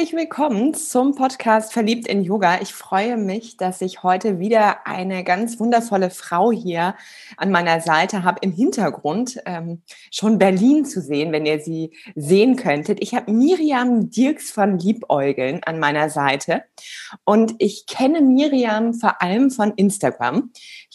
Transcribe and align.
Herzlich 0.00 0.18
willkommen 0.18 0.72
zum 0.72 1.14
Podcast 1.14 1.74
Verliebt 1.74 2.08
in 2.08 2.22
Yoga. 2.22 2.62
Ich 2.62 2.72
freue 2.72 3.18
mich, 3.18 3.58
dass 3.58 3.82
ich 3.82 4.02
heute 4.02 4.38
wieder 4.38 4.86
eine 4.86 5.24
ganz 5.24 5.60
wundervolle 5.60 6.08
Frau 6.08 6.50
hier 6.50 6.94
an 7.36 7.50
meiner 7.50 7.82
Seite 7.82 8.24
habe 8.24 8.38
im 8.40 8.50
Hintergrund. 8.50 9.38
Ähm, 9.44 9.82
schon 10.10 10.38
Berlin 10.38 10.86
zu 10.86 11.02
sehen, 11.02 11.32
wenn 11.32 11.44
ihr 11.44 11.60
sie 11.60 11.92
sehen 12.14 12.56
könntet. 12.56 13.02
Ich 13.02 13.14
habe 13.14 13.30
Miriam 13.30 14.08
Dirks 14.08 14.50
von 14.50 14.78
Liebäugeln 14.78 15.60
an 15.64 15.78
meiner 15.78 16.08
Seite 16.08 16.62
und 17.24 17.56
ich 17.58 17.84
kenne 17.84 18.22
Miriam 18.22 18.94
vor 18.94 19.20
allem 19.20 19.50
von 19.50 19.74
Instagram 19.76 20.50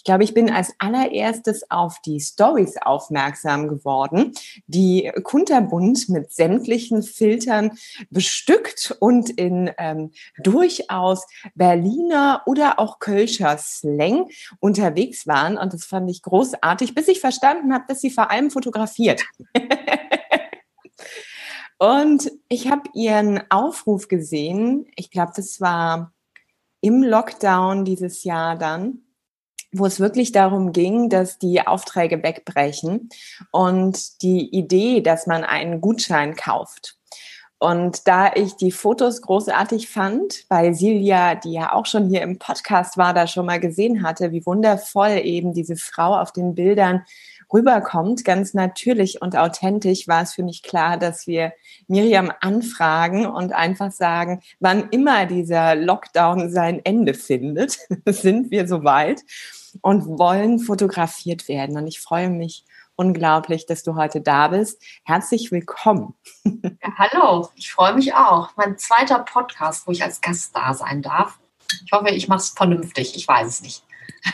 glaube, 0.05 0.23
ich 0.23 0.33
bin 0.33 0.49
als 0.49 0.73
allererstes 0.77 1.69
auf 1.69 1.99
die 1.99 2.21
Stories 2.21 2.77
aufmerksam 2.77 3.67
geworden, 3.67 4.31
die 4.67 5.11
kunterbunt 5.23 6.07
mit 6.07 6.31
sämtlichen 6.31 7.03
Filtern 7.03 7.77
bestückt 8.09 8.95
und 8.99 9.29
in 9.31 9.71
ähm, 9.77 10.11
durchaus 10.37 11.25
Berliner 11.55 12.43
oder 12.45 12.79
auch 12.79 12.99
Kölscher 12.99 13.57
Slang 13.57 14.29
unterwegs 14.59 15.27
waren. 15.27 15.57
Und 15.57 15.73
das 15.73 15.83
fand 15.83 16.09
ich 16.09 16.21
großartig, 16.21 16.95
bis 16.95 17.09
ich 17.09 17.19
verstanden 17.19 17.73
habe, 17.73 17.85
dass 17.87 17.99
sie 17.99 18.11
vor 18.11 18.31
allem 18.31 18.51
fotografiert. 18.51 19.23
und 21.79 22.31
ich 22.47 22.69
habe 22.69 22.83
ihren 22.93 23.41
Aufruf 23.49 24.07
gesehen. 24.07 24.85
Ich 24.95 25.09
glaube, 25.09 25.33
das 25.35 25.59
war 25.59 26.13
im 26.81 27.01
Lockdown 27.01 27.83
dieses 27.83 28.23
Jahr 28.23 28.55
dann 28.55 29.04
wo 29.77 29.85
es 29.85 29.99
wirklich 29.99 30.31
darum 30.31 30.71
ging, 30.71 31.09
dass 31.09 31.37
die 31.37 31.65
Aufträge 31.65 32.23
wegbrechen 32.23 33.09
und 33.51 34.21
die 34.21 34.49
Idee, 34.55 35.01
dass 35.01 35.27
man 35.27 35.43
einen 35.43 35.81
Gutschein 35.81 36.35
kauft. 36.35 36.97
Und 37.57 38.07
da 38.07 38.33
ich 38.35 38.57
die 38.57 38.71
Fotos 38.71 39.21
großartig 39.21 39.87
fand, 39.89 40.45
weil 40.49 40.73
Silja, 40.73 41.35
die 41.35 41.53
ja 41.53 41.73
auch 41.73 41.85
schon 41.85 42.09
hier 42.09 42.21
im 42.21 42.37
Podcast 42.37 42.97
war, 42.97 43.13
da 43.13 43.27
schon 43.27 43.45
mal 43.45 43.59
gesehen 43.59 44.03
hatte, 44.03 44.31
wie 44.31 44.45
wundervoll 44.45 45.21
eben 45.23 45.53
diese 45.53 45.77
Frau 45.77 46.19
auf 46.19 46.33
den 46.33 46.53
Bildern 46.53 47.05
rüberkommt, 47.53 48.25
ganz 48.25 48.53
natürlich 48.53 49.21
und 49.21 49.37
authentisch, 49.37 50.07
war 50.07 50.23
es 50.23 50.33
für 50.33 50.43
mich 50.43 50.63
klar, 50.63 50.97
dass 50.97 51.27
wir 51.27 51.53
Miriam 51.87 52.31
anfragen 52.41 53.25
und 53.25 53.53
einfach 53.53 53.91
sagen, 53.91 54.41
wann 54.59 54.89
immer 54.89 55.25
dieser 55.25 55.75
Lockdown 55.75 56.51
sein 56.51 56.81
Ende 56.83 57.13
findet, 57.13 57.77
sind 58.05 58.51
wir 58.51 58.67
soweit 58.67 59.21
und 59.81 60.19
wollen 60.19 60.59
fotografiert 60.59 61.47
werden. 61.47 61.77
Und 61.77 61.87
ich 61.87 61.99
freue 61.99 62.29
mich 62.29 62.65
unglaublich, 62.95 63.65
dass 63.65 63.83
du 63.83 63.95
heute 63.95 64.21
da 64.21 64.47
bist. 64.49 64.81
Herzlich 65.03 65.51
willkommen. 65.51 66.15
Ja, 66.43 66.97
hallo, 66.97 67.49
ich 67.55 67.71
freue 67.71 67.93
mich 67.93 68.13
auch. 68.13 68.49
Mein 68.55 68.77
zweiter 68.77 69.19
Podcast, 69.19 69.87
wo 69.87 69.91
ich 69.91 70.03
als 70.03 70.21
Gast 70.21 70.55
da 70.55 70.73
sein 70.73 71.01
darf. 71.01 71.39
Ich 71.85 71.91
hoffe, 71.91 72.09
ich 72.09 72.27
mache 72.27 72.39
es 72.39 72.49
vernünftig. 72.49 73.15
Ich 73.15 73.27
weiß 73.27 73.47
es 73.47 73.61
nicht. 73.61 73.83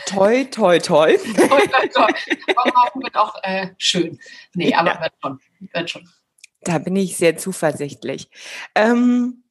Toi, 0.06 0.44
toi, 0.44 0.78
toi. 0.78 1.16
toi, 1.36 1.66
toi, 1.66 1.88
toi. 1.88 2.12
Aber 2.56 3.02
wird 3.02 3.16
auch 3.16 3.34
äh, 3.42 3.68
schön. 3.78 4.18
Nee, 4.54 4.74
aber 4.74 4.94
ja. 4.94 5.00
wird 5.00 5.12
schon. 5.20 5.40
Wird 5.72 5.90
schon. 5.90 6.08
Da 6.60 6.78
bin 6.78 6.96
ich 6.96 7.16
sehr 7.16 7.36
zuversichtlich. 7.36 8.28
Ähm, 8.74 9.42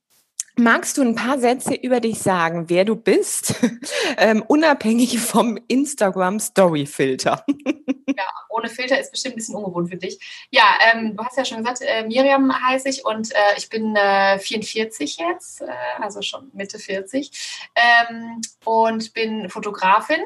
Magst 0.58 0.98
du 0.98 1.02
ein 1.02 1.16
paar 1.16 1.40
Sätze 1.40 1.74
über 1.76 2.00
dich 2.00 2.20
sagen, 2.20 2.70
wer 2.70 2.84
du 2.84 2.96
bist, 2.96 3.56
ähm, 4.18 4.44
unabhängig 4.48 5.20
vom 5.20 5.58
Instagram 5.68 6.40
Story 6.40 6.86
Filter? 6.86 7.46
ja, 8.08 8.26
ohne 8.50 8.70
Filter 8.70 9.00
ist 9.00 9.12
bestimmt 9.12 9.36
ein 9.36 9.38
bisschen 9.38 9.56
ungewohnt 9.56 9.90
für 9.90 9.98
dich. 9.98 10.20
Ja, 10.50 10.64
ähm, 10.92 11.16
du 11.16 11.24
hast 11.24 11.38
ja 11.38 11.46
schon 11.46 11.60
gesagt, 11.60 11.82
äh, 11.82 12.06
Miriam 12.06 12.54
heiße 12.68 12.90
ich 12.90 13.06
und 13.06 13.32
äh, 13.32 13.58
ich 13.58 13.70
bin 13.70 13.96
äh, 13.96 14.40
44 14.40 15.18
jetzt, 15.18 15.62
äh, 15.62 15.68
also 16.00 16.22
schon 16.22 16.52
Mitte 16.54 16.80
40 16.80 17.32
ähm, 17.76 18.42
und 18.66 19.14
bin 19.14 19.50
Fotografin. 19.50 20.22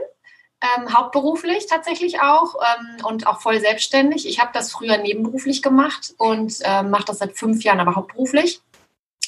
Ähm, 0.61 0.91
hauptberuflich 0.97 1.67
tatsächlich 1.67 2.21
auch 2.21 2.55
ähm, 2.55 3.05
und 3.05 3.27
auch 3.27 3.41
voll 3.41 3.59
selbstständig. 3.59 4.27
Ich 4.27 4.39
habe 4.39 4.51
das 4.53 4.71
früher 4.71 4.97
nebenberuflich 4.97 5.61
gemacht 5.61 6.13
und 6.17 6.59
ähm, 6.63 6.89
mache 6.89 7.05
das 7.05 7.19
seit 7.19 7.37
fünf 7.37 7.63
Jahren 7.63 7.81
aber 7.81 7.95
hauptberuflich. 7.95 8.61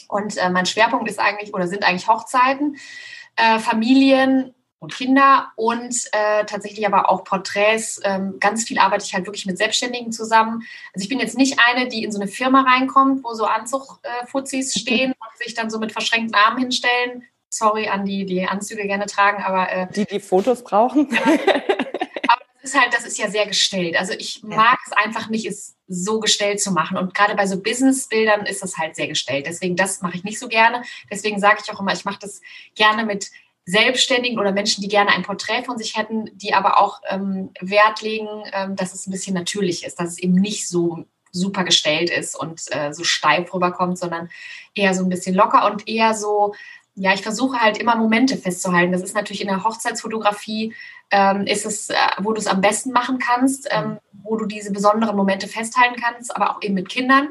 Und 0.07 0.37
äh, 0.37 0.49
mein 0.49 0.65
Schwerpunkt 0.65 1.09
ist 1.09 1.19
eigentlich 1.19 1.53
oder 1.53 1.67
sind 1.67 1.83
eigentlich 1.83 2.07
Hochzeiten, 2.07 2.77
äh, 3.35 3.59
Familien 3.59 4.53
und 4.79 4.93
Kinder 4.93 5.51
und 5.55 5.95
äh, 6.11 6.45
tatsächlich 6.45 6.85
aber 6.85 7.09
auch 7.09 7.23
Porträts. 7.23 7.99
Ähm, 8.03 8.35
ganz 8.39 8.63
viel 8.65 8.77
arbeite 8.77 9.05
ich 9.05 9.13
halt 9.13 9.25
wirklich 9.25 9.45
mit 9.45 9.57
Selbstständigen 9.57 10.11
zusammen. 10.11 10.63
Also 10.93 11.03
ich 11.03 11.09
bin 11.09 11.19
jetzt 11.19 11.37
nicht 11.37 11.59
eine, 11.67 11.87
die 11.87 12.03
in 12.03 12.11
so 12.11 12.19
eine 12.19 12.29
Firma 12.29 12.61
reinkommt, 12.61 13.23
wo 13.23 13.33
so 13.33 13.45
Anzugfuzis 13.45 14.75
äh, 14.75 14.79
stehen 14.79 15.11
und 15.11 15.37
sich 15.43 15.55
dann 15.55 15.69
so 15.69 15.79
mit 15.79 15.91
verschränkten 15.91 16.35
Armen 16.35 16.59
hinstellen. 16.59 17.23
Sorry 17.49 17.87
an 17.87 18.05
die, 18.05 18.25
die 18.25 18.45
Anzüge 18.45 18.83
gerne 18.83 19.05
tragen, 19.05 19.41
aber 19.41 19.71
äh, 19.71 19.87
die 19.95 20.05
die 20.05 20.19
Fotos 20.19 20.63
brauchen. 20.63 21.09
Ist 22.67 22.79
halt, 22.79 22.93
das 22.93 23.05
ist 23.05 23.17
ja 23.17 23.29
sehr 23.29 23.47
gestellt. 23.47 23.97
Also 23.97 24.13
ich 24.13 24.43
mag 24.43 24.77
es 24.85 24.91
einfach 24.91 25.29
nicht, 25.29 25.45
es 25.45 25.75
so 25.87 26.19
gestellt 26.19 26.61
zu 26.61 26.71
machen. 26.71 26.97
Und 26.97 27.13
gerade 27.13 27.35
bei 27.35 27.47
so 27.47 27.61
Business-Bildern 27.61 28.45
ist 28.45 28.61
das 28.61 28.77
halt 28.77 28.95
sehr 28.95 29.07
gestellt. 29.07 29.47
Deswegen, 29.47 29.75
das 29.75 30.01
mache 30.01 30.17
ich 30.17 30.23
nicht 30.23 30.39
so 30.39 30.47
gerne. 30.47 30.83
Deswegen 31.09 31.39
sage 31.39 31.61
ich 31.63 31.73
auch 31.73 31.79
immer, 31.79 31.93
ich 31.93 32.05
mache 32.05 32.19
das 32.21 32.41
gerne 32.75 33.05
mit 33.05 33.31
Selbstständigen 33.65 34.39
oder 34.39 34.51
Menschen, 34.51 34.81
die 34.81 34.87
gerne 34.87 35.11
ein 35.11 35.23
Porträt 35.23 35.63
von 35.63 35.77
sich 35.77 35.97
hätten, 35.97 36.29
die 36.37 36.53
aber 36.53 36.79
auch 36.79 37.01
ähm, 37.09 37.51
Wert 37.59 38.01
legen, 38.01 38.27
ähm, 38.53 38.75
dass 38.75 38.93
es 38.93 39.07
ein 39.07 39.11
bisschen 39.11 39.33
natürlich 39.33 39.85
ist, 39.85 39.99
dass 39.99 40.11
es 40.11 40.19
eben 40.19 40.35
nicht 40.35 40.67
so 40.67 41.05
super 41.31 41.63
gestellt 41.63 42.09
ist 42.09 42.39
und 42.39 42.61
äh, 42.71 42.93
so 42.93 43.03
steif 43.03 43.53
rüberkommt, 43.53 43.97
sondern 43.97 44.29
eher 44.73 44.93
so 44.93 45.03
ein 45.03 45.09
bisschen 45.09 45.35
locker 45.35 45.65
und 45.69 45.87
eher 45.87 46.13
so, 46.13 46.53
ja, 46.99 47.13
ich 47.13 47.21
versuche 47.21 47.59
halt 47.59 47.77
immer 47.77 47.95
Momente 47.95 48.37
festzuhalten. 48.37 48.91
Das 48.91 49.03
ist 49.03 49.13
natürlich 49.13 49.41
in 49.41 49.47
der 49.47 49.63
Hochzeitsfotografie 49.63 50.73
ähm, 51.11 51.45
ist 51.45 51.65
es, 51.65 51.89
äh, 51.89 51.95
wo 52.17 52.33
du 52.33 52.39
es 52.39 52.47
am 52.47 52.59
besten 52.59 52.91
machen 52.91 53.19
kannst, 53.19 53.67
ähm, 53.71 53.89
mhm. 53.89 53.99
wo 54.23 54.35
du 54.35 54.45
diese 54.45 54.71
besonderen 54.71 55.15
Momente 55.15 55.47
festhalten 55.47 56.01
kannst, 56.01 56.35
aber 56.35 56.51
auch 56.51 56.61
eben 56.61 56.73
mit 56.73 56.89
Kindern. 56.89 57.29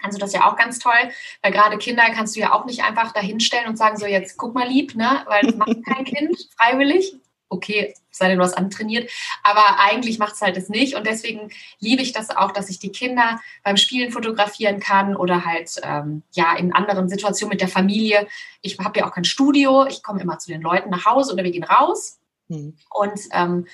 Kannst 0.00 0.16
du 0.16 0.20
das 0.20 0.32
ja 0.32 0.50
auch 0.50 0.56
ganz 0.56 0.78
toll, 0.78 1.10
weil 1.42 1.52
gerade 1.52 1.78
Kinder 1.78 2.04
kannst 2.14 2.36
du 2.36 2.40
ja 2.40 2.52
auch 2.52 2.64
nicht 2.64 2.82
einfach 2.84 3.12
dahinstellen 3.12 3.68
und 3.68 3.76
sagen, 3.76 3.96
so 3.96 4.06
jetzt 4.06 4.36
guck 4.36 4.54
mal 4.54 4.66
lieb, 4.66 4.94
ne? 4.94 5.22
Weil 5.26 5.42
das 5.42 5.56
macht 5.56 5.76
kein 5.86 6.04
Kind 6.04 6.36
freiwillig. 6.58 7.16
Okay, 7.48 7.94
sei 8.10 8.28
denn 8.28 8.38
du 8.38 8.44
hast 8.44 8.56
antrainiert, 8.56 9.10
aber 9.42 9.78
eigentlich 9.78 10.18
macht 10.18 10.34
es 10.34 10.40
halt 10.40 10.56
das 10.56 10.68
nicht 10.68 10.96
und 10.96 11.06
deswegen 11.06 11.50
liebe 11.78 12.02
ich 12.02 12.12
das 12.12 12.30
auch, 12.30 12.50
dass 12.50 12.68
ich 12.70 12.78
die 12.78 12.90
Kinder 12.90 13.40
beim 13.62 13.76
Spielen 13.76 14.10
fotografieren 14.10 14.80
kann 14.80 15.14
oder 15.14 15.44
halt 15.44 15.70
ähm, 15.82 16.22
ja 16.32 16.56
in 16.56 16.72
anderen 16.72 17.08
Situationen 17.08 17.52
mit 17.52 17.60
der 17.60 17.68
Familie. 17.68 18.26
Ich 18.62 18.78
habe 18.78 18.98
ja 18.98 19.06
auch 19.06 19.12
kein 19.12 19.24
Studio, 19.24 19.86
ich 19.86 20.02
komme 20.02 20.20
immer 20.20 20.38
zu 20.38 20.50
den 20.50 20.60
Leuten 20.60 20.90
nach 20.90 21.06
Hause 21.06 21.32
oder 21.32 21.44
wir 21.44 21.52
gehen 21.52 21.64
raus 21.64 22.18
Mhm. 22.48 22.76
Und 22.90 23.20
ähm, 23.32 23.66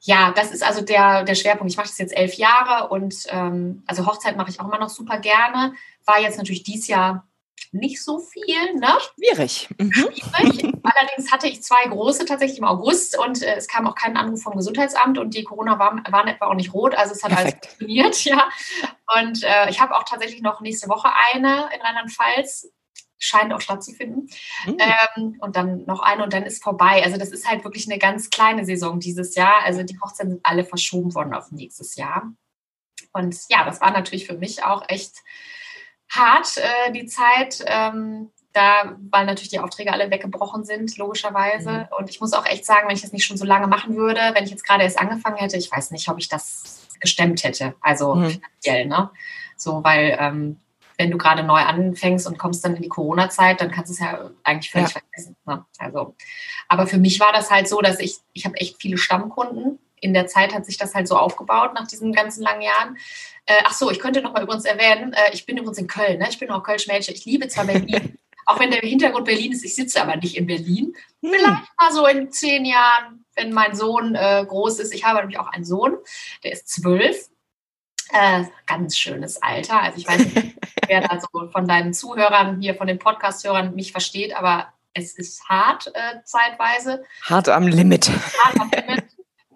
ja, 0.00 0.32
das 0.32 0.52
ist 0.52 0.62
also 0.62 0.82
der, 0.82 1.24
der 1.24 1.34
Schwerpunkt. 1.34 1.72
Ich 1.72 1.76
mache 1.76 1.88
das 1.88 1.98
jetzt 1.98 2.16
elf 2.16 2.34
Jahre 2.34 2.88
und 2.88 3.24
ähm, 3.28 3.82
also 3.86 4.06
Hochzeit 4.06 4.36
mache 4.36 4.50
ich 4.50 4.60
auch 4.60 4.66
immer 4.66 4.78
noch 4.78 4.90
super 4.90 5.18
gerne. 5.18 5.74
War 6.04 6.20
jetzt 6.20 6.38
natürlich 6.38 6.62
dieses 6.62 6.88
Jahr 6.88 7.26
nicht 7.72 8.02
so 8.02 8.18
viel, 8.18 8.74
ne? 8.74 8.98
Schwierig. 9.14 9.68
Mhm. 9.78 9.92
Schwierig. 9.92 10.74
Allerdings 10.82 11.30
hatte 11.32 11.48
ich 11.48 11.62
zwei 11.62 11.84
große 11.88 12.24
tatsächlich 12.24 12.58
im 12.58 12.64
August 12.64 13.18
und 13.18 13.42
äh, 13.42 13.56
es 13.56 13.68
kam 13.68 13.86
auch 13.86 13.94
kein 13.94 14.16
Anruf 14.16 14.42
vom 14.42 14.56
Gesundheitsamt 14.56 15.18
und 15.18 15.34
die 15.34 15.44
Corona 15.44 15.78
waren, 15.78 16.02
waren 16.10 16.28
etwa 16.28 16.46
auch 16.46 16.54
nicht 16.54 16.72
rot, 16.72 16.94
also 16.94 17.12
es 17.12 17.22
hat 17.22 17.32
Perfekt. 17.32 17.64
alles 17.64 17.66
funktioniert, 17.66 18.24
ja. 18.24 18.48
Und 19.18 19.42
äh, 19.42 19.70
ich 19.70 19.80
habe 19.80 19.96
auch 19.96 20.04
tatsächlich 20.04 20.42
noch 20.42 20.60
nächste 20.60 20.88
Woche 20.88 21.10
eine 21.32 21.68
in 21.74 21.80
Rheinland-Pfalz 21.80 22.70
scheint 23.18 23.52
auch 23.52 23.60
stattzufinden. 23.60 24.28
Mhm. 24.64 24.76
Ähm, 24.78 25.36
und 25.40 25.56
dann 25.56 25.84
noch 25.86 26.00
eine 26.00 26.22
und 26.22 26.32
dann 26.32 26.44
ist 26.44 26.62
vorbei. 26.62 27.02
Also 27.04 27.18
das 27.18 27.30
ist 27.30 27.48
halt 27.48 27.64
wirklich 27.64 27.88
eine 27.90 27.98
ganz 27.98 28.30
kleine 28.30 28.64
Saison 28.64 29.00
dieses 29.00 29.34
Jahr. 29.34 29.64
Also 29.64 29.82
die 29.82 29.98
Hochzeiten 30.00 30.32
sind 30.32 30.46
alle 30.46 30.64
verschoben 30.64 31.14
worden 31.14 31.34
auf 31.34 31.50
nächstes 31.50 31.96
Jahr. 31.96 32.32
Und 33.12 33.36
ja, 33.48 33.64
das 33.64 33.80
war 33.80 33.90
natürlich 33.90 34.26
für 34.26 34.36
mich 34.36 34.62
auch 34.62 34.84
echt 34.88 35.16
hart, 36.08 36.56
äh, 36.56 36.92
die 36.92 37.06
Zeit. 37.06 37.64
Ähm, 37.66 38.30
da, 38.52 38.96
weil 39.10 39.26
natürlich 39.26 39.50
die 39.50 39.60
Aufträge 39.60 39.92
alle 39.92 40.10
weggebrochen 40.10 40.64
sind, 40.64 40.96
logischerweise. 40.96 41.70
Mhm. 41.70 41.86
Und 41.98 42.10
ich 42.10 42.20
muss 42.20 42.32
auch 42.32 42.46
echt 42.46 42.64
sagen, 42.64 42.88
wenn 42.88 42.96
ich 42.96 43.02
das 43.02 43.12
nicht 43.12 43.24
schon 43.24 43.36
so 43.36 43.44
lange 43.44 43.66
machen 43.66 43.94
würde, 43.94 44.20
wenn 44.34 44.44
ich 44.44 44.50
jetzt 44.50 44.66
gerade 44.66 44.82
erst 44.82 44.98
angefangen 44.98 45.36
hätte, 45.36 45.56
ich 45.56 45.70
weiß 45.70 45.90
nicht, 45.90 46.08
ob 46.08 46.18
ich 46.18 46.28
das 46.28 46.86
gestemmt 46.98 47.44
hätte. 47.44 47.74
Also 47.80 48.14
mhm. 48.14 48.30
finanziell, 48.30 48.86
ne? 48.86 49.10
So, 49.56 49.84
weil 49.84 50.16
ähm, 50.18 50.60
wenn 50.96 51.10
du 51.10 51.18
gerade 51.18 51.44
neu 51.44 51.60
anfängst 51.60 52.26
und 52.26 52.38
kommst 52.38 52.64
dann 52.64 52.74
in 52.74 52.82
die 52.82 52.88
Corona-Zeit, 52.88 53.60
dann 53.60 53.70
kannst 53.70 53.90
du 53.90 53.92
es 53.94 54.00
ja 54.00 54.30
eigentlich 54.42 54.70
völlig 54.70 54.88
ja. 54.88 55.00
vergessen. 55.00 55.36
Ne? 55.46 55.64
Also, 55.78 56.16
aber 56.66 56.86
für 56.86 56.98
mich 56.98 57.20
war 57.20 57.32
das 57.32 57.50
halt 57.50 57.68
so, 57.68 57.80
dass 57.80 58.00
ich, 58.00 58.16
ich 58.32 58.44
habe 58.44 58.56
echt 58.56 58.80
viele 58.80 58.98
Stammkunden. 58.98 59.78
In 60.00 60.14
der 60.14 60.26
Zeit 60.26 60.54
hat 60.54 60.66
sich 60.66 60.76
das 60.76 60.94
halt 60.94 61.08
so 61.08 61.16
aufgebaut 61.16 61.74
nach 61.74 61.86
diesen 61.86 62.12
ganzen 62.12 62.42
langen 62.42 62.62
Jahren. 62.62 62.96
Äh, 63.46 63.62
ach 63.64 63.72
so, 63.72 63.90
ich 63.90 63.98
könnte 63.98 64.20
noch 64.20 64.32
mal 64.32 64.42
übrigens 64.42 64.64
erwähnen, 64.64 65.12
äh, 65.12 65.32
ich 65.32 65.46
bin 65.46 65.56
übrigens 65.56 65.78
in 65.78 65.86
Köln. 65.86 66.18
Ne? 66.18 66.26
Ich 66.28 66.38
bin 66.38 66.50
auch 66.50 66.62
Kölsch-Mädchen. 66.62 67.14
Ich 67.14 67.24
liebe 67.24 67.48
zwar 67.48 67.64
Berlin, 67.64 68.18
auch 68.46 68.60
wenn 68.60 68.70
der 68.70 68.80
Hintergrund 68.80 69.24
Berlin 69.24 69.52
ist. 69.52 69.64
Ich 69.64 69.74
sitze 69.74 70.02
aber 70.02 70.16
nicht 70.16 70.36
in 70.36 70.46
Berlin. 70.46 70.94
Hm. 71.22 71.32
Vielleicht 71.32 71.62
mal 71.80 71.92
so 71.92 72.06
in 72.06 72.30
zehn 72.30 72.64
Jahren, 72.64 73.24
wenn 73.34 73.52
mein 73.52 73.74
Sohn 73.74 74.14
äh, 74.14 74.44
groß 74.46 74.80
ist. 74.80 74.92
Ich 74.92 75.04
habe 75.04 75.20
nämlich 75.20 75.38
auch 75.38 75.48
einen 75.48 75.64
Sohn, 75.64 75.96
der 76.44 76.52
ist 76.52 76.68
zwölf. 76.68 77.28
Äh, 78.10 78.44
ganz 78.66 78.96
schönes 78.96 79.42
Alter. 79.42 79.82
Also 79.82 79.98
ich 79.98 80.08
weiß 80.08 80.18
nicht, 80.18 80.56
wer 80.86 81.02
da 81.02 81.20
so 81.20 81.48
von 81.50 81.68
deinen 81.68 81.92
Zuhörern 81.92 82.60
hier, 82.60 82.74
von 82.74 82.86
den 82.86 82.98
Podcast-Hörern 82.98 83.74
mich 83.74 83.92
versteht, 83.92 84.34
aber 84.34 84.72
es 84.94 85.14
ist 85.16 85.48
hart 85.48 85.90
äh, 85.94 86.22
zeitweise. 86.24 87.04
Hart 87.22 87.48
am 87.48 87.66
Limit. 87.66 88.10
Hart 88.10 88.60
am 88.60 88.70
Limit. 88.70 89.04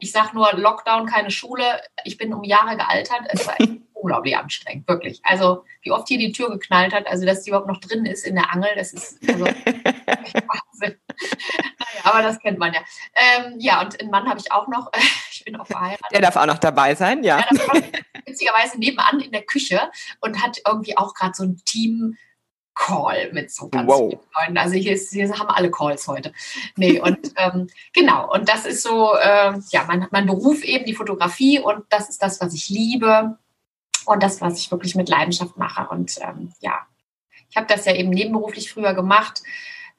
Ich 0.03 0.11
sage 0.11 0.31
nur 0.35 0.53
Lockdown, 0.55 1.07
keine 1.07 1.31
Schule. 1.31 1.81
Ich 2.03 2.19
bin 2.19 2.35
um 2.35 2.43
Jahre 2.43 2.77
gealtert. 2.77 3.21
Es 3.29 3.47
war 3.47 3.55
unglaublich 3.95 4.37
anstrengend, 4.37 4.89
wirklich. 4.89 5.21
Also 5.23 5.65
wie 5.83 5.93
oft 5.93 6.09
hier 6.09 6.19
die 6.19 6.33
Tür 6.33 6.51
geknallt 6.51 6.93
hat, 6.93 7.07
also 7.07 7.25
dass 7.25 7.45
die 7.45 7.51
überhaupt 7.51 7.69
noch 7.69 7.79
drin 7.79 8.05
ist 8.05 8.27
in 8.27 8.35
der 8.35 8.53
Angel, 8.53 8.71
das 8.75 8.93
ist 8.93 9.21
also, 9.29 9.45
Wahnsinn. 9.45 10.99
Naja, 11.79 12.03
aber 12.03 12.23
das 12.23 12.41
kennt 12.41 12.59
man 12.59 12.75
ja. 12.75 12.81
Ähm, 13.15 13.55
ja, 13.61 13.81
und 13.81 14.01
einen 14.01 14.11
Mann 14.11 14.29
habe 14.29 14.41
ich 14.41 14.51
auch 14.51 14.67
noch. 14.69 14.91
Ich 15.35 15.47
bin 15.47 15.57
auch 15.57 15.67
verheiratet. 15.67 16.07
Der 16.13 16.21
darf 16.21 16.37
auch 16.37 16.47
noch 16.47 16.59
dabei 16.59 16.95
sein, 16.95 17.25
ja. 17.25 17.41
ja 17.41 17.83
witzigerweise 18.25 18.79
nebenan 18.79 19.19
in 19.19 19.33
der 19.33 19.43
Küche 19.43 19.91
und 20.21 20.41
hat 20.41 20.61
irgendwie 20.65 20.97
auch 20.97 21.15
gerade 21.15 21.33
so 21.35 21.43
ein 21.43 21.61
Team 21.65 22.17
Call 22.75 23.33
mit 23.33 23.51
so 23.51 23.69
ganz 23.69 23.89
wow. 23.89 24.11
vielen 24.11 24.21
Leuten. 24.39 24.59
Also 24.59 24.75
hier, 24.75 24.93
ist, 24.93 25.13
hier 25.13 25.29
haben 25.39 25.49
alle 25.49 25.71
Calls 25.71 26.09
heute. 26.09 26.33
Nee, 26.77 27.01
und 27.01 27.19
ähm, 27.37 27.69
genau, 27.93 28.33
und 28.33 28.49
das 28.49 28.65
ist 28.65 28.83
so, 28.83 29.15
äh, 29.15 29.59
ja, 29.71 29.85
mein, 29.87 30.07
mein 30.11 30.27
Beruf 30.27 30.63
eben, 30.63 30.85
die 30.85 30.95
Fotografie 30.95 31.61
und 31.61 31.85
das 31.91 32.09
ist 32.09 32.23
das, 32.23 32.41
was 32.41 32.55
ich 32.55 32.69
liebe 32.69 33.39
und 34.07 34.23
das, 34.23 34.41
was 34.41 34.59
ich 34.59 34.71
wirklich 34.71 34.95
mit 34.95 35.09
Leidenschaft 35.09 35.57
mache. 35.57 35.89
Und 35.89 36.17
ähm, 36.21 36.53
ja, 36.61 36.79
ich 37.51 37.57
habe 37.57 37.67
das 37.67 37.85
ja 37.85 37.95
eben 37.95 38.11
nebenberuflich 38.11 38.73
früher 38.73 38.95
gemacht, 38.95 39.43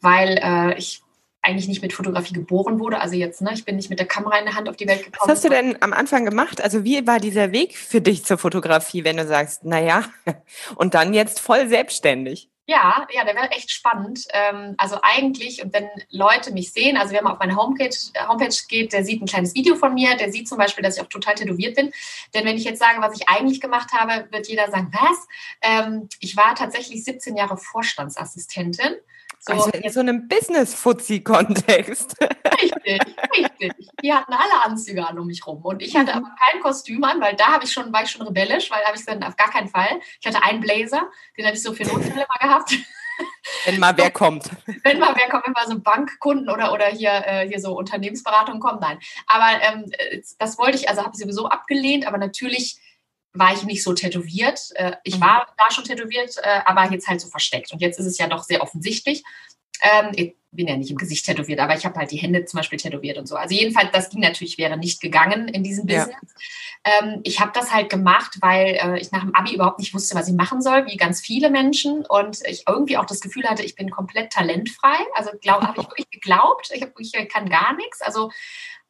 weil 0.01 0.39
äh, 0.41 0.77
ich 0.77 1.03
eigentlich 1.43 1.67
nicht 1.67 1.81
mit 1.81 1.93
Fotografie 1.93 2.33
geboren 2.33 2.79
wurde. 2.79 2.99
Also 2.99 3.15
jetzt, 3.15 3.41
ne, 3.41 3.51
ich 3.53 3.65
bin 3.65 3.75
nicht 3.75 3.89
mit 3.89 3.99
der 3.99 4.07
Kamera 4.07 4.37
in 4.39 4.45
der 4.45 4.55
Hand 4.55 4.69
auf 4.69 4.77
die 4.77 4.87
Welt 4.87 5.03
gekommen. 5.03 5.19
Was 5.29 5.29
hast 5.29 5.43
du 5.43 5.49
denn 5.49 5.77
am 5.81 5.91
Anfang 5.91 6.23
gemacht? 6.25 6.61
Also 6.61 6.85
wie 6.85 7.05
war 7.05 7.19
dieser 7.19 7.51
Weg 7.51 7.77
für 7.77 7.99
dich 7.99 8.23
zur 8.23 8.37
Fotografie, 8.37 9.03
wenn 9.03 9.17
du 9.17 9.27
sagst, 9.27 9.65
naja, 9.65 10.05
und 10.75 10.93
dann 10.93 11.13
jetzt 11.13 11.41
voll 11.41 11.67
selbstständig? 11.67 12.49
Ja, 12.65 13.05
ja, 13.11 13.25
der 13.25 13.35
wäre 13.35 13.51
echt 13.51 13.71
spannend. 13.71 14.25
Ähm, 14.31 14.75
also 14.77 14.97
eigentlich, 15.01 15.61
und 15.61 15.73
wenn 15.73 15.89
Leute 16.09 16.53
mich 16.53 16.71
sehen, 16.71 16.95
also 16.95 17.11
wer 17.11 17.21
mal 17.21 17.33
auf 17.33 17.39
meine 17.39 17.57
Homepage, 17.57 17.93
Homepage 18.27 18.55
geht, 18.69 18.93
der 18.93 19.03
sieht 19.03 19.21
ein 19.21 19.25
kleines 19.25 19.53
Video 19.53 19.75
von 19.75 19.93
mir, 19.93 20.15
der 20.15 20.31
sieht 20.31 20.47
zum 20.47 20.57
Beispiel, 20.57 20.81
dass 20.81 20.95
ich 20.95 21.03
auch 21.03 21.09
total 21.09 21.35
tätowiert 21.35 21.75
bin. 21.75 21.91
Denn 22.33 22.45
wenn 22.45 22.55
ich 22.55 22.63
jetzt 22.63 22.79
sage, 22.79 23.01
was 23.01 23.19
ich 23.19 23.27
eigentlich 23.27 23.59
gemacht 23.59 23.91
habe, 23.91 24.31
wird 24.31 24.47
jeder 24.47 24.71
sagen, 24.71 24.93
was? 24.93 25.27
Ähm, 25.61 26.07
ich 26.21 26.37
war 26.37 26.55
tatsächlich 26.55 27.03
17 27.03 27.35
Jahre 27.35 27.57
Vorstandsassistentin 27.57 28.95
so, 29.45 29.53
also 29.53 29.69
in 29.71 29.91
so 29.91 29.99
einem 29.99 30.27
Business-Fuzzi-Kontext. 30.29 32.15
Richtig, 32.61 33.01
richtig. 33.37 33.89
Die 34.01 34.13
hatten 34.13 34.31
alle 34.31 34.63
Anzüge 34.63 35.05
an 35.05 35.19
um 35.19 35.27
mich 35.27 35.45
rum. 35.45 35.61
Und 35.63 35.81
ich 35.81 35.95
hatte 35.97 36.13
aber 36.13 36.33
kein 36.49 36.61
Kostüm 36.61 37.03
an, 37.03 37.19
weil 37.19 37.35
da 37.35 37.47
habe 37.47 37.65
ich 37.65 37.73
schon, 37.73 37.91
war 37.91 38.03
ich 38.03 38.11
schon 38.11 38.25
rebellisch, 38.25 38.71
weil 38.71 38.79
da 38.79 38.87
habe 38.87 38.97
ich 38.97 39.05
gesagt, 39.05 39.21
auf 39.25 39.35
gar 39.35 39.51
keinen 39.51 39.67
Fall. 39.67 39.99
Ich 40.21 40.27
hatte 40.27 40.41
einen 40.43 40.61
Blazer, 40.61 41.09
den 41.37 41.45
habe 41.45 41.55
ich 41.55 41.61
so 41.61 41.73
für 41.73 41.83
Notfälle 41.83 42.25
mal 42.27 42.47
gehabt. 42.47 42.73
Wenn 43.65 43.79
mal 43.79 43.97
wer 43.97 44.11
kommt. 44.11 44.49
Wenn 44.83 44.99
mal 44.99 45.13
wer 45.15 45.29
kommt, 45.29 45.45
wenn 45.45 45.53
mal 45.53 45.67
so 45.67 45.77
Bankkunden 45.79 46.49
oder, 46.49 46.71
oder 46.71 46.87
hier, 46.87 47.11
äh, 47.25 47.47
hier 47.47 47.59
so 47.59 47.77
Unternehmensberatung 47.77 48.61
kommen, 48.61 48.79
nein. 48.79 48.97
Aber 49.27 49.61
ähm, 49.61 49.91
das 50.39 50.57
wollte 50.57 50.77
ich, 50.77 50.87
also 50.87 51.03
habe 51.03 51.11
ich 51.13 51.19
sowieso 51.21 51.47
abgelehnt, 51.47 52.07
aber 52.07 52.17
natürlich 52.17 52.77
war 53.33 53.53
ich 53.53 53.63
nicht 53.63 53.83
so 53.83 53.93
tätowiert. 53.93 54.59
Äh, 54.75 54.93
ich 55.03 55.17
mhm. 55.17 55.21
war 55.21 55.47
da 55.57 55.73
schon 55.73 55.83
tätowiert, 55.83 56.37
äh, 56.41 56.61
aber 56.65 56.91
jetzt 56.91 57.07
halt 57.07 57.21
so 57.21 57.29
versteckt. 57.29 57.71
Und 57.71 57.81
jetzt 57.81 57.99
ist 57.99 58.05
es 58.05 58.17
ja 58.17 58.27
doch 58.27 58.43
sehr 58.43 58.61
offensichtlich. 58.61 59.23
Ähm, 59.81 60.11
ich 60.15 60.35
bin 60.51 60.67
ja 60.67 60.77
nicht 60.77 60.91
im 60.91 60.97
Gesicht 60.97 61.25
tätowiert, 61.25 61.59
aber 61.59 61.75
ich 61.75 61.85
habe 61.85 61.99
halt 61.99 62.11
die 62.11 62.17
Hände 62.17 62.45
zum 62.45 62.57
Beispiel 62.57 62.77
tätowiert 62.77 63.17
und 63.17 63.27
so. 63.27 63.35
Also 63.35 63.55
jedenfalls, 63.55 63.89
das 63.91 64.09
ging 64.09 64.19
natürlich, 64.19 64.57
wäre 64.57 64.77
nicht 64.77 65.01
gegangen 65.01 65.47
in 65.47 65.63
diesem 65.63 65.87
Business. 65.87 66.15
Ja. 66.85 67.01
Ähm, 67.01 67.21
ich 67.23 67.39
habe 67.39 67.51
das 67.53 67.73
halt 67.73 67.89
gemacht, 67.89 68.37
weil 68.41 68.77
äh, 68.79 68.99
ich 68.99 69.11
nach 69.11 69.21
dem 69.21 69.33
Abi 69.33 69.55
überhaupt 69.55 69.79
nicht 69.79 69.93
wusste, 69.93 70.15
was 70.15 70.27
ich 70.27 70.35
machen 70.35 70.61
soll, 70.61 70.85
wie 70.85 70.97
ganz 70.97 71.21
viele 71.21 71.49
Menschen. 71.49 72.05
Und 72.05 72.39
ich 72.45 72.65
irgendwie 72.67 72.97
auch 72.97 73.05
das 73.05 73.19
Gefühl 73.19 73.45
hatte, 73.45 73.63
ich 73.63 73.75
bin 73.75 73.89
komplett 73.89 74.31
talentfrei. 74.31 74.97
Also 75.15 75.31
habe 75.31 75.73
ich 75.77 75.83
wirklich 75.89 76.09
geglaubt, 76.11 76.69
ich, 76.73 76.81
hab, 76.81 76.91
ich 76.99 77.11
kann 77.29 77.49
gar 77.49 77.73
nichts. 77.75 78.01
Also 78.01 78.31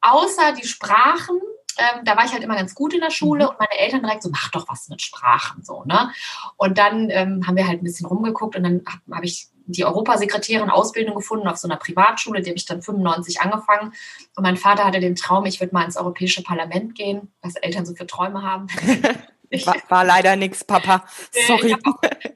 außer 0.02 0.54
die 0.62 0.68
Sprachen 0.68 1.40
ähm, 1.78 2.06
da 2.06 2.16
war 2.16 2.26
ich 2.26 2.32
halt 2.32 2.44
immer 2.44 2.56
ganz 2.56 2.76
gut 2.76 2.94
in 2.94 3.02
der 3.02 3.12
Schule 3.12 3.46
mhm. 3.46 3.50
und 3.50 3.60
meine 3.60 3.80
Eltern 3.80 4.02
direkt 4.02 4.24
so, 4.24 4.30
mach 4.30 4.50
doch 4.52 4.68
was 4.68 4.90
mit 4.90 5.02
Sprachen, 5.02 5.64
so, 5.64 5.84
ne? 5.86 6.12
Und 6.58 6.78
dann 6.78 7.10
ähm, 7.10 7.46
haben 7.46 7.56
wir 7.56 7.68
halt 7.68 7.82
ein 7.82 7.84
bisschen 7.84 8.06
rumgeguckt 8.06 8.56
und 8.56 8.64
dann 8.64 8.82
habe 8.86 9.18
hab 9.18 9.24
ich 9.24 9.48
die 9.66 9.86
Europasekretärin 9.86 10.70
Ausbildung 10.70 11.16
gefunden 11.16 11.48
auf 11.48 11.58
so 11.58 11.68
einer 11.68 11.78
Privatschule, 11.78 12.42
die 12.42 12.50
habe 12.50 12.58
ich 12.58 12.66
dann 12.66 12.82
95 12.82 13.42
angefangen. 13.42 13.94
Und 14.36 14.44
mein 14.44 14.58
Vater 14.58 14.84
hatte 14.84 15.00
den 15.00 15.16
Traum, 15.16 15.46
ich 15.46 15.60
würde 15.60 15.74
mal 15.74 15.86
ins 15.86 15.98
Europäische 15.98 16.44
Parlament 16.44 16.96
gehen, 16.96 17.32
was 17.42 17.56
Eltern 17.56 17.86
so 17.86 17.96
für 17.96 18.06
Träume 18.06 18.42
haben. 18.42 18.68
War, 19.66 19.76
war 19.90 20.06
leider 20.06 20.36
nichts, 20.36 20.64
Papa. 20.64 21.06
Sorry. 21.48 21.68
Ich 21.68 21.74
habe 21.74 21.84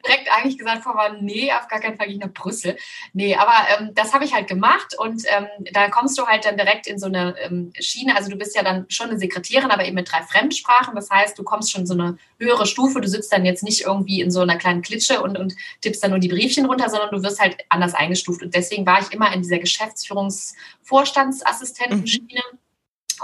direkt 0.05 0.31
eigentlich 0.31 0.57
gesagt, 0.57 0.83
Papa, 0.83 1.15
nee, 1.19 1.51
auf 1.51 1.67
gar 1.67 1.79
keinen 1.79 1.97
Fall 1.97 2.07
gehe 2.07 2.15
ich 2.15 2.21
nach 2.21 2.33
Brüssel. 2.33 2.77
Nee, 3.13 3.35
aber 3.35 3.53
ähm, 3.77 3.91
das 3.95 4.13
habe 4.13 4.25
ich 4.25 4.33
halt 4.33 4.47
gemacht 4.47 4.95
und 4.97 5.23
ähm, 5.27 5.47
da 5.73 5.89
kommst 5.89 6.17
du 6.17 6.25
halt 6.27 6.45
dann 6.45 6.57
direkt 6.57 6.87
in 6.87 6.97
so 6.99 7.07
eine 7.07 7.35
ähm, 7.39 7.73
Schiene. 7.79 8.15
Also 8.15 8.29
du 8.29 8.37
bist 8.37 8.55
ja 8.55 8.63
dann 8.63 8.85
schon 8.89 9.09
eine 9.09 9.19
Sekretärin, 9.19 9.71
aber 9.71 9.85
eben 9.85 9.95
mit 9.95 10.09
drei 10.11 10.21
Fremdsprachen. 10.23 10.95
Das 10.95 11.09
heißt, 11.09 11.37
du 11.37 11.43
kommst 11.43 11.71
schon 11.71 11.81
in 11.81 11.87
so 11.87 11.93
eine 11.93 12.17
höhere 12.39 12.65
Stufe. 12.65 13.01
Du 13.01 13.07
sitzt 13.07 13.33
dann 13.33 13.45
jetzt 13.45 13.63
nicht 13.63 13.81
irgendwie 13.81 14.21
in 14.21 14.31
so 14.31 14.41
einer 14.41 14.57
kleinen 14.57 14.81
Klitsche 14.81 15.21
und, 15.21 15.37
und 15.37 15.55
tippst 15.81 16.03
dann 16.03 16.11
nur 16.11 16.19
die 16.19 16.27
Briefchen 16.27 16.65
runter, 16.65 16.89
sondern 16.89 17.11
du 17.11 17.23
wirst 17.23 17.39
halt 17.39 17.55
anders 17.69 17.93
eingestuft. 17.93 18.43
Und 18.43 18.53
deswegen 18.53 18.85
war 18.85 18.99
ich 19.01 19.11
immer 19.11 19.33
in 19.33 19.41
dieser 19.41 19.59
Geschäftsführungsvorstandsassistentenschiene 19.59 22.41
mhm. 22.51 22.57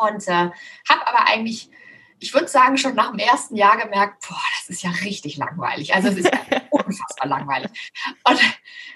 und 0.08 0.26
äh, 0.28 0.50
habe 0.90 1.08
aber 1.08 1.28
eigentlich 1.28 1.70
ich 2.24 2.34
würde 2.34 2.48
sagen, 2.48 2.78
schon 2.78 2.96
nach 2.96 3.12
dem 3.12 3.20
ersten 3.20 3.58
Jahr 3.58 3.76
gemerkt, 3.78 4.26
boah, 4.28 4.40
das 4.58 4.70
ist 4.70 4.82
ja 4.82 4.92
richtig 5.04 5.36
langweilig. 5.36 5.94
Also 5.94 6.08
es 6.08 6.20
ist 6.20 6.32
ja 6.32 6.62
unfassbar 6.72 7.28
langweilig. 7.28 7.70
Und 8.24 8.40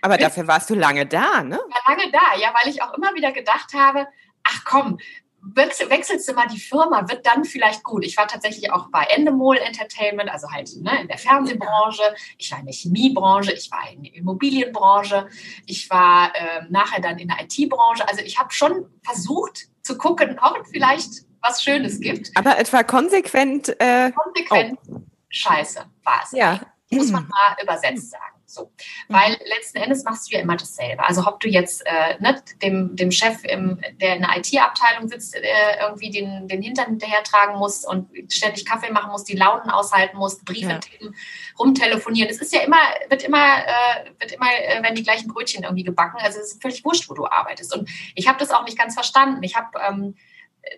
Aber 0.01 0.17
dafür 0.17 0.47
warst 0.47 0.69
du 0.69 0.75
lange 0.75 1.05
da, 1.05 1.43
ne? 1.43 1.57
War 1.57 1.95
lange 1.95 2.09
da, 2.09 2.39
ja, 2.39 2.53
weil 2.57 2.71
ich 2.71 2.81
auch 2.81 2.93
immer 2.93 3.13
wieder 3.15 3.33
gedacht 3.33 3.73
habe, 3.73 4.07
ach 4.43 4.63
komm, 4.63 4.97
wechselst 5.41 6.29
du 6.29 6.33
mal 6.33 6.47
die 6.47 6.59
Firma, 6.59 7.09
wird 7.09 7.25
dann 7.25 7.43
vielleicht 7.43 7.83
gut. 7.83 8.05
Ich 8.05 8.15
war 8.15 8.27
tatsächlich 8.27 8.71
auch 8.71 8.89
bei 8.91 9.03
Endemol 9.03 9.57
Entertainment, 9.57 10.29
also 10.29 10.49
halt 10.49 10.69
ne, 10.77 11.01
in 11.01 11.09
der 11.09 11.17
Fernsehbranche, 11.17 12.15
ich 12.37 12.49
war 12.51 12.59
in 12.59 12.65
der 12.65 12.75
Chemiebranche, 12.75 13.51
ich 13.51 13.69
war 13.71 13.91
in 13.91 14.03
der 14.03 14.15
Immobilienbranche, 14.15 15.27
ich 15.65 15.89
war 15.89 16.33
äh, 16.33 16.61
nachher 16.69 17.01
dann 17.01 17.19
in 17.19 17.27
der 17.27 17.41
IT-Branche. 17.41 18.07
Also 18.07 18.21
ich 18.21 18.39
habe 18.39 18.53
schon 18.53 18.85
versucht 19.03 19.67
zu 19.83 19.97
gucken, 19.97 20.39
ob 20.41 20.65
vielleicht 20.71 21.26
was 21.47 21.63
Schönes 21.63 21.99
gibt. 21.99 22.31
Aber 22.35 22.57
etwa 22.57 22.83
konsequent. 22.83 23.69
Äh, 23.79 24.11
konsequent 24.11 24.79
oh. 24.89 25.01
scheiße 25.29 25.85
war 26.03 26.21
es. 26.23 26.31
Ja. 26.31 26.61
Muss 26.89 27.11
man 27.11 27.27
mal 27.27 27.57
übersetzt 27.61 28.11
sagen. 28.11 28.37
So. 28.49 28.71
Weil 29.09 29.37
letzten 29.45 29.77
Endes 29.79 30.05
machst 30.05 30.31
du 30.31 30.35
ja 30.35 30.41
immer 30.41 30.55
dasselbe. 30.55 31.03
Also 31.03 31.27
ob 31.27 31.41
du 31.41 31.49
jetzt 31.49 31.85
äh, 31.85 32.17
ne, 32.19 32.41
dem, 32.61 32.95
dem 32.95 33.11
Chef, 33.11 33.43
im, 33.43 33.81
der 33.99 34.15
in 34.15 34.21
der 34.21 34.37
IT-Abteilung 34.37 35.09
sitzt, 35.09 35.35
äh, 35.35 35.41
irgendwie 35.81 36.09
den, 36.09 36.47
den 36.47 36.61
Hintern 36.61 36.87
hinterher 36.87 37.23
tragen 37.23 37.59
musst 37.59 37.85
und 37.85 38.07
ständig 38.31 38.65
Kaffee 38.65 38.89
machen 38.89 39.11
musst, 39.11 39.27
die 39.27 39.35
Launen 39.35 39.69
aushalten 39.69 40.17
musst, 40.17 40.45
Briefe 40.45 40.69
ja. 40.69 40.79
tippen, 40.79 41.13
rumtelefonieren. 41.59 42.29
Es 42.29 42.39
ist 42.39 42.53
ja 42.53 42.61
immer, 42.61 42.79
wird 43.09 43.23
immer, 43.23 43.57
äh, 43.57 44.09
wird 44.17 44.31
immer, 44.31 44.47
äh, 44.49 44.81
werden 44.81 44.95
die 44.95 45.03
gleichen 45.03 45.27
Brötchen 45.27 45.63
irgendwie 45.63 45.83
gebacken. 45.83 46.17
Also 46.21 46.39
es 46.39 46.53
ist 46.53 46.61
völlig 46.61 46.85
wurscht, 46.85 47.09
wo 47.09 47.15
du 47.15 47.25
arbeitest. 47.25 47.75
Und 47.75 47.89
ich 48.15 48.29
habe 48.29 48.39
das 48.39 48.51
auch 48.51 48.63
nicht 48.63 48.77
ganz 48.77 48.93
verstanden. 48.93 49.43
Ich 49.43 49.57
habe 49.57 49.77
ähm, 49.89 50.15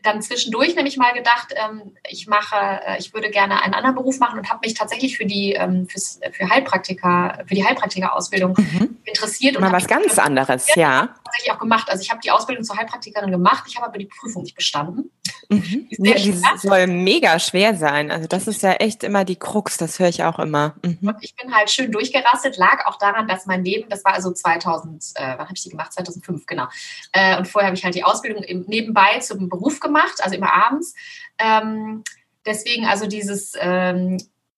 dann 0.04 0.22
zwischendurch 0.22 0.76
nämlich 0.76 0.98
mal 0.98 1.14
gedacht, 1.14 1.54
ähm, 1.56 1.96
ich 2.08 2.28
mache, 2.28 2.56
äh, 2.56 3.00
ich 3.00 3.14
würde 3.14 3.30
gerne 3.30 3.62
einen 3.64 3.74
anderen 3.74 3.96
Beruf 3.96 4.20
machen 4.20 4.40
und 4.40 4.50
habe 4.50 4.60
mich 4.64 4.74
tatsächlich 4.74 5.18
für 5.18 5.26
die 5.26 5.54
ähm, 5.54 5.88
fürs, 5.88 6.20
für 6.32 6.50
Heilpraktiker, 6.50 7.44
für 7.48 7.56
die 7.56 7.66
Heilpraktikerausbildung 7.66 8.56
mhm. 8.58 8.98
interessiert. 9.04 9.56
Und 9.56 9.62
mal 9.62 9.72
was 9.72 9.88
ganz 9.88 10.18
anderes, 10.20 10.68
ja. 10.76 11.14
Tatsächlich 11.24 11.52
auch 11.52 11.60
gemacht. 11.60 11.90
Also 11.90 12.02
ich 12.02 12.10
habe 12.10 12.22
die 12.22 12.32
Ausbildung 12.32 12.64
zur 12.64 12.78
Heilpraktikerin 12.78 13.32
gemacht, 13.32 13.64
ich 13.68 13.76
habe 13.76 13.88
aber 13.88 13.98
die 13.98 14.06
Prüfung 14.06 14.44
nicht 14.44 14.56
bestanden. 14.56 15.12
Mhm. 15.48 15.88
Ja, 15.90 16.16
die 16.16 16.34
soll 16.58 16.88
mega 16.88 17.40
schwer 17.40 17.76
sein. 17.76 18.12
Also 18.12 18.28
das 18.28 18.48
ist 18.48 18.62
ja 18.62 18.74
echt 18.74 19.04
immer 19.04 19.26
die 19.26 19.38
Krux, 19.38 19.78
das 19.78 20.00
höre 20.00 20.10
ich 20.10 20.24
auch 20.24 20.40
immer. 20.40 20.76
Mhm. 20.84 20.98
Und 21.02 21.16
ich 21.22 21.36
bin 21.36 21.56
halt 21.56 21.70
schön 21.70 21.92
durchgerastet, 21.92 22.58
lag 22.58 22.86
auch 22.86 22.98
daran, 22.98 23.28
dass 23.28 23.46
mein 23.46 23.64
Leben, 23.64 23.90
das 23.90 24.04
war 24.04 24.14
also 24.14 24.32
2000, 24.32 25.14
äh, 25.16 25.22
wann 25.22 25.40
habe 25.40 25.54
ich 25.56 25.64
die 25.64 25.70
gemacht? 25.70 25.94
2005, 25.94 26.46
genau. 26.46 26.68
Äh, 27.14 27.38
und 27.38 27.48
vorher 27.48 27.68
habe 27.68 27.78
ich 27.78 27.84
halt 27.84 27.96
die 27.96 28.04
Ausbildung 28.04 28.44
im, 28.44 28.66
nebenbei 28.68 29.20
zum 29.20 29.50
Beruf 29.50 29.80
gemacht, 29.80 30.16
also 30.22 30.36
immer 30.36 30.54
abends. 30.54 30.94
Ähm, 31.38 32.04
deswegen 32.46 32.86
also 32.86 33.08
dieses 33.08 33.54
ähm, 33.60 34.18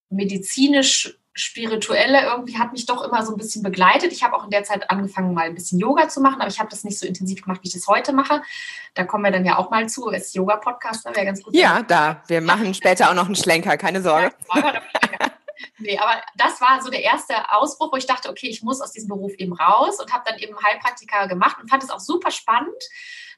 medizinisch 0.09 1.17
Spirituelle 1.33 2.25
irgendwie 2.25 2.57
hat 2.57 2.73
mich 2.73 2.85
doch 2.85 3.03
immer 3.03 3.25
so 3.25 3.33
ein 3.33 3.37
bisschen 3.37 3.63
begleitet. 3.63 4.11
Ich 4.11 4.23
habe 4.23 4.35
auch 4.35 4.43
in 4.43 4.49
der 4.49 4.63
Zeit 4.63 4.89
angefangen, 4.89 5.33
mal 5.33 5.45
ein 5.45 5.55
bisschen 5.55 5.79
Yoga 5.79 6.09
zu 6.09 6.19
machen, 6.19 6.41
aber 6.41 6.49
ich 6.49 6.59
habe 6.59 6.69
das 6.69 6.83
nicht 6.83 6.99
so 6.99 7.07
intensiv 7.07 7.43
gemacht, 7.43 7.61
wie 7.63 7.67
ich 7.67 7.73
das 7.73 7.87
heute 7.87 8.11
mache. 8.13 8.41
Da 8.93 9.05
kommen 9.05 9.23
wir 9.23 9.31
dann 9.31 9.45
ja 9.45 9.57
auch 9.57 9.69
mal 9.69 9.87
zu. 9.87 10.07
Als 10.07 10.33
Yoga-Podcast 10.33 11.05
wäre 11.05 11.25
ganz 11.25 11.41
gut. 11.41 11.55
Ja, 11.55 11.83
da. 11.83 12.21
Wir 12.27 12.41
machen 12.41 12.73
später 12.73 13.09
auch 13.09 13.15
noch 13.15 13.25
einen 13.25 13.35
Schlenker, 13.35 13.77
keine 13.77 14.01
Sorge. 14.01 14.33
Ja, 14.53 14.81
Nee, 15.81 15.97
aber 15.97 16.21
das 16.35 16.61
war 16.61 16.81
so 16.81 16.89
der 16.89 17.03
erste 17.03 17.33
Ausbruch, 17.51 17.91
wo 17.91 17.97
ich 17.97 18.05
dachte, 18.05 18.29
okay, 18.29 18.47
ich 18.47 18.61
muss 18.61 18.81
aus 18.81 18.91
diesem 18.91 19.09
Beruf 19.09 19.33
eben 19.33 19.53
raus 19.53 19.99
und 19.99 20.13
habe 20.13 20.23
dann 20.25 20.39
eben 20.39 20.55
Heilpraktiker 20.63 21.27
gemacht 21.27 21.57
und 21.61 21.69
fand 21.69 21.83
es 21.83 21.89
auch 21.89 21.99
super 21.99 22.31
spannend. 22.31 22.83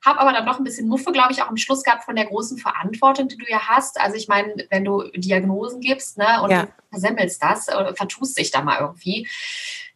Habe 0.05 0.19
aber 0.19 0.33
dann 0.33 0.45
noch 0.45 0.57
ein 0.57 0.63
bisschen 0.63 0.87
Muffe, 0.87 1.11
glaube 1.11 1.31
ich, 1.31 1.41
auch 1.41 1.49
am 1.49 1.57
Schluss 1.57 1.83
gehabt 1.83 2.03
von 2.03 2.15
der 2.15 2.25
großen 2.25 2.57
Verantwortung, 2.57 3.27
die 3.27 3.37
du 3.37 3.45
ja 3.49 3.67
hast. 3.67 3.99
Also 3.99 4.15
ich 4.15 4.27
meine, 4.27 4.65
wenn 4.69 4.83
du 4.83 5.03
Diagnosen 5.15 5.79
gibst 5.79 6.17
ne, 6.17 6.41
und 6.41 6.51
ja. 6.51 6.67
versemmelst 6.89 7.41
das, 7.41 7.69
oder 7.69 7.95
vertust 7.95 8.37
dich 8.37 8.51
da 8.51 8.61
mal 8.61 8.79
irgendwie, 8.79 9.27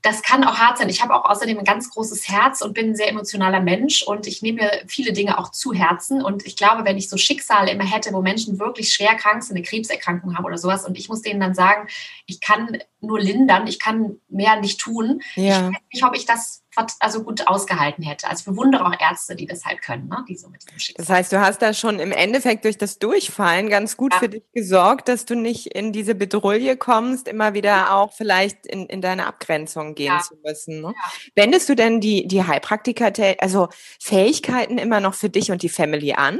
das 0.02 0.22
kann 0.22 0.44
auch 0.44 0.58
hart 0.58 0.78
sein. 0.78 0.90
Ich 0.90 1.02
habe 1.02 1.14
auch 1.16 1.26
außerdem 1.30 1.58
ein 1.58 1.66
ganz 1.66 1.90
großes 1.90 2.30
Herz 2.30 2.62
und 2.62 2.74
bin 2.74 2.92
ein 2.92 2.96
sehr 2.96 3.10
emotionaler 3.10 3.60
Mensch 3.60 4.04
und 4.04 4.28
ich 4.28 4.42
nehme 4.42 4.62
mir 4.62 4.72
viele 4.88 5.12
Dinge 5.12 5.38
auch 5.38 5.52
zu 5.52 5.74
Herzen. 5.74 6.24
Und 6.24 6.46
ich 6.46 6.56
glaube, 6.56 6.86
wenn 6.86 6.98
ich 6.98 7.10
so 7.10 7.18
Schicksale 7.18 7.72
immer 7.72 7.84
hätte, 7.84 8.14
wo 8.14 8.22
Menschen 8.22 8.60
wirklich 8.60 8.94
schwer 8.94 9.16
krank 9.16 9.44
sind, 9.44 9.58
eine 9.58 9.66
Krebserkrankung 9.66 10.38
haben 10.38 10.46
oder 10.46 10.58
sowas, 10.58 10.86
und 10.86 10.98
ich 10.98 11.10
muss 11.10 11.24
denen 11.24 11.40
dann 11.40 11.56
sagen, 11.56 11.90
ich 12.26 12.40
kann 12.40 12.78
nur 13.02 13.20
lindern, 13.20 13.68
ich 13.68 13.80
kann 13.80 14.18
mehr 14.30 14.60
nicht 14.60 14.80
tun. 14.80 15.22
Ja. 15.36 15.70
Ich 15.70 15.76
weiß 15.76 15.82
nicht, 15.92 16.06
ob 16.06 16.16
ich 16.16 16.26
das 16.26 16.64
also 17.00 17.24
gut 17.24 17.48
ausgehalten 17.48 18.04
hätte. 18.04 18.28
Also 18.28 18.42
ich 18.42 18.46
bewundere 18.46 18.86
auch 18.86 18.94
Ärzte, 19.00 19.36
die 19.36 19.46
das 19.46 19.66
halt 19.66 19.82
können, 19.82 20.08
ne? 20.08 20.24
die 20.28 20.36
so 20.36 20.50
mit 20.50 20.64
diesem 20.64 20.80
Schicksal. 20.80 21.06
Das 21.06 21.10
heißt, 21.10 21.32
du 21.32 21.40
hast 21.40 21.62
da 21.62 21.74
schon 21.74 22.00
im 22.00 22.12
Endeffekt 22.12 22.66
durch 22.66 22.78
das 22.78 23.00
Durchfallen 23.00 23.70
ganz 23.70 23.98
gut 23.98 24.14
ja. 24.14 24.20
für 24.20 24.30
dich 24.30 24.44
gesorgt, 24.54 25.08
dass 25.08 25.26
du 25.26 25.36
nicht 25.36 25.68
in 25.68 25.92
diese 25.92 26.16
Bedrulle 26.16 26.78
kommst, 26.78 27.28
immer 27.28 27.54
wieder 27.54 27.94
auch 27.94 28.14
vielleicht 28.14 28.66
in, 28.66 28.86
in 28.86 29.02
deine 29.02 29.28
Abgrenzung 29.28 29.96
gehen 29.96 30.08
ja. 30.08 30.20
zu 30.20 30.36
müssen. 30.44 30.82
Ne? 30.82 30.94
Ja. 30.96 31.12
Wendest 31.36 31.70
du 31.70 31.76
denn 31.76 32.00
die, 32.00 32.28
die 32.28 32.44
Heilpraktiker, 32.44 33.12
also 33.40 33.70
Fähigkeiten 34.00 34.78
immer 34.78 35.00
noch 35.00 35.14
für 35.14 35.30
dich 35.30 35.52
und 35.52 35.64
die 35.64 35.70
Family 35.70 36.14
an? 36.14 36.40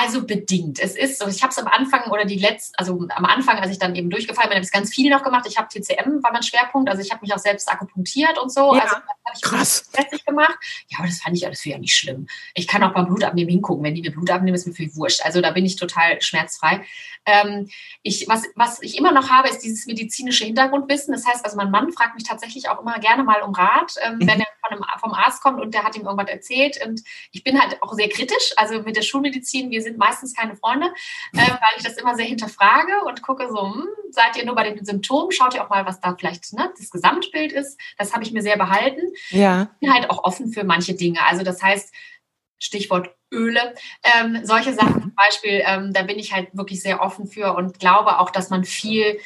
Also 0.00 0.24
bedingt. 0.24 0.78
Es 0.78 0.94
ist 0.94 1.18
so, 1.18 1.26
ich 1.26 1.42
habe 1.42 1.50
es 1.50 1.58
am 1.58 1.66
Anfang 1.66 2.08
oder 2.12 2.24
die 2.24 2.38
letzten, 2.38 2.76
also 2.76 3.08
am 3.08 3.24
Anfang, 3.24 3.58
als 3.58 3.72
ich 3.72 3.80
dann 3.80 3.96
eben 3.96 4.10
durchgefallen 4.10 4.48
bin, 4.48 4.56
habe 4.56 4.64
ich 4.64 4.70
ganz 4.70 4.94
viel 4.94 5.10
noch 5.10 5.24
gemacht. 5.24 5.44
Ich 5.48 5.58
habe 5.58 5.66
TCM, 5.66 6.22
war 6.22 6.32
mein 6.32 6.44
Schwerpunkt. 6.44 6.88
Also 6.88 7.02
ich 7.02 7.10
habe 7.10 7.22
mich 7.22 7.34
auch 7.34 7.38
selbst 7.38 7.68
akupunktiert 7.68 8.38
und 8.38 8.52
so. 8.52 8.76
Ja, 8.76 8.82
also 8.82 8.94
das 8.94 9.02
habe 9.04 9.34
ich 9.34 9.42
krass. 9.42 9.90
gemacht. 10.24 10.56
Ja, 10.86 10.98
aber 10.98 11.08
das 11.08 11.20
fand 11.20 11.36
ich 11.36 11.44
alles 11.44 11.62
für 11.62 11.70
ja 11.70 11.78
nicht 11.78 11.96
schlimm. 11.96 12.28
Ich 12.54 12.68
kann 12.68 12.84
auch 12.84 12.94
beim 12.94 13.06
Blutabnehmen 13.06 13.50
hingucken. 13.50 13.82
Wenn 13.82 13.96
die 13.96 14.02
mir 14.02 14.12
Blut 14.12 14.30
abnehmen, 14.30 14.54
ist 14.54 14.68
mir 14.68 14.72
viel 14.72 14.94
wurscht. 14.94 15.24
Also 15.24 15.40
da 15.40 15.50
bin 15.50 15.66
ich 15.66 15.74
total 15.74 16.22
schmerzfrei. 16.22 16.84
Ähm, 17.26 17.68
ich, 18.02 18.28
was, 18.28 18.44
was 18.54 18.80
ich 18.82 18.96
immer 18.96 19.10
noch 19.10 19.30
habe, 19.30 19.48
ist 19.48 19.60
dieses 19.60 19.86
medizinische 19.86 20.44
Hintergrundwissen. 20.44 21.12
Das 21.12 21.26
heißt, 21.26 21.44
also 21.44 21.56
mein 21.56 21.70
Mann 21.70 21.92
fragt 21.92 22.14
mich 22.14 22.24
tatsächlich 22.24 22.68
auch 22.68 22.80
immer 22.80 22.98
gerne 23.00 23.24
mal 23.24 23.42
um 23.42 23.52
Rat, 23.52 23.94
ähm, 24.02 24.14
mhm. 24.14 24.28
wenn 24.28 24.40
er 24.40 24.46
von 24.62 24.72
einem, 24.72 24.84
vom 25.00 25.12
Arzt 25.12 25.42
kommt 25.42 25.60
und 25.60 25.74
der 25.74 25.84
hat 25.84 25.96
ihm 25.96 26.04
irgendwas 26.06 26.28
erzählt. 26.28 26.78
Und 26.86 27.02
ich 27.32 27.42
bin 27.42 27.60
halt 27.60 27.82
auch 27.82 27.92
sehr 27.94 28.08
kritisch. 28.08 28.52
Also 28.56 28.82
mit 28.82 28.96
der 28.96 29.02
Schulmedizin, 29.02 29.70
wir 29.70 29.82
sind 29.82 29.87
meistens 29.96 30.34
keine 30.34 30.56
Freunde, 30.56 30.88
äh, 31.34 31.38
weil 31.38 31.76
ich 31.76 31.84
das 31.84 31.96
immer 31.96 32.14
sehr 32.14 32.26
hinterfrage 32.26 33.04
und 33.06 33.22
gucke 33.22 33.48
so, 33.48 33.74
hm, 33.74 33.86
seid 34.10 34.36
ihr 34.36 34.44
nur 34.44 34.54
bei 34.54 34.68
den 34.68 34.84
Symptomen? 34.84 35.32
Schaut 35.32 35.54
ihr 35.54 35.64
auch 35.64 35.70
mal, 35.70 35.86
was 35.86 36.00
da 36.00 36.14
vielleicht 36.18 36.52
ne, 36.52 36.70
das 36.76 36.90
Gesamtbild 36.90 37.52
ist. 37.52 37.78
Das 37.96 38.12
habe 38.12 38.24
ich 38.24 38.32
mir 38.32 38.42
sehr 38.42 38.56
behalten. 38.56 39.02
Ja. 39.30 39.70
Ich 39.74 39.86
bin 39.86 39.94
halt 39.94 40.10
auch 40.10 40.24
offen 40.24 40.50
für 40.50 40.64
manche 40.64 40.94
Dinge. 40.94 41.22
Also 41.24 41.44
das 41.44 41.62
heißt, 41.62 41.92
Stichwort 42.58 43.14
Öle, 43.32 43.74
ähm, 44.02 44.40
solche 44.44 44.72
Sachen 44.72 45.02
zum 45.02 45.14
Beispiel, 45.14 45.62
ähm, 45.64 45.92
da 45.92 46.02
bin 46.02 46.18
ich 46.18 46.32
halt 46.32 46.48
wirklich 46.56 46.82
sehr 46.82 47.00
offen 47.02 47.26
für 47.26 47.54
und 47.54 47.78
glaube 47.78 48.18
auch, 48.18 48.30
dass 48.30 48.50
man 48.50 48.64
viel 48.64 49.18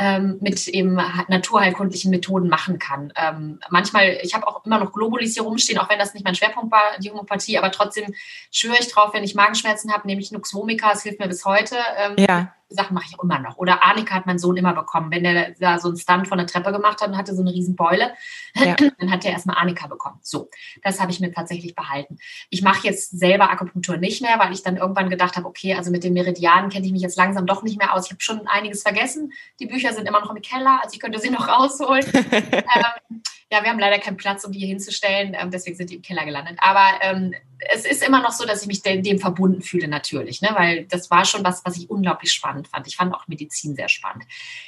ähm, 0.00 0.38
mit 0.40 0.66
eben 0.66 0.98
naturheilkundlichen 1.28 2.10
Methoden 2.10 2.48
machen 2.48 2.78
kann. 2.78 3.12
Ähm, 3.16 3.60
manchmal, 3.68 4.18
ich 4.22 4.34
habe 4.34 4.48
auch 4.48 4.64
immer 4.64 4.78
noch 4.78 4.92
Globulis 4.92 5.34
hier 5.34 5.42
rumstehen, 5.42 5.78
auch 5.78 5.90
wenn 5.90 5.98
das 5.98 6.14
nicht 6.14 6.24
mein 6.24 6.34
Schwerpunkt 6.34 6.72
war, 6.72 6.82
die 6.98 7.10
Homöopathie, 7.10 7.58
aber 7.58 7.70
trotzdem 7.70 8.14
schwöre 8.50 8.78
ich 8.80 8.88
drauf, 8.88 9.12
wenn 9.12 9.24
ich 9.24 9.34
Magenschmerzen 9.34 9.92
habe, 9.92 10.06
nehme 10.06 10.22
ich 10.22 10.32
Nux 10.32 10.54
vomica, 10.54 10.90
es 10.92 11.02
hilft 11.02 11.20
mir 11.20 11.28
bis 11.28 11.44
heute. 11.44 11.76
Ähm, 11.98 12.14
ja. 12.16 12.54
Sachen 12.70 12.94
mache 12.94 13.06
ich 13.08 13.18
auch 13.18 13.24
immer 13.24 13.38
noch. 13.38 13.58
Oder 13.58 13.82
Arnika 13.84 14.14
hat 14.14 14.26
mein 14.26 14.38
Sohn 14.38 14.56
immer 14.56 14.72
bekommen. 14.72 15.10
Wenn 15.10 15.24
der 15.24 15.52
da 15.58 15.78
so 15.78 15.88
einen 15.88 15.98
Stunt 15.98 16.28
von 16.28 16.38
der 16.38 16.46
Treppe 16.46 16.72
gemacht 16.72 17.00
hat 17.00 17.08
und 17.08 17.16
hatte 17.16 17.34
so 17.34 17.42
eine 17.42 17.52
riesen 17.52 17.76
Beule, 17.76 18.14
ja. 18.54 18.76
dann 18.98 19.10
hat 19.10 19.24
er 19.24 19.32
erstmal 19.32 19.56
Arnika 19.56 19.86
bekommen. 19.88 20.18
So, 20.22 20.48
das 20.82 21.00
habe 21.00 21.10
ich 21.10 21.20
mir 21.20 21.32
tatsächlich 21.32 21.74
behalten. 21.74 22.18
Ich 22.48 22.62
mache 22.62 22.86
jetzt 22.86 23.18
selber 23.18 23.50
Akupunktur 23.50 23.96
nicht 23.96 24.22
mehr, 24.22 24.38
weil 24.38 24.52
ich 24.52 24.62
dann 24.62 24.76
irgendwann 24.76 25.10
gedacht 25.10 25.36
habe, 25.36 25.46
okay, 25.46 25.74
also 25.74 25.90
mit 25.90 26.04
den 26.04 26.12
Meridianen 26.12 26.70
kenne 26.70 26.86
ich 26.86 26.92
mich 26.92 27.02
jetzt 27.02 27.16
langsam 27.16 27.46
doch 27.46 27.62
nicht 27.62 27.78
mehr 27.78 27.92
aus. 27.94 28.06
Ich 28.06 28.12
habe 28.12 28.22
schon 28.22 28.46
einiges 28.46 28.82
vergessen. 28.82 29.32
Die 29.58 29.66
Bücher 29.66 29.92
sind 29.92 30.08
immer 30.08 30.20
noch 30.20 30.34
im 30.34 30.40
Keller, 30.40 30.80
also 30.82 30.94
ich 30.94 31.00
könnte 31.00 31.18
sie 31.18 31.30
noch 31.30 31.48
rausholen. 31.48 32.06
ähm, 32.14 33.22
ja, 33.52 33.64
wir 33.64 33.70
haben 33.70 33.80
leider 33.80 33.98
keinen 33.98 34.16
Platz, 34.16 34.44
um 34.44 34.52
die 34.52 34.60
hier 34.60 34.68
hinzustellen, 34.68 35.36
ähm, 35.38 35.50
deswegen 35.50 35.76
sind 35.76 35.90
die 35.90 35.96
im 35.96 36.02
Keller 36.02 36.24
gelandet. 36.24 36.58
Aber 36.60 36.86
ähm, 37.02 37.34
es 37.68 37.84
ist 37.84 38.02
immer 38.02 38.22
noch 38.22 38.32
so, 38.32 38.46
dass 38.46 38.62
ich 38.62 38.68
mich 38.68 38.82
dem, 38.82 39.02
dem 39.02 39.18
verbunden 39.18 39.62
fühle, 39.62 39.88
natürlich, 39.88 40.40
ne? 40.40 40.50
weil 40.54 40.84
das 40.86 41.10
war 41.10 41.24
schon 41.24 41.44
was, 41.44 41.64
was 41.64 41.76
ich 41.76 41.90
unglaublich 41.90 42.32
spannend 42.32 42.68
fand. 42.68 42.86
Ich 42.86 42.96
fand 42.96 43.14
auch 43.14 43.28
Medizin 43.28 43.74
sehr 43.74 43.88
spannend. 43.88 44.24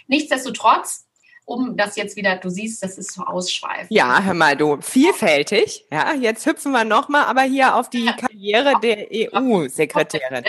Nichtsdestotrotz, 0.07 1.07
um 1.45 1.77
das 1.77 1.97
jetzt 1.97 2.17
wieder, 2.17 2.37
du 2.37 2.51
siehst, 2.51 2.83
das 2.83 2.99
ist 2.99 3.13
so 3.13 3.23
ausschweifend. 3.23 3.91
Ja, 3.91 4.23
hör 4.23 4.35
mal, 4.35 4.57
du, 4.57 4.81
vielfältig. 4.81 5.87
Ja, 5.91 6.15
jetzt 6.15 6.47
hüpfen 6.47 6.73
wir 6.73 6.85
nochmal 6.85 7.25
aber 7.25 7.43
hier 7.43 7.75
auf 7.75 7.91
die 7.91 8.07
Karriere 8.07 8.75
der 8.83 9.09
EU-Sekretärin. 9.11 10.45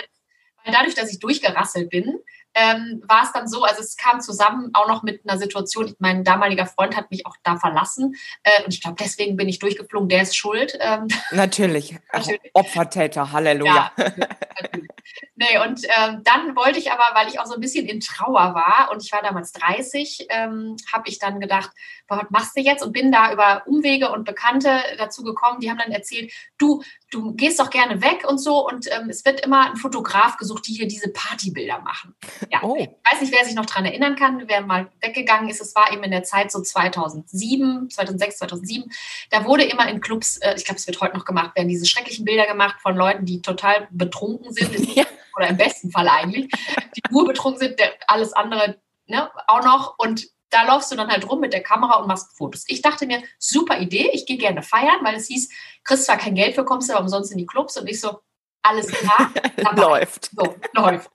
Weil 0.64 0.72
dadurch, 0.72 0.94
dass 0.94 1.12
ich 1.12 1.18
durchgerasselt 1.18 1.90
bin, 1.90 2.20
ähm, 2.54 3.02
war 3.08 3.24
es 3.24 3.32
dann 3.32 3.48
so, 3.48 3.64
also 3.64 3.80
es 3.80 3.96
kam 3.96 4.20
zusammen 4.20 4.70
auch 4.74 4.88
noch 4.88 5.02
mit 5.02 5.22
einer 5.26 5.38
Situation, 5.38 5.94
mein 5.98 6.24
damaliger 6.24 6.66
Freund 6.66 6.96
hat 6.96 7.10
mich 7.10 7.26
auch 7.26 7.36
da 7.42 7.56
verlassen 7.56 8.14
äh, 8.42 8.62
und 8.64 8.72
ich 8.72 8.80
glaube, 8.80 8.96
deswegen 8.98 9.36
bin 9.36 9.48
ich 9.48 9.58
durchgeflogen, 9.58 10.08
der 10.08 10.22
ist 10.22 10.36
schuld. 10.36 10.76
Ähm, 10.80 11.08
natürlich. 11.32 11.96
natürlich. 12.12 12.50
Opfertäter, 12.52 13.32
Halleluja. 13.32 13.92
Ja, 13.96 14.04
natürlich. 14.60 14.88
Nee, 15.36 15.58
und 15.66 15.82
ähm, 15.84 16.22
dann 16.22 16.54
wollte 16.54 16.78
ich 16.78 16.92
aber, 16.92 17.02
weil 17.14 17.26
ich 17.26 17.40
auch 17.40 17.46
so 17.46 17.54
ein 17.54 17.60
bisschen 17.60 17.86
in 17.86 17.98
Trauer 17.98 18.54
war 18.54 18.90
und 18.92 19.02
ich 19.02 19.10
war 19.10 19.20
damals 19.20 19.50
30, 19.52 20.28
ähm, 20.30 20.76
habe 20.92 21.08
ich 21.08 21.18
dann 21.18 21.40
gedacht, 21.40 21.70
was 22.06 22.22
machst 22.30 22.56
du 22.56 22.60
jetzt? 22.60 22.84
Und 22.84 22.92
bin 22.92 23.10
da 23.10 23.32
über 23.32 23.62
Umwege 23.66 24.12
und 24.12 24.24
Bekannte 24.24 24.78
dazu 24.96 25.24
gekommen, 25.24 25.58
die 25.58 25.70
haben 25.70 25.78
dann 25.78 25.90
erzählt, 25.90 26.32
du, 26.56 26.84
du 27.10 27.34
gehst 27.34 27.58
doch 27.58 27.70
gerne 27.70 28.00
weg 28.00 28.24
und 28.28 28.38
so 28.38 28.64
und 28.64 28.86
ähm, 28.92 29.08
es 29.08 29.24
wird 29.24 29.40
immer 29.40 29.70
ein 29.70 29.76
Fotograf 29.76 30.36
gesucht, 30.36 30.68
die 30.68 30.74
hier 30.74 30.86
diese 30.86 31.10
Partybilder 31.10 31.80
machen. 31.80 32.14
Ja. 32.50 32.62
Oh. 32.62 32.76
Ich 32.78 32.88
weiß 33.12 33.20
nicht, 33.20 33.32
wer 33.32 33.44
sich 33.44 33.56
noch 33.56 33.66
daran 33.66 33.86
erinnern 33.86 34.14
kann, 34.14 34.44
wer 34.46 34.60
mal 34.60 34.88
weggegangen 35.00 35.48
ist. 35.48 35.60
Es 35.60 35.74
war 35.74 35.92
eben 35.92 36.04
in 36.04 36.12
der 36.12 36.22
Zeit 36.22 36.52
so 36.52 36.62
2007, 36.62 37.90
2006, 37.90 38.38
2007. 38.38 38.92
Da 39.30 39.44
wurde 39.44 39.64
immer 39.64 39.88
in 39.88 40.00
Clubs, 40.00 40.36
äh, 40.36 40.54
ich 40.56 40.64
glaube, 40.64 40.78
es 40.78 40.86
wird 40.86 41.00
heute 41.00 41.16
noch 41.16 41.24
gemacht, 41.24 41.56
werden 41.56 41.68
diese 41.68 41.86
schrecklichen 41.86 42.24
Bilder 42.24 42.46
gemacht 42.46 42.76
von 42.80 42.94
Leuten, 42.94 43.24
die 43.24 43.42
total 43.42 43.88
betrunken 43.90 44.52
sind. 44.52 44.74
Ja. 44.94 45.04
Oder 45.36 45.48
im 45.48 45.56
besten 45.56 45.90
Fall 45.90 46.08
eigentlich. 46.08 46.50
Die 46.96 47.02
nur 47.10 47.26
betrunken 47.26 47.60
sind, 47.60 47.78
der, 47.78 47.92
alles 48.06 48.32
andere 48.32 48.78
ne, 49.06 49.30
auch 49.46 49.64
noch. 49.64 49.94
Und 49.98 50.26
da 50.50 50.62
läufst 50.64 50.92
du 50.92 50.96
dann 50.96 51.10
halt 51.10 51.28
rum 51.28 51.40
mit 51.40 51.52
der 51.52 51.62
Kamera 51.62 51.96
und 51.96 52.06
machst 52.06 52.36
Fotos. 52.36 52.64
Ich 52.68 52.80
dachte 52.80 53.06
mir, 53.06 53.22
super 53.38 53.78
Idee, 53.80 54.10
ich 54.12 54.26
gehe 54.26 54.38
gerne 54.38 54.62
feiern, 54.62 55.00
weil 55.02 55.16
es 55.16 55.26
hieß, 55.26 55.50
kriegst 55.82 56.06
zwar 56.06 56.16
kein 56.16 56.34
Geld 56.34 56.54
für, 56.54 56.64
kommst 56.64 56.90
aber 56.90 57.00
umsonst 57.00 57.32
in 57.32 57.38
die 57.38 57.46
Clubs. 57.46 57.76
Und 57.76 57.88
ich 57.88 58.00
so, 58.00 58.20
alles 58.64 58.88
klar. 58.88 59.30
läuft. 59.76 60.30
So, 60.34 60.56
läuft. 60.72 61.10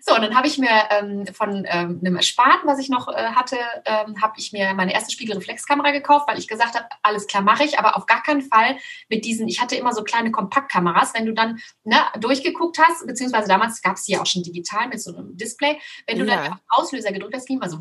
So, 0.00 0.14
und 0.14 0.22
dann 0.22 0.36
habe 0.36 0.48
ich 0.48 0.58
mir 0.58 0.68
ähm, 0.90 1.26
von 1.32 1.64
ähm, 1.68 2.00
einem 2.04 2.16
Ersparten, 2.16 2.68
was 2.68 2.78
ich 2.80 2.88
noch 2.88 3.08
äh, 3.08 3.30
hatte, 3.34 3.56
ähm, 3.84 4.20
habe 4.20 4.34
ich 4.36 4.52
mir 4.52 4.74
meine 4.74 4.92
erste 4.92 5.12
Spiegelreflexkamera 5.12 5.92
gekauft, 5.92 6.28
weil 6.28 6.38
ich 6.38 6.48
gesagt 6.48 6.74
habe, 6.74 6.86
alles 7.02 7.28
klar 7.28 7.42
mache 7.42 7.62
ich, 7.62 7.78
aber 7.78 7.96
auf 7.96 8.06
gar 8.06 8.22
keinen 8.22 8.42
Fall 8.42 8.78
mit 9.08 9.24
diesen, 9.24 9.48
ich 9.48 9.60
hatte 9.60 9.76
immer 9.76 9.94
so 9.94 10.02
kleine 10.02 10.32
Kompaktkameras, 10.32 11.14
wenn 11.14 11.26
du 11.26 11.34
dann 11.34 11.60
ne, 11.84 11.98
durchgeguckt 12.18 12.78
hast, 12.78 13.06
beziehungsweise 13.06 13.48
damals 13.48 13.80
gab 13.80 13.94
es 13.94 14.04
die 14.04 14.12
ja 14.12 14.20
auch 14.20 14.26
schon 14.26 14.42
digital 14.42 14.88
mit 14.88 15.00
so 15.00 15.14
einem 15.14 15.36
Display, 15.36 15.78
wenn 16.06 16.18
du 16.18 16.24
ja. 16.24 16.36
dann 16.36 16.52
auf 16.52 16.58
Auslöser 16.68 17.12
gedrückt 17.12 17.34
hast, 17.34 17.46
ging 17.46 17.58
immer 17.58 17.70
so, 17.70 17.78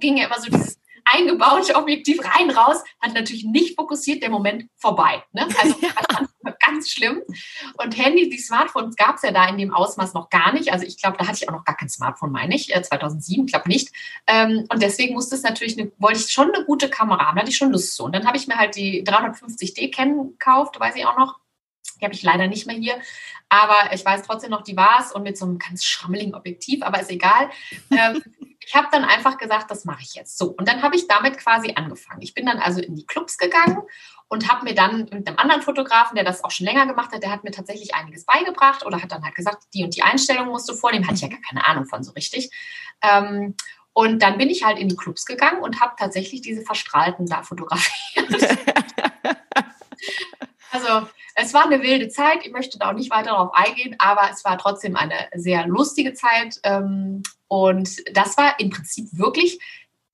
ging 0.00 0.16
ja 0.16 0.26
immer 0.26 0.40
so 0.40 0.50
dieses 0.50 0.78
eingebaute 1.04 1.74
Objektiv 1.76 2.20
rein, 2.24 2.50
raus, 2.50 2.82
hat 3.00 3.14
natürlich 3.14 3.44
nicht 3.44 3.76
fokussiert, 3.76 4.22
der 4.22 4.30
Moment 4.30 4.68
vorbei. 4.76 5.22
Ne? 5.32 5.48
Also 5.60 5.76
ja. 5.80 6.56
ganz 6.64 6.90
schlimm. 6.90 7.22
Und 7.82 7.96
Handy, 7.96 8.28
die 8.28 8.38
Smartphones 8.38 8.96
gab 8.96 9.16
es 9.16 9.22
ja 9.22 9.32
da 9.32 9.48
in 9.48 9.58
dem 9.58 9.72
Ausmaß 9.72 10.14
noch 10.14 10.30
gar 10.30 10.52
nicht. 10.52 10.72
Also 10.72 10.86
ich 10.86 11.00
glaube, 11.00 11.16
da 11.18 11.26
hatte 11.26 11.38
ich 11.42 11.48
auch 11.48 11.52
noch 11.52 11.64
gar 11.64 11.76
kein 11.76 11.88
Smartphone, 11.88 12.32
meine 12.32 12.54
ich, 12.54 12.68
2007, 12.68 13.46
ich 13.46 13.52
glaube 13.52 13.68
nicht. 13.68 13.92
Ähm, 14.26 14.64
und 14.68 14.82
deswegen 14.82 15.14
musste 15.14 15.34
es 15.34 15.42
natürlich, 15.42 15.78
eine, 15.78 15.90
wollte 15.98 16.20
ich 16.20 16.30
schon 16.30 16.52
eine 16.54 16.64
gute 16.64 16.88
Kamera 16.88 17.26
haben, 17.26 17.36
da 17.36 17.42
hatte 17.42 17.50
ich 17.50 17.56
schon 17.56 17.72
Lust 17.72 17.94
zu. 17.94 18.04
Und 18.04 18.14
dann 18.14 18.26
habe 18.26 18.36
ich 18.36 18.46
mir 18.46 18.56
halt 18.56 18.76
die 18.76 19.04
350D 19.04 19.94
Canon 19.94 20.32
gekauft, 20.32 20.78
weiß 20.78 20.96
ich 20.96 21.06
auch 21.06 21.18
noch. 21.18 21.38
Die 22.00 22.04
habe 22.04 22.14
ich 22.14 22.22
leider 22.22 22.46
nicht 22.46 22.66
mehr 22.66 22.76
hier. 22.76 22.94
Aber 23.48 23.92
ich 23.92 24.04
weiß 24.04 24.22
trotzdem 24.22 24.50
noch, 24.50 24.62
die 24.62 24.76
war 24.76 25.00
es 25.00 25.12
und 25.12 25.22
mit 25.22 25.38
so 25.38 25.46
einem 25.46 25.58
ganz 25.58 25.84
schrammeligen 25.84 26.34
Objektiv, 26.34 26.82
aber 26.82 27.00
ist 27.00 27.10
egal. 27.10 27.50
Ich 28.68 28.74
habe 28.74 28.88
dann 28.92 29.02
einfach 29.02 29.38
gesagt, 29.38 29.70
das 29.70 29.86
mache 29.86 30.02
ich 30.02 30.12
jetzt 30.12 30.36
so. 30.36 30.50
Und 30.50 30.68
dann 30.68 30.82
habe 30.82 30.94
ich 30.94 31.08
damit 31.08 31.38
quasi 31.38 31.72
angefangen. 31.74 32.20
Ich 32.20 32.34
bin 32.34 32.44
dann 32.44 32.58
also 32.58 32.82
in 32.82 32.96
die 32.96 33.06
Clubs 33.06 33.38
gegangen 33.38 33.78
und 34.28 34.52
habe 34.52 34.64
mir 34.64 34.74
dann 34.74 35.08
mit 35.10 35.26
einem 35.26 35.38
anderen 35.38 35.62
Fotografen, 35.62 36.16
der 36.16 36.24
das 36.24 36.44
auch 36.44 36.50
schon 36.50 36.66
länger 36.66 36.86
gemacht 36.86 37.10
hat, 37.12 37.22
der 37.22 37.30
hat 37.30 37.44
mir 37.44 37.50
tatsächlich 37.50 37.94
einiges 37.94 38.26
beigebracht 38.26 38.84
oder 38.84 39.02
hat 39.02 39.10
dann 39.10 39.24
halt 39.24 39.34
gesagt, 39.34 39.64
die 39.72 39.84
und 39.84 39.96
die 39.96 40.02
Einstellung 40.02 40.48
musst 40.48 40.68
du 40.68 40.74
vornehmen. 40.74 41.06
Hatte 41.06 41.14
ich 41.14 41.22
ja 41.22 41.28
gar 41.28 41.40
keine 41.40 41.64
Ahnung 41.64 41.86
von 41.86 42.04
so 42.04 42.12
richtig. 42.12 42.50
Ähm, 43.02 43.54
Und 43.94 44.22
dann 44.22 44.38
bin 44.38 44.50
ich 44.50 44.62
halt 44.64 44.78
in 44.78 44.88
die 44.88 44.96
Clubs 44.96 45.24
gegangen 45.24 45.60
und 45.60 45.80
habe 45.80 45.94
tatsächlich 45.98 46.40
diese 46.40 46.62
Verstrahlten 46.62 47.26
da 47.26 47.42
fotografiert. 47.42 48.28
also 50.70 51.08
es 51.40 51.54
war 51.54 51.64
eine 51.64 51.82
wilde 51.82 52.08
Zeit, 52.08 52.44
ich 52.44 52.52
möchte 52.52 52.78
da 52.78 52.90
auch 52.90 52.94
nicht 52.94 53.10
weiter 53.10 53.30
darauf 53.30 53.54
eingehen, 53.54 53.94
aber 53.98 54.28
es 54.32 54.44
war 54.44 54.58
trotzdem 54.58 54.96
eine 54.96 55.14
sehr 55.34 55.66
lustige 55.66 56.12
Zeit. 56.12 56.58
Ähm, 56.64 57.22
und 57.46 57.96
das 58.14 58.36
war 58.36 58.58
im 58.58 58.70
Prinzip 58.70 59.06
wirklich 59.12 59.60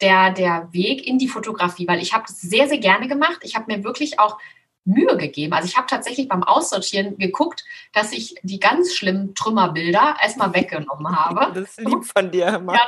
der, 0.02 0.32
der 0.32 0.68
Weg 0.72 1.06
in 1.06 1.18
die 1.18 1.28
Fotografie, 1.28 1.88
weil 1.88 2.02
ich 2.02 2.12
habe 2.12 2.24
das 2.26 2.40
sehr, 2.42 2.68
sehr 2.68 2.78
gerne 2.78 3.08
gemacht. 3.08 3.38
Ich 3.42 3.56
habe 3.56 3.74
mir 3.74 3.84
wirklich 3.84 4.18
auch 4.18 4.38
Mühe 4.84 5.16
gegeben. 5.16 5.54
Also 5.54 5.66
ich 5.66 5.78
habe 5.78 5.86
tatsächlich 5.86 6.28
beim 6.28 6.42
Aussortieren 6.42 7.16
geguckt, 7.16 7.64
dass 7.94 8.12
ich 8.12 8.34
die 8.42 8.60
ganz 8.60 8.94
schlimmen 8.94 9.34
Trümmerbilder 9.34 10.16
erstmal 10.22 10.52
weggenommen 10.52 11.18
habe. 11.18 11.52
Das 11.54 11.70
ist 11.70 11.80
lieb 11.80 12.04
von 12.04 12.30
dir, 12.30 12.44
Ja, 12.44 12.58
ne? 12.58 12.78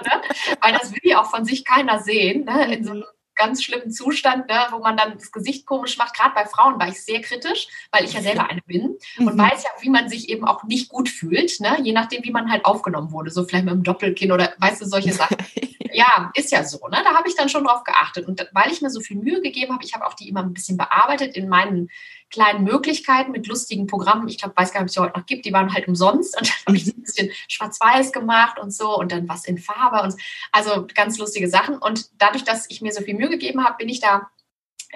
Weil 0.60 0.74
das 0.74 0.92
will 0.92 1.00
ja 1.04 1.22
auch 1.22 1.30
von 1.30 1.46
sich 1.46 1.64
keiner 1.64 2.00
sehen. 2.00 2.44
Ne? 2.44 2.74
In 2.74 2.84
so 2.84 2.90
einem 2.90 3.04
ganz 3.36 3.62
schlimmen 3.62 3.90
Zustand, 3.90 4.48
ne, 4.48 4.66
wo 4.70 4.78
man 4.78 4.96
dann 4.96 5.14
das 5.14 5.30
Gesicht 5.30 5.66
komisch 5.66 5.98
macht. 5.98 6.16
Gerade 6.16 6.34
bei 6.34 6.46
Frauen 6.46 6.78
war 6.80 6.88
ich 6.88 7.02
sehr 7.02 7.20
kritisch, 7.20 7.68
weil 7.92 8.04
ich 8.04 8.14
ja 8.14 8.22
selber 8.22 8.48
eine 8.50 8.62
bin 8.62 8.96
und 9.18 9.34
mhm. 9.34 9.38
weiß 9.38 9.62
ja, 9.62 9.70
wie 9.80 9.90
man 9.90 10.08
sich 10.08 10.28
eben 10.28 10.44
auch 10.44 10.64
nicht 10.64 10.88
gut 10.88 11.08
fühlt, 11.08 11.60
ne, 11.60 11.76
je 11.82 11.92
nachdem, 11.92 12.24
wie 12.24 12.30
man 12.30 12.50
halt 12.50 12.64
aufgenommen 12.64 13.12
wurde. 13.12 13.30
So 13.30 13.44
vielleicht 13.44 13.64
mit 13.64 13.72
einem 13.72 13.82
Doppelkinn 13.82 14.32
oder 14.32 14.54
weißt 14.58 14.82
du, 14.82 14.86
solche 14.86 15.12
Sachen. 15.14 15.36
ja, 15.92 16.30
ist 16.34 16.50
ja 16.50 16.64
so. 16.64 16.78
Ne? 16.88 16.98
Da 17.04 17.14
habe 17.14 17.28
ich 17.28 17.36
dann 17.36 17.48
schon 17.48 17.64
drauf 17.64 17.84
geachtet. 17.84 18.26
Und 18.26 18.48
weil 18.52 18.72
ich 18.72 18.82
mir 18.82 18.90
so 18.90 19.00
viel 19.00 19.16
Mühe 19.16 19.40
gegeben 19.40 19.72
habe, 19.72 19.84
ich 19.84 19.94
habe 19.94 20.06
auch 20.06 20.14
die 20.14 20.28
immer 20.28 20.42
ein 20.42 20.54
bisschen 20.54 20.76
bearbeitet 20.76 21.36
in 21.36 21.48
meinen 21.48 21.90
kleinen 22.30 22.64
Möglichkeiten 22.64 23.32
mit 23.32 23.46
lustigen 23.46 23.86
Programmen. 23.86 24.28
Ich 24.28 24.38
glaube, 24.38 24.56
weiß 24.56 24.72
gar 24.72 24.80
nicht, 24.80 24.84
ob 24.84 24.88
es 24.88 24.94
die 24.94 25.00
heute 25.00 25.18
noch 25.18 25.26
gibt. 25.26 25.44
Die 25.44 25.52
waren 25.52 25.72
halt 25.72 25.88
umsonst. 25.88 26.36
Und 26.38 26.48
dann 26.66 26.66
habe 26.66 26.76
ich 26.76 26.86
ein 26.86 27.02
bisschen 27.02 27.30
schwarz-weiß 27.48 28.12
gemacht 28.12 28.58
und 28.58 28.72
so 28.72 28.96
und 28.98 29.12
dann 29.12 29.28
was 29.28 29.44
in 29.46 29.58
Farbe 29.58 30.02
und 30.02 30.14
also 30.52 30.86
ganz 30.94 31.18
lustige 31.18 31.48
Sachen. 31.48 31.78
Und 31.78 32.10
dadurch, 32.18 32.44
dass 32.44 32.66
ich 32.68 32.80
mir 32.80 32.92
so 32.92 33.02
viel 33.02 33.14
Mühe 33.14 33.30
gegeben 33.30 33.64
habe, 33.64 33.76
bin 33.78 33.88
ich 33.88 34.00
da 34.00 34.30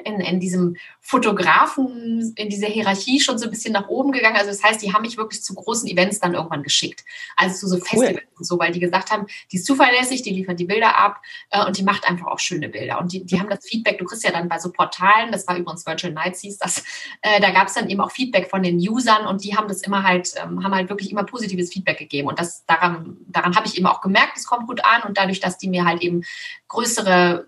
in, 0.04 0.21
in 0.21 0.40
diesem 0.40 0.76
Fotografen, 1.00 2.33
in 2.37 2.49
dieser 2.49 2.69
Hierarchie 2.69 3.21
schon 3.21 3.38
so 3.38 3.47
ein 3.47 3.50
bisschen 3.50 3.73
nach 3.73 3.88
oben 3.88 4.12
gegangen. 4.12 4.37
Also 4.37 4.50
das 4.50 4.62
heißt, 4.62 4.83
die 4.83 4.92
haben 4.92 5.02
mich 5.02 5.16
wirklich 5.16 5.42
zu 5.42 5.54
großen 5.54 5.88
Events 5.88 6.21
dann 6.21 6.35
irgendwann 6.35 6.62
geschickt. 6.62 7.04
Also 7.37 7.57
zu 7.57 7.69
so 7.69 7.76
Festivals 7.78 8.16
cool. 8.16 8.38
und 8.38 8.45
so, 8.45 8.59
weil 8.59 8.73
die 8.73 8.80
gesagt 8.80 9.11
haben, 9.11 9.26
die 9.50 9.57
ist 9.57 9.66
zuverlässig, 9.66 10.23
die 10.23 10.30
liefert 10.30 10.59
die 10.61 10.64
Bilder 10.64 10.97
ab 10.97 11.21
äh, 11.50 11.64
und 11.64 11.76
die 11.78 11.83
macht 11.83 12.09
einfach 12.09 12.26
auch 12.26 12.38
schöne 12.38 12.69
Bilder. 12.69 13.00
Und 13.00 13.12
die, 13.12 13.25
die 13.25 13.40
haben 13.40 13.49
das 13.49 13.66
Feedback, 13.66 13.99
du 13.99 14.04
kriegst 14.04 14.25
ja 14.25 14.30
dann 14.30 14.49
bei 14.49 14.59
so 14.59 14.71
Portalen, 14.71 15.33
das 15.33 15.47
war 15.47 15.57
übrigens 15.57 15.87
Virtual 15.87 16.12
Nights 16.12 16.40
hieß 16.40 16.59
das, 16.59 16.85
äh, 17.23 17.40
da 17.40 17.50
gab 17.50 17.69
es 17.69 17.75
dann 17.75 17.88
eben 17.88 18.00
auch 18.00 18.11
Feedback 18.11 18.50
von 18.50 18.62
den 18.62 18.76
Usern 18.76 19.26
und 19.26 19.45
die 19.45 19.57
haben 19.57 19.69
das 19.69 19.83
immer 19.83 20.02
halt, 20.02 20.35
ähm, 20.42 20.62
haben 20.64 20.75
halt 20.75 20.88
wirklich 20.88 21.11
immer 21.11 21.25
positives 21.25 21.73
Feedback 21.73 21.99
gegeben. 21.99 22.28
Und 22.28 22.38
das 22.38 22.64
daran, 22.66 23.16
daran 23.28 23.57
habe 23.57 23.66
ich 23.66 23.76
eben 23.76 23.87
auch 23.87 24.00
gemerkt, 24.00 24.37
es 24.37 24.47
kommt 24.47 24.66
gut 24.66 24.85
an 24.85 25.02
und 25.02 25.19
dadurch, 25.19 25.40
dass 25.40 25.59
die 25.59 25.69
mir 25.69 25.85
halt 25.85 26.02
eben 26.02 26.23
größere 26.69 27.47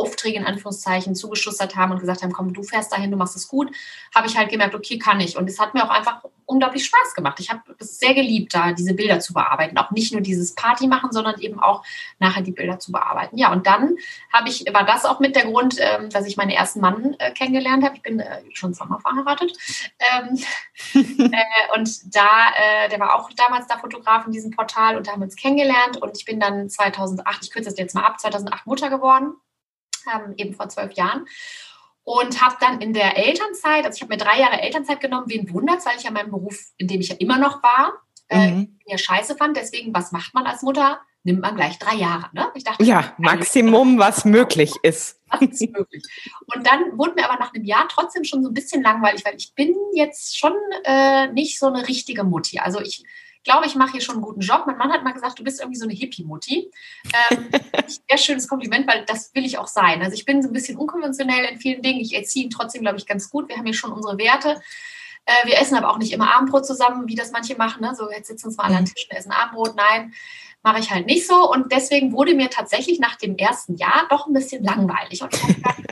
Aufträge 0.00 0.38
in 0.38 0.46
Anführungszeichen 0.46 1.14
zugeschustert 1.14 1.76
haben 1.76 1.92
und 1.92 2.00
gesagt 2.00 2.22
haben, 2.22 2.32
komm, 2.32 2.52
du 2.52 2.62
fährst 2.62 2.92
dahin, 2.92 3.10
du 3.10 3.16
machst 3.16 3.36
es 3.36 3.48
gut, 3.48 3.70
habe 4.14 4.26
ich 4.26 4.36
halt 4.36 4.50
gemerkt, 4.50 4.74
okay, 4.74 4.98
kann 4.98 5.20
ich. 5.20 5.36
Und 5.36 5.48
es 5.48 5.58
hat 5.58 5.74
mir 5.74 5.84
auch 5.84 5.90
einfach 5.90 6.22
unglaublich 6.50 6.84
Spaß 6.84 7.14
gemacht. 7.14 7.38
Ich 7.40 7.48
habe 7.48 7.60
es 7.78 7.98
sehr 7.98 8.12
geliebt, 8.12 8.52
da 8.54 8.72
diese 8.72 8.94
Bilder 8.94 9.20
zu 9.20 9.32
bearbeiten. 9.32 9.78
Auch 9.78 9.90
nicht 9.92 10.12
nur 10.12 10.20
dieses 10.20 10.54
Party 10.54 10.88
machen, 10.88 11.12
sondern 11.12 11.40
eben 11.40 11.60
auch 11.60 11.84
nachher 12.18 12.42
die 12.42 12.50
Bilder 12.50 12.78
zu 12.78 12.92
bearbeiten. 12.92 13.38
Ja, 13.38 13.52
und 13.52 13.66
dann 13.66 13.96
habe 14.32 14.48
ich, 14.48 14.64
war 14.72 14.84
das 14.84 15.04
auch 15.04 15.20
mit 15.20 15.36
der 15.36 15.44
Grund, 15.44 15.76
ähm, 15.78 16.10
dass 16.10 16.26
ich 16.26 16.36
meinen 16.36 16.50
ersten 16.50 16.80
Mann 16.80 17.14
äh, 17.18 17.30
kennengelernt 17.32 17.84
habe. 17.84 17.96
Ich 17.96 18.02
bin 18.02 18.18
äh, 18.18 18.42
schon 18.52 18.74
Sommer 18.74 19.00
verheiratet. 19.00 19.56
Ähm, 20.00 20.38
äh, 21.32 21.78
und 21.78 22.14
da, 22.14 22.28
der 22.90 22.98
war 22.98 23.14
auch 23.14 23.30
damals 23.36 23.66
da 23.68 23.78
Fotograf 23.78 24.26
in 24.26 24.32
diesem 24.32 24.50
Portal 24.50 24.96
und 24.96 25.06
da 25.06 25.12
haben 25.12 25.20
wir 25.20 25.24
uns 25.24 25.36
kennengelernt. 25.36 25.98
Und 25.98 26.16
ich 26.16 26.24
bin 26.24 26.40
dann 26.40 26.68
2008, 26.68 27.44
ich 27.44 27.50
kürze 27.50 27.70
das 27.70 27.78
jetzt 27.78 27.94
mal 27.94 28.04
ab, 28.04 28.18
2008 28.18 28.66
Mutter 28.66 28.90
geworden 28.90 29.34
ähm, 30.06 30.34
eben 30.36 30.54
vor 30.54 30.68
zwölf 30.68 30.92
Jahren. 30.92 31.26
Und 32.02 32.40
habe 32.42 32.56
dann 32.60 32.80
in 32.80 32.92
der 32.92 33.16
Elternzeit, 33.16 33.84
also 33.84 33.96
ich 33.96 34.02
habe 34.02 34.14
mir 34.14 34.18
drei 34.18 34.40
Jahre 34.40 34.60
Elternzeit 34.60 35.00
genommen, 35.00 35.26
wen 35.28 35.52
wundert 35.52 35.84
weil 35.84 35.96
ich 35.96 36.04
ja 36.04 36.10
meinen 36.10 36.30
Beruf, 36.30 36.58
in 36.76 36.88
dem 36.88 37.00
ich 37.00 37.08
ja 37.08 37.16
immer 37.18 37.38
noch 37.38 37.62
war, 37.62 37.92
äh, 38.28 38.50
mhm. 38.50 38.78
ja 38.86 38.98
scheiße 38.98 39.36
fand. 39.36 39.56
Deswegen, 39.56 39.94
was 39.94 40.10
macht 40.12 40.34
man 40.34 40.46
als 40.46 40.62
Mutter? 40.62 41.00
Nimmt 41.22 41.42
man 41.42 41.54
gleich 41.54 41.78
drei 41.78 41.96
Jahre. 41.96 42.30
Ne? 42.32 42.48
Ich 42.54 42.64
dachte, 42.64 42.82
ja, 42.82 43.14
Maximum, 43.18 43.98
was 43.98 44.24
möglich 44.24 44.72
ist. 44.82 45.20
Was 45.28 45.42
ist 45.42 45.70
möglich. 45.70 46.02
Und 46.54 46.66
dann 46.66 46.96
wurde 46.98 47.14
mir 47.14 47.28
aber 47.28 47.38
nach 47.38 47.52
einem 47.52 47.64
Jahr 47.64 47.86
trotzdem 47.88 48.24
schon 48.24 48.42
so 48.42 48.48
ein 48.48 48.54
bisschen 48.54 48.82
langweilig, 48.82 49.24
weil 49.24 49.36
ich 49.36 49.54
bin 49.54 49.74
jetzt 49.94 50.38
schon 50.38 50.54
äh, 50.84 51.30
nicht 51.32 51.58
so 51.58 51.66
eine 51.66 51.86
richtige 51.86 52.24
Mutti. 52.24 52.58
Also 52.58 52.80
ich 52.80 53.04
glaube, 53.44 53.66
ich 53.66 53.74
mache 53.74 53.92
hier 53.92 54.00
schon 54.00 54.16
einen 54.16 54.24
guten 54.24 54.40
Job. 54.40 54.64
Mein 54.66 54.76
Mann 54.76 54.92
hat 54.92 55.04
mal 55.04 55.12
gesagt, 55.12 55.38
du 55.38 55.44
bist 55.44 55.60
irgendwie 55.60 55.78
so 55.78 55.84
eine 55.84 55.94
Hippie-Mutti. 55.94 56.70
Ähm, 57.30 57.48
sehr 58.08 58.18
schönes 58.18 58.48
Kompliment, 58.48 58.86
weil 58.86 59.04
das 59.06 59.34
will 59.34 59.44
ich 59.44 59.58
auch 59.58 59.66
sein. 59.66 60.02
Also 60.02 60.14
ich 60.14 60.24
bin 60.24 60.42
so 60.42 60.48
ein 60.48 60.52
bisschen 60.52 60.76
unkonventionell 60.76 61.46
in 61.46 61.58
vielen 61.58 61.82
Dingen. 61.82 62.00
Ich 62.00 62.14
erziehe 62.14 62.44
ihn 62.44 62.50
trotzdem, 62.50 62.82
glaube 62.82 62.98
ich, 62.98 63.06
ganz 63.06 63.30
gut. 63.30 63.48
Wir 63.48 63.56
haben 63.56 63.64
hier 63.64 63.74
schon 63.74 63.92
unsere 63.92 64.18
Werte. 64.18 64.60
Äh, 65.26 65.46
wir 65.46 65.58
essen 65.58 65.76
aber 65.76 65.90
auch 65.90 65.98
nicht 65.98 66.12
immer 66.12 66.34
Abendbrot 66.34 66.66
zusammen, 66.66 67.08
wie 67.08 67.14
das 67.14 67.32
manche 67.32 67.56
machen. 67.56 67.82
Ne? 67.82 67.94
So, 67.94 68.10
jetzt 68.10 68.28
sitzen 68.28 68.48
uns 68.48 68.56
mal 68.56 68.64
an 68.64 68.72
den 68.72 68.84
Tisch 68.86 69.06
und 69.10 69.16
essen 69.16 69.32
Abendbrot. 69.32 69.74
Nein, 69.76 70.12
mache 70.62 70.80
ich 70.80 70.90
halt 70.90 71.06
nicht 71.06 71.26
so. 71.26 71.50
Und 71.50 71.72
deswegen 71.72 72.12
wurde 72.12 72.34
mir 72.34 72.50
tatsächlich 72.50 73.00
nach 73.00 73.16
dem 73.16 73.36
ersten 73.36 73.76
Jahr 73.76 74.06
doch 74.10 74.26
ein 74.26 74.32
bisschen 74.32 74.64
langweilig. 74.64 75.22
Und 75.22 75.34
ich 75.34 75.42
habe 75.42 75.54
gedacht, 75.54 75.82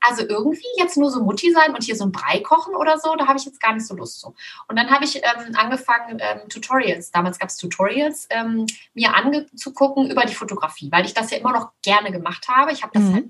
also 0.00 0.22
irgendwie 0.26 0.66
jetzt 0.78 0.96
nur 0.96 1.10
so 1.10 1.22
Mutti 1.22 1.52
sein 1.52 1.74
und 1.74 1.84
hier 1.84 1.96
so 1.96 2.04
ein 2.04 2.12
Brei 2.12 2.40
kochen 2.40 2.74
oder 2.74 2.98
so, 2.98 3.14
da 3.16 3.26
habe 3.26 3.38
ich 3.38 3.44
jetzt 3.44 3.60
gar 3.60 3.74
nicht 3.74 3.86
so 3.86 3.94
Lust 3.94 4.20
zu. 4.20 4.34
Und 4.68 4.78
dann 4.78 4.90
habe 4.90 5.04
ich 5.04 5.16
ähm, 5.16 5.54
angefangen, 5.54 6.18
ähm, 6.20 6.48
Tutorials, 6.48 7.10
damals 7.10 7.38
gab 7.38 7.48
es 7.48 7.56
Tutorials, 7.56 8.26
ähm, 8.30 8.66
mir 8.94 9.14
anzugucken 9.14 10.10
über 10.10 10.24
die 10.24 10.34
Fotografie, 10.34 10.90
weil 10.90 11.04
ich 11.04 11.14
das 11.14 11.30
ja 11.30 11.38
immer 11.38 11.52
noch 11.52 11.72
gerne 11.82 12.12
gemacht 12.12 12.48
habe. 12.48 12.72
Ich 12.72 12.82
habe 12.82 12.92
das 12.94 13.02
mhm. 13.02 13.14
halt 13.14 13.24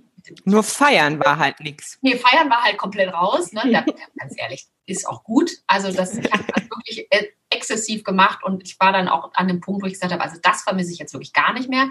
nur 0.44 0.62
feiern 0.62 1.18
war 1.20 1.38
halt 1.38 1.60
nichts. 1.60 1.98
Nee, 2.02 2.16
feiern 2.16 2.50
war 2.50 2.62
halt 2.62 2.78
komplett 2.78 3.12
raus. 3.12 3.52
Ne? 3.52 3.62
Da, 3.72 3.84
ganz 4.16 4.34
ehrlich, 4.36 4.66
ist 4.86 5.08
auch 5.08 5.24
gut. 5.24 5.50
Also 5.66 5.92
das 5.92 6.16
ich 6.18 6.30
habe 6.30 6.44
das 6.54 6.64
wirklich 6.64 7.06
äh, 7.10 7.28
exzessiv 7.50 8.04
gemacht 8.04 8.42
und 8.44 8.62
ich 8.62 8.78
war 8.80 8.92
dann 8.92 9.08
auch 9.08 9.32
an 9.34 9.48
dem 9.48 9.60
Punkt, 9.60 9.82
wo 9.82 9.86
ich 9.86 9.94
gesagt 9.94 10.12
habe, 10.12 10.22
also 10.22 10.38
das 10.42 10.62
vermisse 10.62 10.92
ich 10.92 10.98
jetzt 10.98 11.12
wirklich 11.12 11.32
gar 11.32 11.52
nicht 11.52 11.68
mehr 11.68 11.88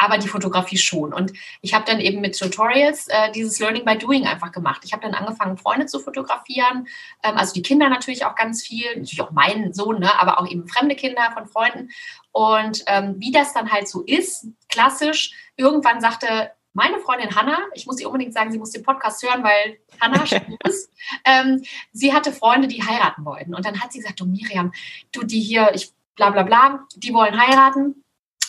aber 0.00 0.16
die 0.16 0.28
Fotografie 0.28 0.78
schon. 0.78 1.12
Und 1.12 1.32
ich 1.60 1.74
habe 1.74 1.84
dann 1.84 2.00
eben 2.00 2.22
mit 2.22 2.38
Tutorials 2.38 3.06
äh, 3.08 3.30
dieses 3.32 3.58
Learning 3.58 3.84
by 3.84 3.98
Doing 3.98 4.26
einfach 4.26 4.50
gemacht. 4.50 4.80
Ich 4.84 4.92
habe 4.92 5.02
dann 5.02 5.12
angefangen, 5.12 5.58
Freunde 5.58 5.86
zu 5.86 6.00
fotografieren, 6.00 6.88
ähm, 7.22 7.36
also 7.36 7.52
die 7.52 7.62
Kinder 7.62 7.90
natürlich 7.90 8.24
auch 8.24 8.34
ganz 8.34 8.62
viel, 8.62 8.86
natürlich 8.88 9.20
auch 9.20 9.30
meinen 9.30 9.74
Sohn, 9.74 10.00
ne, 10.00 10.18
aber 10.18 10.40
auch 10.40 10.48
eben 10.48 10.66
fremde 10.66 10.96
Kinder 10.96 11.30
von 11.34 11.46
Freunden. 11.46 11.90
Und 12.32 12.82
ähm, 12.86 13.16
wie 13.18 13.30
das 13.30 13.52
dann 13.52 13.70
halt 13.70 13.88
so 13.88 14.02
ist, 14.02 14.46
klassisch, 14.70 15.32
irgendwann 15.56 16.00
sagte 16.00 16.50
meine 16.72 17.00
Freundin 17.00 17.34
Hanna, 17.34 17.58
ich 17.74 17.86
muss 17.86 18.00
ihr 18.00 18.06
unbedingt 18.06 18.32
sagen, 18.32 18.52
sie 18.52 18.58
muss 18.58 18.70
den 18.70 18.84
Podcast 18.84 19.22
hören, 19.22 19.42
weil 19.42 19.80
Hanna 20.00 20.24
ist, 20.64 20.90
ähm, 21.26 21.62
sie 21.92 22.14
hatte 22.14 22.32
Freunde, 22.32 22.68
die 22.68 22.82
heiraten 22.82 23.24
wollten. 23.26 23.54
Und 23.54 23.66
dann 23.66 23.82
hat 23.82 23.92
sie 23.92 23.98
gesagt, 23.98 24.20
du 24.20 24.24
Miriam, 24.24 24.72
du 25.12 25.24
die 25.24 25.40
hier, 25.40 25.72
ich 25.74 25.92
bla 26.14 26.30
bla 26.30 26.42
bla, 26.42 26.86
die 26.96 27.12
wollen 27.12 27.38
heiraten 27.38 27.99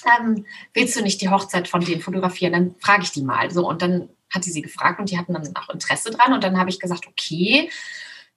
ähm, 0.06 0.46
willst 0.74 0.96
du 0.96 1.02
nicht 1.02 1.22
die 1.22 1.30
Hochzeit 1.30 1.68
von 1.68 1.84
denen 1.84 2.02
fotografieren? 2.02 2.54
Dann 2.54 2.76
frage 2.80 3.04
ich 3.04 3.12
die 3.12 3.24
mal. 3.24 3.52
So, 3.52 3.68
und 3.68 3.82
dann 3.82 4.10
hat 4.34 4.44
sie 4.44 4.52
sie 4.52 4.62
gefragt 4.62 5.00
und 5.00 5.10
die 5.10 5.18
hatten 5.18 5.34
dann 5.34 5.56
auch 5.56 5.70
Interesse 5.70 6.12
dran. 6.12 6.34
Und 6.34 6.44
dann 6.44 6.58
habe 6.58 6.70
ich 6.70 6.80
gesagt, 6.80 7.08
okay, 7.08 7.70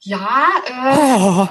ja, 0.01 0.49
äh, 0.67 0.97
oh. 0.97 1.49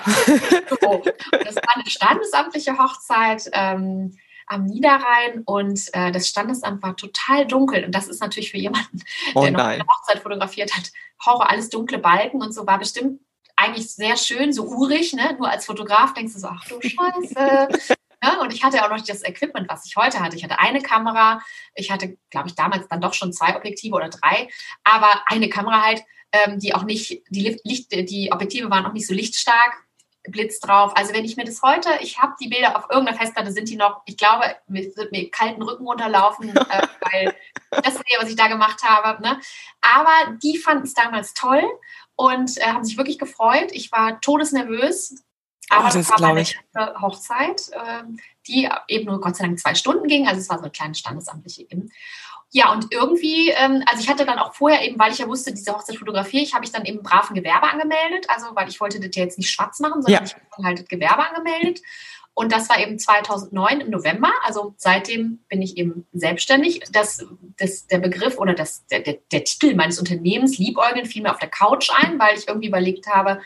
so. 0.82 1.04
das 1.44 1.56
war 1.56 1.76
eine 1.76 1.88
standesamtliche 1.88 2.78
Hochzeit. 2.78 3.50
Ähm, 3.54 4.18
am 4.46 4.66
Niederrhein 4.66 5.42
und 5.46 5.80
äh, 5.94 6.12
das 6.12 6.28
Standesamt 6.28 6.84
war 6.84 6.96
total 6.96 7.48
dunkel. 7.48 7.86
Und 7.86 7.96
das 7.96 8.08
ist 8.08 8.22
natürlich 8.22 8.52
für 8.52 8.58
jemanden, 8.58 9.02
oh, 9.36 9.42
der 9.42 9.52
noch 9.52 9.64
eine 9.64 9.86
Hochzeit 9.86 10.22
fotografiert 10.22 10.76
hat, 10.76 10.92
Horror, 11.26 11.50
alles 11.50 11.70
dunkle 11.70 11.98
Balken 11.98 12.42
und 12.42 12.54
so, 12.54 12.68
war 12.68 12.78
bestimmt 12.78 13.22
eigentlich 13.56 13.92
sehr 13.92 14.18
schön, 14.18 14.52
so 14.52 14.66
urig, 14.66 15.14
ne? 15.14 15.36
Nur 15.38 15.50
als 15.50 15.66
Fotograf 15.66 16.14
denkst 16.14 16.34
du 16.34 16.40
so, 16.40 16.48
ach 16.48 16.66
du 16.68 16.82
Scheiße. 16.82 17.96
Ne? 18.24 18.40
Und 18.40 18.54
ich 18.54 18.64
hatte 18.64 18.84
auch 18.84 18.90
noch 18.90 19.02
das 19.02 19.24
Equipment, 19.24 19.68
was 19.70 19.86
ich 19.86 19.98
heute 19.98 20.22
hatte. 20.22 20.38
Ich 20.38 20.44
hatte 20.46 20.58
eine 20.58 20.82
Kamera, 20.82 21.42
ich 21.76 21.92
hatte, 21.92 22.18
glaube 22.30 22.48
ich, 22.48 22.56
damals 22.56 22.88
dann 22.88 23.02
doch 23.02 23.14
schon 23.14 23.34
zwei 23.34 23.56
Objektive 23.58 23.96
oder 23.96 24.08
drei, 24.08 24.48
aber 24.86 25.24
eine 25.26 25.50
Kamera 25.50 25.84
halt, 25.84 26.04
ähm, 26.32 26.58
die 26.58 26.74
auch 26.74 26.84
nicht, 26.84 27.22
die, 27.30 27.60
Licht, 27.64 27.92
die 27.92 28.32
Objektive 28.32 28.70
waren 28.70 28.86
auch 28.86 28.94
nicht 28.94 29.08
so 29.08 29.14
lichtstark. 29.14 29.84
Blitz 30.30 30.62
drauf. 30.62 30.94
Also 30.96 31.14
wenn 31.14 31.26
ich 31.26 31.36
mir 31.36 31.44
das 31.44 31.62
heute, 31.62 31.90
ich 32.00 32.22
habe 32.22 32.34
die 32.40 32.48
Bilder 32.48 32.78
auf 32.78 32.86
irgendeiner 32.90 33.18
Festplatte, 33.18 33.52
sind 33.52 33.68
die 33.68 33.76
noch, 33.76 34.04
ich 34.06 34.16
glaube, 34.16 34.56
mir 34.68 34.84
wird 34.96 35.12
mir 35.12 35.30
kalten 35.30 35.62
Rücken 35.62 35.86
runterlaufen, 35.86 36.50
äh, 36.56 36.88
weil 37.02 37.36
das 37.72 37.96
ist 37.96 38.04
ja, 38.08 38.22
was 38.22 38.30
ich 38.30 38.38
da 38.38 38.48
gemacht 38.48 38.82
habe. 38.84 39.22
Ne? 39.22 39.38
Aber 39.82 40.38
die 40.42 40.58
fanden 40.58 40.86
es 40.86 40.94
damals 40.94 41.34
toll 41.34 41.64
und 42.16 42.58
äh, 42.58 42.68
haben 42.68 42.86
sich 42.86 42.98
wirklich 42.98 43.20
gefreut. 43.20 43.72
Ich 43.74 43.92
war 43.92 44.22
todesnervös, 44.22 45.26
aber 45.70 45.88
oh, 45.88 45.94
das, 45.94 46.10
war 46.10 46.20
meine 46.20 46.42
ich. 46.42 46.60
Hochzeit, 47.02 47.72
ähm, 47.74 48.20
die 48.48 48.70
eben 48.88 49.06
nur 49.06 49.22
Gott 49.22 49.36
sei 49.36 49.46
Dank 49.46 49.60
zwei 49.60 49.76
Stunden 49.76 50.08
ging. 50.08 50.28
Also 50.28 50.42
es 50.42 50.50
war 50.50 50.58
so 50.58 50.64
eine 50.64 50.72
kleine 50.72 50.96
standesamtliche 50.96 51.64
eben. 51.64 51.92
Ja, 52.52 52.72
und 52.72 52.94
irgendwie, 52.94 53.50
ähm, 53.50 53.84
also 53.88 54.04
ich 54.04 54.10
hatte 54.10 54.26
dann 54.26 54.38
auch 54.38 54.54
vorher 54.54 54.86
eben, 54.88 55.00
weil 55.00 55.12
ich 55.12 55.18
ja 55.18 55.28
wusste, 55.28 55.52
diese 55.52 55.74
Hochzeit 55.74 55.98
fotografiere 55.98 56.44
ich, 56.44 56.54
habe 56.54 56.64
ich 56.64 56.72
dann 56.72 56.86
eben 56.86 57.02
braven 57.02 57.36
Gewerbe 57.36 57.68
angemeldet. 57.68 58.28
Also, 58.30 58.48
weil 58.54 58.70
ich 58.70 58.80
wollte 58.80 59.00
das 59.00 59.16
ja 59.16 59.24
jetzt 59.24 59.40
nicht 59.40 59.50
schwarz 59.50 59.80
machen, 59.80 60.04
sondern 60.04 60.24
ja. 60.24 60.28
ich 60.28 60.36
habe 60.36 60.64
halt 60.64 60.80
das 60.80 60.88
Gewerbe 60.88 61.28
angemeldet. 61.28 61.82
Und 62.36 62.52
das 62.52 62.68
war 62.70 62.80
eben 62.80 62.98
2009 62.98 63.82
im 63.82 63.90
November. 63.92 64.32
Also 64.44 64.74
seitdem 64.78 65.40
bin 65.50 65.62
ich 65.62 65.78
eben 65.78 66.08
selbstständig. 66.14 66.82
Das, 66.92 67.26
das, 67.58 67.88
der 67.88 68.00
Begriff 68.00 68.38
oder 68.38 68.54
das, 68.54 68.86
der, 68.88 69.02
der, 69.02 69.20
der 69.32 69.44
Titel 69.44 69.76
meines 69.76 70.00
Unternehmens, 70.00 70.58
Liebäugeln, 70.58 71.06
fiel 71.06 71.24
mir 71.24 71.32
auf 71.32 71.40
der 71.40 71.50
Couch 71.50 71.90
ein, 71.92 72.20
weil 72.20 72.38
ich 72.38 72.48
irgendwie 72.48 72.68
überlegt 72.68 73.08
habe, 73.08 73.42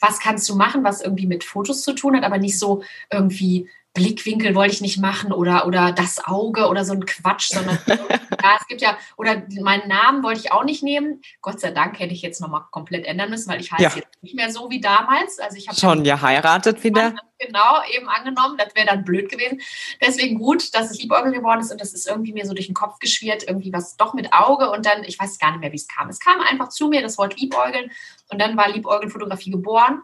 was 0.00 0.20
kannst 0.20 0.48
du 0.48 0.56
machen, 0.56 0.84
was 0.84 1.00
irgendwie 1.00 1.26
mit 1.26 1.44
Fotos 1.44 1.82
zu 1.82 1.94
tun 1.94 2.16
hat, 2.16 2.24
aber 2.24 2.38
nicht 2.38 2.58
so 2.58 2.82
irgendwie 3.10 3.68
Blickwinkel 3.94 4.54
wollte 4.54 4.74
ich 4.74 4.80
nicht 4.80 4.98
machen 4.98 5.32
oder, 5.32 5.66
oder 5.66 5.92
das 5.92 6.24
Auge 6.24 6.68
oder 6.68 6.84
so 6.84 6.92
ein 6.92 7.04
Quatsch, 7.04 7.50
sondern 7.52 7.78
ja, 7.86 8.56
es 8.60 8.66
gibt 8.68 8.80
ja, 8.80 8.96
oder 9.16 9.42
meinen 9.60 9.88
Namen 9.88 10.22
wollte 10.22 10.40
ich 10.40 10.52
auch 10.52 10.64
nicht 10.64 10.82
nehmen. 10.82 11.20
Gott 11.40 11.60
sei 11.60 11.70
Dank 11.70 11.98
hätte 11.98 12.12
ich 12.12 12.22
jetzt 12.22 12.40
nochmal 12.40 12.62
komplett 12.70 13.06
ändern 13.06 13.30
müssen, 13.30 13.50
weil 13.50 13.60
ich 13.60 13.72
heiße 13.72 13.82
ja. 13.82 13.90
jetzt 13.96 14.22
nicht 14.22 14.34
mehr 14.34 14.52
so 14.52 14.70
wie 14.70 14.80
damals. 14.80 15.38
Also 15.38 15.56
ich 15.56 15.66
habe 15.68 15.78
schon 15.78 16.04
geheiratet 16.04 16.84
wieder. 16.84 17.14
Genau, 17.38 17.82
eben 17.92 18.08
angenommen. 18.08 18.56
Das 18.58 18.74
wäre 18.74 18.86
dann 18.86 19.04
blöd 19.04 19.30
gewesen. 19.30 19.60
Deswegen 20.00 20.38
gut, 20.38 20.74
dass 20.74 20.90
es 20.90 20.98
Liebäugel 20.98 21.32
geworden 21.32 21.60
ist 21.60 21.70
und 21.72 21.80
das 21.80 21.92
ist 21.92 22.06
irgendwie 22.06 22.32
mir 22.32 22.46
so 22.46 22.54
durch 22.54 22.66
den 22.66 22.74
Kopf 22.74 22.98
geschwirrt, 22.98 23.44
irgendwie 23.46 23.72
was 23.72 23.96
doch 23.96 24.14
mit 24.14 24.32
Auge 24.32 24.70
und 24.70 24.86
dann, 24.86 25.04
ich 25.04 25.18
weiß 25.18 25.38
gar 25.38 25.52
nicht 25.52 25.60
mehr, 25.60 25.72
wie 25.72 25.76
es 25.76 25.88
kam. 25.88 26.08
Es 26.08 26.20
kam 26.20 26.40
einfach 26.40 26.68
zu 26.68 26.88
mir, 26.88 27.00
das 27.00 27.18
Wort 27.18 27.38
Liebäugeln 27.38 27.90
und 28.28 28.40
dann 28.40 28.56
war 28.56 28.68
Liebäugelfotografie 28.68 29.50
geboren. 29.50 30.02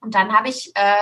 Und 0.00 0.14
dann 0.14 0.32
habe 0.32 0.48
ich 0.48 0.70
äh, 0.74 0.96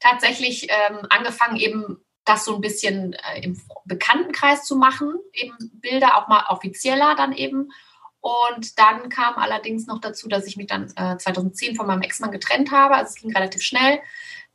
tatsächlich 0.00 0.68
ähm, 0.70 1.06
angefangen, 1.10 1.56
eben 1.56 2.04
das 2.24 2.44
so 2.44 2.56
ein 2.56 2.60
bisschen 2.60 3.14
äh, 3.14 3.42
im 3.42 3.60
Bekanntenkreis 3.84 4.64
zu 4.64 4.76
machen, 4.76 5.14
eben 5.32 5.56
Bilder 5.74 6.16
auch 6.16 6.28
mal 6.28 6.44
offizieller 6.48 7.14
dann 7.14 7.32
eben. 7.32 7.70
Und 8.20 8.78
dann 8.78 9.08
kam 9.08 9.36
allerdings 9.36 9.86
noch 9.86 10.00
dazu, 10.00 10.28
dass 10.28 10.46
ich 10.46 10.56
mich 10.56 10.66
dann 10.66 10.92
äh, 10.96 11.16
2010 11.16 11.76
von 11.76 11.86
meinem 11.86 12.02
Ex-Mann 12.02 12.32
getrennt 12.32 12.72
habe. 12.72 12.96
Also 12.96 13.10
es 13.10 13.22
ging 13.22 13.32
relativ 13.32 13.62
schnell. 13.62 14.00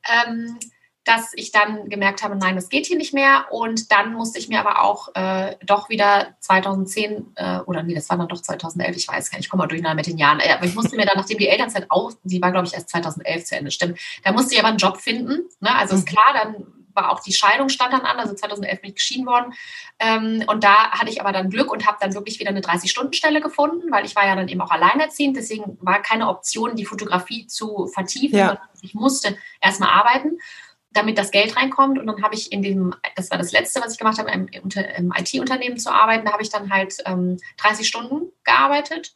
Ähm, 0.09 0.59
dass 1.03 1.33
ich 1.33 1.51
dann 1.51 1.89
gemerkt 1.89 2.21
habe, 2.21 2.35
nein, 2.35 2.55
das 2.55 2.69
geht 2.69 2.85
hier 2.85 2.97
nicht 2.97 3.13
mehr. 3.13 3.47
Und 3.49 3.91
dann 3.91 4.13
musste 4.13 4.37
ich 4.37 4.49
mir 4.49 4.59
aber 4.59 4.83
auch 4.83 5.09
äh, 5.15 5.55
doch 5.65 5.89
wieder 5.89 6.35
2010 6.39 7.33
äh, 7.35 7.59
oder 7.61 7.81
nee, 7.81 7.95
das 7.95 8.09
war 8.09 8.17
dann 8.17 8.27
doch 8.27 8.41
2011, 8.41 8.97
ich 8.97 9.07
weiß 9.07 9.31
gar 9.31 9.37
nicht, 9.37 9.45
ich 9.45 9.49
komme 9.49 9.63
mal 9.63 9.67
durcheinander 9.67 9.95
mit 9.95 10.07
den 10.07 10.17
Jahren. 10.17 10.39
Äh, 10.39 10.53
aber 10.53 10.65
ich 10.65 10.75
musste 10.75 10.95
mir 10.95 11.05
dann, 11.05 11.17
nachdem 11.17 11.39
die 11.39 11.47
Elternzeit 11.47 11.87
auch, 11.89 12.11
die 12.23 12.41
war 12.41 12.51
glaube 12.51 12.67
ich 12.67 12.73
erst 12.73 12.89
2011 12.89 13.45
zu 13.45 13.55
Ende, 13.55 13.71
stimmt, 13.71 13.99
da 14.23 14.31
musste 14.31 14.53
ich 14.53 14.59
aber 14.59 14.69
einen 14.69 14.77
Job 14.77 14.97
finden. 14.97 15.49
Ne? 15.59 15.75
Also 15.75 15.95
mhm. 15.95 15.99
ist 15.99 16.07
klar, 16.07 16.33
dann 16.33 16.67
war 16.93 17.11
auch 17.11 17.21
die 17.21 17.33
Scheidung 17.33 17.69
stand 17.69 17.93
dann 17.93 18.01
an, 18.01 18.19
also 18.19 18.33
2011 18.33 18.81
bin 18.81 18.89
ich 18.89 18.95
geschieden 18.95 19.25
worden. 19.25 19.53
Ähm, 19.97 20.43
und 20.47 20.63
da 20.63 20.91
hatte 20.91 21.09
ich 21.09 21.21
aber 21.21 21.31
dann 21.31 21.49
Glück 21.49 21.71
und 21.71 21.87
habe 21.87 21.97
dann 21.99 22.13
wirklich 22.13 22.39
wieder 22.39 22.49
eine 22.49 22.61
30-Stunden-Stelle 22.61 23.41
gefunden, 23.41 23.91
weil 23.91 24.05
ich 24.05 24.15
war 24.15 24.25
ja 24.25 24.35
dann 24.35 24.49
eben 24.49 24.61
auch 24.61 24.71
alleinerziehend. 24.71 25.37
Deswegen 25.37 25.77
war 25.81 26.01
keine 26.01 26.27
Option, 26.27 26.75
die 26.75 26.85
Fotografie 26.85 27.47
zu 27.47 27.87
vertiefen, 27.87 28.37
ja. 28.37 28.61
ich 28.81 28.93
musste 28.93 29.37
erstmal 29.61 29.89
arbeiten 29.89 30.37
damit 30.91 31.17
das 31.17 31.31
Geld 31.31 31.55
reinkommt. 31.55 31.97
Und 31.97 32.07
dann 32.07 32.21
habe 32.23 32.35
ich 32.35 32.51
in 32.51 32.61
dem, 32.61 32.93
das 33.15 33.31
war 33.31 33.37
das 33.37 33.51
Letzte, 33.51 33.81
was 33.81 33.93
ich 33.93 33.99
gemacht 33.99 34.19
habe, 34.19 34.31
im, 34.31 34.47
im 34.47 35.13
IT-Unternehmen 35.17 35.77
zu 35.77 35.91
arbeiten. 35.91 36.25
Da 36.25 36.33
habe 36.33 36.43
ich 36.43 36.49
dann 36.49 36.71
halt 36.71 36.95
ähm, 37.05 37.37
30 37.57 37.87
Stunden 37.87 38.31
gearbeitet 38.43 39.13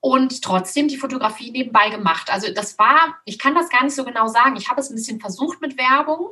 und 0.00 0.42
trotzdem 0.42 0.88
die 0.88 0.96
Fotografie 0.96 1.50
nebenbei 1.50 1.90
gemacht. 1.90 2.30
Also 2.30 2.52
das 2.52 2.78
war, 2.78 3.18
ich 3.24 3.38
kann 3.38 3.54
das 3.54 3.68
gar 3.68 3.84
nicht 3.84 3.94
so 3.94 4.04
genau 4.04 4.28
sagen. 4.28 4.56
Ich 4.56 4.70
habe 4.70 4.80
es 4.80 4.90
ein 4.90 4.96
bisschen 4.96 5.20
versucht 5.20 5.60
mit 5.60 5.76
Werbung. 5.78 6.30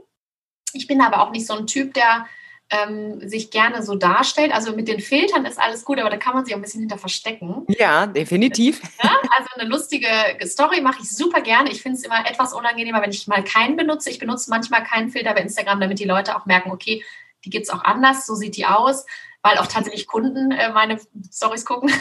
Ich 0.72 0.86
bin 0.86 1.00
aber 1.00 1.20
auch 1.20 1.30
nicht 1.30 1.46
so 1.46 1.54
ein 1.54 1.66
Typ, 1.66 1.94
der 1.94 2.26
ähm, 2.70 3.28
sich 3.28 3.50
gerne 3.50 3.82
so 3.82 3.94
darstellt. 3.94 4.52
Also 4.52 4.74
mit 4.74 4.88
den 4.88 5.00
Filtern 5.00 5.44
ist 5.44 5.58
alles 5.58 5.84
gut, 5.84 5.98
aber 5.98 6.10
da 6.10 6.16
kann 6.16 6.34
man 6.34 6.44
sich 6.44 6.54
auch 6.54 6.58
ein 6.58 6.62
bisschen 6.62 6.80
hinter 6.80 6.98
verstecken. 6.98 7.66
Ja, 7.68 8.06
definitiv. 8.06 8.80
Ja, 9.02 9.18
also 9.36 9.50
eine 9.56 9.68
lustige 9.68 10.08
Story 10.46 10.80
mache 10.80 11.02
ich 11.02 11.10
super 11.10 11.42
gerne. 11.42 11.70
Ich 11.70 11.82
finde 11.82 11.98
es 11.98 12.04
immer 12.04 12.26
etwas 12.26 12.54
unangenehmer, 12.54 13.02
wenn 13.02 13.10
ich 13.10 13.26
mal 13.26 13.44
keinen 13.44 13.76
benutze. 13.76 14.08
Ich 14.08 14.18
benutze 14.18 14.48
manchmal 14.48 14.82
keinen 14.82 15.10
Filter 15.10 15.34
bei 15.34 15.40
Instagram, 15.40 15.80
damit 15.80 15.98
die 15.98 16.04
Leute 16.04 16.36
auch 16.36 16.46
merken, 16.46 16.70
okay, 16.70 17.04
die 17.44 17.50
gibt 17.50 17.64
es 17.64 17.70
auch 17.70 17.84
anders, 17.84 18.24
so 18.24 18.34
sieht 18.34 18.56
die 18.56 18.64
aus, 18.64 19.04
weil 19.42 19.58
auch 19.58 19.66
tatsächlich 19.66 20.06
Kunden 20.06 20.52
äh, 20.52 20.72
meine 20.72 20.98
Stories 21.30 21.66
gucken. 21.66 21.92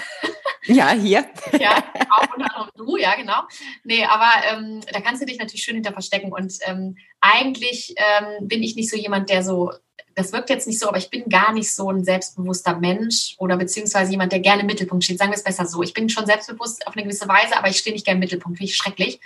Ja, 0.65 0.91
hier. 0.91 1.25
ja, 1.59 1.83
auch 2.09 2.33
unter 2.35 2.55
anderem 2.55 2.69
du, 2.77 2.97
ja, 2.97 3.15
genau. 3.15 3.41
Nee, 3.83 4.05
aber 4.05 4.31
ähm, 4.49 4.81
da 4.91 5.01
kannst 5.01 5.21
du 5.21 5.25
dich 5.25 5.37
natürlich 5.37 5.63
schön 5.63 5.75
hinter 5.75 5.91
verstecken. 5.91 6.31
Und 6.31 6.53
ähm, 6.61 6.95
eigentlich 7.19 7.95
ähm, 7.97 8.47
bin 8.47 8.63
ich 8.63 8.75
nicht 8.75 8.89
so 8.89 8.95
jemand, 8.95 9.29
der 9.29 9.43
so 9.43 9.71
das 10.15 10.31
wirkt 10.31 10.49
jetzt 10.49 10.67
nicht 10.67 10.79
so, 10.79 10.87
aber 10.87 10.97
ich 10.97 11.09
bin 11.09 11.29
gar 11.29 11.53
nicht 11.53 11.73
so 11.73 11.89
ein 11.89 12.03
selbstbewusster 12.03 12.77
Mensch 12.77 13.35
oder 13.37 13.57
beziehungsweise 13.57 14.11
jemand, 14.11 14.31
der 14.31 14.39
gerne 14.39 14.61
im 14.61 14.67
Mittelpunkt 14.67 15.03
steht. 15.03 15.17
Sagen 15.17 15.31
wir 15.31 15.37
es 15.37 15.43
besser 15.43 15.65
so. 15.65 15.81
Ich 15.81 15.93
bin 15.93 16.09
schon 16.09 16.25
selbstbewusst 16.25 16.85
auf 16.87 16.95
eine 16.95 17.03
gewisse 17.03 17.27
Weise, 17.27 17.57
aber 17.57 17.69
ich 17.69 17.77
stehe 17.77 17.93
nicht 17.93 18.05
gerne 18.05 18.17
im 18.17 18.19
Mittelpunkt. 18.21 18.57
Finde 18.57 18.69
ich 18.69 18.77
schrecklich. 18.77 19.19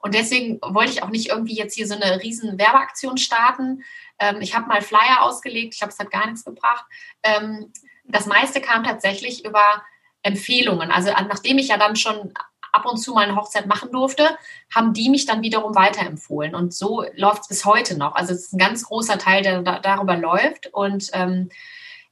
Und 0.00 0.14
deswegen 0.14 0.60
wollte 0.62 0.92
ich 0.92 1.02
auch 1.02 1.08
nicht 1.08 1.28
irgendwie 1.30 1.56
jetzt 1.56 1.74
hier 1.74 1.86
so 1.86 1.94
eine 1.94 2.22
riesen 2.22 2.58
Werbeaktion 2.58 3.16
starten. 3.16 3.84
Ähm, 4.18 4.40
ich 4.40 4.54
habe 4.54 4.66
mal 4.66 4.82
Flyer 4.82 5.22
ausgelegt. 5.22 5.74
Ich 5.74 5.80
glaube, 5.80 5.92
es 5.92 5.98
hat 5.98 6.10
gar 6.10 6.26
nichts 6.26 6.44
gebracht. 6.44 6.84
Ähm, 7.22 7.72
das 8.04 8.26
meiste 8.26 8.60
kam 8.60 8.84
tatsächlich 8.84 9.44
über 9.44 9.82
Empfehlungen. 10.22 10.90
Also 10.90 11.10
nachdem 11.28 11.58
ich 11.58 11.68
ja 11.68 11.78
dann 11.78 11.96
schon 11.96 12.32
ab 12.74 12.86
und 12.86 12.96
zu 12.96 13.14
mal 13.14 13.24
eine 13.24 13.36
Hochzeit 13.36 13.66
machen 13.66 13.92
durfte, 13.92 14.36
haben 14.74 14.92
die 14.92 15.08
mich 15.08 15.26
dann 15.26 15.42
wiederum 15.42 15.74
weiterempfohlen. 15.74 16.54
Und 16.54 16.74
so 16.74 17.04
läuft 17.14 17.42
es 17.42 17.48
bis 17.48 17.64
heute 17.64 17.96
noch. 17.96 18.14
Also 18.14 18.32
es 18.32 18.46
ist 18.46 18.52
ein 18.52 18.58
ganz 18.58 18.84
großer 18.84 19.18
Teil, 19.18 19.42
der 19.42 19.62
da, 19.62 19.78
darüber 19.78 20.16
läuft. 20.16 20.72
Und 20.72 21.10
ähm, 21.12 21.50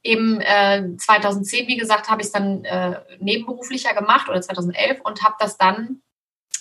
eben 0.03 0.41
äh, 0.41 0.95
2010, 0.97 1.67
wie 1.67 1.77
gesagt, 1.77 2.09
habe 2.09 2.21
ich 2.21 2.27
es 2.27 2.33
dann 2.33 2.63
äh, 2.65 2.99
nebenberuflicher 3.19 3.93
gemacht 3.93 4.29
oder 4.29 4.41
2011 4.41 5.01
und 5.03 5.23
habe 5.23 5.35
das 5.39 5.57
dann 5.57 6.01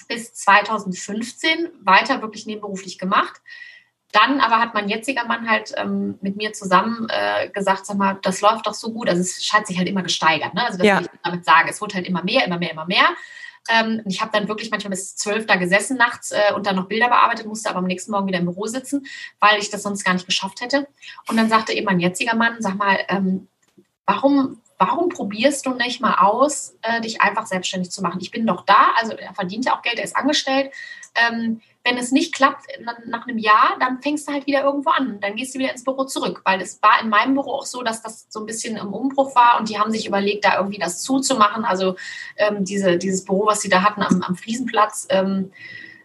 bis 0.09 0.35
2015 0.35 1.71
weiter 1.81 2.23
wirklich 2.23 2.47
nebenberuflich 2.47 2.99
gemacht. 2.99 3.41
Dann 4.12 4.41
aber 4.41 4.61
hat 4.61 4.75
mein 4.75 4.91
jetziger 4.91 5.25
Mann 5.25 5.49
halt 5.49 5.73
ähm, 5.77 6.19
mit 6.21 6.37
mir 6.37 6.53
zusammen 6.53 7.09
äh, 7.09 7.49
gesagt, 7.49 7.87
sag 7.87 7.97
mal, 7.97 8.19
das 8.23 8.43
läuft 8.43 8.67
doch 8.67 8.75
so 8.75 8.93
gut. 8.93 9.09
Also 9.09 9.23
es 9.23 9.51
hat 9.53 9.67
sich 9.67 9.79
halt 9.79 9.88
immer 9.88 10.03
gesteigert. 10.03 10.53
Ne? 10.53 10.65
Also 10.65 10.77
das 10.77 10.87
ja. 10.87 11.01
ich 11.01 11.09
damit 11.25 11.47
sagen. 11.47 11.69
Es 11.71 11.81
wurde 11.81 11.95
halt 11.95 12.07
immer 12.07 12.23
mehr, 12.23 12.45
immer 12.45 12.59
mehr, 12.59 12.73
immer 12.73 12.87
mehr. 12.87 13.09
Ähm, 13.68 14.03
ich 14.07 14.20
habe 14.20 14.33
dann 14.33 14.48
wirklich 14.48 14.70
manchmal 14.70 14.90
bis 14.90 15.14
zwölf 15.16 15.46
da 15.46 15.57
gesessen 15.57 15.96
nachts 15.96 16.33
äh, 16.33 16.53
und 16.55 16.66
dann 16.66 16.77
noch 16.77 16.88
Bilder 16.88 17.09
bearbeitet, 17.09 17.46
musste 17.46 17.70
aber 17.70 17.79
am 17.79 17.87
nächsten 17.87 18.11
Morgen 18.11 18.27
wieder 18.27 18.38
im 18.38 18.46
Büro 18.46 18.66
sitzen, 18.66 19.07
weil 19.40 19.61
ich 19.61 19.70
das 19.70 19.83
sonst 19.83 20.05
gar 20.05 20.14
nicht 20.14 20.27
geschafft 20.27 20.61
hätte. 20.61 20.88
Und 21.29 21.37
dann 21.37 21.48
sagte 21.48 21.72
eben 21.72 21.87
mein 21.87 22.01
jetziger 22.01 22.35
Mann, 22.35 22.57
sag 22.59 22.77
mal, 22.77 22.98
ähm, 23.09 23.48
warum, 24.07 24.61
warum 24.87 25.09
probierst 25.09 25.64
du 25.66 25.75
nicht 25.75 26.01
mal 26.01 26.16
aus, 26.16 26.77
äh, 26.83 27.01
dich 27.01 27.21
einfach 27.21 27.47
selbstständig 27.47 27.92
zu 27.92 28.03
machen? 28.03 28.21
Ich 28.21 28.33
bin 28.33 28.47
doch 28.47 28.64
da, 28.64 28.92
also 29.01 29.12
er 29.12 29.33
verdient 29.33 29.64
ja 29.64 29.77
auch 29.77 29.83
Geld, 29.83 29.99
er 29.99 30.05
ist 30.05 30.16
angestellt. 30.16 30.73
Ähm, 31.14 31.61
wenn 31.85 31.99
es 31.99 32.11
nicht 32.11 32.35
klappt 32.35 32.66
nach 33.07 33.27
einem 33.27 33.38
Jahr, 33.38 33.77
dann 33.81 34.01
fängst 34.01 34.29
du 34.29 34.33
halt 34.33 34.47
wieder 34.47 34.62
irgendwo 34.62 34.90
an. 34.90 35.21
Dann 35.21 35.37
gehst 35.37 35.55
du 35.55 35.59
wieder 35.59 35.71
ins 35.71 35.85
Büro 35.85 36.05
zurück, 36.05 36.40
weil 36.45 36.61
es 36.61 36.81
war 36.83 37.01
in 37.01 37.09
meinem 37.09 37.35
Büro 37.35 37.53
auch 37.53 37.66
so, 37.66 37.83
dass 37.83 38.03
das 38.03 38.27
so 38.29 38.40
ein 38.40 38.47
bisschen 38.47 38.77
im 38.77 38.92
Umbruch 38.92 39.35
war 39.35 39.59
und 39.59 39.68
die 39.68 39.79
haben 39.79 39.90
sich 39.90 40.07
überlegt, 40.07 40.45
da 40.45 40.57
irgendwie 40.57 40.79
das 40.79 41.03
zuzumachen. 41.03 41.64
Also 41.64 41.97
ähm, 42.37 42.64
diese, 42.64 42.99
dieses 42.99 43.25
Büro, 43.25 43.47
was 43.47 43.61
sie 43.61 43.68
da 43.68 43.83
hatten 43.83 44.03
am, 44.03 44.23
am 44.23 44.37
Fliesenplatz. 44.37 45.07
Ähm, 45.11 45.53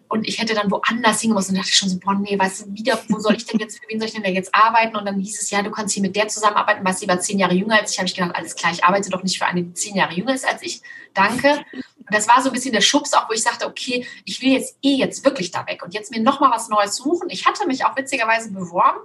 und 0.09 0.27
ich 0.27 0.39
hätte 0.39 0.53
dann 0.53 0.71
woanders 0.71 1.21
hingehen 1.21 1.37
Und 1.37 1.47
dachte 1.49 1.69
ich 1.69 1.75
schon 1.75 1.89
so, 1.89 1.99
boah, 1.99 2.15
nee, 2.15 2.39
weißt 2.39 2.61
du, 2.61 2.73
wieder, 2.73 2.99
wo 3.09 3.19
soll 3.19 3.35
ich 3.35 3.45
denn 3.45 3.59
jetzt, 3.59 3.79
für 3.79 3.89
wen 3.89 3.99
soll 3.99 4.07
ich 4.07 4.13
denn 4.13 4.23
da 4.23 4.29
jetzt 4.29 4.53
arbeiten? 4.55 4.95
Und 4.95 5.05
dann 5.05 5.19
hieß 5.19 5.41
es, 5.41 5.49
ja, 5.49 5.61
du 5.61 5.69
kannst 5.69 5.93
hier 5.93 6.01
mit 6.01 6.15
der 6.15 6.27
zusammenarbeiten, 6.27 6.85
weil 6.85 6.93
sie 6.93 7.07
war 7.07 7.19
zehn 7.19 7.39
Jahre 7.39 7.53
jünger 7.53 7.79
als 7.79 7.91
ich. 7.91 7.97
Habe 7.97 8.07
ich 8.07 8.15
gedacht, 8.15 8.35
alles 8.35 8.55
klar, 8.55 8.71
ich 8.71 8.83
arbeite 8.83 9.09
doch 9.09 9.23
nicht 9.23 9.37
für 9.37 9.45
eine, 9.45 9.63
die 9.63 9.73
zehn 9.73 9.95
Jahre 9.95 10.13
jünger 10.13 10.33
ist 10.33 10.47
als 10.47 10.61
ich. 10.61 10.81
Danke. 11.13 11.65
Und 11.73 12.15
das 12.15 12.27
war 12.27 12.41
so 12.41 12.49
ein 12.49 12.53
bisschen 12.53 12.71
der 12.71 12.81
Schubs 12.81 13.13
auch, 13.13 13.27
wo 13.27 13.33
ich 13.33 13.43
sagte, 13.43 13.67
okay, 13.67 14.07
ich 14.23 14.41
will 14.41 14.53
jetzt 14.53 14.77
eh 14.81 14.95
jetzt 14.95 15.25
wirklich 15.25 15.51
da 15.51 15.67
weg 15.67 15.83
und 15.83 15.93
jetzt 15.93 16.11
mir 16.11 16.21
nochmal 16.21 16.51
was 16.51 16.69
Neues 16.69 16.95
suchen. 16.95 17.29
Ich 17.29 17.45
hatte 17.45 17.67
mich 17.67 17.85
auch 17.85 17.97
witzigerweise 17.97 18.51
beworben, 18.51 18.99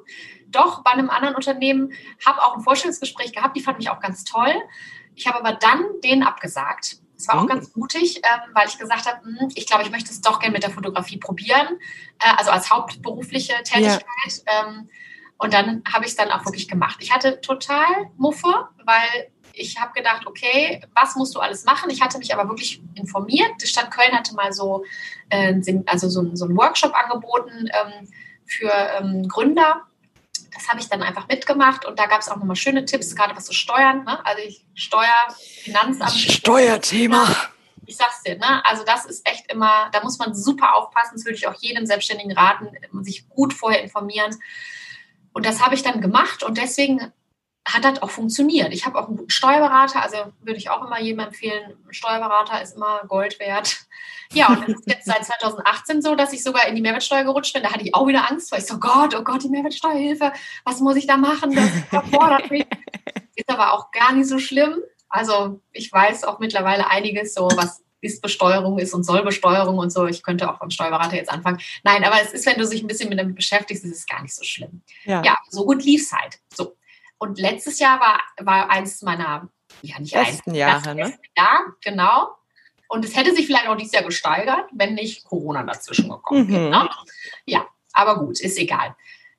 doch 0.46 0.84
bei 0.84 0.92
einem 0.92 1.10
anderen 1.10 1.34
Unternehmen, 1.34 1.92
habe 2.24 2.42
auch 2.42 2.56
ein 2.56 2.62
Vorstellungsgespräch 2.62 3.32
gehabt, 3.32 3.56
die 3.56 3.62
fand 3.62 3.78
mich 3.78 3.90
auch 3.90 4.00
ganz 4.00 4.22
toll. 4.24 4.54
Ich 5.16 5.26
habe 5.26 5.40
aber 5.40 5.54
dann 5.54 5.84
den 6.04 6.22
abgesagt. 6.22 7.01
Das 7.22 7.28
war 7.28 7.40
auch 7.40 7.44
mhm. 7.44 7.50
ganz 7.50 7.76
mutig, 7.76 8.16
ähm, 8.16 8.40
weil 8.52 8.66
ich 8.66 8.78
gesagt 8.78 9.06
habe, 9.06 9.24
hm, 9.24 9.48
ich 9.54 9.66
glaube, 9.66 9.84
ich 9.84 9.90
möchte 9.90 10.10
es 10.10 10.20
doch 10.20 10.40
gerne 10.40 10.52
mit 10.52 10.64
der 10.64 10.70
Fotografie 10.70 11.18
probieren, 11.18 11.78
äh, 12.18 12.34
also 12.36 12.50
als 12.50 12.68
hauptberufliche 12.70 13.54
Tätigkeit. 13.62 14.04
Ja. 14.46 14.66
Ähm, 14.66 14.88
und 15.38 15.54
dann 15.54 15.84
habe 15.92 16.04
ich 16.04 16.10
es 16.10 16.16
dann 16.16 16.30
auch 16.30 16.44
wirklich 16.44 16.66
gemacht. 16.66 16.96
Ich 17.00 17.12
hatte 17.12 17.40
total 17.40 17.86
Muffe, 18.16 18.68
weil 18.84 19.30
ich 19.52 19.80
habe 19.80 19.92
gedacht, 19.92 20.26
okay, 20.26 20.82
was 20.94 21.14
musst 21.14 21.34
du 21.36 21.40
alles 21.40 21.64
machen? 21.64 21.90
Ich 21.90 22.02
hatte 22.02 22.18
mich 22.18 22.34
aber 22.34 22.48
wirklich 22.48 22.82
informiert. 22.94 23.50
Die 23.62 23.66
Stadt 23.66 23.92
Köln 23.92 24.12
hatte 24.12 24.34
mal 24.34 24.52
so, 24.52 24.84
äh, 25.28 25.54
also 25.86 26.08
so, 26.08 26.34
so 26.34 26.46
einen 26.46 26.56
Workshop 26.56 26.92
angeboten 26.94 27.68
ähm, 27.72 28.08
für 28.46 29.28
Gründer. 29.28 29.86
Das 30.54 30.68
habe 30.68 30.80
ich 30.80 30.88
dann 30.88 31.02
einfach 31.02 31.28
mitgemacht 31.28 31.84
und 31.84 31.98
da 31.98 32.06
gab 32.06 32.20
es 32.20 32.28
auch 32.28 32.36
nochmal 32.36 32.56
schöne 32.56 32.84
Tipps, 32.84 33.16
gerade 33.16 33.34
was 33.34 33.46
zu 33.46 33.54
Steuern. 33.54 34.04
Ne? 34.04 34.24
Also 34.24 34.42
ich 34.42 34.64
Steuer, 34.74 35.14
Finanzamt. 35.62 36.12
Steuerthema. 36.12 37.26
Ich 37.86 37.96
sag's 37.96 38.22
dir, 38.22 38.36
ne? 38.36 38.64
Also 38.64 38.84
das 38.84 39.06
ist 39.06 39.28
echt 39.28 39.50
immer, 39.50 39.90
da 39.92 40.02
muss 40.02 40.18
man 40.18 40.34
super 40.34 40.76
aufpassen. 40.76 41.14
Das 41.16 41.24
würde 41.24 41.36
ich 41.36 41.48
auch 41.48 41.54
jedem 41.54 41.84
Selbstständigen 41.84 42.32
raten, 42.32 42.68
sich 43.02 43.28
gut 43.28 43.52
vorher 43.52 43.82
informieren. 43.82 44.36
Und 45.32 45.46
das 45.46 45.64
habe 45.64 45.74
ich 45.74 45.82
dann 45.82 46.00
gemacht 46.00 46.42
und 46.42 46.58
deswegen 46.58 47.12
hat 47.64 47.84
das 47.84 48.02
auch 48.02 48.10
funktioniert. 48.10 48.72
Ich 48.72 48.86
habe 48.86 48.98
auch 48.98 49.06
einen 49.06 49.16
guten 49.16 49.30
Steuerberater, 49.30 50.02
also 50.02 50.16
würde 50.40 50.58
ich 50.58 50.70
auch 50.70 50.84
immer 50.84 51.00
jedem 51.00 51.20
empfehlen, 51.20 51.76
ein 51.86 51.92
Steuerberater 51.92 52.60
ist 52.60 52.76
immer 52.76 53.02
Gold 53.08 53.38
wert. 53.40 53.80
Ja, 54.34 54.48
und 54.48 54.66
es 54.66 54.76
ist 54.76 54.88
jetzt 54.88 55.04
seit 55.04 55.26
2018 55.26 56.00
so, 56.00 56.14
dass 56.14 56.32
ich 56.32 56.42
sogar 56.42 56.66
in 56.66 56.74
die 56.74 56.80
Mehrwertsteuer 56.80 57.22
gerutscht 57.22 57.52
bin. 57.52 57.62
Da 57.62 57.70
hatte 57.70 57.84
ich 57.84 57.94
auch 57.94 58.06
wieder 58.06 58.30
Angst, 58.30 58.50
weil 58.50 58.60
ich 58.60 58.66
so, 58.66 58.78
Gott, 58.78 59.14
oh 59.14 59.22
Gott, 59.22 59.44
die 59.44 59.50
Mehrwertsteuerhilfe, 59.50 60.32
was 60.64 60.80
muss 60.80 60.96
ich 60.96 61.06
da 61.06 61.18
machen? 61.18 61.54
Das 61.54 61.68
verfordert 61.90 62.50
mich. 62.50 62.64
Ist 63.34 63.50
aber 63.50 63.74
auch 63.74 63.90
gar 63.90 64.14
nicht 64.14 64.26
so 64.26 64.38
schlimm. 64.38 64.78
Also 65.10 65.60
ich 65.70 65.92
weiß 65.92 66.24
auch 66.24 66.38
mittlerweile 66.38 66.88
einiges, 66.88 67.34
so 67.34 67.46
was 67.56 67.82
ist-Besteuerung 68.00 68.78
ist 68.78 68.94
und 68.94 69.04
Sollbesteuerung 69.04 69.78
und 69.78 69.90
so. 69.90 70.06
Ich 70.06 70.22
könnte 70.22 70.50
auch 70.50 70.58
beim 70.58 70.70
Steuerberater 70.70 71.16
jetzt 71.16 71.30
anfangen. 71.30 71.58
Nein, 71.84 72.02
aber 72.02 72.16
es 72.22 72.32
ist, 72.32 72.46
wenn 72.46 72.58
du 72.58 72.68
dich 72.68 72.82
ein 72.82 72.88
bisschen 72.88 73.08
mit 73.08 73.18
damit 73.18 73.36
beschäftigst, 73.36 73.84
ist 73.84 73.96
es 73.96 74.06
gar 74.06 74.22
nicht 74.22 74.34
so 74.34 74.44
schlimm. 74.44 74.82
Ja, 75.04 75.22
ja 75.22 75.38
so 75.48 75.64
gut 75.64 75.84
lief 75.84 76.02
es 76.02 76.12
halt. 76.12 76.40
So. 76.54 76.74
Und 77.22 77.38
letztes 77.38 77.78
Jahr 77.78 78.00
war, 78.00 78.20
war 78.40 78.68
eins 78.68 79.00
meiner, 79.02 79.48
ja 79.80 80.00
nicht 80.00 80.12
besten 80.12 80.50
eins, 80.50 80.58
Jahre, 80.58 80.92
ne? 80.96 81.16
Ja, 81.36 81.60
genau. 81.80 82.34
Und 82.88 83.04
es 83.04 83.14
hätte 83.14 83.32
sich 83.32 83.46
vielleicht 83.46 83.68
auch 83.68 83.76
dieses 83.76 83.92
Jahr 83.92 84.02
gesteigert, 84.02 84.68
wenn 84.72 84.94
nicht 84.94 85.22
Corona 85.22 85.62
dazwischen 85.62 86.10
gekommen 86.10 86.48
wäre. 86.48 86.64
Mhm. 86.64 86.70
Ne? 86.70 86.90
Ja, 87.46 87.64
aber 87.92 88.18
gut, 88.18 88.40
ist 88.40 88.58
egal. 88.58 88.96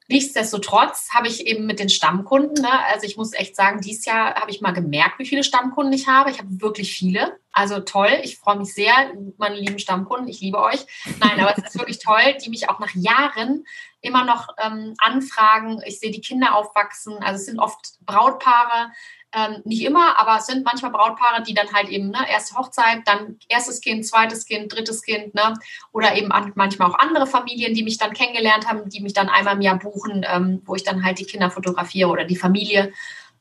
Nichtsdestotrotz 0.09 1.09
habe 1.13 1.27
ich 1.27 1.47
eben 1.47 1.65
mit 1.65 1.79
den 1.79 1.89
Stammkunden, 1.89 2.61
ne, 2.61 2.85
also 2.87 3.05
ich 3.05 3.17
muss 3.17 3.33
echt 3.33 3.55
sagen, 3.55 3.81
dieses 3.81 4.05
Jahr 4.05 4.35
habe 4.35 4.51
ich 4.51 4.61
mal 4.61 4.71
gemerkt, 4.71 5.19
wie 5.19 5.25
viele 5.25 5.43
Stammkunden 5.43 5.93
ich 5.93 6.07
habe. 6.07 6.29
Ich 6.29 6.39
habe 6.39 6.61
wirklich 6.61 6.93
viele. 6.93 7.39
Also 7.51 7.79
toll, 7.79 8.09
ich 8.23 8.37
freue 8.37 8.57
mich 8.57 8.73
sehr, 8.73 8.93
meine 9.37 9.55
lieben 9.55 9.79
Stammkunden, 9.79 10.27
ich 10.27 10.41
liebe 10.41 10.59
euch. 10.59 10.85
Nein, 11.19 11.39
aber 11.39 11.55
es 11.57 11.63
ist 11.63 11.77
wirklich 11.77 11.99
toll, 11.99 12.37
die 12.43 12.49
mich 12.49 12.69
auch 12.69 12.79
nach 12.79 12.93
Jahren 12.95 13.65
immer 14.01 14.25
noch 14.25 14.49
ähm, 14.61 14.95
anfragen. 14.97 15.81
Ich 15.85 15.99
sehe 15.99 16.11
die 16.11 16.21
Kinder 16.21 16.55
aufwachsen. 16.55 17.17
Also 17.21 17.35
es 17.39 17.45
sind 17.45 17.59
oft 17.59 17.97
Brautpaare, 18.05 18.91
ähm, 19.33 19.61
nicht 19.65 19.83
immer, 19.83 20.19
aber 20.19 20.37
es 20.37 20.45
sind 20.45 20.63
manchmal 20.63 20.91
Brautpaare, 20.91 21.41
die 21.43 21.53
dann 21.53 21.73
halt 21.73 21.89
eben, 21.89 22.09
ne, 22.09 22.19
erste 22.29 22.55
Hochzeit, 22.55 23.01
dann 23.05 23.37
erstes 23.49 23.81
Kind, 23.81 24.05
zweites 24.05 24.45
Kind, 24.45 24.73
drittes 24.73 25.01
Kind, 25.01 25.33
ne, 25.33 25.55
oder 25.91 26.15
eben 26.15 26.31
an, 26.31 26.51
manchmal 26.55 26.89
auch 26.89 26.99
andere 26.99 27.25
Familien, 27.25 27.73
die 27.73 27.83
mich 27.83 27.97
dann 27.97 28.13
kennengelernt 28.13 28.67
haben, 28.67 28.89
die 28.89 29.01
mich 29.01 29.13
dann 29.13 29.29
einmal 29.29 29.55
im 29.55 29.61
Jahr 29.61 29.79
buchen, 29.79 30.25
ähm, 30.27 30.61
wo 30.65 30.75
ich 30.75 30.83
dann 30.83 31.03
halt 31.03 31.19
die 31.19 31.25
Kinder 31.25 31.49
fotografiere 31.49 32.09
oder 32.09 32.25
die 32.25 32.35
Familie. 32.35 32.93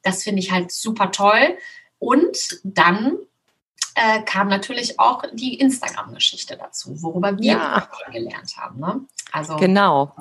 Das 0.03 0.23
finde 0.23 0.41
ich 0.41 0.51
halt 0.51 0.73
super 0.73 1.11
toll. 1.11 1.57
Und 1.99 2.61
dann 2.65 3.19
äh, 3.95 4.23
kam 4.23 4.49
natürlich 4.49 4.99
auch 4.99 5.23
die 5.33 5.59
Instagram-Geschichte 5.59 6.57
dazu, 6.57 7.01
worüber 7.03 7.39
wir 7.39 7.53
ja. 7.53 7.89
gelernt 8.11 8.57
haben. 8.57 8.81
Ne? 8.81 9.01
Also 9.33 9.57
genau. 9.57 10.15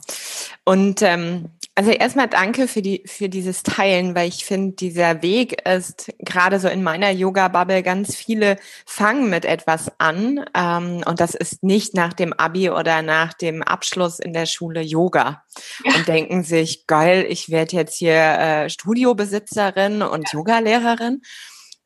Und 0.63 1.01
ähm, 1.01 1.49
also 1.73 1.91
erstmal 1.91 2.27
danke 2.27 2.67
für 2.67 2.81
die 2.81 3.03
für 3.05 3.29
dieses 3.29 3.63
Teilen, 3.63 4.13
weil 4.13 4.27
ich 4.27 4.43
finde, 4.43 4.75
dieser 4.75 5.21
Weg 5.21 5.65
ist 5.67 6.11
gerade 6.19 6.59
so 6.59 6.67
in 6.67 6.83
meiner 6.83 7.11
Yoga-Bubble 7.11 7.81
ganz 7.81 8.15
viele 8.15 8.57
fangen 8.85 9.29
mit 9.29 9.45
etwas 9.45 9.91
an 9.97 10.45
ähm, 10.53 11.03
und 11.05 11.19
das 11.21 11.33
ist 11.33 11.63
nicht 11.63 11.93
nach 11.93 12.13
dem 12.13 12.33
Abi 12.33 12.69
oder 12.69 13.01
nach 13.01 13.33
dem 13.33 13.63
Abschluss 13.63 14.19
in 14.19 14.33
der 14.33 14.47
Schule 14.47 14.81
Yoga 14.81 15.43
ja. 15.85 15.95
und 15.95 16.07
denken 16.07 16.43
sich 16.43 16.87
geil, 16.87 17.25
ich 17.29 17.49
werde 17.49 17.77
jetzt 17.77 17.97
hier 17.97 18.15
äh, 18.15 18.69
Studiobesitzerin 18.69 20.01
und 20.01 20.27
ja. 20.31 20.39
Yogalehrerin 20.39 21.21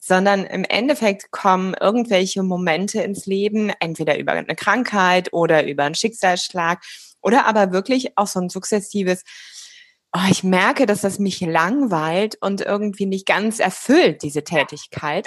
sondern 0.07 0.45
im 0.45 0.63
Endeffekt 0.65 1.31
kommen 1.31 1.73
irgendwelche 1.73 2.43
Momente 2.43 3.01
ins 3.01 3.25
Leben, 3.25 3.71
entweder 3.79 4.19
über 4.19 4.33
eine 4.33 4.55
Krankheit 4.55 5.33
oder 5.33 5.67
über 5.67 5.83
einen 5.83 5.95
Schicksalsschlag 5.95 6.83
oder 7.21 7.47
aber 7.47 7.71
wirklich 7.71 8.15
auch 8.15 8.27
so 8.27 8.39
ein 8.39 8.49
sukzessives, 8.49 9.23
oh, 10.15 10.29
ich 10.29 10.43
merke, 10.43 10.85
dass 10.85 11.01
das 11.01 11.17
mich 11.17 11.41
langweilt 11.41 12.37
und 12.39 12.61
irgendwie 12.61 13.07
nicht 13.07 13.25
ganz 13.25 13.59
erfüllt, 13.59 14.21
diese 14.21 14.43
Tätigkeit. 14.43 15.25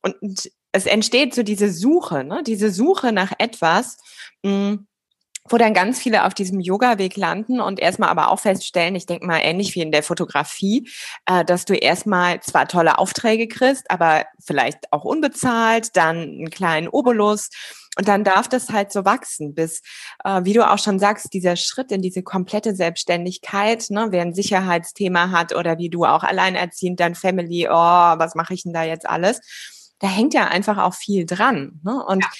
Und 0.00 0.48
es 0.70 0.86
entsteht 0.86 1.34
so 1.34 1.42
diese 1.42 1.72
Suche, 1.72 2.22
ne? 2.22 2.44
diese 2.46 2.70
Suche 2.70 3.10
nach 3.10 3.32
etwas, 3.38 3.96
mh, 4.44 4.52
hm, 4.52 4.86
wo 5.48 5.56
dann 5.56 5.74
ganz 5.74 5.98
viele 5.98 6.24
auf 6.26 6.34
diesem 6.34 6.60
Yoga-Weg 6.60 7.16
landen 7.16 7.60
und 7.60 7.80
erstmal 7.80 8.10
aber 8.10 8.30
auch 8.30 8.40
feststellen, 8.40 8.94
ich 8.94 9.06
denke 9.06 9.26
mal 9.26 9.40
ähnlich 9.40 9.74
wie 9.74 9.80
in 9.80 9.92
der 9.92 10.02
Fotografie, 10.02 10.88
äh, 11.26 11.44
dass 11.44 11.64
du 11.64 11.74
erstmal 11.74 12.40
zwar 12.40 12.68
tolle 12.68 12.98
Aufträge 12.98 13.48
kriegst, 13.48 13.90
aber 13.90 14.26
vielleicht 14.44 14.92
auch 14.92 15.04
unbezahlt, 15.04 15.96
dann 15.96 16.18
einen 16.18 16.50
kleinen 16.50 16.88
Obolus 16.88 17.50
und 17.98 18.06
dann 18.06 18.22
darf 18.22 18.48
das 18.48 18.70
halt 18.70 18.92
so 18.92 19.04
wachsen, 19.04 19.54
bis, 19.54 19.82
äh, 20.24 20.40
wie 20.44 20.52
du 20.52 20.68
auch 20.68 20.78
schon 20.78 20.98
sagst, 20.98 21.32
dieser 21.32 21.56
Schritt 21.56 21.90
in 21.90 22.02
diese 22.02 22.22
komplette 22.22 22.74
Selbstständigkeit, 22.74 23.90
ne, 23.90 24.08
wer 24.10 24.22
ein 24.22 24.34
Sicherheitsthema 24.34 25.30
hat 25.30 25.54
oder 25.54 25.78
wie 25.78 25.90
du 25.90 26.04
auch 26.04 26.22
alleinerziehend, 26.22 27.00
dein 27.00 27.14
Family, 27.14 27.66
oh, 27.68 27.72
was 27.72 28.34
mache 28.34 28.54
ich 28.54 28.62
denn 28.62 28.72
da 28.72 28.84
jetzt 28.84 29.08
alles? 29.08 29.40
Da 30.00 30.08
hängt 30.08 30.34
ja 30.34 30.48
einfach 30.48 30.78
auch 30.78 30.94
viel 30.94 31.24
dran. 31.26 31.80
Ne? 31.84 32.04
Und 32.04 32.24
ja 32.24 32.30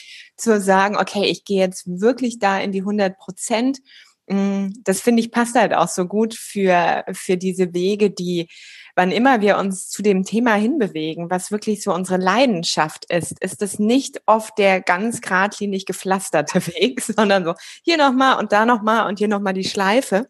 zu 0.41 0.61
sagen, 0.61 0.97
okay, 0.97 1.25
ich 1.27 1.45
gehe 1.45 1.61
jetzt 1.61 1.85
wirklich 1.87 2.39
da 2.39 2.59
in 2.59 2.73
die 2.73 2.81
100 2.81 3.17
Prozent. 3.19 3.79
Mm, 4.27 4.69
das 4.85 5.01
finde 5.01 5.21
ich 5.21 5.31
passt 5.31 5.55
halt 5.55 5.75
auch 5.75 5.89
so 5.89 6.07
gut 6.07 6.35
für, 6.35 7.05
für 7.13 7.37
diese 7.37 7.73
Wege, 7.75 8.11
die, 8.11 8.49
wann 8.97 9.13
immer 9.13 9.41
wir 9.41 9.59
uns 9.59 9.89
zu 9.89 10.03
dem 10.03 10.25
Thema 10.25 10.55
hinbewegen, 10.55 11.31
was 11.31 11.51
wirklich 11.51 11.83
so 11.83 11.93
unsere 11.93 12.19
Leidenschaft 12.19 13.05
ist, 13.13 13.39
ist 13.43 13.63
es 13.63 13.79
nicht 13.79 14.23
oft 14.27 14.57
der 14.59 14.81
ganz 14.81 15.21
geradlinig 15.21 15.87
gepflasterte 15.87 16.67
Weg, 16.75 17.01
sondern 17.03 17.45
so 17.45 17.55
hier 17.85 17.99
nochmal 17.99 18.39
und 18.39 18.53
da 18.53 18.67
nochmal 18.67 19.07
und 19.09 19.19
hier 19.19 19.29
nochmal 19.29 19.55
die 19.55 19.65
Schleife. 19.65 20.29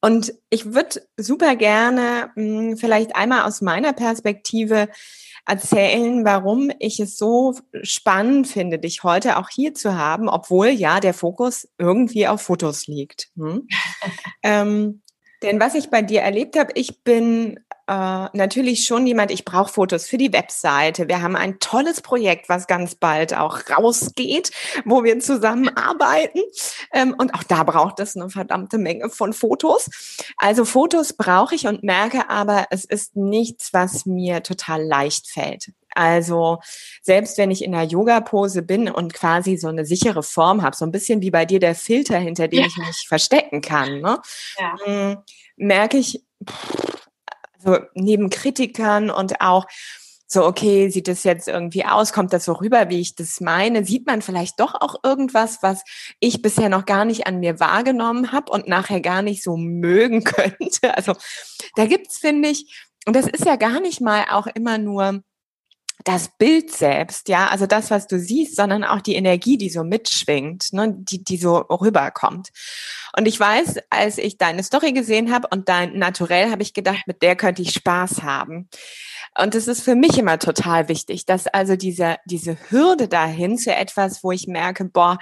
Und 0.00 0.32
ich 0.50 0.72
würde 0.72 1.02
super 1.16 1.56
gerne 1.56 2.30
mh, 2.36 2.72
mm, 2.72 2.76
vielleicht 2.78 3.14
einmal 3.14 3.42
aus 3.42 3.60
meiner 3.60 3.92
Perspektive 3.92 4.88
erzählen, 5.46 6.24
warum 6.24 6.70
ich 6.78 7.00
es 7.00 7.16
so 7.16 7.54
spannend 7.82 8.48
finde, 8.48 8.78
dich 8.78 9.04
heute 9.04 9.38
auch 9.38 9.48
hier 9.48 9.74
zu 9.74 9.96
haben, 9.96 10.28
obwohl 10.28 10.68
ja 10.68 11.00
der 11.00 11.14
Fokus 11.14 11.68
irgendwie 11.78 12.26
auf 12.26 12.42
Fotos 12.42 12.86
liegt. 12.86 13.28
Hm? 13.36 13.68
ähm, 14.42 15.02
denn 15.42 15.60
was 15.60 15.74
ich 15.74 15.90
bei 15.90 16.02
dir 16.02 16.22
erlebt 16.22 16.58
habe, 16.58 16.72
ich 16.74 17.02
bin 17.02 17.60
äh, 17.88 18.28
natürlich 18.32 18.84
schon 18.84 19.06
jemand, 19.06 19.30
ich 19.30 19.44
brauche 19.44 19.72
Fotos 19.72 20.06
für 20.06 20.18
die 20.18 20.32
Webseite. 20.32 21.08
Wir 21.08 21.22
haben 21.22 21.36
ein 21.36 21.60
tolles 21.60 22.00
Projekt, 22.00 22.48
was 22.48 22.66
ganz 22.66 22.96
bald 22.96 23.34
auch 23.34 23.60
rausgeht, 23.70 24.50
wo 24.84 25.04
wir 25.04 25.20
zusammenarbeiten. 25.20 26.40
Ähm, 26.92 27.14
und 27.16 27.34
auch 27.34 27.44
da 27.44 27.62
braucht 27.62 28.00
es 28.00 28.16
eine 28.16 28.28
verdammte 28.28 28.78
Menge 28.78 29.08
von 29.08 29.32
Fotos. 29.32 29.88
Also 30.36 30.64
Fotos 30.64 31.12
brauche 31.12 31.54
ich 31.54 31.66
und 31.66 31.84
merke 31.84 32.28
aber, 32.28 32.66
es 32.70 32.84
ist 32.84 33.16
nichts, 33.16 33.72
was 33.72 34.04
mir 34.04 34.42
total 34.42 34.84
leicht 34.84 35.28
fällt. 35.28 35.72
Also 35.94 36.58
selbst 37.02 37.38
wenn 37.38 37.50
ich 37.50 37.64
in 37.64 37.74
einer 37.74 37.88
Yoga-Pose 37.88 38.62
bin 38.62 38.90
und 38.90 39.14
quasi 39.14 39.56
so 39.56 39.68
eine 39.68 39.86
sichere 39.86 40.22
Form 40.22 40.62
habe, 40.62 40.76
so 40.76 40.84
ein 40.84 40.92
bisschen 40.92 41.22
wie 41.22 41.30
bei 41.30 41.46
dir 41.46 41.58
der 41.58 41.74
Filter, 41.74 42.18
hinter 42.18 42.48
dem 42.48 42.60
ja. 42.60 42.66
ich 42.66 42.76
mich 42.76 43.06
verstecken 43.08 43.62
kann, 43.62 44.00
ne? 44.00 44.20
ja. 44.58 44.74
Hm, 44.84 45.16
merke 45.56 45.96
ich, 45.96 46.22
also 47.66 47.84
neben 47.94 48.30
Kritikern 48.30 49.10
und 49.10 49.40
auch 49.40 49.66
so, 50.28 50.44
okay, 50.44 50.88
sieht 50.88 51.06
das 51.06 51.22
jetzt 51.22 51.46
irgendwie 51.46 51.84
aus? 51.84 52.12
Kommt 52.12 52.32
das 52.32 52.46
so 52.46 52.54
rüber, 52.54 52.88
wie 52.88 53.00
ich 53.00 53.14
das 53.14 53.40
meine? 53.40 53.84
Sieht 53.84 54.06
man 54.06 54.22
vielleicht 54.22 54.58
doch 54.58 54.74
auch 54.74 54.96
irgendwas, 55.04 55.58
was 55.62 55.84
ich 56.18 56.42
bisher 56.42 56.68
noch 56.68 56.84
gar 56.84 57.04
nicht 57.04 57.28
an 57.28 57.38
mir 57.38 57.60
wahrgenommen 57.60 58.32
habe 58.32 58.50
und 58.50 58.66
nachher 58.66 59.00
gar 59.00 59.22
nicht 59.22 59.42
so 59.42 59.56
mögen 59.56 60.24
könnte? 60.24 60.96
Also 60.96 61.14
da 61.76 61.86
gibt's, 61.86 62.18
finde 62.18 62.48
ich, 62.48 62.88
und 63.06 63.14
das 63.14 63.26
ist 63.26 63.44
ja 63.44 63.54
gar 63.54 63.80
nicht 63.80 64.00
mal 64.00 64.24
auch 64.30 64.48
immer 64.48 64.78
nur 64.78 65.22
das 66.06 66.28
Bild 66.38 66.70
selbst, 66.70 67.28
ja, 67.28 67.48
also 67.48 67.66
das, 67.66 67.90
was 67.90 68.06
du 68.06 68.20
siehst, 68.20 68.54
sondern 68.54 68.84
auch 68.84 69.00
die 69.00 69.16
Energie, 69.16 69.58
die 69.58 69.68
so 69.68 69.82
mitschwingt, 69.82 70.72
ne, 70.72 70.94
die, 70.96 71.24
die 71.24 71.36
so 71.36 71.56
rüberkommt. 71.56 72.50
Und 73.18 73.26
ich 73.26 73.38
weiß, 73.40 73.78
als 73.90 74.16
ich 74.18 74.38
deine 74.38 74.62
Story 74.62 74.92
gesehen 74.92 75.32
habe 75.32 75.48
und 75.50 75.68
dein 75.68 75.98
Naturell, 75.98 76.52
habe 76.52 76.62
ich 76.62 76.74
gedacht, 76.74 77.08
mit 77.08 77.22
der 77.22 77.34
könnte 77.34 77.62
ich 77.62 77.72
Spaß 77.72 78.22
haben. 78.22 78.68
Und 79.36 79.56
es 79.56 79.66
ist 79.66 79.82
für 79.82 79.96
mich 79.96 80.16
immer 80.16 80.38
total 80.38 80.88
wichtig, 80.88 81.26
dass 81.26 81.48
also 81.48 81.74
diese, 81.74 82.18
diese 82.24 82.56
Hürde 82.70 83.08
dahin 83.08 83.58
zu 83.58 83.74
etwas, 83.74 84.22
wo 84.22 84.30
ich 84.30 84.46
merke, 84.46 84.84
boah, 84.84 85.18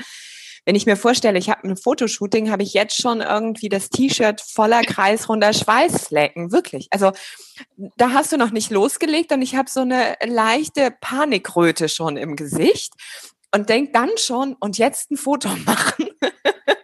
wenn 0.65 0.77
ich 0.77 0.87
mir 0.87 0.97
vorstelle, 0.97 1.39
ich 1.39 1.51
habe 1.51 1.69
ein 1.69 1.77
Fotoshooting, 1.77 2.51
habe 2.51 2.63
ich 2.63 2.73
jetzt 2.73 3.01
schon 3.01 3.21
irgendwie 3.21 3.69
das 3.69 3.91
T-Shirt 3.91 4.41
voller 4.41 4.83
kreisrunder 4.83 5.53
Schweißflecken. 5.53 6.53
Wirklich. 6.53 6.89
Also 6.91 7.13
da 7.97 8.11
hast 8.13 8.33
du 8.33 8.37
noch 8.37 8.51
nicht 8.51 8.71
losgelegt 8.71 9.33
und 9.33 9.43
ich 9.43 9.57
habe 9.57 9.71
so 9.71 9.81
eine 9.81 10.17
leichte 10.25 10.91
Panikröte 11.01 11.89
schon 11.89 12.17
im 12.17 12.37
Gesicht 12.37 12.95
und 13.55 13.69
denk 13.69 13.93
dann 13.93 14.11
schon, 14.17 14.55
und 14.55 14.79
jetzt 14.79 15.11
ein 15.11 15.17
Foto 15.17 15.49
machen, 15.67 16.09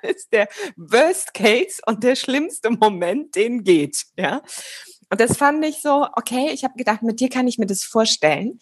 ist 0.03 0.33
der 0.33 0.49
Worst 0.77 1.35
Case 1.35 1.81
und 1.87 2.05
der 2.05 2.17
schlimmste 2.17 2.71
Moment, 2.71 3.35
den 3.35 3.65
geht. 3.65 4.05
Ja. 4.17 4.43
Und 5.11 5.21
das 5.21 5.37
fand 5.37 5.65
ich 5.65 5.81
so, 5.81 6.07
okay, 6.15 6.51
ich 6.53 6.63
habe 6.65 6.75
gedacht, 6.77 7.03
mit 7.03 7.19
dir 7.19 7.29
kann 7.29 7.49
ich 7.49 7.59
mir 7.59 7.67
das 7.67 7.83
vorstellen. 7.83 8.61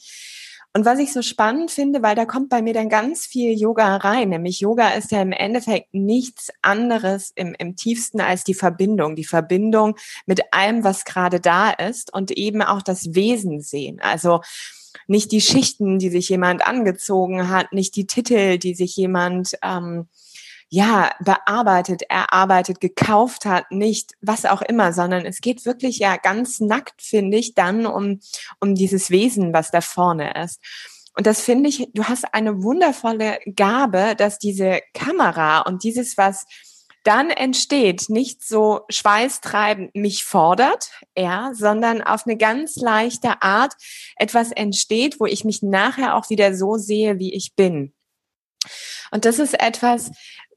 Und 0.74 0.84
was 0.84 0.98
ich 0.98 1.12
so 1.12 1.22
spannend 1.22 1.70
finde, 1.70 2.02
weil 2.02 2.14
da 2.14 2.24
kommt 2.24 2.50
bei 2.50 2.62
mir 2.62 2.74
dann 2.74 2.88
ganz 2.88 3.26
viel 3.26 3.58
Yoga 3.58 3.96
rein, 3.96 4.28
nämlich 4.28 4.60
Yoga 4.60 4.90
ist 4.90 5.10
ja 5.10 5.22
im 5.22 5.32
Endeffekt 5.32 5.92
nichts 5.92 6.50
anderes 6.62 7.32
im, 7.34 7.54
im 7.58 7.74
tiefsten 7.74 8.20
als 8.20 8.44
die 8.44 8.54
Verbindung, 8.54 9.16
die 9.16 9.24
Verbindung 9.24 9.96
mit 10.26 10.52
allem, 10.52 10.84
was 10.84 11.04
gerade 11.04 11.40
da 11.40 11.70
ist 11.70 12.12
und 12.12 12.30
eben 12.30 12.62
auch 12.62 12.82
das 12.82 13.14
Wesen 13.14 13.60
sehen. 13.60 13.98
Also 14.00 14.40
nicht 15.06 15.32
die 15.32 15.40
Schichten, 15.40 15.98
die 15.98 16.10
sich 16.10 16.28
jemand 16.28 16.66
angezogen 16.66 17.48
hat, 17.48 17.72
nicht 17.72 17.96
die 17.96 18.06
Titel, 18.06 18.58
die 18.58 18.74
sich 18.74 18.94
jemand 18.94 19.52
ähm, 19.62 20.06
ja, 20.70 21.10
bearbeitet, 21.20 22.02
erarbeitet, 22.08 22.80
gekauft 22.80 23.46
hat, 23.46 23.70
nicht 23.70 24.12
was 24.20 24.44
auch 24.44 24.60
immer, 24.62 24.92
sondern 24.92 25.24
es 25.24 25.40
geht 25.40 25.64
wirklich 25.64 25.98
ja 25.98 26.16
ganz 26.16 26.60
nackt, 26.60 27.00
finde 27.00 27.38
ich, 27.38 27.54
dann 27.54 27.86
um, 27.86 28.20
um 28.60 28.74
dieses 28.74 29.10
Wesen, 29.10 29.52
was 29.52 29.70
da 29.70 29.80
vorne 29.80 30.42
ist. 30.42 30.60
Und 31.16 31.26
das 31.26 31.40
finde 31.40 31.68
ich, 31.68 31.88
du 31.94 32.04
hast 32.04 32.32
eine 32.32 32.62
wundervolle 32.62 33.38
Gabe, 33.56 34.14
dass 34.16 34.38
diese 34.38 34.80
Kamera 34.94 35.62
und 35.62 35.82
dieses, 35.82 36.16
was 36.16 36.44
dann 37.02 37.30
entsteht, 37.30 38.10
nicht 38.10 38.46
so 38.46 38.82
schweißtreibend 38.90 39.94
mich 39.94 40.24
fordert, 40.24 40.90
ja, 41.16 41.52
sondern 41.54 42.02
auf 42.02 42.26
eine 42.26 42.36
ganz 42.36 42.76
leichte 42.76 43.40
Art 43.40 43.72
etwas 44.16 44.52
entsteht, 44.52 45.18
wo 45.18 45.24
ich 45.24 45.44
mich 45.44 45.62
nachher 45.62 46.14
auch 46.14 46.28
wieder 46.28 46.54
so 46.54 46.76
sehe, 46.76 47.18
wie 47.18 47.32
ich 47.32 47.54
bin. 47.56 47.94
Und 49.10 49.24
das 49.24 49.38
ist 49.38 49.58
etwas 49.58 50.10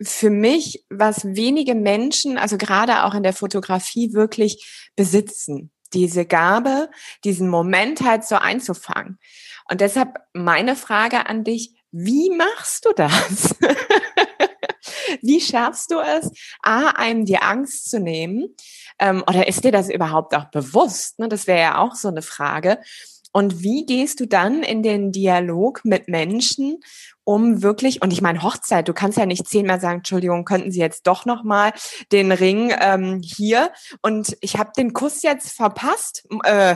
für 0.03 0.29
mich, 0.29 0.85
was 0.89 1.23
wenige 1.25 1.75
Menschen, 1.75 2.37
also 2.37 2.57
gerade 2.57 3.03
auch 3.03 3.13
in 3.13 3.23
der 3.23 3.33
Fotografie, 3.33 4.13
wirklich 4.13 4.89
besitzen. 4.95 5.71
Diese 5.93 6.25
Gabe, 6.25 6.89
diesen 7.23 7.49
Moment 7.49 8.01
halt 8.01 8.23
so 8.23 8.35
einzufangen. 8.35 9.19
Und 9.69 9.81
deshalb 9.81 10.15
meine 10.33 10.75
Frage 10.75 11.27
an 11.27 11.43
dich, 11.43 11.75
wie 11.91 12.29
machst 12.29 12.85
du 12.85 12.93
das? 12.93 13.55
wie 15.21 15.41
schaffst 15.41 15.91
du 15.91 15.99
es, 15.99 16.31
A, 16.61 16.91
einem 16.91 17.25
die 17.25 17.37
Angst 17.37 17.89
zu 17.89 17.99
nehmen? 17.99 18.55
Ähm, 18.99 19.23
oder 19.27 19.47
ist 19.47 19.63
dir 19.63 19.71
das 19.71 19.89
überhaupt 19.89 20.33
auch 20.35 20.45
bewusst? 20.45 21.19
Ne? 21.19 21.27
Das 21.27 21.47
wäre 21.47 21.59
ja 21.59 21.77
auch 21.79 21.95
so 21.95 22.07
eine 22.07 22.21
Frage. 22.21 22.79
Und 23.31 23.63
wie 23.63 23.85
gehst 23.85 24.19
du 24.19 24.27
dann 24.27 24.63
in 24.63 24.83
den 24.83 25.11
Dialog 25.11 25.81
mit 25.83 26.07
Menschen, 26.07 26.79
um 27.23 27.61
wirklich, 27.61 28.01
und 28.01 28.11
ich 28.11 28.21
meine 28.21 28.43
Hochzeit, 28.43 28.87
du 28.87 28.93
kannst 28.93 29.17
ja 29.17 29.25
nicht 29.25 29.47
zehnmal 29.47 29.79
sagen, 29.79 29.99
Entschuldigung, 29.99 30.43
könnten 30.43 30.71
Sie 30.71 30.79
jetzt 30.79 31.07
doch 31.07 31.25
nochmal 31.25 31.71
den 32.11 32.31
Ring 32.31 32.73
ähm, 32.79 33.21
hier 33.23 33.71
und 34.01 34.37
ich 34.41 34.57
habe 34.57 34.71
den 34.75 34.93
Kuss 34.93 35.21
jetzt 35.21 35.53
verpasst. 35.53 36.27
Äh, 36.43 36.75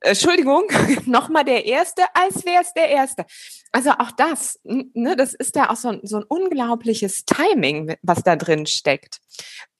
Entschuldigung, 0.00 0.64
nochmal 1.06 1.44
der 1.44 1.66
erste, 1.66 2.02
als 2.14 2.44
wäre 2.44 2.62
es 2.62 2.72
der 2.72 2.88
erste. 2.88 3.26
Also 3.72 3.90
auch 3.90 4.10
das, 4.12 4.58
ne, 4.64 5.16
das 5.16 5.34
ist 5.34 5.56
da 5.56 5.70
auch 5.70 5.76
so 5.76 5.88
ein, 5.88 6.00
so 6.02 6.18
ein 6.18 6.24
unglaubliches 6.24 7.24
Timing, 7.24 7.96
was 8.02 8.22
da 8.22 8.36
drin 8.36 8.66
steckt. 8.66 9.20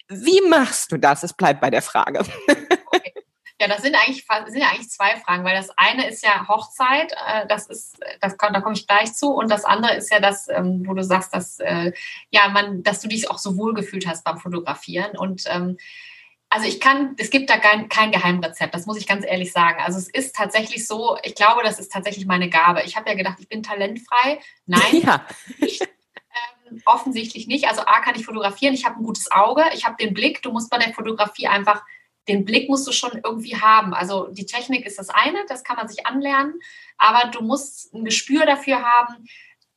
Wie 0.09 0.41
machst 0.49 0.91
du 0.93 0.99
das? 0.99 1.23
Es 1.23 1.33
bleibt 1.33 1.61
bei 1.61 1.71
der 1.71 1.83
Frage. 1.83 2.25
Ja, 3.61 3.69
das 3.69 3.83
sind 3.83 3.95
eigentlich, 3.95 4.25
sind 4.47 4.63
ja 4.63 4.71
eigentlich 4.71 4.89
zwei 4.89 5.17
Fragen, 5.17 5.45
weil 5.45 5.55
das 5.55 5.69
eine 5.77 6.09
ist 6.09 6.25
ja 6.25 6.49
Hochzeit, 6.49 7.13
äh, 7.13 7.47
das 7.47 7.67
ist, 7.67 8.01
das, 8.23 8.35
da 8.39 8.61
komme 8.63 8.75
ich 8.75 8.87
gleich 8.87 9.13
zu, 9.13 9.35
und 9.35 9.51
das 9.51 9.67
andere 9.67 9.97
ist 9.97 10.11
ja 10.11 10.19
das, 10.19 10.49
ähm, 10.49 10.83
wo 10.87 10.95
du 10.95 11.05
sagst, 11.05 11.35
dass 11.35 11.61
äh, 11.61 11.93
ja 12.31 12.49
man, 12.49 12.83
dass 12.83 13.01
du 13.01 13.09
dich 13.09 13.31
auch 13.31 13.37
so 13.37 13.59
wohl 13.59 13.75
gefühlt 13.75 14.07
hast 14.07 14.25
beim 14.25 14.39
Fotografieren. 14.39 15.15
Und 15.15 15.45
ähm, 15.47 15.77
also 16.49 16.67
ich 16.67 16.81
kann, 16.81 17.15
es 17.19 17.29
gibt 17.29 17.51
da 17.51 17.59
kein, 17.59 17.91
kein 17.91 18.13
Geheimrezept, 18.13 18.75
das 18.75 18.87
muss 18.87 18.97
ich 18.97 19.07
ganz 19.07 19.27
ehrlich 19.27 19.53
sagen. 19.53 19.79
Also 19.85 19.99
es 19.99 20.09
ist 20.09 20.35
tatsächlich 20.35 20.87
so, 20.87 21.19
ich 21.23 21.35
glaube, 21.35 21.63
das 21.63 21.79
ist 21.79 21.93
tatsächlich 21.93 22.25
meine 22.25 22.49
Gabe. 22.49 22.83
Ich 22.87 22.97
habe 22.97 23.11
ja 23.11 23.15
gedacht, 23.15 23.37
ich 23.41 23.49
bin 23.49 23.63
talentfrei. 23.63 24.41
Nein, 24.65 24.81
ja. 25.05 25.27
nicht. 25.59 25.83
Ähm, 25.83 26.81
offensichtlich 26.87 27.47
nicht. 27.47 27.69
Also 27.69 27.83
A 27.83 28.01
kann 28.01 28.15
ich 28.15 28.25
fotografieren, 28.25 28.73
ich 28.73 28.87
habe 28.87 28.97
ein 28.97 29.05
gutes 29.05 29.31
Auge, 29.31 29.65
ich 29.75 29.85
habe 29.85 29.97
den 30.01 30.15
Blick. 30.15 30.41
Du 30.41 30.51
musst 30.51 30.71
bei 30.71 30.79
der 30.79 30.95
Fotografie 30.95 31.47
einfach 31.47 31.83
den 32.31 32.45
Blick 32.45 32.69
musst 32.69 32.87
du 32.87 32.93
schon 32.93 33.21
irgendwie 33.25 33.57
haben. 33.57 33.93
Also 33.93 34.29
die 34.31 34.47
Technik 34.47 34.87
ist 34.87 34.99
das 34.99 35.11
eine, 35.11 35.39
das 35.49 35.65
kann 35.65 35.77
man 35.77 35.89
sich 35.89 36.07
anlernen, 36.07 36.61
aber 36.97 37.29
du 37.31 37.43
musst 37.43 37.93
ein 37.93 38.05
Gespür 38.05 38.47
dafür 38.47 38.83
haben, 38.83 39.25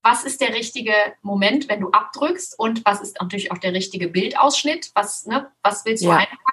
was 0.04 0.24
ist 0.24 0.42
der 0.42 0.54
richtige 0.54 0.94
Moment, 1.22 1.70
wenn 1.70 1.80
du 1.80 1.90
abdrückst 1.90 2.60
und 2.60 2.86
was 2.86 3.02
ist 3.02 3.20
natürlich 3.20 3.52
auch 3.52 3.58
der 3.58 3.74
richtige 3.74 4.10
Bildausschnitt, 4.10 4.92
was, 4.94 5.26
ne, 5.26 5.52
was 5.64 5.86
willst 5.86 6.04
du 6.04 6.10
ja. 6.10 6.18
einfangen. 6.18 6.53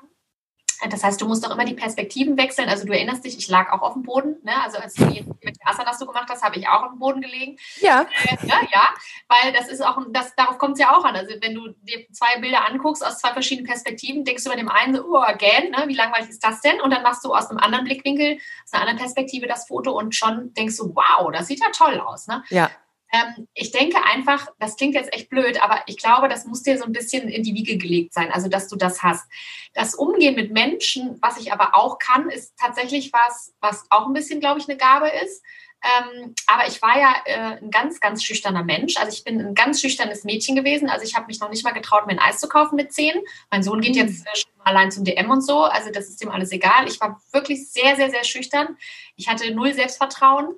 Das 0.88 1.04
heißt, 1.04 1.20
du 1.20 1.26
musst 1.26 1.46
auch 1.46 1.52
immer 1.52 1.64
die 1.64 1.74
Perspektiven 1.74 2.38
wechseln. 2.38 2.68
Also 2.68 2.86
du 2.86 2.92
erinnerst 2.92 3.24
dich, 3.24 3.36
ich 3.36 3.48
lag 3.48 3.70
auch 3.72 3.82
auf 3.82 3.92
dem 3.94 4.02
Boden. 4.02 4.36
Ne? 4.42 4.52
Also 4.62 4.78
als 4.78 4.94
du 4.94 5.04
die 5.06 5.24
mit 5.42 5.58
Asanas 5.64 5.98
du 5.98 6.06
gemacht 6.06 6.28
hast, 6.30 6.42
habe 6.42 6.58
ich 6.58 6.68
auch 6.68 6.84
auf 6.84 6.90
dem 6.90 6.98
Boden 6.98 7.20
gelegen. 7.20 7.58
Ja. 7.80 8.06
Äh, 8.24 8.46
ja, 8.46 8.60
ja, 8.72 8.88
weil 9.28 9.52
das 9.52 9.68
ist 9.68 9.84
auch, 9.84 9.98
das, 10.10 10.34
darauf 10.36 10.58
kommt 10.58 10.74
es 10.74 10.80
ja 10.80 10.96
auch 10.96 11.04
an. 11.04 11.16
Also 11.16 11.34
wenn 11.40 11.54
du 11.54 11.68
dir 11.82 12.06
zwei 12.12 12.40
Bilder 12.40 12.66
anguckst 12.66 13.04
aus 13.04 13.18
zwei 13.18 13.32
verschiedenen 13.32 13.66
Perspektiven, 13.66 14.24
denkst 14.24 14.44
du 14.44 14.50
bei 14.50 14.56
dem 14.56 14.68
einen 14.68 14.94
so, 14.94 15.04
oh, 15.04 15.18
again, 15.18 15.70
ne? 15.70 15.84
wie 15.86 15.94
langweilig 15.94 16.30
ist 16.30 16.44
das 16.44 16.60
denn? 16.60 16.80
Und 16.80 16.90
dann 16.90 17.02
machst 17.02 17.24
du 17.24 17.34
aus 17.34 17.50
einem 17.50 17.58
anderen 17.58 17.84
Blickwinkel, 17.84 18.38
aus 18.64 18.72
einer 18.72 18.82
anderen 18.82 18.98
Perspektive 18.98 19.46
das 19.46 19.66
Foto 19.66 19.92
und 19.92 20.14
schon 20.14 20.54
denkst 20.54 20.76
du, 20.78 20.94
wow, 20.94 21.30
das 21.32 21.46
sieht 21.46 21.60
ja 21.60 21.70
toll 21.72 22.00
aus. 22.00 22.26
Ne? 22.26 22.42
Ja. 22.48 22.70
Ähm, 23.12 23.48
ich 23.54 23.72
denke 23.72 24.02
einfach, 24.04 24.48
das 24.58 24.76
klingt 24.76 24.94
jetzt 24.94 25.12
echt 25.12 25.30
blöd, 25.30 25.62
aber 25.62 25.82
ich 25.86 25.96
glaube, 25.96 26.28
das 26.28 26.44
muss 26.44 26.62
dir 26.62 26.78
so 26.78 26.84
ein 26.84 26.92
bisschen 26.92 27.28
in 27.28 27.42
die 27.42 27.54
Wiege 27.54 27.76
gelegt 27.76 28.14
sein, 28.14 28.30
also 28.30 28.48
dass 28.48 28.68
du 28.68 28.76
das 28.76 29.02
hast. 29.02 29.28
Das 29.74 29.94
Umgehen 29.94 30.36
mit 30.36 30.52
Menschen, 30.52 31.18
was 31.20 31.38
ich 31.38 31.52
aber 31.52 31.74
auch 31.74 31.98
kann, 31.98 32.30
ist 32.30 32.56
tatsächlich 32.58 33.12
was, 33.12 33.52
was 33.60 33.86
auch 33.90 34.06
ein 34.06 34.12
bisschen, 34.12 34.40
glaube 34.40 34.60
ich, 34.60 34.68
eine 34.68 34.78
Gabe 34.78 35.08
ist. 35.24 35.42
Ähm, 35.82 36.34
aber 36.46 36.68
ich 36.68 36.82
war 36.82 36.98
ja 36.98 37.14
äh, 37.24 37.56
ein 37.62 37.70
ganz, 37.70 38.00
ganz 38.00 38.22
schüchterner 38.22 38.62
Mensch. 38.62 38.96
Also 38.98 39.12
ich 39.12 39.24
bin 39.24 39.40
ein 39.40 39.54
ganz 39.54 39.80
schüchternes 39.80 40.24
Mädchen 40.24 40.54
gewesen. 40.54 40.90
Also 40.90 41.04
ich 41.04 41.16
habe 41.16 41.26
mich 41.26 41.40
noch 41.40 41.48
nicht 41.48 41.64
mal 41.64 41.72
getraut, 41.72 42.06
mir 42.06 42.12
ein 42.12 42.18
Eis 42.18 42.38
zu 42.38 42.48
kaufen 42.48 42.76
mit 42.76 42.92
zehn. 42.92 43.14
Mein 43.50 43.62
Sohn 43.62 43.80
geht 43.80 43.96
jetzt 43.96 44.26
äh, 44.26 44.36
schon 44.36 44.50
allein 44.62 44.90
zum 44.90 45.04
DM 45.04 45.30
und 45.30 45.40
so. 45.40 45.62
Also 45.62 45.90
das 45.90 46.08
ist 46.08 46.22
ihm 46.22 46.28
alles 46.28 46.52
egal. 46.52 46.86
Ich 46.86 47.00
war 47.00 47.20
wirklich 47.32 47.70
sehr, 47.70 47.96
sehr, 47.96 48.10
sehr 48.10 48.24
schüchtern. 48.24 48.76
Ich 49.16 49.28
hatte 49.28 49.54
null 49.54 49.72
Selbstvertrauen. 49.72 50.54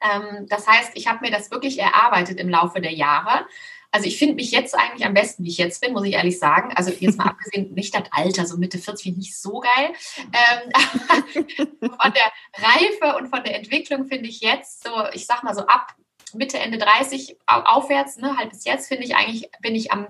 Ähm, 0.00 0.46
das 0.48 0.66
heißt, 0.66 0.92
ich 0.94 1.08
habe 1.08 1.20
mir 1.20 1.30
das 1.30 1.50
wirklich 1.50 1.78
erarbeitet 1.78 2.38
im 2.38 2.48
Laufe 2.48 2.80
der 2.80 2.92
Jahre. 2.92 3.46
Also 3.90 4.06
ich 4.06 4.18
finde 4.18 4.34
mich 4.34 4.50
jetzt 4.50 4.74
eigentlich 4.74 5.06
am 5.06 5.14
besten, 5.14 5.44
wie 5.44 5.48
ich 5.48 5.58
jetzt 5.58 5.80
bin, 5.80 5.92
muss 5.92 6.04
ich 6.04 6.14
ehrlich 6.14 6.38
sagen. 6.38 6.72
Also 6.74 6.90
jetzt 6.90 7.18
mal 7.18 7.24
abgesehen, 7.28 7.72
nicht 7.74 7.94
das 7.94 8.04
Alter, 8.10 8.46
so 8.46 8.58
Mitte 8.58 8.78
40 8.78 9.02
finde 9.02 9.20
ich 9.20 9.26
nicht 9.26 9.38
so 9.38 9.60
geil. 9.60 9.92
Ähm, 10.18 11.72
von 11.80 12.12
der 12.12 12.32
Reife 12.56 13.16
und 13.16 13.28
von 13.28 13.42
der 13.44 13.56
Entwicklung 13.56 14.06
finde 14.06 14.28
ich 14.28 14.40
jetzt 14.40 14.84
so, 14.84 14.90
ich 15.12 15.26
sag 15.26 15.42
mal 15.42 15.54
so 15.54 15.62
ab 15.62 15.94
Mitte, 16.34 16.58
Ende 16.58 16.76
30 16.76 17.38
aufwärts, 17.46 18.18
ne, 18.18 18.36
halt 18.36 18.50
bis 18.50 18.64
jetzt 18.64 18.88
finde 18.88 19.04
ich 19.04 19.16
eigentlich, 19.16 19.50
bin 19.62 19.74
ich 19.74 19.92
am 19.92 20.06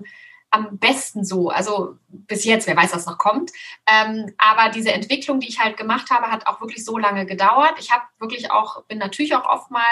am 0.51 0.77
besten 0.77 1.23
so. 1.23 1.49
Also 1.49 1.97
bis 2.07 2.43
jetzt, 2.43 2.67
wer 2.67 2.75
weiß, 2.75 2.93
was 2.93 3.05
noch 3.05 3.17
kommt. 3.17 3.51
Ähm, 3.85 4.33
aber 4.37 4.69
diese 4.69 4.91
Entwicklung, 4.91 5.39
die 5.39 5.47
ich 5.47 5.59
halt 5.59 5.77
gemacht 5.77 6.09
habe, 6.09 6.31
hat 6.31 6.47
auch 6.47 6.61
wirklich 6.61 6.83
so 6.83 6.97
lange 6.97 7.25
gedauert. 7.25 7.73
Ich 7.79 7.91
habe 7.91 8.03
wirklich 8.19 8.51
auch, 8.51 8.83
bin 8.85 8.97
natürlich 8.97 9.35
auch 9.35 9.45
oft 9.45 9.71
mal 9.71 9.83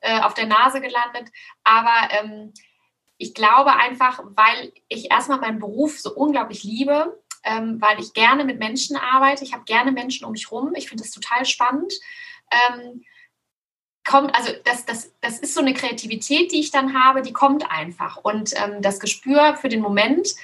äh, 0.00 0.20
auf 0.20 0.34
der 0.34 0.46
Nase 0.46 0.80
gelandet. 0.80 1.30
Aber 1.64 2.08
ähm, 2.10 2.52
ich 3.18 3.34
glaube 3.34 3.76
einfach, 3.76 4.22
weil 4.24 4.72
ich 4.88 5.10
erstmal 5.10 5.40
meinen 5.40 5.58
Beruf 5.58 5.98
so 6.00 6.14
unglaublich 6.14 6.64
liebe, 6.64 7.20
ähm, 7.44 7.80
weil 7.80 8.00
ich 8.00 8.14
gerne 8.14 8.44
mit 8.44 8.58
Menschen 8.58 8.96
arbeite. 8.96 9.44
Ich 9.44 9.52
habe 9.52 9.64
gerne 9.64 9.92
Menschen 9.92 10.24
um 10.24 10.32
mich 10.32 10.50
rum. 10.50 10.72
Ich 10.74 10.88
finde 10.88 11.02
das 11.02 11.12
total 11.12 11.44
spannend. 11.44 11.92
Ähm, 12.50 13.04
kommt, 14.04 14.34
also 14.34 14.52
das, 14.64 14.84
das, 14.86 15.12
das 15.20 15.38
ist 15.38 15.54
so 15.54 15.60
eine 15.60 15.74
Kreativität, 15.74 16.52
die 16.52 16.60
ich 16.60 16.70
dann 16.70 16.94
habe, 16.94 17.22
die 17.22 17.32
kommt 17.32 17.70
einfach. 17.70 18.16
Und 18.16 18.52
ähm, 18.56 18.82
das 18.82 19.00
Gespür 19.00 19.56
für 19.56 19.68
den 19.68 19.80
Moment, 19.80 20.34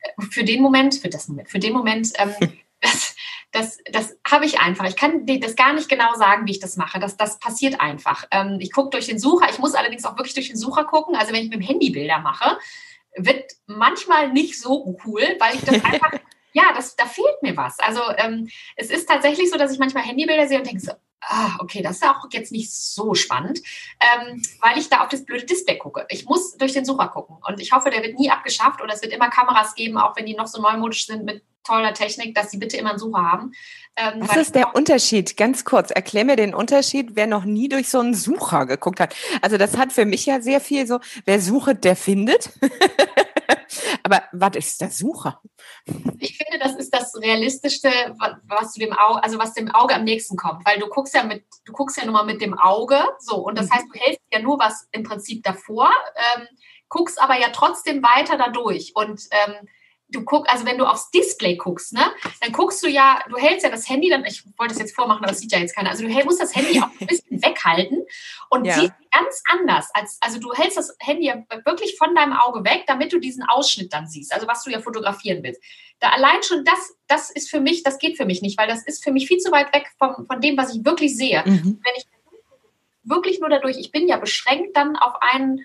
äh, 0.00 0.22
für 0.30 0.44
den 0.44 0.62
Moment, 0.62 0.94
für 0.94 1.08
das 1.08 1.28
Moment, 1.28 1.48
für 1.48 1.58
den 1.58 1.72
Moment, 1.72 2.12
ähm, 2.16 2.34
das, 2.80 3.16
das, 3.52 3.78
das 3.90 4.16
habe 4.28 4.46
ich 4.46 4.60
einfach. 4.60 4.86
Ich 4.86 4.96
kann 4.96 5.26
das 5.26 5.56
gar 5.56 5.72
nicht 5.72 5.88
genau 5.88 6.14
sagen, 6.14 6.46
wie 6.46 6.52
ich 6.52 6.60
das 6.60 6.76
mache. 6.76 7.00
Das, 7.00 7.16
das 7.16 7.38
passiert 7.38 7.80
einfach. 7.80 8.26
Ähm, 8.30 8.58
ich 8.60 8.72
gucke 8.72 8.90
durch 8.90 9.06
den 9.06 9.18
Sucher. 9.18 9.50
Ich 9.50 9.58
muss 9.58 9.74
allerdings 9.74 10.04
auch 10.04 10.16
wirklich 10.16 10.34
durch 10.34 10.48
den 10.48 10.56
Sucher 10.56 10.84
gucken. 10.84 11.16
Also 11.16 11.32
wenn 11.32 11.42
ich 11.42 11.50
mit 11.50 11.60
dem 11.60 11.66
Handy 11.66 11.90
Bilder 11.90 12.20
mache, 12.20 12.58
wird 13.16 13.52
manchmal 13.66 14.32
nicht 14.32 14.60
so 14.60 14.96
cool, 15.04 15.22
weil 15.40 15.56
ich 15.56 15.62
das 15.62 15.84
einfach 15.84 16.12
ja, 16.52 16.72
das, 16.74 16.96
da 16.96 17.06
fehlt 17.06 17.42
mir 17.42 17.56
was. 17.56 17.78
Also 17.78 18.00
ähm, 18.16 18.48
es 18.76 18.90
ist 18.90 19.08
tatsächlich 19.08 19.50
so, 19.50 19.56
dass 19.56 19.72
ich 19.72 19.78
manchmal 19.78 20.02
Handybilder 20.02 20.48
sehe 20.48 20.58
und 20.58 20.66
denke 20.66 20.80
so, 20.80 20.92
ah, 21.22 21.56
okay, 21.60 21.82
das 21.82 21.96
ist 21.96 22.04
auch 22.04 22.26
jetzt 22.32 22.52
nicht 22.52 22.72
so 22.72 23.14
spannend, 23.14 23.60
ähm, 24.00 24.42
weil 24.60 24.78
ich 24.78 24.88
da 24.88 25.02
auf 25.02 25.08
das 25.08 25.24
blöde 25.24 25.46
Display 25.46 25.76
gucke. 25.76 26.06
Ich 26.08 26.24
muss 26.24 26.56
durch 26.56 26.72
den 26.72 26.84
Sucher 26.84 27.08
gucken 27.08 27.36
und 27.46 27.60
ich 27.60 27.72
hoffe, 27.72 27.90
der 27.90 28.02
wird 28.02 28.18
nie 28.18 28.30
abgeschafft 28.30 28.80
und 28.80 28.90
es 28.90 29.02
wird 29.02 29.12
immer 29.12 29.30
Kameras 29.30 29.74
geben, 29.74 29.98
auch 29.98 30.16
wenn 30.16 30.26
die 30.26 30.34
noch 30.34 30.46
so 30.46 30.60
neumodisch 30.60 31.06
sind 31.06 31.24
mit 31.24 31.42
toller 31.64 31.94
Technik, 31.94 32.34
dass 32.34 32.50
sie 32.50 32.58
bitte 32.58 32.76
immer 32.76 32.90
einen 32.90 32.98
Sucher 32.98 33.22
haben. 33.22 33.52
Ähm, 33.96 34.14
Was 34.20 34.36
ist 34.36 34.54
der 34.54 34.74
Unterschied? 34.74 35.36
Ganz 35.36 35.64
kurz, 35.64 35.90
erklär 35.90 36.24
mir 36.24 36.36
den 36.36 36.54
Unterschied, 36.54 37.10
wer 37.14 37.26
noch 37.26 37.44
nie 37.44 37.68
durch 37.68 37.88
so 37.88 38.00
einen 38.00 38.14
Sucher 38.14 38.66
geguckt 38.66 38.98
hat. 38.98 39.14
Also 39.42 39.58
das 39.58 39.76
hat 39.76 39.92
für 39.92 40.06
mich 40.06 40.26
ja 40.26 40.40
sehr 40.40 40.60
viel 40.60 40.86
so, 40.86 41.00
wer 41.26 41.40
sucht, 41.40 41.84
der 41.84 41.96
findet. 41.96 42.50
Aber 44.02 44.22
was 44.32 44.56
ist 44.56 44.80
der 44.80 44.90
Sucher? 44.90 45.40
Ich 46.18 46.36
finde, 46.36 46.58
das 46.58 46.74
ist 46.76 46.92
das 46.94 47.14
Realistischste, 47.16 47.90
was 48.44 48.72
du 48.74 48.80
dem 48.80 48.92
Auge, 48.92 49.22
also 49.22 49.38
was 49.38 49.54
dem 49.54 49.70
Auge 49.70 49.94
am 49.94 50.04
nächsten 50.04 50.36
kommt. 50.36 50.64
Weil 50.66 50.78
du 50.78 50.88
guckst 50.88 51.14
ja 51.14 51.24
mit, 51.24 51.44
du 51.64 51.72
guckst 51.72 51.96
ja 51.96 52.04
nur 52.04 52.14
mal 52.14 52.24
mit 52.24 52.40
dem 52.40 52.58
Auge, 52.58 53.00
so, 53.18 53.36
und 53.36 53.58
das 53.58 53.68
mhm. 53.68 53.74
heißt, 53.74 53.86
du 53.92 53.98
hältst 53.98 54.22
ja 54.32 54.40
nur 54.40 54.58
was 54.58 54.88
im 54.92 55.02
Prinzip 55.02 55.42
davor, 55.42 55.90
ähm, 56.36 56.46
guckst 56.88 57.20
aber 57.20 57.38
ja 57.38 57.48
trotzdem 57.52 58.02
weiter 58.02 58.36
dadurch. 58.36 58.92
Und 58.94 59.22
ähm, 59.30 59.68
du 60.10 60.24
guckst, 60.24 60.50
also 60.52 60.66
wenn 60.66 60.78
du 60.78 60.86
aufs 60.86 61.10
Display 61.10 61.56
guckst, 61.56 61.92
ne, 61.92 62.02
dann 62.40 62.52
guckst 62.52 62.82
du 62.82 62.88
ja, 62.88 63.22
du 63.28 63.36
hältst 63.36 63.64
ja 63.64 63.70
das 63.70 63.88
Handy 63.88 64.08
dann, 64.08 64.24
ich 64.24 64.44
wollte 64.58 64.74
es 64.74 64.80
jetzt 64.80 64.94
vormachen, 64.94 65.18
aber 65.22 65.28
das 65.28 65.40
sieht 65.40 65.52
ja 65.52 65.58
jetzt 65.58 65.74
keiner. 65.74 65.90
Also 65.90 66.06
du 66.06 66.24
musst 66.24 66.40
das 66.40 66.54
Handy 66.54 66.80
auch 66.80 66.90
ein 67.00 67.06
bisschen 67.06 67.42
weghalten 67.42 68.04
und 68.48 68.64
ja. 68.64 68.74
siehst 68.74 68.92
ganz 69.10 69.42
anders. 69.52 69.90
Als, 69.94 70.18
also 70.20 70.38
du 70.38 70.52
hältst 70.52 70.76
das 70.76 70.96
Handy 71.00 71.26
ja 71.26 71.42
wirklich 71.64 71.96
von 71.96 72.14
deinem 72.14 72.32
Auge 72.32 72.64
weg, 72.64 72.84
damit 72.86 73.12
du 73.12 73.18
diesen 73.18 73.44
Ausschnitt 73.44 73.92
dann 73.92 74.06
siehst, 74.06 74.32
also 74.34 74.46
was 74.46 74.62
du 74.64 74.70
ja 74.70 74.80
fotografieren 74.80 75.42
willst. 75.42 75.62
Da 76.00 76.10
allein 76.10 76.42
schon 76.42 76.64
das, 76.64 76.94
das 77.06 77.30
ist 77.30 77.50
für 77.50 77.60
mich, 77.60 77.82
das 77.82 77.98
geht 77.98 78.16
für 78.16 78.24
mich 78.24 78.42
nicht, 78.42 78.58
weil 78.58 78.68
das 78.68 78.84
ist 78.84 79.04
für 79.04 79.12
mich 79.12 79.26
viel 79.26 79.38
zu 79.38 79.52
weit 79.52 79.74
weg 79.74 79.90
von, 79.98 80.26
von 80.26 80.40
dem, 80.40 80.56
was 80.56 80.74
ich 80.74 80.84
wirklich 80.84 81.16
sehe. 81.16 81.42
Mhm. 81.44 81.80
Wenn 81.82 81.94
ich 81.96 82.06
wirklich 83.02 83.40
nur 83.40 83.48
dadurch, 83.48 83.78
ich 83.78 83.92
bin 83.92 84.08
ja 84.08 84.16
beschränkt 84.16 84.76
dann 84.76 84.96
auf 84.96 85.14
einen, 85.20 85.64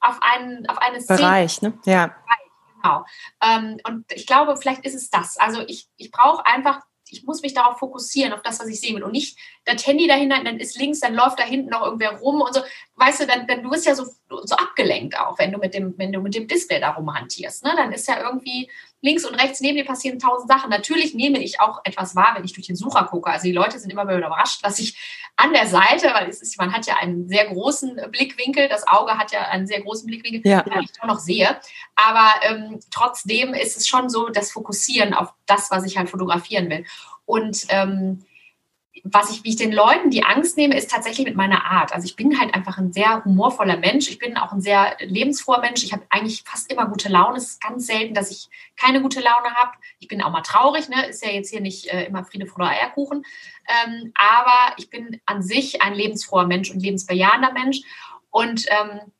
auf 0.00 0.18
einen, 0.20 0.66
auf 0.68 0.78
eine 0.78 1.00
Szene. 1.00 1.18
Bereich, 1.18 1.62
ne? 1.62 1.78
Ja. 1.84 2.06
Bereich 2.06 2.45
Genau. 2.86 3.04
Ähm, 3.42 3.78
und 3.86 4.04
ich 4.12 4.26
glaube, 4.26 4.56
vielleicht 4.56 4.84
ist 4.84 4.94
es 4.94 5.10
das. 5.10 5.36
Also 5.38 5.62
ich, 5.66 5.88
ich 5.96 6.10
brauche 6.10 6.44
einfach, 6.46 6.80
ich 7.08 7.24
muss 7.24 7.42
mich 7.42 7.54
darauf 7.54 7.78
fokussieren, 7.78 8.32
auf 8.32 8.42
das, 8.42 8.58
was 8.58 8.68
ich 8.68 8.80
sehen 8.80 8.96
will. 8.96 9.04
Und 9.04 9.12
nicht 9.12 9.38
das 9.64 9.86
Handy 9.86 10.06
dahinter, 10.06 10.42
dann 10.42 10.58
ist 10.58 10.78
links, 10.78 11.00
dann 11.00 11.14
läuft 11.14 11.38
da 11.38 11.44
hinten 11.44 11.70
noch 11.70 11.82
irgendwer 11.82 12.16
rum 12.18 12.40
und 12.40 12.54
so. 12.54 12.60
Weißt 12.96 13.20
du, 13.20 13.26
dann, 13.26 13.46
dann 13.46 13.62
du 13.62 13.70
bist 13.70 13.86
ja 13.86 13.94
so, 13.94 14.06
so 14.28 14.56
abgelenkt 14.56 15.18
auch, 15.18 15.38
wenn 15.38 15.52
du 15.52 15.58
mit 15.58 15.74
dem, 15.74 15.94
wenn 15.98 16.12
du 16.12 16.20
mit 16.20 16.34
dem 16.34 16.48
Display 16.48 16.80
da 16.80 16.90
rumhantierst. 16.90 17.64
Ne? 17.64 17.74
Dann 17.76 17.92
ist 17.92 18.08
ja 18.08 18.20
irgendwie 18.20 18.70
links 19.06 19.24
und 19.24 19.34
rechts 19.36 19.60
neben 19.60 19.76
dir 19.76 19.84
passieren 19.84 20.18
tausend 20.18 20.50
Sachen. 20.50 20.68
Natürlich 20.68 21.14
nehme 21.14 21.38
ich 21.38 21.60
auch 21.60 21.80
etwas 21.84 22.16
wahr, 22.16 22.34
wenn 22.34 22.44
ich 22.44 22.52
durch 22.52 22.66
den 22.66 22.76
Sucher 22.76 23.04
gucke. 23.04 23.30
Also 23.30 23.44
die 23.44 23.52
Leute 23.52 23.78
sind 23.78 23.90
immer 23.90 24.06
wieder 24.06 24.18
überrascht, 24.18 24.62
was 24.62 24.78
ich 24.78 24.98
an 25.36 25.52
der 25.52 25.66
Seite, 25.66 26.12
weil 26.12 26.28
es 26.28 26.42
ist, 26.42 26.58
man 26.58 26.72
hat 26.72 26.86
ja 26.86 26.96
einen 26.96 27.28
sehr 27.28 27.46
großen 27.46 28.00
Blickwinkel, 28.10 28.68
das 28.68 28.88
Auge 28.88 29.16
hat 29.16 29.32
ja 29.32 29.42
einen 29.42 29.66
sehr 29.66 29.80
großen 29.82 30.06
Blickwinkel, 30.06 30.40
ja. 30.44 30.62
den 30.62 30.82
ich 30.82 31.00
auch 31.00 31.06
noch 31.06 31.18
sehe. 31.18 31.60
Aber 31.94 32.30
ähm, 32.42 32.80
trotzdem 32.90 33.54
ist 33.54 33.76
es 33.76 33.86
schon 33.86 34.10
so, 34.10 34.28
das 34.28 34.50
Fokussieren 34.50 35.14
auf 35.14 35.32
das, 35.46 35.70
was 35.70 35.84
ich 35.84 35.96
halt 35.96 36.10
fotografieren 36.10 36.68
will. 36.68 36.84
Und 37.26 37.66
ähm, 37.68 38.24
was 39.12 39.30
ich, 39.30 39.44
wie 39.44 39.50
ich 39.50 39.56
den 39.56 39.72
Leuten 39.72 40.10
die 40.10 40.24
Angst 40.24 40.56
nehme, 40.56 40.76
ist 40.76 40.90
tatsächlich 40.90 41.26
mit 41.26 41.36
meiner 41.36 41.64
Art. 41.64 41.92
Also 41.92 42.06
ich 42.06 42.16
bin 42.16 42.40
halt 42.40 42.54
einfach 42.54 42.78
ein 42.78 42.92
sehr 42.92 43.24
humorvoller 43.24 43.76
Mensch. 43.76 44.08
Ich 44.08 44.18
bin 44.18 44.36
auch 44.36 44.52
ein 44.52 44.60
sehr 44.60 44.96
lebensfroher 45.00 45.60
Mensch. 45.60 45.84
Ich 45.84 45.92
habe 45.92 46.04
eigentlich 46.10 46.42
fast 46.44 46.72
immer 46.72 46.86
gute 46.86 47.08
Laune. 47.08 47.36
Es 47.36 47.50
ist 47.50 47.62
ganz 47.62 47.86
selten, 47.86 48.14
dass 48.14 48.30
ich 48.30 48.48
keine 48.76 49.00
gute 49.02 49.20
Laune 49.20 49.54
habe. 49.54 49.72
Ich 49.98 50.08
bin 50.08 50.22
auch 50.22 50.30
mal 50.30 50.42
traurig, 50.42 50.88
ne? 50.88 51.06
Ist 51.06 51.24
ja 51.24 51.30
jetzt 51.30 51.50
hier 51.50 51.60
nicht 51.60 51.86
äh, 51.86 52.06
immer 52.06 52.24
Friede, 52.24 52.46
Freude, 52.46 52.70
Eierkuchen. 52.70 53.24
Ähm, 53.68 54.12
aber 54.14 54.74
ich 54.76 54.90
bin 54.90 55.20
an 55.26 55.42
sich 55.42 55.82
ein 55.82 55.94
lebensfroher 55.94 56.46
Mensch 56.46 56.70
und 56.70 56.80
lebensbejahender 56.80 57.52
Mensch. 57.52 57.82
Und 58.30 58.66
ähm, 58.68 59.12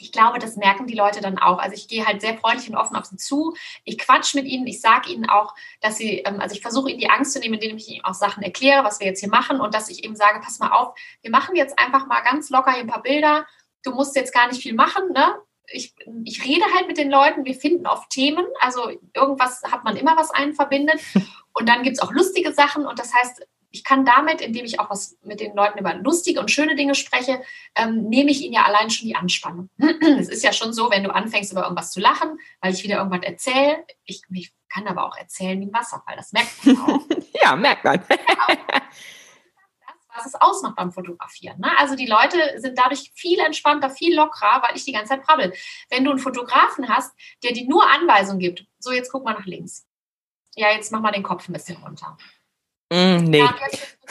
ich 0.00 0.12
glaube, 0.12 0.38
das 0.38 0.56
merken 0.56 0.86
die 0.86 0.94
Leute 0.94 1.20
dann 1.20 1.38
auch. 1.38 1.58
Also 1.58 1.74
ich 1.74 1.86
gehe 1.86 2.06
halt 2.06 2.20
sehr 2.22 2.36
freundlich 2.38 2.70
und 2.70 2.76
offen 2.76 2.96
auf 2.96 3.04
sie 3.04 3.16
zu. 3.16 3.54
Ich 3.84 3.98
quatsch 3.98 4.34
mit 4.34 4.46
ihnen. 4.46 4.66
Ich 4.66 4.80
sage 4.80 5.10
ihnen 5.12 5.28
auch, 5.28 5.54
dass 5.80 5.96
sie, 5.96 6.20
ähm, 6.20 6.40
also 6.40 6.54
ich 6.54 6.62
versuche 6.62 6.90
ihnen 6.90 6.98
die 6.98 7.10
Angst 7.10 7.32
zu 7.32 7.38
nehmen, 7.38 7.54
indem 7.54 7.76
ich 7.76 7.88
ihnen 7.88 8.04
auch 8.04 8.14
Sachen 8.14 8.42
erkläre, 8.42 8.82
was 8.82 8.98
wir 8.98 9.06
jetzt 9.06 9.20
hier 9.20 9.28
machen 9.28 9.60
und 9.60 9.74
dass 9.74 9.90
ich 9.90 10.02
eben 10.04 10.16
sage, 10.16 10.40
pass 10.40 10.58
mal 10.58 10.70
auf, 10.70 10.94
wir 11.20 11.30
machen 11.30 11.54
jetzt 11.54 11.78
einfach 11.78 12.06
mal 12.06 12.20
ganz 12.22 12.48
locker 12.50 12.72
hier 12.72 12.80
ein 12.80 12.88
paar 12.88 13.02
Bilder. 13.02 13.46
Du 13.84 13.92
musst 13.92 14.16
jetzt 14.16 14.32
gar 14.32 14.48
nicht 14.48 14.62
viel 14.62 14.74
machen, 14.74 15.12
ne? 15.12 15.34
Ich, 15.72 15.94
ich 16.24 16.44
rede 16.44 16.64
halt 16.74 16.88
mit 16.88 16.98
den 16.98 17.10
Leuten, 17.10 17.44
wir 17.44 17.54
finden 17.54 17.86
oft 17.86 18.10
Themen, 18.10 18.44
also 18.58 18.90
irgendwas 19.14 19.62
hat 19.70 19.84
man 19.84 19.96
immer, 19.96 20.16
was 20.16 20.32
einen 20.32 20.54
verbindet. 20.54 21.00
Und 21.52 21.68
dann 21.68 21.82
gibt 21.82 21.96
es 21.96 22.02
auch 22.02 22.12
lustige 22.12 22.52
Sachen 22.52 22.86
und 22.86 23.00
das 23.00 23.12
heißt, 23.12 23.44
ich 23.70 23.84
kann 23.84 24.04
damit, 24.04 24.40
indem 24.40 24.64
ich 24.64 24.80
auch 24.80 24.90
was 24.90 25.16
mit 25.22 25.40
den 25.40 25.54
Leuten 25.54 25.78
über 25.78 25.94
lustige 25.94 26.40
und 26.40 26.50
schöne 26.50 26.74
Dinge 26.74 26.94
spreche, 26.94 27.42
ähm, 27.74 28.08
nehme 28.08 28.30
ich 28.30 28.42
ihnen 28.42 28.54
ja 28.54 28.64
allein 28.64 28.90
schon 28.90 29.06
die 29.06 29.14
Anspannung. 29.14 29.70
es 30.18 30.28
ist 30.28 30.42
ja 30.42 30.52
schon 30.52 30.72
so, 30.72 30.90
wenn 30.90 31.04
du 31.04 31.14
anfängst, 31.14 31.52
über 31.52 31.62
irgendwas 31.62 31.92
zu 31.92 32.00
lachen, 32.00 32.38
weil 32.60 32.74
ich 32.74 32.82
wieder 32.82 32.96
irgendwas 32.96 33.22
erzähle. 33.22 33.84
Ich, 34.04 34.22
ich 34.30 34.52
kann 34.68 34.86
aber 34.86 35.04
auch 35.04 35.16
erzählen 35.16 35.60
wie 35.60 35.66
ein 35.66 35.72
Wasserfall. 35.72 36.16
Das 36.16 36.32
merkt 36.32 36.66
man 36.66 36.78
auch. 36.78 37.00
ja, 37.42 37.56
merkt 37.56 37.84
man. 37.84 38.02
das, 38.08 38.16
was 40.14 40.26
es 40.26 40.34
ausmacht 40.34 40.76
beim 40.76 40.92
Fotografieren. 40.92 41.60
Ne? 41.60 41.70
Also 41.78 41.94
die 41.94 42.06
Leute 42.06 42.38
sind 42.56 42.76
dadurch 42.76 43.12
viel 43.14 43.38
entspannter, 43.38 43.90
viel 43.90 44.16
lockerer, 44.16 44.62
weil 44.62 44.76
ich 44.76 44.84
die 44.84 44.92
ganze 44.92 45.10
Zeit 45.10 45.22
brabbel. 45.24 45.52
Wenn 45.88 46.04
du 46.04 46.10
einen 46.10 46.18
Fotografen 46.18 46.88
hast, 46.88 47.12
der 47.44 47.52
dir 47.52 47.68
nur 47.68 47.88
Anweisungen 47.88 48.40
gibt, 48.40 48.66
so 48.78 48.90
jetzt 48.90 49.12
guck 49.12 49.24
mal 49.24 49.34
nach 49.34 49.46
links. 49.46 49.86
Ja, 50.56 50.72
jetzt 50.72 50.90
mach 50.90 51.00
mal 51.00 51.12
den 51.12 51.22
Kopf 51.22 51.48
ein 51.48 51.52
bisschen 51.52 51.76
runter. 51.82 52.18
Mm, 52.90 53.24
nee. 53.24 53.44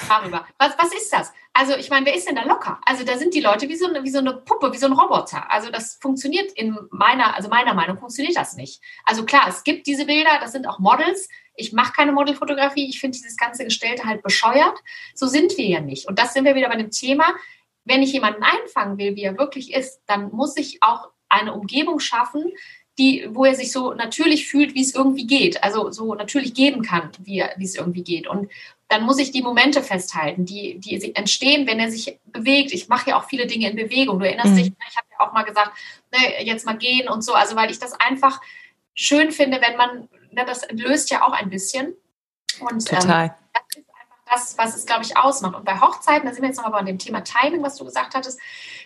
Darüber. 0.08 0.48
Was, 0.58 0.78
was 0.78 0.94
ist 0.94 1.12
das? 1.12 1.34
Also, 1.54 1.76
ich 1.76 1.90
meine, 1.90 2.06
wer 2.06 2.16
ist 2.16 2.28
denn 2.28 2.38
da 2.38 2.44
locker? 2.44 2.80
Also, 2.86 3.04
da 3.04 3.18
sind 3.18 3.34
die 3.34 3.42
Leute 3.42 3.68
wie 3.68 3.76
so, 3.76 3.88
eine, 3.88 4.04
wie 4.04 4.10
so 4.10 4.20
eine 4.20 4.34
Puppe, 4.34 4.72
wie 4.72 4.78
so 4.78 4.86
ein 4.86 4.94
Roboter. 4.94 5.52
Also, 5.52 5.70
das 5.70 5.96
funktioniert 5.96 6.52
in 6.54 6.78
meiner, 6.90 7.36
also 7.36 7.50
meiner 7.50 7.74
Meinung 7.74 7.98
funktioniert 7.98 8.38
das 8.38 8.56
nicht. 8.56 8.82
Also, 9.04 9.26
klar, 9.26 9.48
es 9.50 9.64
gibt 9.64 9.88
diese 9.88 10.06
Bilder, 10.06 10.40
das 10.40 10.54
sind 10.54 10.68
auch 10.68 10.80
Models. 10.80 11.28
Ich 11.56 11.74
mache 11.74 11.92
keine 11.92 12.14
Modelfotografie. 12.14 12.88
Ich 12.88 13.02
finde 13.02 13.18
dieses 13.18 13.36
ganze 13.36 13.66
Gestellte 13.66 14.06
halt 14.06 14.24
bescheuert. 14.24 14.80
So 15.14 15.28
sind 15.28 15.58
wir 15.58 15.66
ja 15.66 15.82
nicht. 15.82 16.08
Und 16.08 16.18
das 16.18 16.34
sind 16.34 16.46
wir 16.46 16.56
wieder 16.56 16.70
bei 16.70 16.78
dem 16.78 16.92
Thema. 16.92 17.36
Wenn 17.84 18.02
ich 18.02 18.14
jemanden 18.14 18.44
einfangen 18.44 18.98
will, 18.98 19.18
wie 19.18 19.24
er 19.24 19.38
wirklich 19.38 19.74
ist, 19.74 20.02
dann 20.06 20.32
muss 20.32 20.56
ich 20.56 20.82
auch 20.82 21.10
eine 21.28 21.54
Umgebung 21.54 22.00
schaffen, 22.00 22.52
die, 23.00 23.28
wo 23.32 23.46
er 23.46 23.56
sich 23.56 23.72
so 23.72 23.94
natürlich 23.94 24.48
fühlt, 24.48 24.76
wie 24.76 24.82
es 24.82 24.94
irgendwie 24.94 25.26
geht. 25.26 25.64
Also 25.64 25.92
so 25.92 26.14
natürlich 26.14 26.54
geben 26.54 26.84
kann, 26.84 27.10
wie, 27.20 27.44
wie 27.56 27.64
es 27.64 27.76
irgendwie 27.76 28.04
geht. 28.04 28.28
Und 28.28 28.52
dann 28.90 29.04
muss 29.04 29.20
ich 29.20 29.32
die 29.32 29.42
Momente 29.42 29.82
festhalten, 29.82 30.46
die, 30.46 30.80
die 30.80 31.16
entstehen, 31.16 31.66
wenn 31.66 31.80
er 31.80 31.90
sich 31.90 32.20
bewegt. 32.26 32.74
Ich 32.74 32.90
mache 32.90 33.12
ja 33.12 33.20
auch 33.20 33.24
viele 33.30 33.48
Dinge 33.48 33.70
in 33.70 33.76
Bewegung. 33.76 34.20
Du 34.20 34.26
erinnerst 34.26 34.52
mhm. 34.52 34.56
dich, 34.58 34.68
ich 34.68 34.98
habe 34.98 35.08
ja 35.12 35.20
auch 35.28 35.34
mal 35.34 35.44
gesagt, 35.44 35.72
ne, 36.12 36.44
jetzt 36.44 36.66
mal 36.66 36.78
gehen 36.78 37.08
und 37.08 37.24
so. 37.24 37.34
Also 37.34 37.56
weil 37.56 37.72
ich 37.72 37.80
das 37.80 37.94
einfach 37.94 38.42
schön 38.94 39.32
finde, 39.32 39.62
wenn 39.62 39.78
man, 39.78 40.10
ne, 40.32 40.44
das 40.46 40.68
löst 40.72 41.10
ja 41.10 41.26
auch 41.26 41.34
ein 41.34 41.50
bisschen. 41.50 41.94
Und, 42.60 42.92
ähm, 42.92 43.00
Total. 43.00 43.26
Ähm, 43.26 43.32
das 43.54 43.78
ist 43.78 43.90
einfach 43.90 44.32
das, 44.32 44.58
was 44.58 44.76
es, 44.76 44.86
glaube 44.86 45.04
ich, 45.04 45.16
ausmacht. 45.16 45.56
Und 45.56 45.66
bei 45.66 45.80
Hochzeiten, 45.80 46.28
da 46.28 46.34
sind 46.34 46.42
wir 46.42 46.50
jetzt 46.50 46.58
nochmal 46.58 46.82
bei 46.82 46.92
dem 46.92 47.00
Thema 47.00 47.22
Timing, 47.22 47.64
was 47.64 47.78
du 47.78 47.86
gesagt 47.86 48.14
hattest, 48.16 48.40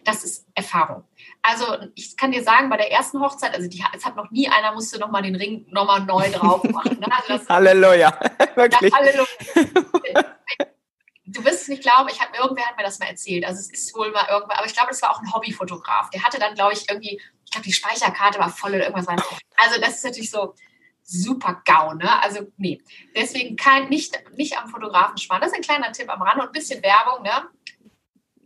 das 0.03 0.23
ist 0.23 0.45
Erfahrung. 0.53 1.03
Also 1.45 1.65
ich 1.93 2.15
kann 2.15 2.31
dir 2.31 2.41
sagen, 2.41 2.69
bei 2.69 2.77
der 2.77 2.89
ersten 2.89 3.19
Hochzeit, 3.19 3.53
also 3.53 3.67
die, 3.67 3.83
es 3.93 4.05
hat 4.05 4.15
noch 4.15 4.31
nie 4.31 4.47
einer 4.47 4.73
musste 4.73 4.97
noch 4.97 5.11
mal 5.11 5.21
den 5.21 5.35
Ring 5.35 5.65
noch 5.69 5.85
mal 5.85 5.99
neu 5.99 6.31
drauf 6.31 6.63
machen. 6.63 6.97
Ne? 6.99 7.07
Also 7.27 7.45
Halleluja, 7.49 8.17
wirklich. 8.55 8.91
Ja, 8.91 8.97
Halleluja. 8.97 9.27
Du 11.25 11.43
wirst 11.43 11.63
es 11.63 11.67
nicht 11.67 11.83
glauben, 11.83 12.07
ich 12.09 12.21
hab, 12.21 12.33
irgendwer 12.37 12.65
hat 12.65 12.77
mir 12.77 12.83
das 12.83 12.99
mal 12.99 13.07
erzählt. 13.07 13.45
Also 13.45 13.59
es 13.59 13.71
ist 13.71 13.93
wohl 13.95 14.11
mal 14.11 14.25
irgendwer, 14.29 14.57
aber 14.57 14.67
ich 14.67 14.73
glaube, 14.73 14.89
das 14.89 15.01
war 15.01 15.11
auch 15.11 15.21
ein 15.21 15.33
Hobbyfotograf. 15.33 16.09
Der 16.11 16.23
hatte 16.23 16.39
dann, 16.39 16.55
glaube 16.55 16.73
ich, 16.73 16.89
irgendwie, 16.89 17.19
ich 17.43 17.51
glaube, 17.51 17.65
die 17.65 17.73
Speicherkarte 17.73 18.39
war 18.39 18.49
voll 18.49 18.75
oder 18.75 18.85
irgendwas. 18.85 19.07
Also 19.07 19.81
das 19.81 19.95
ist 19.95 20.05
natürlich 20.05 20.31
so 20.31 20.53
super 21.01 21.61
GAU, 21.65 21.93
ne? 21.95 22.23
Also 22.23 22.47
nee. 22.55 22.81
Deswegen 23.15 23.57
kein, 23.57 23.89
nicht, 23.89 24.17
nicht 24.37 24.57
am 24.57 24.69
Fotografen 24.69 25.17
sparen. 25.17 25.41
Das 25.41 25.51
ist 25.51 25.57
ein 25.57 25.61
kleiner 25.61 25.91
Tipp 25.91 26.09
am 26.09 26.21
Rand 26.21 26.41
und 26.41 26.47
ein 26.47 26.51
bisschen 26.53 26.81
Werbung, 26.81 27.23
ne? 27.23 27.49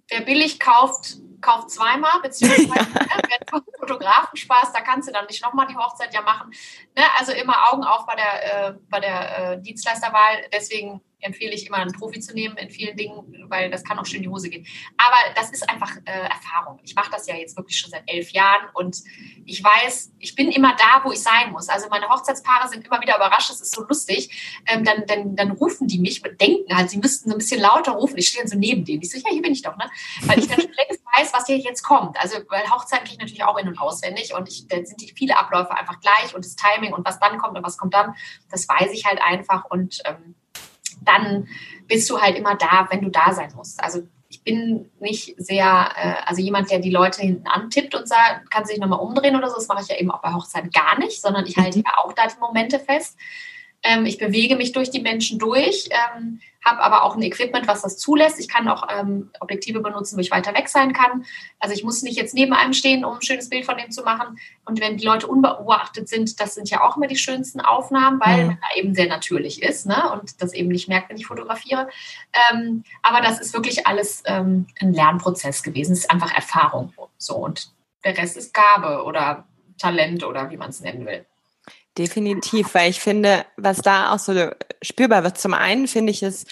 Wer 0.10 0.22
billig 0.22 0.60
kauft, 0.60 1.18
kauft 1.41 1.71
zweimal, 1.71 2.21
beziehungsweise 2.21 2.69
ja. 2.93 3.01
ne, 3.01 3.21
wer 3.27 3.61
Fotografen 3.79 4.38
Spaß, 4.38 4.73
da 4.73 4.81
kannst 4.81 5.07
du 5.07 5.13
dann 5.13 5.25
nicht 5.25 5.43
nochmal 5.43 5.67
die 5.67 5.75
Hochzeit 5.75 6.13
ja 6.13 6.21
machen. 6.21 6.51
Ne? 6.95 7.03
Also 7.17 7.31
immer 7.31 7.71
Augen 7.71 7.83
auf 7.83 8.05
bei 8.05 8.15
der, 8.15 8.67
äh, 8.69 8.73
bei 8.89 8.99
der 8.99 9.51
äh, 9.53 9.61
Dienstleisterwahl. 9.61 10.45
Deswegen 10.53 11.01
empfehle 11.20 11.53
ich 11.53 11.68
immer 11.68 11.78
einen 11.78 11.91
Profi 11.91 12.20
zu 12.20 12.34
nehmen 12.34 12.57
in 12.57 12.70
vielen 12.70 12.95
Dingen, 12.95 13.45
weil 13.49 13.70
das 13.70 13.84
kann 13.84 13.97
auch 13.99 14.05
schön 14.05 14.18
in 14.18 14.24
die 14.24 14.30
Hose 14.30 14.49
gehen. 14.49 14.65
Aber 14.97 15.18
das 15.36 15.51
ist 15.51 15.70
einfach 15.70 15.95
äh, 16.05 16.11
Erfahrung. 16.11 16.80
Ich 16.84 16.95
mache 16.95 17.11
das 17.11 17.28
ja 17.28 17.36
jetzt 17.36 17.57
wirklich 17.57 17.78
schon 17.80 17.91
seit 17.91 18.03
elf 18.07 18.32
Jahren 18.32 18.68
und 18.74 19.01
ich 19.45 19.63
weiß, 19.63 20.13
ich 20.20 20.36
bin 20.36 20.51
immer 20.51 20.76
da, 20.76 21.03
wo 21.03 21.11
ich 21.11 21.22
sein 21.22 21.51
muss. 21.51 21.70
Also 21.70 21.88
meine 21.89 22.07
Hochzeitspaare 22.07 22.70
sind 22.70 22.86
immer 22.86 23.01
wieder 23.01 23.15
überrascht, 23.15 23.49
das 23.49 23.61
ist 23.61 23.74
so 23.74 23.84
lustig. 23.84 24.61
Ähm, 24.68 24.84
dann, 24.84 25.05
dann, 25.07 25.36
dann 25.36 25.51
rufen 25.51 25.88
die 25.88 25.99
mich 25.99 26.24
und 26.24 26.39
denken 26.39 26.76
halt, 26.76 26.89
sie 26.89 26.97
müssten 26.97 27.30
so 27.30 27.36
ein 27.36 27.39
bisschen 27.39 27.61
lauter 27.61 27.93
rufen. 27.93 28.18
Ich 28.18 28.30
stehe 28.30 28.43
dann 28.43 28.51
so 28.51 28.57
neben 28.57 28.86
denen. 28.86 29.01
Ich 29.01 29.11
so, 29.11 29.18
ja, 29.18 29.30
hier 29.30 29.41
bin 29.41 29.53
ich 29.53 29.61
doch, 29.61 29.76
ne? 29.78 29.89
Weil 30.24 30.39
ich 30.39 30.47
dann 30.47 30.61
schon 30.61 30.72
längst 30.74 31.01
weiß, 31.18 31.34
was 31.34 31.45
hier 31.47 31.57
jetzt 31.57 31.84
kommt. 31.84 32.20
Also, 32.20 32.38
weil 32.49 32.70
Hochzeiten 32.70 33.05
kriege 33.05 33.15
ich 33.15 33.20
natürlich 33.20 33.43
auch 33.43 33.57
in- 33.57 33.68
und 33.68 33.80
auswendig 33.80 34.34
und 34.34 34.47
ich, 34.47 34.68
dann 34.68 34.86
sind 34.86 35.01
die 35.01 35.11
viele 35.15 35.38
Abläufe 35.38 35.72
einfach 35.72 35.99
gleich 35.99 36.36
und 36.36 36.45
das 36.45 36.55
Timing 36.55 36.93
und 36.93 37.05
was 37.05 37.20
dann 37.20 37.38
kommt 37.38 37.57
und 37.57 37.63
was 37.63 37.78
kommt 37.78 37.93
dann, 37.93 38.15
das 38.51 38.68
weiß 38.68 38.91
ich 38.91 39.05
halt 39.05 39.22
einfach 39.22 39.65
und 39.65 39.99
ähm, 40.05 40.36
dann 41.02 41.48
bist 41.88 42.10
du 42.10 42.20
halt 42.20 42.38
immer 42.38 42.56
da, 42.56 42.88
wenn 42.89 43.02
du 43.02 43.10
da 43.10 43.34
sein 43.34 43.52
musst. 43.56 43.84
Also 43.84 44.04
ich 44.30 44.43
bin 44.43 44.89
nicht 45.00 45.36
sehr, 45.38 45.89
äh, 45.95 46.16
also 46.26 46.41
jemand, 46.41 46.70
der 46.70 46.80
die 46.80 46.89
Leute 46.89 47.22
hinten 47.22 47.48
antippt 47.48 47.95
und 47.95 48.08
sagt, 48.08 48.52
kann 48.52 48.66
sich 48.66 48.78
nochmal 48.78 49.00
umdrehen 49.00 49.36
oder 49.36 49.50
so, 49.50 49.56
das 49.56 49.68
mache 49.68 49.84
ich 49.84 49.88
ja 49.88 49.98
eben 49.98 50.12
auch 50.12 50.22
bei 50.22 50.34
Hochzeiten 50.34 50.70
gar 50.70 51.00
nicht, 51.00 51.22
sondern 51.22 51.45
ich 51.45 51.58
halte 51.58 51.80
mhm. 51.80 51.86
ja 51.86 51.98
auch 52.04 52.14
da 52.14 52.28
die 52.28 52.39
Momente 52.39 52.80
fest. 52.80 53.18
Ähm, 53.88 54.05
ich 54.05 54.17
bewege 54.17 54.57
mich 54.57 54.73
durch 54.73 54.91
die 54.91 55.01
Menschen 55.01 55.39
durch, 55.39 55.88
ähm, 55.91 56.41
habe 56.63 56.81
aber 56.81 57.03
auch 57.03 57.15
ein 57.15 57.21
Equipment, 57.21 57.67
was 57.67 57.81
das 57.81 57.97
zulässt. 57.97 58.39
Ich 58.39 58.49
kann 58.49 58.67
auch 58.67 58.88
ähm, 58.93 59.31
Objektive 59.39 59.79
benutzen, 59.79 60.17
wo 60.17 60.21
ich 60.21 60.31
weiter 60.31 60.53
weg 60.53 60.67
sein 60.67 60.91
kann. 60.91 61.25
Also 61.59 61.73
ich 61.73 61.85
muss 61.85 62.01
nicht 62.01 62.17
jetzt 62.17 62.33
neben 62.33 62.51
einem 62.51 62.73
stehen, 62.73 63.05
um 63.05 63.15
ein 63.15 63.21
schönes 63.21 63.47
Bild 63.47 63.65
von 63.65 63.77
dem 63.77 63.89
zu 63.89 64.03
machen. 64.03 64.38
Und 64.65 64.81
wenn 64.81 64.97
die 64.97 65.05
Leute 65.05 65.27
unbeobachtet 65.27 66.09
sind, 66.09 66.39
das 66.41 66.55
sind 66.55 66.69
ja 66.69 66.81
auch 66.81 66.97
immer 66.97 67.07
die 67.07 67.15
schönsten 67.15 67.61
Aufnahmen, 67.61 68.19
weil 68.19 68.41
mhm. 68.41 68.47
man 68.47 68.57
da 68.59 68.79
eben 68.79 68.93
sehr 68.93 69.07
natürlich 69.07 69.63
ist 69.63 69.85
ne? 69.85 70.11
und 70.11 70.41
das 70.41 70.53
eben 70.53 70.67
nicht 70.67 70.89
merkt, 70.89 71.09
wenn 71.09 71.17
ich 71.17 71.25
fotografiere. 71.25 71.88
Ähm, 72.51 72.83
aber 73.03 73.21
das 73.21 73.39
ist 73.39 73.53
wirklich 73.53 73.88
alles 73.88 74.23
ähm, 74.25 74.67
ein 74.81 74.93
Lernprozess 74.93 75.63
gewesen. 75.63 75.93
Es 75.93 75.99
ist 75.99 76.11
einfach 76.11 76.35
Erfahrung. 76.35 76.93
So 77.17 77.35
und 77.35 77.71
der 78.03 78.17
Rest 78.17 78.35
ist 78.35 78.53
Gabe 78.53 79.03
oder 79.05 79.45
Talent 79.77 80.23
oder 80.25 80.49
wie 80.49 80.57
man 80.57 80.69
es 80.69 80.81
nennen 80.81 81.05
will. 81.05 81.25
Definitiv, 81.98 82.74
weil 82.74 82.89
ich 82.89 83.00
finde, 83.00 83.45
was 83.56 83.82
da 83.82 84.14
auch 84.14 84.20
so 84.20 84.34
spürbar 84.82 85.24
wird, 85.24 85.38
zum 85.38 85.54
einen 85.54 85.88
finde 85.88 86.12
ich 86.12 86.22
es 86.22 86.45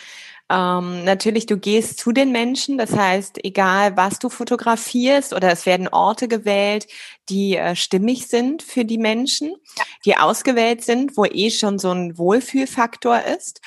ähm, 0.49 1.03
natürlich, 1.03 1.47
du 1.47 1.57
gehst 1.57 1.97
zu 1.97 2.11
den 2.11 2.31
Menschen, 2.31 2.77
das 2.77 2.95
heißt, 2.95 3.43
egal 3.43 3.97
was 3.97 4.19
du 4.19 4.29
fotografierst 4.29 5.33
oder 5.33 5.51
es 5.51 5.65
werden 5.65 5.87
Orte 5.87 6.27
gewählt, 6.27 6.87
die 7.29 7.57
äh, 7.57 7.75
stimmig 7.75 8.27
sind 8.27 8.61
für 8.61 8.85
die 8.85 8.99
Menschen, 8.99 9.55
die 10.05 10.17
ausgewählt 10.17 10.83
sind, 10.83 11.17
wo 11.17 11.25
eh 11.25 11.49
schon 11.49 11.79
so 11.79 11.91
ein 11.91 12.17
Wohlfühlfaktor 12.17 13.21
ist. 13.23 13.59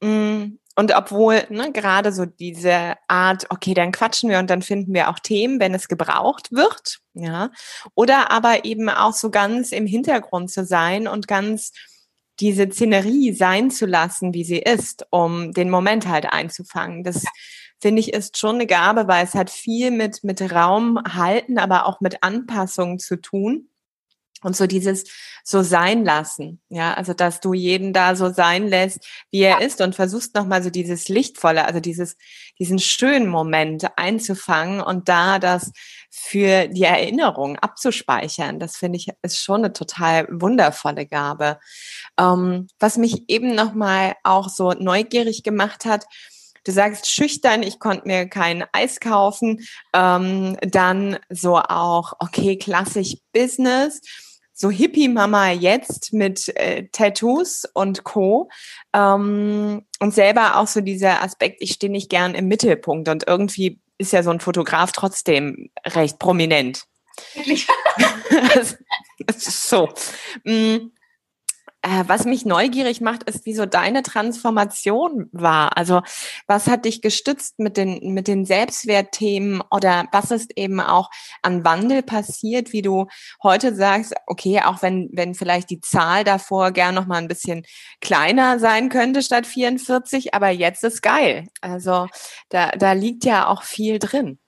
Mm, 0.00 0.59
und 0.80 0.96
obwohl 0.96 1.42
ne, 1.50 1.72
gerade 1.72 2.10
so 2.10 2.24
diese 2.24 2.94
Art, 3.06 3.44
okay, 3.50 3.74
dann 3.74 3.92
quatschen 3.92 4.30
wir 4.30 4.38
und 4.38 4.48
dann 4.48 4.62
finden 4.62 4.94
wir 4.94 5.10
auch 5.10 5.18
Themen, 5.18 5.60
wenn 5.60 5.74
es 5.74 5.88
gebraucht 5.88 6.52
wird, 6.52 7.00
ja, 7.12 7.50
oder 7.94 8.30
aber 8.30 8.64
eben 8.64 8.88
auch 8.88 9.12
so 9.12 9.30
ganz 9.30 9.72
im 9.72 9.86
Hintergrund 9.86 10.50
zu 10.50 10.64
sein 10.64 11.06
und 11.06 11.28
ganz 11.28 11.72
diese 12.40 12.66
Szenerie 12.70 13.34
sein 13.34 13.70
zu 13.70 13.84
lassen, 13.84 14.32
wie 14.32 14.42
sie 14.42 14.60
ist, 14.60 15.04
um 15.10 15.52
den 15.52 15.68
Moment 15.68 16.08
halt 16.08 16.32
einzufangen. 16.32 17.04
Das 17.04 17.24
ja. 17.24 17.30
finde 17.78 18.00
ich 18.00 18.14
ist 18.14 18.38
schon 18.38 18.54
eine 18.54 18.66
Gabe, 18.66 19.06
weil 19.06 19.22
es 19.22 19.34
hat 19.34 19.50
viel 19.50 19.90
mit, 19.90 20.24
mit 20.24 20.40
Raum 20.50 20.98
halten, 21.06 21.58
aber 21.58 21.84
auch 21.84 22.00
mit 22.00 22.22
Anpassungen 22.22 22.98
zu 22.98 23.20
tun. 23.20 23.68
Und 24.42 24.56
so 24.56 24.66
dieses 24.66 25.04
so 25.44 25.62
sein 25.62 26.04
lassen, 26.04 26.60
ja, 26.68 26.94
also 26.94 27.14
dass 27.14 27.40
du 27.40 27.52
jeden 27.52 27.92
da 27.92 28.14
so 28.14 28.30
sein 28.30 28.68
lässt, 28.68 29.06
wie 29.30 29.40
er 29.40 29.60
ist 29.60 29.80
und 29.80 29.94
versuchst 29.94 30.34
nochmal 30.34 30.62
so 30.62 30.70
dieses 30.70 31.08
Lichtvolle, 31.08 31.64
also 31.64 31.80
dieses, 31.80 32.16
diesen 32.58 32.78
schönen 32.78 33.26
Moment 33.26 33.86
einzufangen 33.96 34.80
und 34.80 35.08
da 35.08 35.38
das 35.38 35.72
für 36.10 36.68
die 36.68 36.84
Erinnerung 36.84 37.58
abzuspeichern. 37.58 38.58
Das 38.58 38.76
finde 38.76 38.98
ich 38.98 39.08
ist 39.22 39.42
schon 39.42 39.64
eine 39.64 39.72
total 39.72 40.26
wundervolle 40.30 41.06
Gabe. 41.06 41.58
Ähm, 42.18 42.68
was 42.78 42.96
mich 42.96 43.24
eben 43.28 43.54
nochmal 43.54 44.14
auch 44.24 44.48
so 44.48 44.72
neugierig 44.72 45.42
gemacht 45.42 45.84
hat, 45.84 46.06
Du 46.64 46.72
sagst 46.72 47.08
schüchtern, 47.10 47.62
ich 47.62 47.78
konnte 47.78 48.06
mir 48.06 48.28
kein 48.28 48.64
Eis 48.72 49.00
kaufen. 49.00 49.66
Ähm, 49.94 50.58
dann 50.60 51.18
so 51.30 51.56
auch, 51.56 52.12
okay, 52.18 52.58
klassisch 52.58 53.16
Business 53.32 54.02
so 54.60 54.70
Hippie-Mama 54.70 55.52
jetzt 55.52 56.12
mit 56.12 56.54
äh, 56.56 56.86
Tattoos 56.92 57.64
und 57.72 58.04
Co. 58.04 58.50
Ähm, 58.92 59.86
und 60.00 60.14
selber 60.14 60.58
auch 60.58 60.66
so 60.66 60.82
dieser 60.82 61.22
Aspekt, 61.22 61.62
ich 61.62 61.72
stehe 61.72 61.90
nicht 61.90 62.10
gern 62.10 62.34
im 62.34 62.46
Mittelpunkt 62.46 63.08
und 63.08 63.26
irgendwie 63.26 63.80
ist 63.96 64.12
ja 64.12 64.22
so 64.22 64.30
ein 64.30 64.40
Fotograf 64.40 64.92
trotzdem 64.92 65.70
recht 65.86 66.18
prominent. 66.18 66.84
so. 69.36 69.88
Mm. 70.44 70.90
Äh, 71.82 72.04
was 72.08 72.26
mich 72.26 72.44
neugierig 72.44 73.00
macht, 73.00 73.22
ist, 73.22 73.46
wie 73.46 73.54
so 73.54 73.64
deine 73.64 74.02
Transformation 74.02 75.30
war. 75.32 75.78
Also 75.78 76.02
was 76.46 76.66
hat 76.66 76.84
dich 76.84 77.00
gestützt 77.00 77.58
mit 77.58 77.78
den, 77.78 78.12
mit 78.12 78.28
den 78.28 78.44
Selbstwertthemen 78.44 79.62
oder 79.70 80.06
was 80.12 80.30
ist 80.30 80.58
eben 80.58 80.80
auch 80.80 81.10
an 81.40 81.64
Wandel 81.64 82.02
passiert, 82.02 82.74
wie 82.74 82.82
du 82.82 83.06
heute 83.42 83.74
sagst, 83.74 84.14
okay, 84.26 84.60
auch 84.60 84.82
wenn, 84.82 85.08
wenn 85.12 85.34
vielleicht 85.34 85.70
die 85.70 85.80
Zahl 85.80 86.22
davor 86.22 86.70
gern 86.72 86.94
noch 86.94 87.06
mal 87.06 87.16
ein 87.16 87.28
bisschen 87.28 87.64
kleiner 88.02 88.58
sein 88.58 88.90
könnte 88.90 89.22
statt 89.22 89.46
44, 89.46 90.34
aber 90.34 90.50
jetzt 90.50 90.84
ist 90.84 91.00
geil. 91.00 91.48
Also 91.62 92.08
da, 92.50 92.72
da 92.72 92.92
liegt 92.92 93.24
ja 93.24 93.46
auch 93.46 93.62
viel 93.62 93.98
drin. 93.98 94.38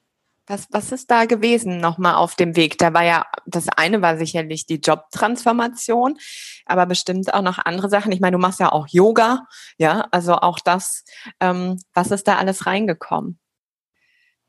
Was, 0.47 0.67
was 0.71 0.91
ist 0.91 1.11
da 1.11 1.25
gewesen 1.25 1.79
nochmal 1.79 2.17
auf 2.17 2.35
dem 2.35 2.57
Weg? 2.57 2.77
Da 2.79 2.93
war 2.93 3.05
ja, 3.05 3.27
das 3.47 3.69
eine 3.69 4.03
war 4.03 4.17
sicherlich 4.17 4.67
die 4.67 4.81
Jobtransformation, 4.81 6.19
aber 6.67 6.87
bestimmt 6.87 7.33
auch 7.33 7.43
noch 7.43 7.59
andere 7.59 7.89
Sachen. 7.89 8.11
Ich 8.11 8.21
meine, 8.21 8.37
du 8.37 8.43
machst 8.43 8.59
ja 8.59 8.73
auch 8.73 8.89
Yoga, 8.89 9.47
ja, 9.79 10.09
also 10.11 10.35
auch 10.35 10.59
das, 10.59 11.05
ähm, 11.39 11.81
was 11.95 12.11
ist 12.11 12.27
da 12.27 12.39
alles 12.39 12.67
reingekommen? 12.67 13.39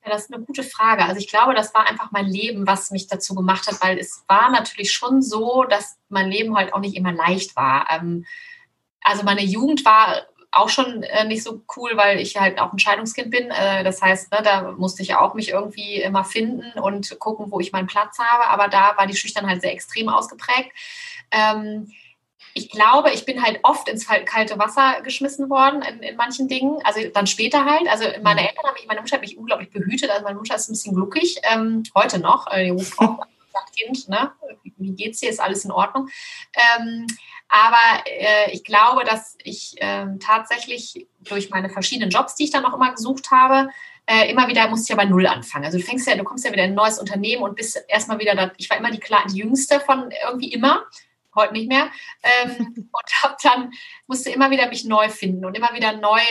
Ja, 0.04 0.12
das 0.12 0.24
ist 0.24 0.34
eine 0.34 0.44
gute 0.44 0.64
Frage. 0.64 1.06
Also 1.06 1.20
ich 1.20 1.30
glaube, 1.30 1.54
das 1.54 1.74
war 1.74 1.88
einfach 1.88 2.12
mein 2.12 2.26
Leben, 2.26 2.68
was 2.68 2.92
mich 2.92 3.08
dazu 3.08 3.36
gemacht 3.36 3.68
hat, 3.68 3.82
weil 3.82 3.98
es 4.00 4.24
war 4.28 4.50
natürlich 4.50 4.92
schon 4.92 5.22
so, 5.22 5.64
dass 5.64 5.98
mein 6.10 6.30
Leben 6.30 6.58
halt 6.58 6.74
auch 6.74 6.80
nicht 6.80 6.96
immer 6.96 7.14
leicht 7.14 7.56
war. 7.56 7.88
Ähm, 7.92 8.26
also 9.02 9.24
meine 9.24 9.44
Jugend 9.44 9.86
war 9.86 10.24
auch 10.54 10.70
schon 10.70 11.04
äh, 11.04 11.26
nicht 11.26 11.44
so 11.44 11.64
cool, 11.76 11.92
weil 11.96 12.20
ich 12.20 12.38
halt 12.38 12.60
auch 12.60 12.72
ein 12.72 12.80
Scheidungskind 12.80 13.32
bin. 13.32 13.52
Äh, 13.52 13.84
das 13.84 14.02
heißt, 14.02 14.32
ne, 14.32 14.40
da 14.44 14.72
musste 14.72 15.02
ich 15.02 15.10
ja 15.10 15.22
auch 15.22 15.34
mich 15.34 15.50
irgendwie 15.50 16.02
immer 16.02 16.24
finden 16.24 16.80
und 16.80 17.18
gucken, 17.20 17.48
wo 17.50 17.60
ich 17.60 17.72
meinen 17.72 17.88
Platz 17.88 18.18
habe. 18.20 18.48
Aber 18.48 18.68
da 18.68 18.94
war 18.98 19.08
die 19.08 19.16
Schüchternheit 19.16 19.62
sehr 19.62 19.74
extrem 19.74 20.10
ausgeprägt. 20.10 20.72
Ähm, 21.32 21.92
ich 22.56 22.70
glaube, 22.70 23.12
ich 23.12 23.26
bin 23.26 23.42
halt 23.42 23.60
oft 23.64 23.90
ins 23.90 24.08
kalte 24.08 24.60
Wasser 24.60 25.02
geschmissen 25.02 25.50
worden 25.50 25.82
in, 25.82 26.04
in 26.04 26.16
manchen 26.16 26.48
Dingen. 26.48 26.80
Also 26.84 27.02
dann 27.12 27.26
später 27.26 27.66
halt. 27.66 27.88
Also 27.90 28.06
meine 28.22 28.42
mhm. 28.42 28.48
Eltern 28.48 28.66
haben 28.66 28.74
mich, 28.76 28.88
meine 28.88 29.02
Mutter 29.02 29.16
hat 29.16 29.22
mich 29.22 29.38
unglaublich 29.38 29.72
behütet. 29.72 30.12
Also 30.12 30.24
meine 30.24 30.38
Mutter 30.38 30.56
ist 30.56 30.70
ein 30.70 30.74
bisschen 30.74 30.96
gluckig, 30.96 31.40
ähm, 31.52 31.84
heute 31.96 32.20
noch. 32.20 32.48
Äh, 32.52 32.66
die 32.66 32.70
ruft 32.70 33.00
auch 33.00 33.20
sagt, 33.54 33.76
Kind, 33.76 34.10
ne? 34.10 34.32
wie 34.78 34.92
geht's 34.92 35.20
dir? 35.20 35.30
Ist 35.30 35.40
alles 35.40 35.66
in 35.66 35.72
Ordnung? 35.72 36.10
Ähm, 36.54 37.08
aber 37.54 38.04
äh, 38.08 38.50
ich 38.52 38.64
glaube, 38.64 39.04
dass 39.04 39.38
ich 39.44 39.80
äh, 39.80 40.08
tatsächlich 40.20 41.06
durch 41.20 41.52
meine 41.52 41.70
verschiedenen 41.70 42.10
Jobs, 42.10 42.34
die 42.34 42.46
ich 42.46 42.50
dann 42.50 42.66
auch 42.66 42.74
immer 42.74 42.92
gesucht 42.92 43.30
habe, 43.30 43.70
äh, 44.08 44.32
immer 44.32 44.48
wieder 44.48 44.68
musste 44.70 44.86
ich 44.86 44.90
ja 44.90 44.96
bei 44.96 45.06
Null 45.06 45.28
anfangen. 45.28 45.64
Also 45.64 45.78
du 45.78 45.84
fängst 45.84 46.08
ja, 46.08 46.16
du 46.16 46.24
kommst 46.24 46.44
ja 46.46 46.52
wieder 46.52 46.64
in 46.64 46.72
ein 46.72 46.76
neues 46.76 46.98
Unternehmen 46.98 47.44
und 47.44 47.56
bist 47.56 47.80
erstmal 47.88 48.18
wieder 48.18 48.34
da. 48.34 48.52
Ich 48.58 48.72
war 48.72 48.78
immer 48.78 48.90
die, 48.90 49.00
die 49.00 49.38
Jüngste 49.38 49.80
von 49.80 50.10
irgendwie 50.26 50.52
immer, 50.52 50.84
heute 51.36 51.54
nicht 51.54 51.68
mehr. 51.68 51.92
Ähm, 52.24 52.90
und 52.92 53.22
hab 53.22 53.40
dann 53.44 53.72
musste 54.08 54.32
immer 54.32 54.50
wieder 54.50 54.68
mich 54.68 54.86
neu 54.86 55.10
finden 55.10 55.46
und 55.46 55.56
immer 55.56 55.76
wieder 55.76 55.94
neu 55.94 56.22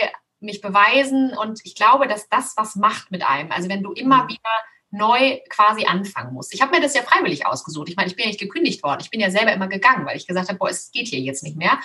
mich 0.41 0.59
beweisen. 0.59 1.37
Und 1.37 1.61
ich 1.63 1.73
glaube, 1.73 2.09
dass 2.09 2.27
das 2.27 2.57
was 2.57 2.75
macht 2.75 3.11
mit 3.11 3.25
einem. 3.25 3.49
Also 3.53 3.69
wenn 3.69 3.81
du 3.81 3.93
immer 3.93 4.25
mhm. 4.25 4.27
wieder 4.27 4.49
neu 4.93 5.39
quasi 5.49 5.85
anfangen 5.85 6.33
muss. 6.33 6.53
Ich 6.53 6.61
habe 6.61 6.71
mir 6.71 6.81
das 6.81 6.93
ja 6.93 7.01
freiwillig 7.01 7.47
ausgesucht. 7.47 7.89
Ich 7.89 7.95
meine, 7.95 8.07
ich 8.07 8.15
bin 8.15 8.23
ja 8.23 8.29
nicht 8.29 8.39
gekündigt 8.39 8.83
worden. 8.83 9.01
Ich 9.01 9.09
bin 9.09 9.19
ja 9.19 9.31
selber 9.31 9.51
immer 9.51 9.67
gegangen, 9.67 10.05
weil 10.05 10.17
ich 10.17 10.27
gesagt 10.27 10.49
habe, 10.49 10.59
boah, 10.59 10.69
es 10.69 10.91
geht 10.91 11.07
hier 11.07 11.19
jetzt 11.19 11.43
nicht 11.43 11.57
mehr. 11.57 11.79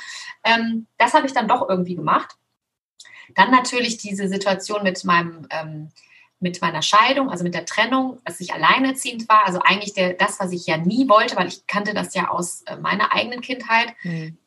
Ähm, 0.45 0.87
das 0.99 1.15
habe 1.15 1.27
ich 1.27 1.33
dann 1.33 1.49
doch 1.49 1.69
irgendwie 1.69 1.95
gemacht. 1.95 2.37
Dann 3.35 3.51
natürlich 3.51 3.97
diese 3.97 4.29
Situation 4.29 4.83
mit 4.83 5.03
meinem 5.05 5.47
ähm, 5.51 5.91
mit 6.41 6.63
meiner 6.63 6.83
Scheidung, 6.83 7.31
also 7.31 7.43
mit 7.43 7.55
der 7.55 7.65
Trennung, 7.65 8.21
dass 8.25 8.39
ich 8.39 8.55
alleinerziehend 8.55 9.29
war, 9.29 9.45
also 9.45 9.59
eigentlich 9.61 9.93
der, 9.95 10.13
das, 10.13 10.39
was 10.39 10.53
ich 10.53 10.67
ja 10.67 10.77
nie 10.77 11.09
wollte, 11.09 11.35
weil 11.35 11.49
ich 11.49 11.67
kannte 11.67 11.95
das 11.95 12.15
ja 12.15 12.29
aus 12.29 12.63
äh, 12.63 12.77
meiner 12.77 13.13
eigenen 13.13 13.41
Kindheit. 13.41 13.93
Mhm. 14.05 14.13
Ähm, 14.13 14.39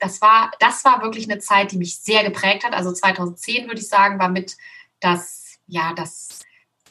das, 0.00 0.22
war, 0.22 0.52
das 0.58 0.84
war 0.86 1.02
wirklich 1.02 1.30
eine 1.30 1.40
Zeit, 1.40 1.72
die 1.72 1.76
mich 1.76 1.98
sehr 1.98 2.24
geprägt 2.24 2.64
hat. 2.64 2.72
Also 2.72 2.92
2010 2.92 3.66
würde 3.66 3.80
ich 3.80 3.88
sagen, 3.88 4.18
war 4.18 4.30
mit 4.30 4.56
das, 5.00 5.58
ja, 5.66 5.92
das, 5.92 6.40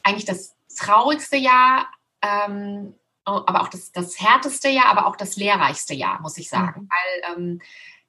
eigentlich 0.04 0.26
das 0.26 0.53
traurigste 0.76 1.38
Jahr, 1.38 1.88
ähm, 2.22 2.94
aber 3.26 3.62
auch 3.62 3.70
das, 3.70 3.92
das 3.92 4.20
härteste 4.20 4.70
Jahr, 4.70 4.88
aber 4.88 5.08
auch 5.08 5.16
das 5.16 5.38
lehrreichste 5.38 5.94
Jahr, 5.94 6.22
muss 6.22 6.38
ich 6.38 6.50
sagen. 6.50 6.82
Mhm. 6.82 6.90
Weil 6.90 7.36
ähm, 7.36 7.62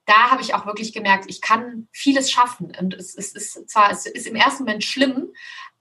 da 0.05 0.29
habe 0.31 0.41
ich 0.41 0.53
auch 0.53 0.65
wirklich 0.65 0.93
gemerkt, 0.93 1.25
ich 1.27 1.41
kann 1.41 1.87
vieles 1.91 2.29
schaffen. 2.29 2.73
Und 2.79 2.93
es, 2.93 3.15
es 3.15 3.33
ist 3.33 3.69
zwar, 3.69 3.91
es 3.91 4.05
ist 4.05 4.27
im 4.27 4.35
ersten 4.35 4.63
Moment 4.63 4.83
schlimm, 4.83 5.29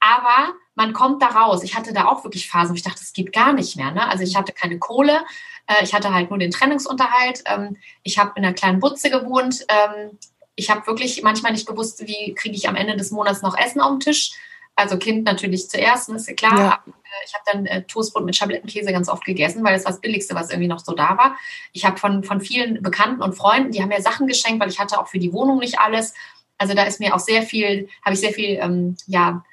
aber 0.00 0.54
man 0.74 0.92
kommt 0.92 1.22
da 1.22 1.28
raus. 1.28 1.62
Ich 1.62 1.74
hatte 1.76 1.92
da 1.92 2.06
auch 2.06 2.24
wirklich 2.24 2.48
Phasen, 2.48 2.70
wo 2.70 2.74
ich 2.74 2.82
dachte, 2.82 3.00
es 3.02 3.12
geht 3.12 3.32
gar 3.32 3.52
nicht 3.52 3.76
mehr. 3.76 3.90
Ne? 3.90 4.06
Also 4.08 4.22
ich 4.24 4.36
hatte 4.36 4.52
keine 4.52 4.78
Kohle, 4.78 5.24
äh, 5.66 5.82
ich 5.82 5.94
hatte 5.94 6.12
halt 6.12 6.30
nur 6.30 6.38
den 6.38 6.50
Trennungsunterhalt. 6.50 7.42
Ähm, 7.46 7.76
ich 8.02 8.18
habe 8.18 8.32
in 8.36 8.44
einer 8.44 8.54
kleinen 8.54 8.80
Butze 8.80 9.10
gewohnt. 9.10 9.64
Ähm, 9.68 10.18
ich 10.56 10.70
habe 10.70 10.86
wirklich 10.86 11.22
manchmal 11.22 11.52
nicht 11.52 11.66
gewusst, 11.66 12.06
wie 12.06 12.34
kriege 12.34 12.56
ich 12.56 12.68
am 12.68 12.76
Ende 12.76 12.96
des 12.96 13.10
Monats 13.10 13.42
noch 13.42 13.56
Essen 13.56 13.80
auf 13.80 13.90
den 13.90 14.00
Tisch. 14.00 14.32
Also 14.76 14.98
Kind 14.98 15.24
natürlich 15.24 15.70
zuerst, 15.70 16.08
ist 16.08 16.28
ja 16.28 16.34
klar. 16.34 16.58
Ja. 16.58 16.82
Äh, 16.86 17.26
ich 17.26 17.34
habe 17.34 17.44
dann 17.52 17.66
äh, 17.66 17.82
Toastbrot 17.84 18.24
mit 18.24 18.36
Schablettenkäse 18.36 18.92
ganz 18.92 19.08
oft 19.08 19.24
gegessen, 19.24 19.64
weil 19.64 19.74
das 19.74 19.84
war 19.84 19.92
das 19.92 20.00
Billigste, 20.00 20.34
was 20.34 20.50
irgendwie 20.50 20.68
noch 20.68 20.80
so 20.80 20.94
da 20.94 21.16
war. 21.16 21.36
Ich 21.72 21.84
habe 21.84 21.96
von, 21.96 22.24
von 22.24 22.40
vielen 22.40 22.82
Bekannten 22.82 23.22
und 23.22 23.34
Freunden, 23.34 23.70
die 23.70 23.82
haben 23.82 23.88
mir 23.88 24.02
Sachen 24.02 24.26
geschenkt, 24.26 24.60
weil 24.60 24.70
ich 24.70 24.80
hatte 24.80 24.98
auch 24.98 25.08
für 25.08 25.18
die 25.18 25.32
Wohnung 25.32 25.58
nicht 25.58 25.78
alles. 25.78 26.14
Also 26.58 26.74
da 26.74 26.84
ist 26.84 27.00
mir 27.00 27.14
auch 27.14 27.20
sehr 27.20 27.42
viel, 27.42 27.88
habe 28.04 28.14
ich 28.14 28.20
sehr 28.20 28.32
viel, 28.32 28.58
ähm, 28.60 28.96
ja, 29.06 29.44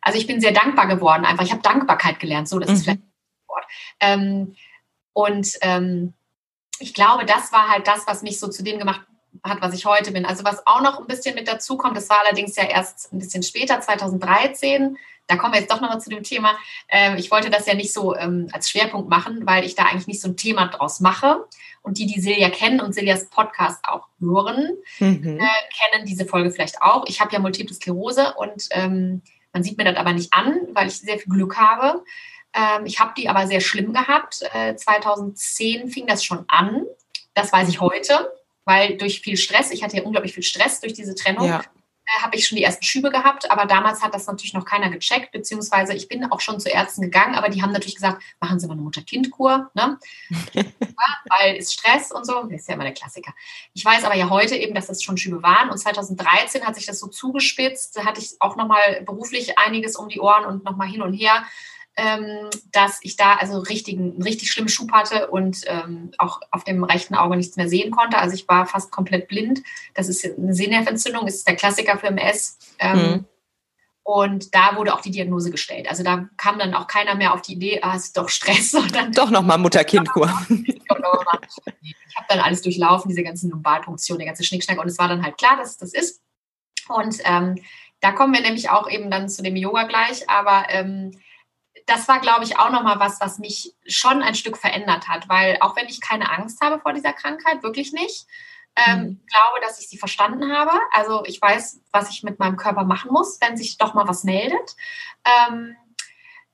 also 0.00 0.18
ich 0.18 0.26
bin 0.26 0.40
sehr 0.40 0.52
dankbar 0.52 0.86
geworden 0.86 1.24
einfach. 1.24 1.44
Ich 1.44 1.52
habe 1.52 1.62
Dankbarkeit 1.62 2.20
gelernt, 2.20 2.48
so 2.48 2.58
das 2.58 2.70
mhm. 2.70 2.74
ist 2.76 2.82
vielleicht 2.84 3.00
ein 3.00 3.48
Wort. 3.48 3.64
Ähm, 4.00 4.56
und 5.12 5.58
ähm, 5.62 6.14
ich 6.78 6.94
glaube, 6.94 7.24
das 7.24 7.52
war 7.52 7.68
halt 7.68 7.88
das, 7.88 8.06
was 8.06 8.22
mich 8.22 8.38
so 8.38 8.48
zu 8.48 8.62
dem 8.62 8.78
gemacht 8.78 9.02
hat, 9.44 9.60
was 9.60 9.74
ich 9.74 9.86
heute 9.86 10.12
bin. 10.12 10.24
Also 10.24 10.44
was 10.44 10.66
auch 10.66 10.80
noch 10.80 10.98
ein 10.98 11.06
bisschen 11.06 11.34
mit 11.34 11.48
dazu 11.48 11.76
kommt, 11.76 11.96
das 11.96 12.08
war 12.08 12.20
allerdings 12.24 12.56
ja 12.56 12.64
erst 12.64 13.12
ein 13.12 13.18
bisschen 13.18 13.42
später, 13.42 13.80
2013. 13.80 14.96
Da 15.26 15.36
kommen 15.36 15.52
wir 15.52 15.60
jetzt 15.60 15.70
doch 15.70 15.80
nochmal 15.80 16.00
zu 16.00 16.08
dem 16.08 16.22
Thema. 16.22 16.56
Ähm, 16.88 17.16
ich 17.18 17.30
wollte 17.30 17.50
das 17.50 17.66
ja 17.66 17.74
nicht 17.74 17.92
so 17.92 18.16
ähm, 18.16 18.48
als 18.52 18.70
Schwerpunkt 18.70 19.10
machen, 19.10 19.46
weil 19.46 19.64
ich 19.64 19.74
da 19.74 19.84
eigentlich 19.84 20.06
nicht 20.06 20.22
so 20.22 20.28
ein 20.28 20.36
Thema 20.36 20.68
draus 20.68 21.00
mache. 21.00 21.44
Und 21.82 21.98
die, 21.98 22.06
die 22.06 22.20
Silja 22.20 22.50
kennen 22.50 22.80
und 22.80 22.94
Siljas 22.94 23.28
Podcast 23.28 23.84
auch 23.84 24.08
hören, 24.20 24.72
mhm. 24.98 25.38
äh, 25.38 25.90
kennen 25.90 26.06
diese 26.06 26.24
Folge 26.24 26.50
vielleicht 26.50 26.82
auch. 26.82 27.06
Ich 27.06 27.20
habe 27.20 27.32
ja 27.32 27.38
Multiple 27.38 27.74
Sklerose 27.74 28.34
und 28.34 28.68
ähm, 28.70 29.22
man 29.52 29.62
sieht 29.62 29.78
mir 29.78 29.84
das 29.84 29.96
aber 29.96 30.12
nicht 30.12 30.32
an, 30.32 30.60
weil 30.72 30.88
ich 30.88 30.98
sehr 30.98 31.18
viel 31.18 31.32
Glück 31.32 31.56
habe. 31.56 32.04
Ich 32.84 32.98
habe 32.98 33.12
die 33.16 33.28
aber 33.28 33.46
sehr 33.46 33.60
schlimm 33.60 33.92
gehabt. 33.92 34.42
Äh, 34.52 34.74
2010 34.74 35.90
fing 35.90 36.06
das 36.06 36.24
schon 36.24 36.44
an. 36.48 36.86
Das 37.34 37.52
weiß 37.52 37.68
ich 37.68 37.80
heute, 37.80 38.32
weil 38.68 38.98
durch 38.98 39.20
viel 39.20 39.38
Stress, 39.38 39.70
ich 39.70 39.82
hatte 39.82 39.96
ja 39.96 40.02
unglaublich 40.02 40.34
viel 40.34 40.42
Stress 40.42 40.80
durch 40.80 40.92
diese 40.92 41.14
Trennung, 41.14 41.48
ja. 41.48 41.60
äh, 41.60 42.22
habe 42.22 42.36
ich 42.36 42.46
schon 42.46 42.56
die 42.56 42.62
ersten 42.62 42.84
Schübe 42.84 43.10
gehabt. 43.10 43.50
Aber 43.50 43.64
damals 43.64 44.02
hat 44.02 44.14
das 44.14 44.26
natürlich 44.26 44.52
noch 44.52 44.66
keiner 44.66 44.90
gecheckt, 44.90 45.32
beziehungsweise 45.32 45.94
ich 45.94 46.06
bin 46.06 46.30
auch 46.30 46.40
schon 46.40 46.60
zu 46.60 46.68
Ärzten 46.68 47.00
gegangen, 47.00 47.34
aber 47.34 47.48
die 47.48 47.62
haben 47.62 47.72
natürlich 47.72 47.94
gesagt, 47.94 48.22
machen 48.40 48.60
Sie 48.60 48.66
mal 48.66 48.74
eine 48.74 48.82
Mutter-Kind-Kur, 48.82 49.70
ne? 49.72 49.98
ja, 50.52 50.64
weil 51.30 51.56
ist 51.56 51.72
Stress 51.72 52.12
und 52.12 52.26
so. 52.26 52.42
Das 52.42 52.60
ist 52.60 52.68
ja 52.68 52.74
immer 52.74 52.84
der 52.84 52.92
Klassiker. 52.92 53.32
Ich 53.72 53.82
weiß 53.82 54.04
aber 54.04 54.16
ja 54.16 54.28
heute 54.28 54.54
eben, 54.54 54.74
dass 54.74 54.86
das 54.86 55.02
schon 55.02 55.16
Schübe 55.16 55.42
waren. 55.42 55.70
Und 55.70 55.78
2013 55.78 56.66
hat 56.66 56.74
sich 56.74 56.84
das 56.84 57.00
so 57.00 57.06
zugespitzt. 57.06 57.96
Da 57.96 58.04
hatte 58.04 58.20
ich 58.20 58.36
auch 58.38 58.56
nochmal 58.56 59.02
beruflich 59.06 59.58
einiges 59.58 59.96
um 59.96 60.10
die 60.10 60.20
Ohren 60.20 60.44
und 60.44 60.62
nochmal 60.64 60.88
hin 60.88 61.00
und 61.00 61.14
her 61.14 61.42
ähm, 61.98 62.48
dass 62.70 63.00
ich 63.02 63.16
da 63.16 63.34
also 63.34 63.58
richtig, 63.58 63.98
einen 63.98 64.22
richtig 64.22 64.52
schlimmen 64.52 64.68
Schub 64.68 64.92
hatte 64.92 65.26
und 65.26 65.62
ähm, 65.66 66.12
auch 66.18 66.40
auf 66.52 66.62
dem 66.62 66.84
rechten 66.84 67.16
Auge 67.16 67.36
nichts 67.36 67.56
mehr 67.56 67.68
sehen 67.68 67.90
konnte. 67.90 68.18
Also 68.18 68.36
ich 68.36 68.46
war 68.46 68.66
fast 68.66 68.92
komplett 68.92 69.26
blind. 69.26 69.62
Das 69.94 70.08
ist 70.08 70.24
eine 70.24 70.54
Sehnerventzündung, 70.54 71.26
ist 71.26 71.46
der 71.48 71.56
Klassiker 71.56 71.98
für 71.98 72.06
MS. 72.06 72.56
Ähm, 72.78 72.98
mhm. 72.98 73.24
Und 74.04 74.54
da 74.54 74.76
wurde 74.76 74.94
auch 74.94 75.00
die 75.00 75.10
Diagnose 75.10 75.50
gestellt. 75.50 75.90
Also 75.90 76.04
da 76.04 76.28
kam 76.36 76.60
dann 76.60 76.72
auch 76.72 76.86
keiner 76.86 77.16
mehr 77.16 77.34
auf 77.34 77.42
die 77.42 77.54
Idee, 77.54 77.80
ah, 77.82 77.96
es 77.96 78.04
ist 78.04 78.16
doch 78.16 78.28
Stress. 78.28 78.70
Sondern 78.70 79.10
doch 79.10 79.30
nochmal 79.30 79.58
Mutter-Kind-Kur. 79.58 80.26
ich 80.48 80.80
habe 80.88 82.26
dann 82.28 82.38
alles 82.38 82.62
durchlaufen, 82.62 83.08
diese 83.08 83.24
ganzen 83.24 83.50
Lumbalpunktion, 83.50 84.18
der 84.18 84.28
ganze 84.28 84.44
Schnickschnack. 84.44 84.78
Und 84.78 84.86
es 84.86 84.98
war 84.98 85.08
dann 85.08 85.24
halt 85.24 85.36
klar, 85.36 85.56
dass 85.56 85.76
das 85.76 85.92
ist. 85.92 86.22
Und 86.88 87.16
ähm, 87.24 87.56
da 88.00 88.12
kommen 88.12 88.32
wir 88.32 88.40
nämlich 88.40 88.70
auch 88.70 88.88
eben 88.88 89.10
dann 89.10 89.28
zu 89.28 89.42
dem 89.42 89.56
Yoga 89.56 89.82
gleich. 89.82 90.30
Aber 90.30 90.66
ähm, 90.68 91.10
das 91.88 92.06
war, 92.06 92.20
glaube 92.20 92.44
ich, 92.44 92.58
auch 92.58 92.70
nochmal 92.70 93.00
was, 93.00 93.20
was 93.20 93.38
mich 93.38 93.74
schon 93.86 94.22
ein 94.22 94.34
Stück 94.34 94.58
verändert 94.58 95.08
hat, 95.08 95.28
weil 95.28 95.56
auch 95.60 95.74
wenn 95.74 95.88
ich 95.88 96.00
keine 96.00 96.30
Angst 96.30 96.60
habe 96.60 96.80
vor 96.80 96.92
dieser 96.92 97.12
Krankheit, 97.12 97.62
wirklich 97.62 97.92
nicht, 97.92 98.26
ähm, 98.76 98.98
mhm. 99.00 99.20
glaube, 99.26 99.60
dass 99.62 99.80
ich 99.80 99.88
sie 99.88 99.98
verstanden 99.98 100.52
habe. 100.52 100.78
Also 100.92 101.24
ich 101.24 101.40
weiß, 101.40 101.80
was 101.90 102.10
ich 102.10 102.22
mit 102.22 102.38
meinem 102.38 102.56
Körper 102.56 102.84
machen 102.84 103.10
muss, 103.10 103.40
wenn 103.40 103.56
sich 103.56 103.78
doch 103.78 103.94
mal 103.94 104.06
was 104.06 104.24
meldet. 104.24 104.76
Ähm, 105.24 105.76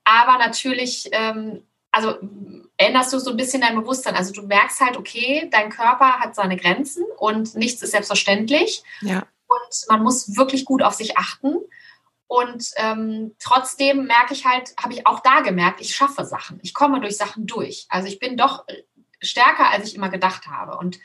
aber 0.05 0.39
natürlich, 0.39 1.09
ähm, 1.12 1.66
also 1.91 2.18
änderst 2.76 3.12
du 3.12 3.18
so 3.18 3.30
ein 3.30 3.37
bisschen 3.37 3.61
dein 3.61 3.74
Bewusstsein. 3.74 4.14
Also 4.14 4.32
du 4.32 4.43
merkst 4.43 4.80
halt, 4.80 4.97
okay, 4.97 5.49
dein 5.51 5.70
Körper 5.70 6.20
hat 6.20 6.35
seine 6.35 6.57
Grenzen 6.57 7.05
und 7.18 7.55
nichts 7.57 7.82
ist 7.82 7.91
selbstverständlich. 7.91 8.82
Ja. 9.01 9.26
Und 9.47 9.89
man 9.89 10.03
muss 10.03 10.37
wirklich 10.37 10.64
gut 10.64 10.82
auf 10.82 10.95
sich 10.95 11.18
achten. 11.18 11.57
Und 12.35 12.72
ähm, 12.78 13.37
trotzdem 13.39 14.07
merke 14.07 14.35
ich 14.35 14.45
halt, 14.45 14.74
habe 14.82 14.93
ich 14.93 15.07
auch 15.07 15.20
da 15.20 15.39
gemerkt, 15.39 15.80
ich 15.80 15.95
schaffe 15.95 16.24
Sachen. 16.24 16.59
Ich 16.64 16.74
komme 16.74 17.01
durch 17.01 17.16
Sachen 17.16 17.47
durch. 17.47 17.87
Also 17.89 18.09
ich 18.09 18.18
bin 18.18 18.37
doch 18.37 18.64
stärker, 19.20 19.70
als 19.70 19.87
ich 19.87 19.95
immer 19.95 20.09
gedacht 20.09 20.49
habe. 20.49 20.76
Und 20.76 20.99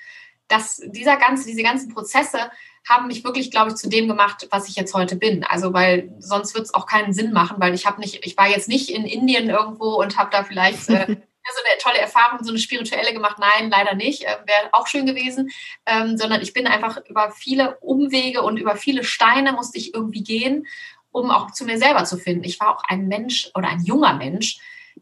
das, 0.47 0.81
dieser 0.83 1.17
ganze, 1.17 1.45
diese 1.45 1.61
ganzen 1.61 1.93
Prozesse 1.93 2.49
haben 2.87 3.05
mich 3.05 3.23
wirklich, 3.23 3.51
glaube 3.51 3.69
ich, 3.69 3.75
zu 3.75 3.89
dem 3.89 4.07
gemacht, 4.07 4.47
was 4.49 4.69
ich 4.69 4.75
jetzt 4.75 4.95
heute 4.95 5.17
bin. 5.17 5.43
Also 5.43 5.71
weil 5.71 6.11
sonst 6.17 6.55
wird 6.55 6.65
es 6.65 6.73
auch 6.73 6.87
keinen 6.87 7.13
Sinn 7.13 7.31
machen, 7.31 7.57
weil 7.59 7.75
ich 7.75 7.85
habe 7.85 7.99
nicht, 8.01 8.25
ich 8.25 8.35
war 8.35 8.47
jetzt 8.47 8.67
nicht 8.67 8.89
in 8.89 9.05
Indien 9.05 9.51
irgendwo 9.51 10.01
und 10.01 10.17
habe 10.17 10.31
da 10.31 10.43
vielleicht 10.43 10.89
äh, 10.89 11.05
so 11.05 11.63
eine 11.63 11.77
tolle 11.79 11.99
Erfahrung, 11.99 12.43
so 12.43 12.49
eine 12.49 12.57
spirituelle 12.57 13.13
gemacht. 13.13 13.37
Nein, 13.37 13.69
leider 13.69 13.93
nicht. 13.93 14.23
Äh, 14.23 14.37
Wäre 14.47 14.69
auch 14.71 14.87
schön 14.87 15.05
gewesen. 15.05 15.51
Ähm, 15.85 16.17
sondern 16.17 16.41
ich 16.41 16.53
bin 16.53 16.65
einfach 16.65 16.97
über 17.07 17.29
viele 17.29 17.77
Umwege 17.81 18.41
und 18.41 18.57
über 18.57 18.75
viele 18.75 19.03
Steine 19.03 19.53
musste 19.53 19.77
ich 19.77 19.93
irgendwie 19.93 20.23
gehen 20.23 20.65
um 21.11 21.31
auch 21.31 21.51
zu 21.51 21.65
mir 21.65 21.77
selber 21.77 22.05
zu 22.05 22.17
finden. 22.17 22.43
Ich 22.43 22.59
war 22.59 22.75
auch 22.75 22.83
ein 22.87 23.07
Mensch 23.07 23.49
oder 23.55 23.69
ein 23.69 23.81
junger 23.81 24.13
Mensch, 24.13 24.59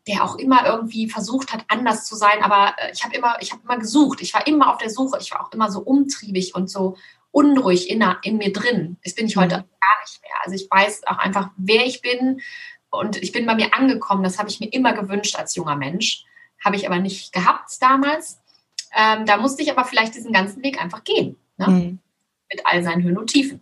der 0.08 0.24
auch 0.24 0.36
immer 0.36 0.66
irgendwie 0.66 1.10
versucht 1.10 1.54
hat, 1.54 1.66
anders 1.68 2.06
zu 2.06 2.16
sein. 2.16 2.44
Aber 2.44 2.76
äh, 2.78 2.92
ich 2.94 3.04
habe 3.04 3.16
immer, 3.16 3.38
ich 3.42 3.52
habe 3.52 3.62
immer 3.64 3.78
gesucht. 3.78 4.22
Ich 4.22 4.34
war 4.34 4.48
immer 4.48 4.72
auf 4.72 4.78
der 4.78 4.90
Suche. 4.90 5.18
Ich 5.20 5.32
war 5.32 5.46
auch 5.46 5.52
immer 5.52 5.72
so 5.72 5.80
umtriebig 5.80 6.56
und 6.56 6.70
so 6.70 6.96
unruhig 7.32 7.90
in, 7.90 8.04
in 8.24 8.38
mir 8.38 8.54
drin. 8.54 8.98
Das 9.04 9.16
bin 9.16 9.28
ich 9.28 9.38
heute 9.38 9.58
mhm. 9.58 9.70
gar 9.80 10.02
nicht 10.02 10.22
mehr. 10.22 10.32
Also 10.44 10.56
ich 10.56 10.70
weiß 10.70 11.08
auch 11.08 11.18
einfach, 11.18 11.50
wer 11.58 11.86
ich 11.86 12.02
bin 12.02 12.42
und 12.90 13.18
ich 13.18 13.32
bin 13.32 13.46
bei 13.46 13.56
mir 13.56 13.74
angekommen. 13.74 14.24
Das 14.24 14.40
habe 14.40 14.50
ich 14.50 14.60
mir 14.60 14.72
immer 14.72 14.94
gewünscht 14.94 15.36
als 15.36 15.56
junger 15.56 15.76
Mensch. 15.76 16.26
Habe 16.64 16.76
ich 16.76 16.88
aber 16.88 17.00
nicht 17.00 17.34
gehabt 17.34 17.72
damals. 17.82 18.40
Ähm, 18.96 19.26
da 19.26 19.38
musste 19.38 19.62
ich 19.62 19.72
aber 19.72 19.86
vielleicht 19.86 20.16
diesen 20.16 20.32
ganzen 20.32 20.64
Weg 20.64 20.82
einfach 20.82 21.04
gehen. 21.04 21.38
Ne? 21.58 21.68
Mhm. 21.68 22.00
Mit 22.52 22.66
all 22.66 22.82
seinen 22.84 23.04
Höhen 23.04 23.18
und 23.18 23.28
Tiefen. 23.28 23.62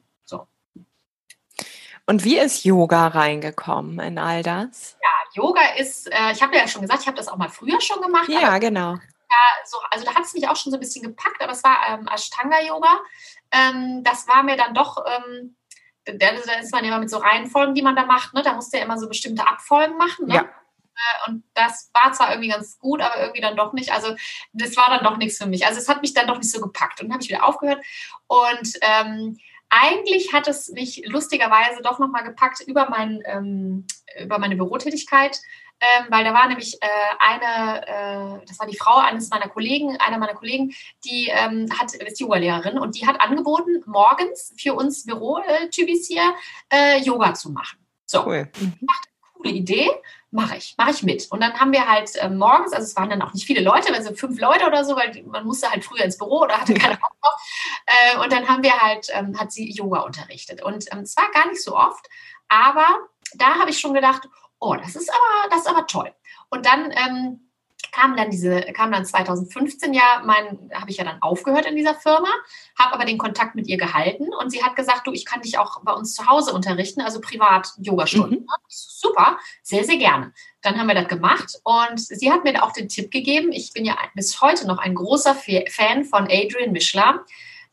Und 2.08 2.24
wie 2.24 2.38
ist 2.38 2.64
Yoga 2.64 3.08
reingekommen 3.08 4.00
in 4.00 4.18
all 4.18 4.44
das? 4.44 4.98
Ja, 5.02 5.42
Yoga 5.42 5.62
ist, 5.78 6.12
äh, 6.12 6.32
ich 6.32 6.42
habe 6.42 6.56
ja 6.56 6.68
schon 6.68 6.82
gesagt, 6.82 7.02
ich 7.02 7.08
habe 7.08 7.18
das 7.18 7.28
auch 7.28 7.38
mal 7.38 7.50
früher 7.50 7.82
schon 7.82 8.02
gemacht. 8.02 8.30
Ja, 8.30 8.58
genau. 8.60 8.94
Ja, 8.94 9.66
so, 9.66 9.78
also 9.90 10.06
da 10.06 10.14
hat 10.14 10.24
es 10.24 10.34
mich 10.34 10.48
auch 10.48 10.56
schon 10.56 10.72
so 10.72 10.78
ein 10.78 10.82
bisschen 10.82 11.04
gepackt, 11.04 11.42
aber 11.42 11.54
es 11.54 11.64
war 11.64 11.78
ähm, 11.90 12.08
Ashtanga-Yoga. 12.08 13.00
Ähm, 13.52 14.04
das 14.04 14.28
war 14.28 14.44
mir 14.44 14.56
dann 14.56 14.76
doch, 14.76 15.04
ähm, 15.06 15.56
da, 16.06 16.30
ist 16.30 16.72
man 16.72 16.84
ja 16.84 16.92
immer 16.92 17.00
mit 17.00 17.10
so 17.10 17.18
Reihenfolgen, 17.18 17.74
die 17.74 17.82
man 17.82 17.96
da 17.96 18.06
macht, 18.06 18.34
ne? 18.36 18.44
da 18.44 18.54
musst 18.54 18.72
du 18.72 18.78
ja 18.78 18.84
immer 18.84 19.00
so 19.00 19.08
bestimmte 19.08 19.48
Abfolgen 19.48 19.98
machen. 19.98 20.28
Ne? 20.28 20.36
Ja. 20.36 20.42
Äh, 20.96 21.30
und 21.30 21.44
das 21.56 21.90
war 21.94 22.14
zwar 22.14 22.30
irgendwie 22.30 22.50
ganz 22.50 22.78
gut, 22.78 23.02
aber 23.02 23.20
irgendwie 23.20 23.42
dann 23.42 23.58
doch 23.58 23.74
nicht. 23.74 23.92
Also 23.92 24.16
das 24.54 24.78
war 24.78 24.90
dann 24.90 25.04
doch 25.04 25.18
nichts 25.18 25.38
für 25.38 25.48
mich. 25.48 25.66
Also 25.66 25.80
es 25.80 25.90
hat 25.90 26.02
mich 26.02 26.14
dann 26.14 26.28
doch 26.28 26.38
nicht 26.38 26.52
so 26.52 26.62
gepackt. 26.62 27.02
Und 27.02 27.08
dann 27.08 27.14
habe 27.14 27.24
ich 27.24 27.30
wieder 27.30 27.46
aufgehört. 27.46 27.84
Und 28.28 28.74
ähm, 28.82 29.38
eigentlich 29.82 30.34
hat 30.34 30.48
es 30.48 30.70
mich 30.70 31.04
lustigerweise 31.06 31.82
doch 31.82 32.00
nochmal 32.00 32.24
gepackt 32.24 32.62
über, 32.62 32.90
mein, 32.90 33.22
ähm, 33.26 33.86
über 34.22 34.40
meine 34.40 34.56
Bürotätigkeit, 34.56 35.40
ähm, 35.82 36.06
weil 36.10 36.24
da 36.24 36.34
war 36.34 36.48
nämlich 36.48 36.78
äh, 36.82 36.88
eine, 37.20 37.86
äh, 37.86 38.46
das 38.46 38.60
war 38.60 38.68
die 38.68 38.78
Frau 38.78 38.98
eines 38.98 39.30
meiner 39.30 39.50
Kollegen, 39.50 39.98
einer 39.98 40.18
meiner 40.18 40.34
Kollegen, 40.34 40.74
die 41.04 41.28
ähm, 41.28 41.68
hat, 41.78 41.94
ist 41.94 42.20
Yoga-Lehrerin 42.20 42.80
und 42.80 42.96
die 42.96 43.06
hat 43.06 43.20
angeboten, 43.20 43.84
morgens 43.86 44.54
für 44.58 44.74
uns 44.74 45.06
Bürotypis 45.06 46.08
hier 46.08 46.34
äh, 46.72 47.02
Yoga 47.02 47.34
zu 47.34 47.52
machen. 47.52 47.78
So, 48.06 48.26
cool. 48.26 48.50
Ich 48.54 48.62
dachte, 48.62 49.10
coole 49.34 49.52
Idee, 49.52 49.90
mache 50.36 50.58
ich, 50.58 50.76
mache 50.78 50.92
ich 50.92 51.04
mit. 51.04 51.28
Und 51.32 51.42
dann 51.42 51.60
haben 51.60 51.72
wir 51.72 51.88
halt 51.88 52.16
äh, 52.18 52.30
morgens, 52.30 52.74
also 52.74 52.84
es 52.84 52.96
waren 52.96 53.10
dann 53.10 53.22
auch 53.22 53.34
nicht 53.34 53.46
viele 53.46 53.62
Leute, 53.62 53.94
also 53.94 54.14
fünf 54.14 54.40
Leute 54.40 54.66
oder 54.68 54.84
so, 54.84 54.96
weil 54.96 55.24
man 55.26 55.46
musste 55.46 55.72
halt 55.72 55.84
früher 55.84 56.04
ins 56.04 56.18
Büro 56.18 56.42
oder 56.42 56.60
hatte 56.60 56.74
keine 56.74 56.98
Bock 56.98 57.12
drauf. 57.22 57.34
Äh, 57.86 58.20
und 58.20 58.32
dann 58.32 58.48
haben 58.48 58.62
wir 58.62 58.78
halt, 58.80 59.08
ähm, 59.14 59.40
hat 59.40 59.52
sie 59.52 59.72
Yoga 59.72 60.02
unterrichtet. 60.02 60.62
Und 60.62 60.86
ähm, 60.92 61.00
es 61.00 61.16
war 61.16 61.32
gar 61.32 61.48
nicht 61.48 61.64
so 61.64 61.76
oft, 61.76 62.08
aber 62.50 62.86
da 63.36 63.56
habe 63.56 63.70
ich 63.70 63.80
schon 63.80 63.94
gedacht, 63.94 64.28
oh, 64.60 64.76
das 64.76 64.96
ist 64.96 65.10
aber, 65.10 65.50
das 65.50 65.62
ist 65.62 65.68
aber 65.68 65.88
toll. 65.88 66.14
Und 66.50 66.66
dann 66.66 66.92
ähm, 66.92 67.52
kam 67.96 68.18
dann 68.18 68.30
diese, 68.30 68.62
kam 68.74 68.92
dann 68.92 69.06
2015 69.06 69.94
ja, 69.94 70.22
mein, 70.26 70.70
habe 70.74 70.92
ich 70.92 70.98
ja 70.98 71.06
dann 71.06 71.22
aufgehört 71.22 71.66
in 71.66 71.78
dieser 71.78 71.96
Firma, 71.96 72.28
habe 72.78 72.94
aber 72.94 73.06
den 73.06 73.18
Kontakt 73.18 73.56
mit 73.56 73.68
ihr 73.68 73.78
gehalten 73.78 74.34
und 74.34 74.50
sie 74.50 74.64
hat 74.64 74.76
gesagt, 74.76 75.08
du, 75.08 75.14
ich 75.14 75.26
kann 75.26 75.42
dich 75.42 75.58
auch 75.58 75.82
bei 75.84 75.94
uns 75.94 76.14
zu 76.14 76.28
Hause 76.28 76.54
unterrichten, 76.54 77.02
also 77.02 77.22
privat 77.22 77.70
Yogastunden. 77.78 78.40
Mhm. 78.40 78.48
Super, 78.68 79.38
sehr, 79.64 79.86
sehr 79.86 79.98
gerne. 79.98 80.34
Dann 80.62 80.78
haben 80.78 80.88
wir 80.88 80.96
das 80.96 81.08
gemacht 81.08 81.54
und 81.64 82.00
sie 82.00 82.32
hat 82.32 82.44
mir 82.44 82.62
auch 82.64 82.74
den 82.74 82.90
Tipp 82.90 83.12
gegeben. 83.12 83.52
Ich 83.54 83.72
bin 83.72 83.86
ja 83.86 83.98
bis 84.14 84.42
heute 84.42 84.68
noch 84.68 84.80
ein 84.80 84.96
großer 84.96 85.36
Fan 85.36 86.04
von 86.04 86.24
Adrian 86.24 86.74
Mischler, 86.74 87.24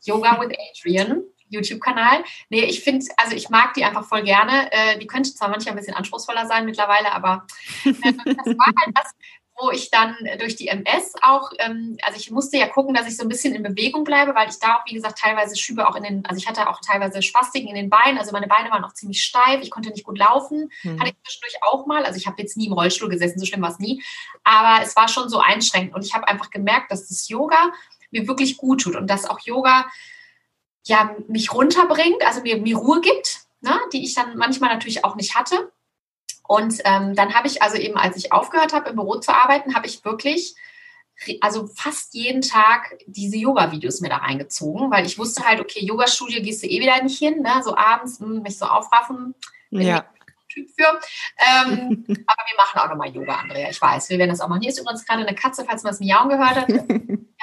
Yoga 0.03 0.39
with 0.39 0.55
Adrian. 0.71 1.23
YouTube-Kanal. 1.49 2.23
Nee, 2.49 2.63
ich 2.63 2.83
finde, 2.83 3.05
also 3.15 3.35
ich 3.35 3.49
mag 3.49 3.75
die 3.75 3.85
einfach 3.85 4.05
voll 4.05 4.23
gerne. 4.23 4.71
Äh, 4.71 4.97
die 4.97 5.05
könnte 5.05 5.31
zwar 5.35 5.49
manchmal 5.49 5.73
ein 5.73 5.77
bisschen 5.77 5.93
anspruchsvoller 5.93 6.47
sein 6.47 6.65
mittlerweile, 6.65 7.11
aber 7.11 7.45
äh, 7.85 7.91
das 7.93 8.57
war 8.57 8.73
halt 8.75 8.97
das, 8.97 9.13
wo 9.55 9.69
ich 9.69 9.91
dann 9.91 10.15
durch 10.39 10.55
die 10.55 10.67
MS 10.67 11.13
auch, 11.21 11.51
ähm, 11.59 11.97
also 12.03 12.17
ich 12.17 12.31
musste 12.31 12.57
ja 12.57 12.67
gucken, 12.67 12.93
dass 12.93 13.07
ich 13.07 13.15
so 13.15 13.23
ein 13.23 13.29
bisschen 13.29 13.53
in 13.53 13.63
Bewegung 13.63 14.03
bleibe, 14.03 14.33
weil 14.35 14.49
ich 14.49 14.59
da 14.59 14.75
auch, 14.75 14.85
wie 14.87 14.93
gesagt, 14.93 15.19
teilweise 15.19 15.55
Schübe 15.55 15.87
auch 15.87 15.95
in 15.95 16.03
den, 16.03 16.25
also 16.25 16.39
ich 16.39 16.47
hatte 16.47 16.67
auch 16.69 16.79
teilweise 16.81 17.21
Spastiken 17.21 17.69
in 17.69 17.75
den 17.75 17.89
Beinen, 17.89 18.17
also 18.17 18.31
meine 18.31 18.47
Beine 18.47 18.71
waren 18.71 18.83
auch 18.83 18.93
ziemlich 18.93 19.23
steif, 19.23 19.61
ich 19.61 19.69
konnte 19.69 19.89
nicht 19.89 20.03
gut 20.03 20.17
laufen, 20.17 20.71
mhm. 20.83 20.99
hatte 20.99 21.11
ich 21.11 21.23
zwischendurch 21.23 21.57
auch 21.61 21.85
mal, 21.85 22.05
also 22.05 22.17
ich 22.17 22.25
habe 22.25 22.41
jetzt 22.41 22.57
nie 22.57 22.67
im 22.67 22.73
Rollstuhl 22.73 23.09
gesessen, 23.09 23.39
so 23.39 23.45
schlimm 23.45 23.61
war 23.61 23.71
es 23.71 23.79
nie, 23.79 24.03
aber 24.43 24.83
es 24.83 24.95
war 24.95 25.07
schon 25.07 25.29
so 25.29 25.39
einschränkend 25.39 25.95
und 25.95 26.03
ich 26.03 26.13
habe 26.13 26.27
einfach 26.27 26.49
gemerkt, 26.49 26.91
dass 26.91 27.07
das 27.07 27.29
Yoga 27.29 27.71
mir 28.11 28.27
wirklich 28.27 28.57
gut 28.57 28.81
tut 28.81 28.95
und 28.95 29.07
dass 29.07 29.29
auch 29.29 29.39
Yoga 29.41 29.85
ja 30.85 31.15
mich 31.27 31.53
runterbringt, 31.53 32.25
also 32.25 32.41
mir, 32.41 32.57
mir 32.57 32.77
Ruhe 32.77 33.01
gibt, 33.01 33.41
ne, 33.61 33.79
die 33.91 34.03
ich 34.03 34.13
dann 34.15 34.37
manchmal 34.37 34.73
natürlich 34.73 35.05
auch 35.05 35.15
nicht 35.15 35.35
hatte. 35.35 35.71
Und 36.47 36.79
ähm, 36.83 37.15
dann 37.15 37.33
habe 37.33 37.47
ich 37.47 37.61
also 37.61 37.77
eben, 37.77 37.97
als 37.97 38.17
ich 38.17 38.31
aufgehört 38.31 38.73
habe, 38.73 38.89
im 38.89 38.95
Büro 38.95 39.19
zu 39.19 39.33
arbeiten, 39.33 39.75
habe 39.75 39.87
ich 39.87 40.03
wirklich 40.03 40.55
also 41.41 41.67
fast 41.67 42.13
jeden 42.13 42.41
Tag 42.41 42.97
diese 43.07 43.37
Yoga-Videos 43.37 44.01
mir 44.01 44.09
da 44.09 44.17
reingezogen, 44.17 44.91
weil 44.91 45.05
ich 45.05 45.17
wusste 45.17 45.45
halt, 45.45 45.59
okay, 45.59 45.83
Yoga-Studio 45.85 46.41
gehst 46.41 46.63
du 46.63 46.67
eh 46.67 46.81
wieder 46.81 47.01
nicht 47.01 47.17
hin, 47.17 47.41
ne? 47.41 47.61
so 47.63 47.75
abends 47.75 48.19
mh, 48.19 48.27
hm, 48.27 48.41
mich 48.41 48.57
so 48.57 48.65
aufraffen. 48.65 49.35
Ja. 49.69 50.05
Typ 50.49 50.69
für. 50.77 50.99
Ähm, 51.39 52.05
aber 52.27 52.43
wir 52.47 52.57
machen 52.57 52.79
auch 52.79 52.89
nochmal 52.89 53.09
Yoga, 53.09 53.35
Andrea. 53.35 53.69
Ich 53.69 53.81
weiß, 53.81 54.09
wir 54.09 54.19
werden 54.19 54.29
das 54.29 54.41
auch 54.41 54.49
machen. 54.49 54.61
Hier 54.61 54.69
ist 54.69 54.79
übrigens 54.79 55.05
gerade 55.05 55.25
eine 55.25 55.35
Katze, 55.35 55.65
falls 55.65 55.83
man 55.83 55.91
das 55.91 55.99
Miauen 55.99 56.29
gehört 56.29 56.55
hat. 56.55 56.67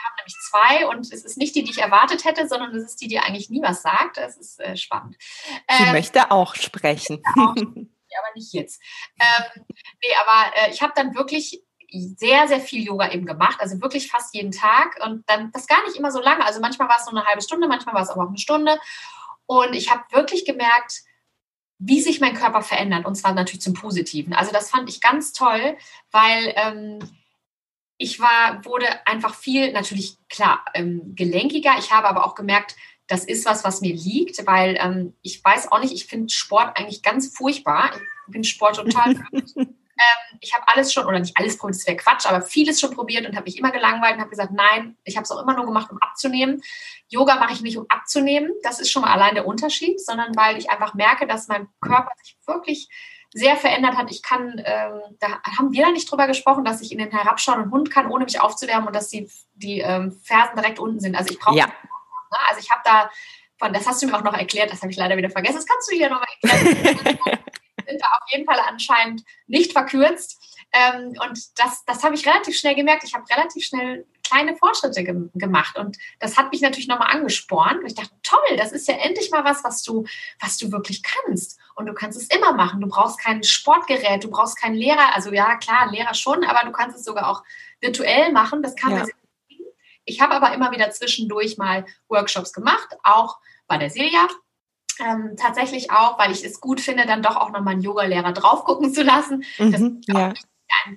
Wir 0.00 0.06
haben 0.06 0.16
nämlich 0.16 0.36
zwei 0.48 0.86
und 0.86 1.12
es 1.12 1.24
ist 1.24 1.36
nicht 1.36 1.54
die, 1.54 1.62
die 1.62 1.72
ich 1.72 1.78
erwartet 1.82 2.24
hätte, 2.24 2.48
sondern 2.48 2.74
es 2.74 2.84
ist 2.84 3.00
die, 3.00 3.08
die 3.08 3.18
eigentlich 3.18 3.50
nie 3.50 3.62
was 3.62 3.82
sagt. 3.82 4.16
Das 4.16 4.36
ist 4.36 4.60
äh, 4.60 4.76
spannend. 4.76 5.16
Sie 5.20 5.82
ähm, 5.82 5.92
möchte 5.92 6.30
auch 6.30 6.54
sprechen. 6.54 7.22
Auch, 7.36 7.54
aber 8.18 8.34
nicht 8.34 8.52
jetzt. 8.52 8.82
Ähm, 9.18 9.64
nee, 10.02 10.14
aber 10.24 10.56
äh, 10.56 10.70
ich 10.70 10.82
habe 10.82 10.92
dann 10.94 11.14
wirklich 11.14 11.62
sehr, 11.92 12.46
sehr 12.46 12.60
viel 12.60 12.84
Yoga 12.84 13.10
eben 13.10 13.26
gemacht, 13.26 13.58
also 13.60 13.80
wirklich 13.80 14.08
fast 14.08 14.34
jeden 14.34 14.52
Tag 14.52 14.98
und 15.04 15.28
dann 15.28 15.50
das 15.52 15.66
gar 15.66 15.84
nicht 15.84 15.96
immer 15.96 16.12
so 16.12 16.20
lange. 16.20 16.44
Also 16.44 16.60
manchmal 16.60 16.88
war 16.88 16.96
es 16.98 17.06
nur 17.10 17.20
eine 17.20 17.28
halbe 17.28 17.42
Stunde, 17.42 17.68
manchmal 17.68 17.94
war 17.94 18.02
es 18.02 18.10
aber 18.10 18.24
auch 18.24 18.28
eine 18.28 18.38
Stunde. 18.38 18.78
Und 19.46 19.74
ich 19.74 19.90
habe 19.90 20.04
wirklich 20.12 20.44
gemerkt, 20.44 21.02
wie 21.78 22.00
sich 22.00 22.20
mein 22.20 22.34
Körper 22.34 22.62
verändert 22.62 23.06
und 23.06 23.16
zwar 23.16 23.32
natürlich 23.32 23.62
zum 23.62 23.74
Positiven. 23.74 24.34
Also 24.34 24.52
das 24.52 24.70
fand 24.70 24.88
ich 24.88 25.00
ganz 25.00 25.32
toll, 25.32 25.76
weil 26.10 26.52
ähm, 26.56 26.98
ich 27.96 28.20
war, 28.20 28.64
wurde 28.64 29.06
einfach 29.06 29.34
viel, 29.34 29.72
natürlich 29.72 30.16
klar, 30.28 30.64
ähm, 30.74 31.14
gelenkiger. 31.14 31.72
Ich 31.78 31.90
habe 31.90 32.08
aber 32.08 32.24
auch 32.24 32.34
gemerkt, 32.34 32.76
das 33.10 33.24
ist 33.24 33.44
was, 33.44 33.64
was 33.64 33.80
mir 33.80 33.92
liegt, 33.92 34.46
weil 34.46 34.76
ähm, 34.80 35.14
ich 35.20 35.44
weiß 35.44 35.72
auch 35.72 35.80
nicht, 35.80 35.92
ich 35.92 36.06
finde 36.06 36.32
Sport 36.32 36.78
eigentlich 36.78 37.02
ganz 37.02 37.36
furchtbar. 37.36 37.90
Ich 38.26 38.32
bin 38.32 38.44
Sport 38.44 38.76
total. 38.76 39.16
Ähm, 40.00 40.38
ich 40.40 40.54
habe 40.54 40.66
alles 40.68 40.94
schon, 40.94 41.04
oder 41.04 41.18
nicht 41.18 41.36
alles 41.36 41.58
probiert, 41.58 41.76
das 41.76 41.86
wäre 41.86 41.96
Quatsch, 41.98 42.24
aber 42.24 42.40
vieles 42.40 42.80
schon 42.80 42.94
probiert 42.94 43.28
und 43.28 43.36
habe 43.36 43.44
mich 43.44 43.58
immer 43.58 43.70
gelangweilt 43.70 44.14
und 44.14 44.20
habe 44.20 44.30
gesagt, 44.30 44.50
nein, 44.50 44.96
ich 45.04 45.16
habe 45.16 45.24
es 45.24 45.30
auch 45.30 45.42
immer 45.42 45.54
nur 45.54 45.66
gemacht, 45.66 45.90
um 45.90 45.98
abzunehmen. 45.98 46.62
Yoga 47.08 47.34
mache 47.34 47.52
ich 47.52 47.60
nicht, 47.60 47.76
um 47.76 47.84
abzunehmen. 47.90 48.50
Das 48.62 48.80
ist 48.80 48.90
schon 48.90 49.02
mal 49.02 49.12
allein 49.12 49.34
der 49.34 49.46
Unterschied, 49.46 50.00
sondern 50.00 50.34
weil 50.36 50.56
ich 50.56 50.70
einfach 50.70 50.94
merke, 50.94 51.26
dass 51.26 51.48
mein 51.48 51.68
Körper 51.82 52.12
sich 52.22 52.38
wirklich 52.46 52.88
sehr 53.34 53.56
verändert 53.56 53.98
hat. 53.98 54.10
Ich 54.10 54.22
kann, 54.22 54.62
ähm, 54.64 55.02
da 55.18 55.42
haben 55.58 55.72
wir 55.72 55.84
da 55.84 55.92
nicht 55.92 56.10
drüber 56.10 56.26
gesprochen, 56.26 56.64
dass 56.64 56.80
ich 56.80 56.92
in 56.92 56.98
den 56.98 57.10
herabschauenden 57.10 57.70
Hund 57.70 57.90
kann, 57.90 58.10
ohne 58.10 58.24
mich 58.24 58.40
aufzuwärmen 58.40 58.86
und 58.86 58.96
dass 58.96 59.08
die, 59.08 59.28
die 59.52 59.80
ähm, 59.80 60.12
Fersen 60.12 60.56
direkt 60.56 60.78
unten 60.78 61.00
sind. 61.00 61.14
Also 61.14 61.34
ich 61.34 61.38
brauche, 61.38 61.58
ja. 61.58 61.68
Ne? 62.30 62.38
also 62.48 62.60
ich 62.60 62.70
habe 62.70 62.82
da, 62.84 63.10
von, 63.58 63.72
das 63.72 63.86
hast 63.86 64.02
du 64.02 64.06
mir 64.06 64.16
auch 64.16 64.22
noch 64.22 64.34
erklärt, 64.34 64.72
das 64.72 64.82
habe 64.82 64.90
ich 64.90 64.96
leider 64.96 65.16
wieder 65.16 65.30
vergessen. 65.30 65.56
Das 65.56 65.66
kannst 65.66 65.90
du 65.90 65.96
hier 65.96 66.08
nochmal 66.08 66.28
erklären. 66.42 67.18
sind 67.90 68.00
da 68.00 68.06
auf 68.06 68.30
jeden 68.30 68.46
Fall 68.46 68.60
anscheinend 68.68 69.22
nicht 69.46 69.72
verkürzt. 69.72 70.38
Ähm, 70.72 71.14
und 71.20 71.58
das, 71.58 71.84
das 71.84 72.04
habe 72.04 72.14
ich 72.14 72.26
relativ 72.26 72.56
schnell 72.56 72.74
gemerkt. 72.74 73.04
Ich 73.04 73.14
habe 73.14 73.24
relativ 73.28 73.64
schnell 73.64 74.06
kleine 74.22 74.56
Fortschritte 74.56 75.02
ge 75.02 75.14
gemacht. 75.34 75.76
Und 75.76 75.98
das 76.20 76.36
hat 76.36 76.52
mich 76.52 76.60
natürlich 76.60 76.86
nochmal 76.86 77.10
angespornt. 77.10 77.80
Und 77.80 77.86
ich 77.86 77.94
dachte, 77.94 78.14
toll, 78.22 78.56
das 78.56 78.70
ist 78.72 78.86
ja 78.86 78.94
endlich 78.94 79.30
mal 79.30 79.44
was, 79.44 79.64
was 79.64 79.82
du, 79.82 80.04
was 80.40 80.56
du 80.58 80.70
wirklich 80.70 81.02
kannst. 81.02 81.58
Und 81.74 81.86
du 81.86 81.94
kannst 81.94 82.20
es 82.20 82.28
immer 82.28 82.52
machen. 82.52 82.80
Du 82.80 82.88
brauchst 82.88 83.18
kein 83.18 83.42
Sportgerät, 83.42 84.22
du 84.22 84.30
brauchst 84.30 84.60
keinen 84.60 84.76
Lehrer. 84.76 85.14
Also 85.14 85.32
ja, 85.32 85.56
klar, 85.56 85.90
Lehrer 85.90 86.14
schon, 86.14 86.44
aber 86.44 86.64
du 86.64 86.72
kannst 86.72 86.96
es 86.96 87.04
sogar 87.04 87.28
auch 87.28 87.42
virtuell 87.80 88.30
machen. 88.30 88.62
Das 88.62 88.76
kann 88.76 88.92
ja. 88.92 88.98
man 88.98 89.10
ich 90.10 90.20
habe 90.20 90.34
aber 90.34 90.52
immer 90.52 90.72
wieder 90.72 90.90
zwischendurch 90.90 91.56
mal 91.56 91.86
Workshops 92.08 92.52
gemacht, 92.52 92.88
auch 93.02 93.38
bei 93.66 93.78
der 93.78 93.90
Silja 93.90 94.28
ähm, 95.00 95.36
tatsächlich 95.36 95.90
auch, 95.90 96.18
weil 96.18 96.32
ich 96.32 96.44
es 96.44 96.60
gut 96.60 96.80
finde, 96.80 97.06
dann 97.06 97.22
doch 97.22 97.36
auch 97.36 97.50
nochmal 97.50 97.74
einen 97.74 97.82
Yoga-Lehrer 97.82 98.32
drauf 98.32 98.64
gucken 98.64 98.92
zu 98.92 99.02
lassen. 99.02 99.44
Mhm, 99.58 100.02
ja. 100.06 100.34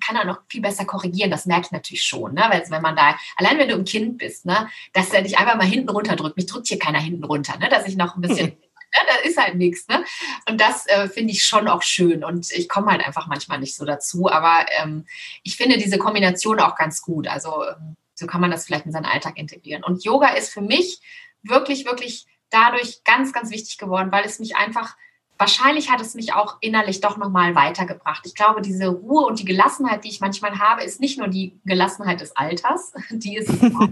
kann 0.05 0.16
er 0.16 0.26
noch 0.26 0.41
viel 0.49 0.61
besser 0.61 0.86
korrigieren, 0.86 1.32
das 1.32 1.45
merke 1.45 1.68
ich 1.68 1.72
natürlich 1.72 2.03
schon, 2.03 2.34
ne? 2.34 2.45
Weil, 2.49 2.64
wenn 2.70 2.82
man 2.82 2.95
da, 2.95 3.18
allein 3.38 3.57
wenn 3.57 3.70
du 3.70 3.76
ein 3.76 3.86
Kind 3.86 4.18
bist, 4.18 4.45
ne, 4.45 4.70
dass 4.93 5.11
er 5.11 5.22
dich 5.22 5.38
einfach 5.38 5.55
mal 5.55 5.66
hinten 5.66 5.89
runter 5.89 6.16
drückt. 6.16 6.38
Mich 6.38 6.45
drückt 6.45 6.68
hier 6.68 6.80
keiner 6.80 6.99
hinten 6.99 7.24
runter, 7.24 7.57
ne? 7.57 7.70
Dass 7.70 7.88
ich 7.88 7.95
noch 7.95 8.16
ein 8.16 8.22
bisschen, 8.22 8.47
mhm. 8.47 8.51
ne, 8.51 8.99
da 9.07 9.28
ist 9.28 9.38
halt 9.38 9.55
nichts, 9.55 9.88
ne? 9.88 10.03
Und 10.49 10.59
das 10.59 10.86
äh, 10.88 11.07
finde 11.07 11.34
ich 11.34 11.45
schon 11.45 11.68
auch 11.68 11.82
schön. 11.82 12.24
Und 12.24 12.51
ich 12.51 12.70
komme 12.70 12.91
halt 12.91 13.05
einfach 13.05 13.28
manchmal 13.28 13.59
nicht 13.59 13.76
so 13.76 13.86
dazu. 13.86 14.30
Aber 14.30 14.66
ähm, 14.82 15.05
ich 15.43 15.57
finde 15.57 15.78
diese 15.78 15.97
Kombination 15.97 16.59
auch 16.59 16.76
ganz 16.76 17.01
gut. 17.01 17.28
Also 17.28 17.64
ähm, 17.66 17.95
so 18.24 18.28
kann 18.28 18.41
man 18.41 18.51
das 18.51 18.65
vielleicht 18.65 18.86
in 18.86 18.91
seinen 18.91 19.05
Alltag 19.05 19.38
integrieren. 19.38 19.84
Und 19.84 20.03
Yoga 20.03 20.30
ist 20.30 20.51
für 20.51 20.61
mich 20.61 21.01
wirklich, 21.43 21.86
wirklich 21.86 22.26
dadurch 22.49 23.03
ganz, 23.03 23.34
ganz 23.34 23.51
wichtig 23.51 23.78
geworden, 23.78 24.11
weil 24.11 24.26
es 24.26 24.39
mich 24.39 24.55
einfach, 24.55 24.95
wahrscheinlich 25.38 25.91
hat 25.91 25.99
es 25.99 26.15
mich 26.15 26.34
auch 26.34 26.57
innerlich 26.61 27.01
doch 27.01 27.17
nochmal 27.17 27.53
weitergebracht. 27.53 28.26
Ich 28.26 28.34
glaube, 28.34 28.61
diese 28.61 28.88
Ruhe 28.88 29.26
und 29.26 29.39
die 29.39 29.45
Gelassenheit, 29.45 30.05
die 30.05 30.09
ich 30.09 30.21
manchmal 30.21 30.57
habe, 30.57 30.84
ist 30.84 31.01
nicht 31.01 31.19
nur 31.19 31.28
die 31.28 31.59
Gelassenheit 31.65 32.21
des 32.21 32.36
Alters, 32.36 32.93
die 33.09 33.36
ist 33.36 33.49
auch. 33.49 33.89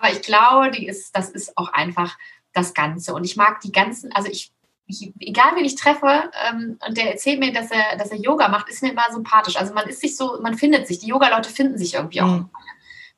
Aber 0.00 0.12
ich 0.12 0.22
glaube, 0.22 0.70
die 0.70 0.86
ist, 0.86 1.14
das 1.14 1.28
ist 1.28 1.58
auch 1.58 1.72
einfach 1.72 2.16
das 2.54 2.72
Ganze. 2.72 3.14
Und 3.14 3.24
ich 3.24 3.36
mag 3.36 3.60
die 3.60 3.72
ganzen, 3.72 4.12
also 4.12 4.30
ich, 4.30 4.52
ich 4.86 5.12
egal 5.18 5.54
wen 5.56 5.64
ich 5.66 5.74
treffe, 5.74 6.30
ähm, 6.48 6.78
und 6.86 6.96
der 6.96 7.10
erzählt 7.10 7.40
mir, 7.40 7.52
dass 7.52 7.70
er, 7.70 7.98
dass 7.98 8.10
er 8.10 8.16
Yoga 8.16 8.48
macht, 8.48 8.70
ist 8.70 8.82
mir 8.82 8.92
immer 8.92 9.04
sympathisch. 9.12 9.56
Also 9.56 9.74
man 9.74 9.86
ist 9.88 10.00
sich 10.00 10.16
so, 10.16 10.40
man 10.40 10.56
findet 10.56 10.86
sich, 10.86 11.00
die 11.00 11.08
Yoga-Leute 11.08 11.50
finden 11.50 11.76
sich 11.76 11.94
irgendwie 11.94 12.22
auch. 12.22 12.26
Mhm 12.28 12.50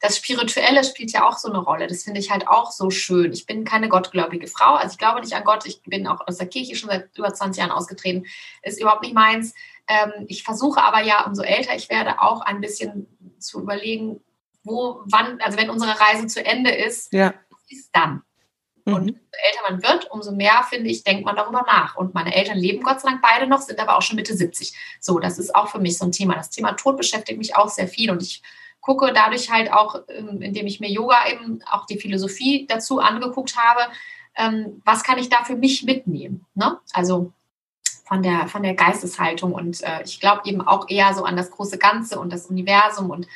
das 0.00 0.16
Spirituelle 0.16 0.82
spielt 0.82 1.12
ja 1.12 1.28
auch 1.28 1.36
so 1.36 1.48
eine 1.48 1.58
Rolle. 1.58 1.86
Das 1.86 2.04
finde 2.04 2.20
ich 2.20 2.30
halt 2.30 2.48
auch 2.48 2.72
so 2.72 2.88
schön. 2.90 3.32
Ich 3.32 3.44
bin 3.44 3.64
keine 3.64 3.90
gottgläubige 3.90 4.46
Frau. 4.46 4.74
Also 4.74 4.92
ich 4.92 4.98
glaube 4.98 5.20
nicht 5.20 5.34
an 5.34 5.44
Gott. 5.44 5.66
Ich 5.66 5.82
bin 5.82 6.06
auch 6.06 6.26
aus 6.26 6.38
der 6.38 6.48
Kirche 6.48 6.74
schon 6.74 6.88
seit 6.88 7.16
über 7.16 7.32
20 7.32 7.60
Jahren 7.60 7.70
ausgetreten. 7.70 8.26
Ist 8.62 8.80
überhaupt 8.80 9.02
nicht 9.02 9.14
meins. 9.14 9.54
Ähm, 9.88 10.24
ich 10.26 10.42
versuche 10.42 10.82
aber 10.82 11.02
ja, 11.02 11.26
umso 11.26 11.42
älter 11.42 11.76
ich 11.76 11.90
werde, 11.90 12.22
auch 12.22 12.40
ein 12.40 12.62
bisschen 12.62 13.06
zu 13.38 13.60
überlegen, 13.60 14.20
wo, 14.64 15.02
wann, 15.04 15.38
also 15.42 15.58
wenn 15.58 15.68
unsere 15.68 16.00
Reise 16.00 16.26
zu 16.26 16.44
Ende 16.44 16.70
ist, 16.70 17.12
ja. 17.12 17.34
was 17.50 17.60
ist 17.68 17.90
dann? 17.92 18.22
Mhm. 18.86 18.94
Und 18.94 19.00
umso 19.02 19.14
älter 19.14 19.70
man 19.70 19.82
wird, 19.82 20.10
umso 20.10 20.32
mehr, 20.32 20.64
finde 20.70 20.88
ich, 20.88 21.04
denkt 21.04 21.26
man 21.26 21.36
darüber 21.36 21.62
nach. 21.66 21.96
Und 21.96 22.14
meine 22.14 22.34
Eltern 22.34 22.56
leben 22.56 22.82
Gott 22.82 23.00
sei 23.00 23.10
Dank 23.10 23.20
beide 23.20 23.46
noch, 23.46 23.60
sind 23.60 23.78
aber 23.78 23.98
auch 23.98 24.02
schon 24.02 24.16
Mitte 24.16 24.34
70. 24.34 24.74
So, 24.98 25.18
das 25.18 25.38
ist 25.38 25.54
auch 25.54 25.68
für 25.68 25.78
mich 25.78 25.98
so 25.98 26.06
ein 26.06 26.12
Thema. 26.12 26.36
Das 26.36 26.48
Thema 26.48 26.72
Tod 26.72 26.96
beschäftigt 26.96 27.38
mich 27.38 27.54
auch 27.54 27.68
sehr 27.68 27.88
viel 27.88 28.10
und 28.10 28.22
ich 28.22 28.42
gucke 28.80 29.12
dadurch 29.12 29.50
halt 29.50 29.72
auch, 29.72 29.96
ähm, 30.08 30.42
indem 30.42 30.66
ich 30.66 30.80
mir 30.80 30.90
Yoga 30.90 31.28
eben 31.30 31.62
auch 31.70 31.86
die 31.86 31.98
Philosophie 31.98 32.66
dazu 32.68 33.00
angeguckt 33.00 33.56
habe, 33.56 33.92
ähm, 34.36 34.82
was 34.84 35.02
kann 35.02 35.18
ich 35.18 35.28
da 35.28 35.44
für 35.44 35.56
mich 35.56 35.84
mitnehmen? 35.84 36.46
Ne? 36.54 36.78
Also 36.92 37.32
von 38.06 38.22
der, 38.22 38.48
von 38.48 38.62
der 38.62 38.74
Geisteshaltung 38.74 39.52
und 39.52 39.82
äh, 39.82 40.02
ich 40.04 40.20
glaube 40.20 40.42
eben 40.44 40.60
auch 40.60 40.88
eher 40.88 41.14
so 41.14 41.24
an 41.24 41.36
das 41.36 41.50
große 41.50 41.78
Ganze 41.78 42.18
und 42.18 42.32
das 42.32 42.46
Universum 42.46 43.10
und 43.10 43.26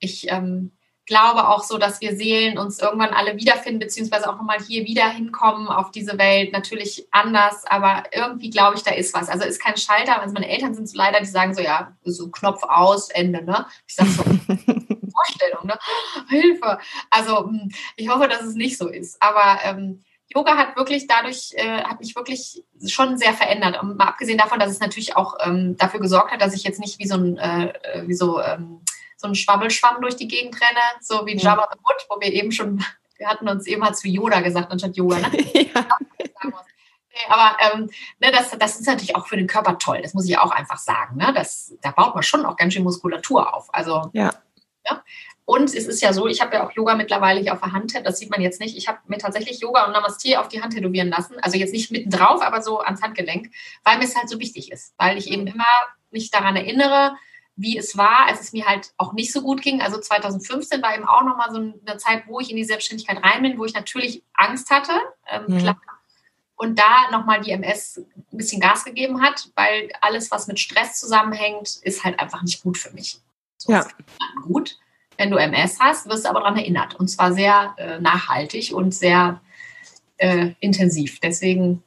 ich 0.00 0.30
ähm, 0.30 0.72
glaube 1.08 1.48
auch 1.48 1.64
so, 1.64 1.78
dass 1.78 2.00
wir 2.00 2.16
Seelen 2.16 2.58
uns 2.58 2.78
irgendwann 2.78 3.14
alle 3.14 3.36
wiederfinden, 3.36 3.80
beziehungsweise 3.80 4.28
auch 4.28 4.36
nochmal 4.36 4.58
hier 4.60 4.84
wieder 4.84 5.08
hinkommen 5.08 5.68
auf 5.68 5.90
diese 5.90 6.18
Welt. 6.18 6.52
Natürlich 6.52 7.08
anders, 7.10 7.64
aber 7.66 8.04
irgendwie 8.12 8.50
glaube 8.50 8.76
ich, 8.76 8.82
da 8.82 8.92
ist 8.92 9.14
was. 9.14 9.28
Also 9.28 9.44
ist 9.46 9.60
kein 9.60 9.76
Schalter. 9.76 10.20
Also 10.20 10.34
meine 10.34 10.48
Eltern 10.48 10.74
sind 10.74 10.88
so 10.88 10.96
leider, 10.96 11.18
die 11.20 11.26
sagen 11.26 11.54
so, 11.54 11.62
ja, 11.62 11.96
so 12.04 12.28
Knopf 12.28 12.62
aus, 12.62 13.08
Ende, 13.08 13.42
ne? 13.42 13.66
Ich 13.86 13.94
sage 13.94 14.10
so, 14.10 14.22
Vorstellung, 15.18 15.66
ne? 15.66 15.78
Hilfe. 16.28 16.78
Also 17.10 17.46
hm, 17.46 17.70
ich 17.96 18.08
hoffe, 18.08 18.28
dass 18.28 18.42
es 18.42 18.54
nicht 18.54 18.78
so 18.78 18.88
ist. 18.88 19.20
Aber 19.22 19.58
ähm, 19.64 20.02
Yoga 20.34 20.56
hat 20.56 20.76
wirklich 20.76 21.06
dadurch, 21.06 21.52
äh, 21.54 21.82
hat 21.82 22.00
mich 22.00 22.14
wirklich 22.14 22.62
schon 22.86 23.16
sehr 23.16 23.32
verändert. 23.32 23.80
Und 23.82 23.96
mal 23.96 24.08
abgesehen 24.08 24.38
davon, 24.38 24.58
dass 24.58 24.70
es 24.70 24.80
natürlich 24.80 25.16
auch 25.16 25.36
ähm, 25.40 25.76
dafür 25.78 26.00
gesorgt 26.00 26.32
hat, 26.32 26.42
dass 26.42 26.54
ich 26.54 26.64
jetzt 26.64 26.80
nicht 26.80 26.98
wie 26.98 27.06
so 27.06 27.16
ein, 27.16 27.38
äh, 27.38 27.68
äh 27.68 28.06
wie 28.06 28.14
so, 28.14 28.40
ähm, 28.40 28.82
so 29.16 29.26
ein 29.26 29.34
Schwabbelschwamm 29.34 30.00
durch 30.02 30.16
die 30.16 30.28
Gegend 30.28 30.54
renne, 30.60 30.80
so 31.00 31.24
wie 31.26 31.36
Jabba 31.36 31.68
the 31.72 31.78
Hutt, 31.78 32.06
wo 32.10 32.20
wir 32.20 32.32
eben 32.32 32.52
schon, 32.52 32.84
wir 33.16 33.26
hatten 33.26 33.48
uns 33.48 33.66
eben 33.66 33.80
mal 33.80 33.94
zu 33.94 34.08
Yoda 34.08 34.40
gesagt 34.40 34.70
anstatt 34.70 34.96
Yoga. 34.96 35.18
Ne? 35.18 35.30
ja. 35.74 35.86
Aber 37.28 37.56
ähm, 37.60 37.90
ne, 38.20 38.30
das, 38.30 38.50
das 38.50 38.78
ist 38.78 38.86
natürlich 38.86 39.16
auch 39.16 39.26
für 39.26 39.36
den 39.36 39.46
Körper 39.46 39.78
toll, 39.78 40.00
das 40.02 40.14
muss 40.14 40.28
ich 40.28 40.38
auch 40.38 40.52
einfach 40.52 40.78
sagen. 40.78 41.16
Ne? 41.16 41.32
Das, 41.34 41.74
da 41.80 41.90
baut 41.90 42.14
man 42.14 42.22
schon 42.22 42.46
auch 42.46 42.56
ganz 42.56 42.74
schön 42.74 42.84
Muskulatur 42.84 43.54
auf. 43.54 43.74
Also, 43.74 44.10
ja. 44.12 44.30
Ja. 44.88 45.02
Und 45.44 45.74
es 45.74 45.86
ist 45.86 46.02
ja 46.02 46.12
so, 46.12 46.26
ich 46.26 46.42
habe 46.42 46.56
ja 46.56 46.66
auch 46.66 46.72
Yoga 46.72 46.94
mittlerweile 46.94 47.40
hier 47.40 47.54
auf 47.54 47.60
der 47.60 47.72
Hand, 47.72 47.94
das 48.04 48.18
sieht 48.18 48.30
man 48.30 48.42
jetzt 48.42 48.60
nicht. 48.60 48.76
Ich 48.76 48.86
habe 48.86 48.98
mir 49.06 49.16
tatsächlich 49.16 49.60
Yoga 49.60 49.86
und 49.86 49.92
Namaste 49.92 50.38
auf 50.38 50.48
die 50.48 50.60
Hand 50.60 50.74
tätowieren 50.74 51.08
lassen. 51.08 51.36
Also 51.40 51.56
jetzt 51.56 51.72
nicht 51.72 51.90
mitten 51.90 52.10
drauf, 52.10 52.42
aber 52.42 52.60
so 52.60 52.80
ans 52.80 53.00
Handgelenk, 53.00 53.50
weil 53.82 53.96
mir 53.96 54.04
es 54.04 54.14
halt 54.14 54.28
so 54.28 54.38
wichtig 54.40 54.70
ist. 54.70 54.92
Weil 54.98 55.16
ich 55.16 55.30
eben 55.30 55.46
immer 55.46 55.64
mich 56.10 56.30
daran 56.30 56.54
erinnere, 56.54 57.16
wie 57.56 57.78
es 57.78 57.96
war, 57.96 58.26
als 58.28 58.40
es 58.40 58.52
mir 58.52 58.66
halt 58.66 58.92
auch 58.98 59.14
nicht 59.14 59.32
so 59.32 59.40
gut 59.40 59.62
ging. 59.62 59.80
Also 59.80 59.98
2015 59.98 60.82
war 60.82 60.94
eben 60.94 61.06
auch 61.06 61.24
nochmal 61.24 61.50
so 61.50 61.56
eine 61.56 61.96
Zeit, 61.96 62.24
wo 62.26 62.40
ich 62.40 62.50
in 62.50 62.56
die 62.56 62.64
Selbstständigkeit 62.64 63.24
rein 63.24 63.40
bin, 63.40 63.58
wo 63.58 63.64
ich 63.64 63.72
natürlich 63.72 64.22
Angst 64.34 64.70
hatte. 64.70 64.92
Ähm, 65.28 65.44
mhm. 65.48 65.74
Und 66.56 66.78
da 66.78 67.10
nochmal 67.10 67.40
die 67.40 67.52
MS 67.52 68.02
ein 68.32 68.36
bisschen 68.36 68.60
Gas 68.60 68.84
gegeben 68.84 69.22
hat, 69.22 69.50
weil 69.54 69.90
alles, 70.02 70.30
was 70.30 70.46
mit 70.46 70.60
Stress 70.60 71.00
zusammenhängt, 71.00 71.76
ist 71.82 72.04
halt 72.04 72.20
einfach 72.20 72.42
nicht 72.42 72.62
gut 72.62 72.76
für 72.76 72.92
mich. 72.92 73.22
So 73.58 73.72
ja. 73.72 73.86
gut. 74.42 74.78
Wenn 75.16 75.30
du 75.30 75.36
MS 75.36 75.78
hast, 75.80 76.08
wirst 76.08 76.24
du 76.24 76.30
aber 76.30 76.40
daran 76.40 76.56
erinnert. 76.56 76.94
Und 76.94 77.08
zwar 77.08 77.32
sehr 77.32 77.74
äh, 77.76 78.00
nachhaltig 78.00 78.72
und 78.72 78.94
sehr 78.94 79.40
äh, 80.16 80.52
intensiv. 80.60 81.18
Deswegen 81.20 81.82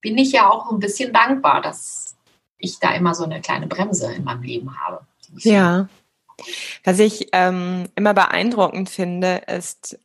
bin 0.00 0.16
ich 0.16 0.32
ja 0.32 0.48
auch 0.48 0.70
ein 0.72 0.78
bisschen 0.78 1.12
dankbar, 1.12 1.60
dass 1.60 2.16
ich 2.56 2.78
da 2.78 2.94
immer 2.94 3.14
so 3.14 3.24
eine 3.24 3.40
kleine 3.40 3.66
Bremse 3.66 4.12
in 4.12 4.24
meinem 4.24 4.42
Leben 4.42 4.78
habe. 4.80 5.06
Ja. 5.38 5.88
Was 6.84 6.98
ich 6.98 7.28
ähm, 7.32 7.88
immer 7.96 8.14
beeindruckend 8.14 8.88
finde, 8.88 9.42
ist, 9.46 9.98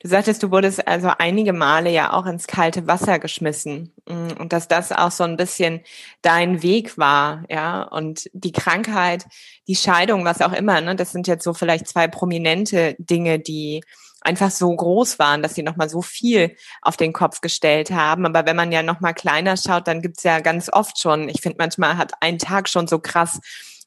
du 0.00 0.08
sagtest, 0.08 0.42
du 0.42 0.50
wurdest 0.50 0.86
also 0.86 1.10
einige 1.18 1.52
Male 1.52 1.90
ja 1.90 2.12
auch 2.12 2.26
ins 2.26 2.46
kalte 2.46 2.86
Wasser 2.86 3.18
geschmissen 3.18 3.92
mm, 4.06 4.38
und 4.38 4.52
dass 4.52 4.68
das 4.68 4.92
auch 4.92 5.10
so 5.10 5.24
ein 5.24 5.36
bisschen 5.36 5.80
dein 6.22 6.62
Weg 6.62 6.98
war, 6.98 7.44
ja, 7.48 7.82
und 7.82 8.30
die 8.32 8.52
Krankheit, 8.52 9.26
die 9.66 9.76
Scheidung, 9.76 10.24
was 10.24 10.40
auch 10.40 10.52
immer, 10.52 10.80
ne, 10.80 10.96
das 10.96 11.12
sind 11.12 11.26
jetzt 11.26 11.44
so 11.44 11.54
vielleicht 11.54 11.88
zwei 11.88 12.08
prominente 12.08 12.96
Dinge, 12.98 13.38
die 13.38 13.82
einfach 14.20 14.50
so 14.50 14.74
groß 14.74 15.18
waren, 15.18 15.42
dass 15.42 15.54
sie 15.54 15.62
nochmal 15.62 15.88
so 15.88 16.02
viel 16.02 16.56
auf 16.82 16.96
den 16.96 17.12
Kopf 17.12 17.40
gestellt 17.40 17.90
haben. 17.90 18.26
Aber 18.26 18.46
wenn 18.46 18.56
man 18.56 18.72
ja 18.72 18.82
nochmal 18.82 19.14
kleiner 19.14 19.56
schaut, 19.56 19.86
dann 19.86 20.02
gibt's 20.02 20.24
ja 20.24 20.40
ganz 20.40 20.68
oft 20.72 21.00
schon, 21.00 21.28
ich 21.28 21.40
finde 21.40 21.58
manchmal 21.58 21.96
hat 21.96 22.12
ein 22.20 22.38
Tag 22.38 22.68
schon 22.68 22.88
so 22.88 22.98
krass 22.98 23.40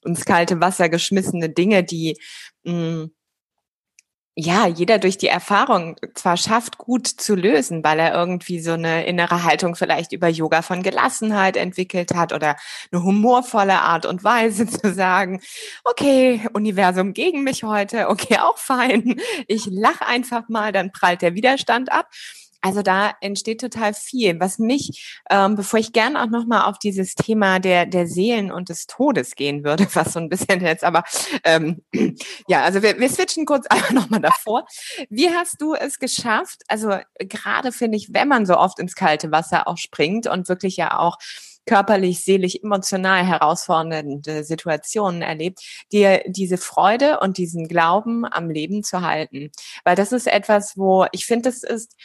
ins 0.03 0.26
kalte 0.26 0.59
Wasser 0.62 0.89
geschmissene 0.89 1.49
Dinge, 1.49 1.84
die 1.84 2.18
mh, 2.64 2.74
mm, 2.74 3.12
ja, 4.43 4.65
jeder 4.65 4.97
durch 4.97 5.19
die 5.19 5.27
Erfahrung 5.27 5.97
zwar 6.15 6.35
schafft, 6.35 6.79
gut 6.79 7.05
zu 7.07 7.35
lösen, 7.35 7.83
weil 7.83 7.99
er 7.99 8.13
irgendwie 8.13 8.59
so 8.59 8.71
eine 8.71 9.05
innere 9.05 9.43
Haltung 9.43 9.75
vielleicht 9.75 10.13
über 10.13 10.27
Yoga 10.29 10.63
von 10.63 10.81
Gelassenheit 10.81 11.57
entwickelt 11.57 12.15
hat 12.15 12.33
oder 12.33 12.55
eine 12.91 13.03
humorvolle 13.03 13.79
Art 13.81 14.07
und 14.07 14.23
Weise 14.23 14.65
zu 14.67 14.93
sagen, 14.93 15.41
okay, 15.83 16.41
Universum 16.53 17.13
gegen 17.13 17.43
mich 17.43 17.63
heute, 17.63 18.09
okay, 18.09 18.37
auch 18.39 18.57
fein, 18.57 19.21
ich 19.47 19.67
lach 19.67 20.01
einfach 20.01 20.49
mal, 20.49 20.71
dann 20.71 20.91
prallt 20.91 21.21
der 21.21 21.35
Widerstand 21.35 21.91
ab. 21.91 22.07
Also 22.62 22.84
da 22.84 23.16
entsteht 23.22 23.59
total 23.59 23.93
viel. 23.93 24.39
Was 24.39 24.59
mich, 24.59 25.20
ähm, 25.30 25.55
bevor 25.55 25.80
ich 25.80 25.93
gerne 25.93 26.22
auch 26.22 26.28
nochmal 26.28 26.70
auf 26.70 26.78
dieses 26.78 27.16
Thema 27.16 27.59
der, 27.59 27.88
der 27.88 28.07
Seelen 28.07 28.51
und 28.51 28.70
des 28.70 28.86
Todes 28.86 29.36
gehen 29.36 29.64
würde, 29.64 29.88
was 29.95 30.14
so 30.14 30.20
ein 30.20 30.30
bisschen 30.30 30.62
jetzt 30.62 30.84
aber, 30.84 31.03
ähm, 31.43 31.82
ja, 32.47 32.64
also 32.64 32.84
wir, 32.84 32.99
wir 32.99 33.09
switchen 33.09 33.45
kurz 33.45 33.66
einfach 33.70 33.91
nochmal 33.91 34.22
davor. 34.22 34.66
Wie 35.09 35.30
hast 35.30 35.62
du 35.62 35.74
es 35.74 35.99
geschafft? 35.99 36.62
Also 36.68 36.97
gerade 37.20 37.72
finde 37.72 37.97
ich, 37.97 38.14
wenn 38.14 38.28
man 38.28 38.45
so 38.45 38.57
oft 38.57 38.80
ins 38.80 38.95
kalte 38.95 39.32
Wasser 39.32 39.68
auch 39.68 39.78
springt 39.78 40.28
und 40.28 40.47
wirklich 40.47 40.78
ja 40.78 40.99
auch 40.99 41.18
körperlich, 41.66 42.24
seelisch, 42.24 42.55
emotional 42.62 43.26
herausfordernde 43.26 44.43
Situationen 44.43 45.22
erlebt, 45.22 45.59
dir 45.91 46.24
diese 46.28 46.57
Freude 46.57 47.20
und 47.20 47.38
diesen 47.38 47.68
Glauben 47.68 48.26
am 48.26 48.49
Leben 48.49 48.84
zu 48.84 49.01
halten. 49.01 49.51
Weil 49.84 49.95
das 49.95 50.12
ist 50.12 50.28
etwas, 50.28 50.78
wo 50.78 51.05
ich 51.12 51.26
finde, 51.26 51.49
das 51.49 51.64
ist 51.64 51.95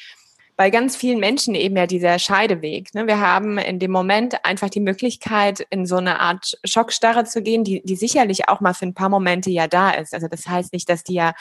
bei 0.57 0.71
ganz 0.71 0.97
vielen 0.97 1.21
Menschen 1.21 1.55
eben 1.55 1.77
ja 1.77 1.87
dieser 1.87 2.19
Scheideweg. 2.19 2.95
Ne? 2.95 3.07
Wir 3.07 3.21
haben 3.21 3.59
in 3.59 3.79
dem 3.79 3.91
Moment 3.91 4.45
einfach 4.45 4.71
die 4.71 4.81
Möglichkeit, 4.81 5.67
in 5.69 5.85
so 5.85 5.97
eine 5.97 6.19
Art 6.21 6.59
Schockstarre 6.65 7.25
zu 7.25 7.43
gehen, 7.43 7.63
die, 7.63 7.83
die 7.85 7.97
sicherlich 7.97 8.49
auch 8.49 8.61
mal 8.61 8.73
für 8.73 8.87
ein 8.87 8.95
paar 8.95 9.11
Momente 9.11 9.51
ja 9.51 9.69
da 9.69 9.91
ist. 9.91 10.15
Also 10.15 10.29
das 10.29 10.47
heißt 10.47 10.73
nicht, 10.73 10.89
dass 10.89 11.05
die 11.05 11.15
ja 11.15 11.35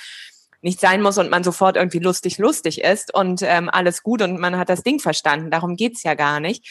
nicht 0.62 0.82
sein 0.82 1.02
muss 1.02 1.18
und 1.18 1.30
man 1.30 1.44
sofort 1.44 1.78
irgendwie 1.78 2.00
lustig, 2.00 2.40
lustig 2.40 2.82
ist 2.82 3.14
und 3.14 3.42
ähm, 3.42 3.70
alles 3.70 4.04
gut 4.04 4.22
und 4.22 4.40
man 4.40 4.58
hat 4.58 4.68
das 4.68 4.84
Ding 4.84 5.00
verstanden. 5.00 5.50
Darum 5.50 5.76
geht's 5.76 6.04
ja 6.04 6.16
gar 6.16 6.40
nicht. 6.40 6.68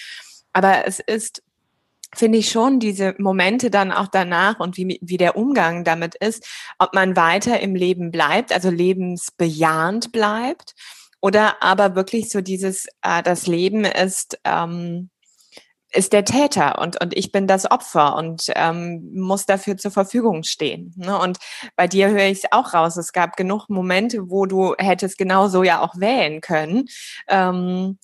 Aber 0.53 0.87
es 0.87 1.01
ist 1.01 1.43
finde 2.17 2.39
ich 2.39 2.51
schon 2.51 2.79
diese 2.79 3.17
Momente 3.19 3.71
dann 3.71 3.91
auch 3.91 4.07
danach 4.07 4.61
und 4.61 4.77
wie, 4.77 5.01
wie 5.03 5.17
der 5.17 5.37
Umgang 5.37 5.83
damit 5.83 6.15
ist, 6.15 6.47
ob 6.79 6.95
man 6.95 7.17
weiter 7.17 7.59
im 7.59 7.75
Leben 7.75 8.13
bleibt, 8.13 8.53
also 8.53 8.71
lebensbejahend 8.71 10.13
bleibt 10.13 10.75
oder 11.25 11.62
aber 11.62 11.95
wirklich 11.95 12.29
so 12.29 12.43
dieses, 12.43 12.85
äh, 13.01 13.22
das 13.22 13.47
Leben 13.47 13.87
ist, 13.87 14.39
ähm, 14.45 15.09
ist 15.91 16.12
der 16.12 16.27
Täter 16.27 16.79
und, 16.83 17.01
und 17.03 17.16
ich 17.16 17.33
bin 17.33 17.47
das 17.47 17.70
Opfer 17.70 18.14
und 18.16 18.53
ähm, 18.55 19.11
muss 19.14 19.47
dafür 19.47 19.79
zur 19.79 19.91
Verfügung 19.91 20.43
stehen. 20.43 20.93
Ne? 20.99 21.18
Und 21.18 21.39
bei 21.77 21.87
dir 21.87 22.11
höre 22.11 22.27
ich 22.27 22.45
es 22.45 22.53
auch 22.53 22.75
raus. 22.75 22.99
Es 22.99 23.14
gab 23.14 23.39
genug 23.39 23.70
Momente, 23.70 24.29
wo 24.29 24.45
du 24.45 24.75
hättest 24.77 25.16
genauso 25.16 25.62
ja 25.62 25.81
auch 25.81 25.99
wählen 25.99 26.43
können. 26.43 26.89
Ähm, 27.27 27.99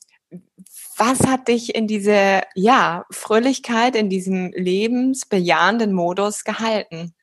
was 0.97 1.21
hat 1.27 1.49
dich 1.49 1.75
in 1.75 1.87
diese 1.87 2.41
ja, 2.55 3.05
Fröhlichkeit, 3.11 3.97
in 3.97 4.09
diesem 4.09 4.51
lebensbejahenden 4.53 5.93
Modus 5.93 6.43
gehalten? 6.43 7.15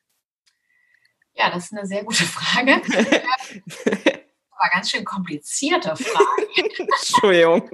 Ja, 1.34 1.50
das 1.50 1.64
ist 1.64 1.72
eine 1.72 1.86
sehr 1.86 2.04
gute 2.04 2.22
Frage. 2.22 2.82
aber 4.58 4.70
ganz 4.70 4.90
schön 4.90 5.04
komplizierte 5.04 5.94
Fragen. 5.96 6.48
Entschuldigung. 6.98 7.70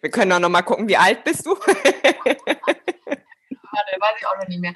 Wir 0.00 0.10
können 0.10 0.32
auch 0.32 0.38
noch 0.38 0.48
mal 0.48 0.62
gucken, 0.62 0.88
wie 0.88 0.96
alt 0.96 1.24
bist 1.24 1.44
du? 1.44 1.50
Warte, 1.56 1.76
weiß 4.00 4.14
ich 4.18 4.26
auch 4.26 4.36
noch 4.38 4.48
nicht 4.48 4.60
mehr. 4.60 4.74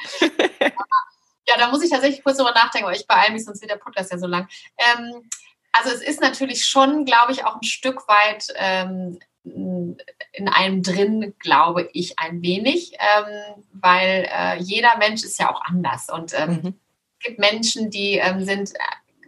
Ja, 1.49 1.57
da 1.59 1.71
muss 1.71 1.85
ich 1.85 1.91
tatsächlich 1.91 2.25
kurz 2.25 2.39
drüber 2.39 2.53
nachdenken, 2.53 2.87
aber 2.87 2.97
ich 2.97 3.07
beeile 3.07 3.33
mich, 3.33 3.45
sonst 3.45 3.61
wird 3.61 3.71
der 3.71 3.77
Podcast 3.77 4.11
ja 4.11 4.19
so 4.19 4.27
lang. 4.27 4.49
Ähm, 4.79 5.29
also 5.73 5.91
es 5.91 6.03
ist 6.03 6.21
natürlich 6.21 6.67
schon, 6.67 7.05
glaube 7.05 7.33
ich, 7.33 7.45
auch 7.45 7.57
ein 7.57 7.63
Stück 7.63 8.09
weit 8.09 8.49
ähm, 8.57 9.19
in 9.45 10.49
einem 10.49 10.83
drin, 10.83 11.35
glaube 11.39 11.89
ich, 11.93 12.19
ein 12.19 12.43
wenig, 12.43 12.95
ähm, 12.95 13.65
weil 13.73 14.29
äh, 14.33 14.59
jeder 14.59 14.97
Mensch 14.97 15.23
ist 15.23 15.39
ja 15.39 15.53
auch 15.53 15.61
anders 15.65 16.09
und 16.09 16.33
ähm, 16.35 16.51
mhm. 16.51 16.81
es 17.21 17.27
gibt 17.27 17.39
Menschen, 17.39 17.91
die 17.91 18.15
ähm, 18.15 18.45
sind 18.45 18.73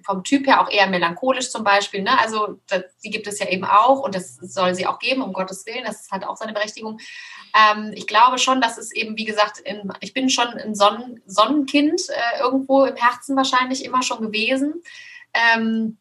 vom 0.08 0.24
Typ 0.24 0.46
her 0.46 0.62
auch 0.62 0.70
eher 0.70 0.86
melancholisch 0.86 1.50
zum 1.50 1.64
Beispiel. 1.64 2.02
Ne? 2.02 2.18
Also 2.18 2.58
das, 2.66 2.84
die 3.04 3.10
gibt 3.10 3.26
es 3.26 3.38
ja 3.40 3.48
eben 3.48 3.64
auch 3.64 4.00
und 4.00 4.14
das 4.14 4.36
soll 4.36 4.74
sie 4.74 4.86
auch 4.86 4.98
geben, 4.98 5.20
um 5.20 5.34
Gottes 5.34 5.66
Willen. 5.66 5.84
Das 5.84 6.10
hat 6.10 6.24
auch 6.24 6.36
seine 6.36 6.54
Berechtigung. 6.54 6.98
Ähm, 7.54 7.92
ich 7.94 8.06
glaube 8.06 8.38
schon, 8.38 8.62
dass 8.62 8.78
es 8.78 8.90
eben, 8.90 9.18
wie 9.18 9.26
gesagt, 9.26 9.58
in, 9.58 9.92
ich 10.00 10.14
bin 10.14 10.30
schon 10.30 10.46
ein 10.46 10.74
Sonnen, 10.74 11.22
Sonnenkind 11.26 12.00
äh, 12.08 12.40
irgendwo 12.40 12.86
im 12.86 12.96
Herzen 12.96 13.36
wahrscheinlich 13.36 13.84
immer 13.84 14.02
schon 14.02 14.22
gewesen. 14.22 14.82
Ähm, 15.34 15.98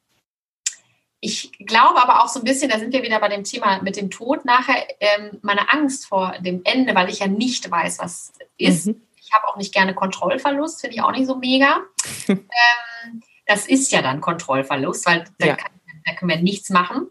ich 1.19 1.51
glaube 1.59 2.01
aber 2.01 2.23
auch 2.23 2.29
so 2.29 2.39
ein 2.39 2.45
bisschen, 2.45 2.69
da 2.69 2.79
sind 2.79 2.93
wir 2.93 3.03
wieder 3.03 3.19
bei 3.19 3.27
dem 3.27 3.43
Thema 3.43 3.81
mit 3.81 3.97
dem 3.97 4.09
Tod 4.09 4.45
nachher, 4.45 4.87
ähm, 5.01 5.39
meine 5.41 5.69
Angst 5.73 6.05
vor 6.05 6.33
dem 6.39 6.61
Ende, 6.63 6.95
weil 6.95 7.09
ich 7.09 7.19
ja 7.19 7.27
nicht 7.27 7.69
weiß, 7.69 7.99
was 7.99 8.31
ist. 8.57 8.87
Mhm. 8.87 9.01
Ich 9.19 9.33
habe 9.33 9.49
auch 9.49 9.57
nicht 9.57 9.73
gerne 9.73 9.93
Kontrollverlust, 9.93 10.79
finde 10.79 10.95
ich 10.95 11.01
auch 11.01 11.11
nicht 11.11 11.27
so 11.27 11.35
mega. 11.35 11.81
ähm, 12.29 13.21
das 13.47 13.67
ist 13.67 13.91
ja 13.91 14.01
dann 14.01 14.21
Kontrollverlust, 14.21 15.05
weil 15.05 15.25
da, 15.39 15.47
ja. 15.47 15.55
kann, 15.55 15.71
da 16.05 16.13
können 16.13 16.29
wir 16.29 16.37
nichts 16.37 16.69
machen. 16.69 17.07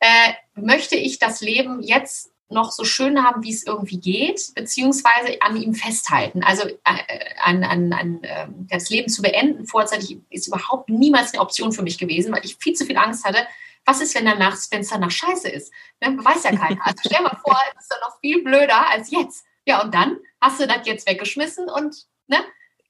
Äh, 0.00 0.32
möchte 0.54 0.96
ich 0.96 1.18
das 1.18 1.40
Leben 1.40 1.82
jetzt 1.82 2.32
noch 2.52 2.70
so 2.70 2.84
schön 2.84 3.24
haben, 3.24 3.42
wie 3.42 3.52
es 3.52 3.66
irgendwie 3.66 3.98
geht, 3.98 4.52
beziehungsweise 4.54 5.40
an 5.40 5.56
ihm 5.56 5.74
festhalten. 5.74 6.42
Also 6.42 6.68
äh, 6.68 7.34
an, 7.42 7.64
an, 7.64 7.92
an 7.92 8.22
äh, 8.22 8.46
das 8.68 8.90
Leben 8.90 9.08
zu 9.08 9.22
beenden 9.22 9.66
vorzeitig 9.66 10.18
ist 10.30 10.48
überhaupt 10.48 10.88
niemals 10.88 11.32
eine 11.32 11.42
Option 11.42 11.72
für 11.72 11.82
mich 11.82 11.98
gewesen, 11.98 12.32
weil 12.32 12.44
ich 12.44 12.56
viel 12.56 12.74
zu 12.74 12.84
viel 12.84 12.96
Angst 12.96 13.24
hatte. 13.24 13.46
Was 13.84 14.00
ist, 14.00 14.14
wenn 14.14 14.26
danach, 14.26 14.56
wenn 14.70 14.82
es 14.82 14.90
danach 14.90 15.10
scheiße 15.10 15.48
ist? 15.48 15.72
Ne? 16.00 16.16
Weiß 16.22 16.44
ja 16.44 16.54
keiner. 16.54 16.80
Also 16.84 16.98
stell 17.06 17.22
mal 17.22 17.38
vor, 17.42 17.58
es 17.74 17.82
ist 17.82 17.90
dann 17.90 18.00
noch 18.00 18.20
viel 18.20 18.44
blöder 18.44 18.88
als 18.90 19.10
jetzt. 19.10 19.44
Ja, 19.66 19.82
und 19.82 19.94
dann 19.94 20.18
hast 20.40 20.60
du 20.60 20.66
das 20.66 20.86
jetzt 20.86 21.08
weggeschmissen 21.08 21.68
und 21.68 22.06
ne, 22.26 22.38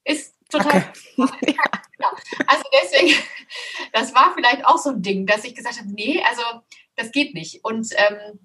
ist 0.05 0.35
total. 0.53 0.85
Okay. 1.17 1.57
ja. 1.57 2.13
Also 2.47 2.63
deswegen, 2.83 3.15
das 3.93 4.15
war 4.15 4.33
vielleicht 4.35 4.65
auch 4.65 4.79
so 4.79 4.91
ein 4.91 5.03
Ding, 5.03 5.27
dass 5.27 5.45
ich 5.45 5.55
gesagt 5.55 5.79
habe, 5.79 5.93
nee, 5.93 6.23
also 6.29 6.43
das 6.97 7.13
geht 7.13 7.35
nicht. 7.35 7.65
Und 7.65 7.89
ähm, 7.97 8.39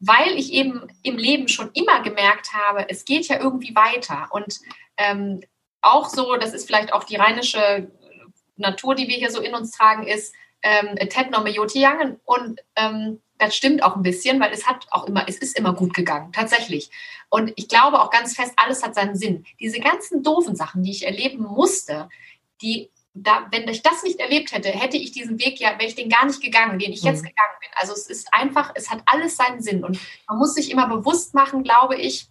weil 0.00 0.38
ich 0.38 0.52
eben 0.52 0.88
im 1.02 1.18
Leben 1.18 1.48
schon 1.48 1.70
immer 1.74 2.02
gemerkt 2.02 2.52
habe, 2.54 2.88
es 2.88 3.04
geht 3.04 3.28
ja 3.28 3.38
irgendwie 3.38 3.74
weiter. 3.74 4.28
Und 4.30 4.60
ähm, 4.96 5.42
auch 5.82 6.08
so, 6.08 6.36
das 6.36 6.52
ist 6.52 6.66
vielleicht 6.66 6.92
auch 6.92 7.04
die 7.04 7.16
rheinische 7.16 7.90
Natur, 8.56 8.94
die 8.94 9.08
wir 9.08 9.16
hier 9.16 9.30
so 9.30 9.40
in 9.40 9.54
uns 9.54 9.70
tragen, 9.72 10.06
ist 10.06 10.34
ähm, 10.62 10.96
Ted 10.96 11.28
Yotiang. 11.48 12.18
Und 12.24 12.60
ähm, 12.76 13.20
das 13.38 13.56
stimmt 13.56 13.82
auch 13.82 13.96
ein 13.96 14.02
bisschen, 14.02 14.38
weil 14.40 14.52
es 14.52 14.66
hat 14.66 14.86
auch 14.90 15.06
immer, 15.06 15.24
es 15.28 15.38
ist 15.38 15.58
immer 15.58 15.72
gut 15.72 15.94
gegangen, 15.94 16.32
tatsächlich. 16.32 16.90
Und 17.30 17.52
ich 17.56 17.68
glaube 17.68 18.00
auch 18.00 18.10
ganz 18.10 18.34
fest, 18.34 18.52
alles 18.56 18.82
hat 18.82 18.94
seinen 18.94 19.16
Sinn. 19.16 19.44
Diese 19.58 19.80
ganzen 19.80 20.22
doofen 20.22 20.56
Sachen, 20.56 20.82
die 20.82 20.90
ich 20.90 21.06
erleben 21.06 21.42
musste, 21.42 22.08
die 22.60 22.90
da, 23.14 23.46
wenn 23.50 23.68
ich 23.68 23.82
das 23.82 24.02
nicht 24.02 24.20
erlebt 24.20 24.52
hätte, 24.52 24.68
hätte 24.68 24.96
ich 24.96 25.10
diesen 25.12 25.40
Weg 25.40 25.58
ja, 25.58 25.70
wäre 25.72 25.86
ich 25.86 25.96
den 25.96 26.08
gar 26.08 26.24
nicht 26.26 26.40
gegangen, 26.40 26.78
den 26.78 26.92
ich 26.92 27.02
jetzt 27.02 27.22
mhm. 27.22 27.28
gegangen 27.28 27.56
bin. 27.60 27.68
Also 27.74 27.92
es 27.92 28.06
ist 28.06 28.32
einfach, 28.32 28.72
es 28.74 28.90
hat 28.90 29.02
alles 29.06 29.36
seinen 29.36 29.60
Sinn 29.60 29.84
und 29.84 29.98
man 30.28 30.38
muss 30.38 30.54
sich 30.54 30.70
immer 30.70 30.86
bewusst 30.86 31.34
machen, 31.34 31.62
glaube 31.62 31.96
ich. 31.96 32.28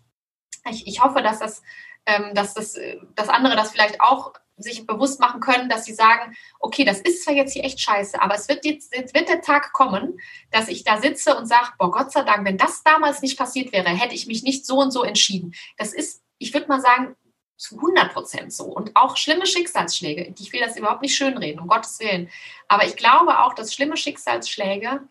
Ich, 0.69 0.87
ich 0.87 1.03
hoffe, 1.03 1.21
dass 1.21 1.39
das, 1.39 1.61
ähm, 2.05 2.33
dass 2.33 2.53
das, 2.53 2.77
dass 3.15 3.29
andere 3.29 3.55
das 3.55 3.71
vielleicht 3.71 3.99
auch 3.99 4.33
sich 4.59 4.85
bewusst 4.85 5.19
machen 5.19 5.39
können, 5.39 5.69
dass 5.69 5.85
sie 5.85 5.93
sagen, 5.93 6.35
okay, 6.59 6.83
das 6.83 6.99
ist 6.99 7.23
zwar 7.23 7.33
jetzt 7.33 7.53
hier 7.53 7.63
echt 7.63 7.79
scheiße, 7.79 8.21
aber 8.21 8.35
es 8.35 8.47
wird 8.47 8.65
jetzt, 8.65 8.93
jetzt 8.95 9.13
wird 9.13 9.29
der 9.29 9.41
Tag 9.41 9.73
kommen, 9.73 10.19
dass 10.51 10.67
ich 10.67 10.83
da 10.83 11.01
sitze 11.01 11.35
und 11.37 11.45
sage, 11.45 11.69
boah, 11.77 11.91
Gott 11.91 12.11
sei 12.11 12.23
Dank, 12.23 12.45
wenn 12.45 12.57
das 12.57 12.83
damals 12.83 13.21
nicht 13.21 13.37
passiert 13.37 13.71
wäre, 13.71 13.89
hätte 13.89 14.15
ich 14.15 14.27
mich 14.27 14.43
nicht 14.43 14.65
so 14.65 14.79
und 14.79 14.91
so 14.91 15.03
entschieden. 15.03 15.53
Das 15.77 15.93
ist, 15.93 16.21
ich 16.37 16.53
würde 16.53 16.67
mal 16.67 16.81
sagen, 16.81 17.15
zu 17.59 17.75
100 17.75 18.13
Prozent 18.13 18.53
so. 18.53 18.65
Und 18.65 18.95
auch 18.95 19.17
schlimme 19.17 19.45
Schicksalsschläge, 19.45 20.33
ich 20.39 20.53
will 20.53 20.61
das 20.61 20.77
überhaupt 20.77 21.01
nicht 21.01 21.15
schönreden, 21.15 21.59
um 21.59 21.67
Gottes 21.67 21.99
Willen. 21.99 22.29
Aber 22.69 22.85
ich 22.85 22.95
glaube 22.95 23.39
auch, 23.39 23.53
dass 23.53 23.73
schlimme 23.73 23.97
Schicksalsschläge 23.97 25.01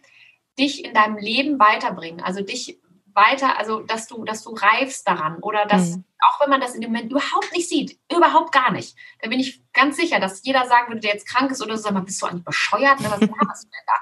dich 0.59 0.85
in 0.85 0.95
deinem 0.95 1.19
Leben 1.19 1.59
weiterbringen, 1.59 2.23
also 2.23 2.41
dich 2.41 2.79
weiter, 3.13 3.59
also 3.59 3.81
dass 3.81 4.09
du, 4.09 4.25
dass 4.25 4.43
du 4.43 4.55
reifst 4.55 5.07
daran 5.07 5.39
oder 5.41 5.67
dass, 5.67 5.97
mhm. 5.97 6.05
Auch 6.21 6.41
wenn 6.41 6.51
man 6.51 6.61
das 6.61 6.75
in 6.75 6.81
dem 6.81 6.93
Moment 6.93 7.11
überhaupt 7.11 7.53
nicht 7.53 7.69
sieht, 7.69 7.99
überhaupt 8.13 8.53
gar 8.53 8.73
nicht, 8.73 8.97
dann 9.21 9.31
bin 9.31 9.41
ich 9.41 9.63
ganz 9.73 9.97
sicher, 9.97 10.21
dass 10.21 10.45
jeder 10.45 10.67
sagen 10.67 10.89
würde, 10.89 11.01
der 11.01 11.13
jetzt 11.13 11.29
krank 11.29 11.51
ist 11.51 11.63
oder 11.63 11.77
so, 11.77 11.85
sag 11.85 11.93
mal, 11.93 12.01
bist 12.01 12.21
du 12.21 12.27
eigentlich 12.27 12.45
bescheuert? 12.45 13.01
Ne? 13.01 13.07
Was 13.11 13.21
hast 13.49 13.65
du 13.65 13.69
denn 13.69 13.87
da? 13.87 13.95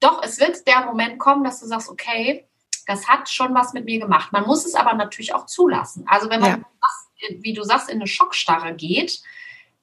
Doch, 0.00 0.22
es 0.22 0.40
wird 0.40 0.66
der 0.66 0.84
Moment 0.84 1.18
kommen, 1.18 1.44
dass 1.44 1.60
du 1.60 1.66
sagst, 1.66 1.88
okay, 1.88 2.48
das 2.86 3.08
hat 3.08 3.28
schon 3.28 3.54
was 3.54 3.72
mit 3.72 3.84
mir 3.84 3.98
gemacht. 3.98 4.32
Man 4.32 4.44
muss 4.44 4.64
es 4.64 4.74
aber 4.74 4.94
natürlich 4.94 5.34
auch 5.34 5.46
zulassen. 5.46 6.04
Also 6.06 6.30
wenn 6.30 6.40
man, 6.40 6.64
ja. 7.20 7.28
wie 7.40 7.52
du 7.52 7.62
sagst, 7.64 7.88
in 7.88 7.96
eine 7.96 8.06
Schockstarre 8.06 8.74
geht, 8.74 9.20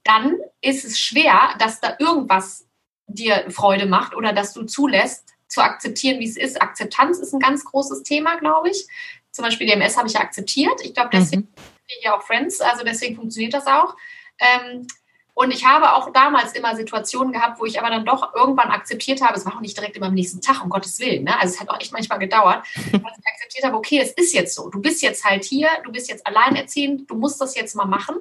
dann 0.03 0.37
ist 0.61 0.85
es 0.85 0.99
schwer, 0.99 1.55
dass 1.59 1.81
da 1.81 1.95
irgendwas 1.99 2.67
dir 3.07 3.49
Freude 3.49 3.85
macht 3.85 4.15
oder 4.15 4.33
dass 4.33 4.53
du 4.53 4.63
zulässt, 4.63 5.33
zu 5.47 5.61
akzeptieren, 5.61 6.19
wie 6.19 6.27
es 6.27 6.37
ist. 6.37 6.61
Akzeptanz 6.61 7.19
ist 7.19 7.33
ein 7.33 7.39
ganz 7.39 7.63
großes 7.63 8.03
Thema, 8.03 8.37
glaube 8.37 8.69
ich. 8.69 8.87
Zum 9.33 9.43
Beispiel 9.43 9.67
DMS 9.67 9.97
habe 9.97 10.07
ich 10.07 10.13
ja 10.13 10.21
akzeptiert. 10.21 10.79
Ich 10.83 10.93
glaube, 10.93 11.09
deswegen 11.11 11.41
mhm. 11.41 11.55
sind 11.55 11.87
wir 11.87 11.95
hier 12.01 12.15
auch 12.15 12.21
Friends, 12.21 12.61
also 12.61 12.83
deswegen 12.85 13.15
funktioniert 13.15 13.53
das 13.53 13.67
auch. 13.67 13.95
Ähm, 14.39 14.87
und 15.35 15.51
ich 15.51 15.65
habe 15.65 15.93
auch 15.93 16.13
damals 16.13 16.53
immer 16.53 16.75
Situationen 16.75 17.33
gehabt, 17.33 17.59
wo 17.59 17.65
ich 17.65 17.79
aber 17.79 17.89
dann 17.89 18.05
doch 18.05 18.35
irgendwann 18.35 18.69
akzeptiert 18.69 19.21
habe, 19.21 19.35
es 19.35 19.45
war 19.45 19.55
auch 19.55 19.61
nicht 19.61 19.75
direkt 19.75 19.97
immer 19.97 20.05
am 20.05 20.13
nächsten 20.13 20.41
Tag, 20.41 20.63
um 20.63 20.69
Gottes 20.69 20.99
Willen. 20.99 21.23
Ne? 21.23 21.39
Also 21.39 21.55
es 21.55 21.59
hat 21.59 21.69
auch 21.69 21.79
echt 21.79 21.91
manchmal 21.91 22.19
gedauert, 22.19 22.63
dass 22.75 22.85
ich 22.93 23.27
akzeptiert 23.27 23.65
habe, 23.65 23.75
okay, 23.75 23.99
es 23.99 24.11
ist 24.11 24.33
jetzt 24.33 24.53
so. 24.53 24.69
Du 24.69 24.79
bist 24.79 25.01
jetzt 25.01 25.25
halt 25.25 25.43
hier, 25.43 25.69
du 25.83 25.91
bist 25.91 26.07
jetzt 26.07 26.25
alleinerziehend, 26.27 27.09
du 27.09 27.15
musst 27.15 27.41
das 27.41 27.55
jetzt 27.55 27.75
mal 27.75 27.85
machen. 27.85 28.15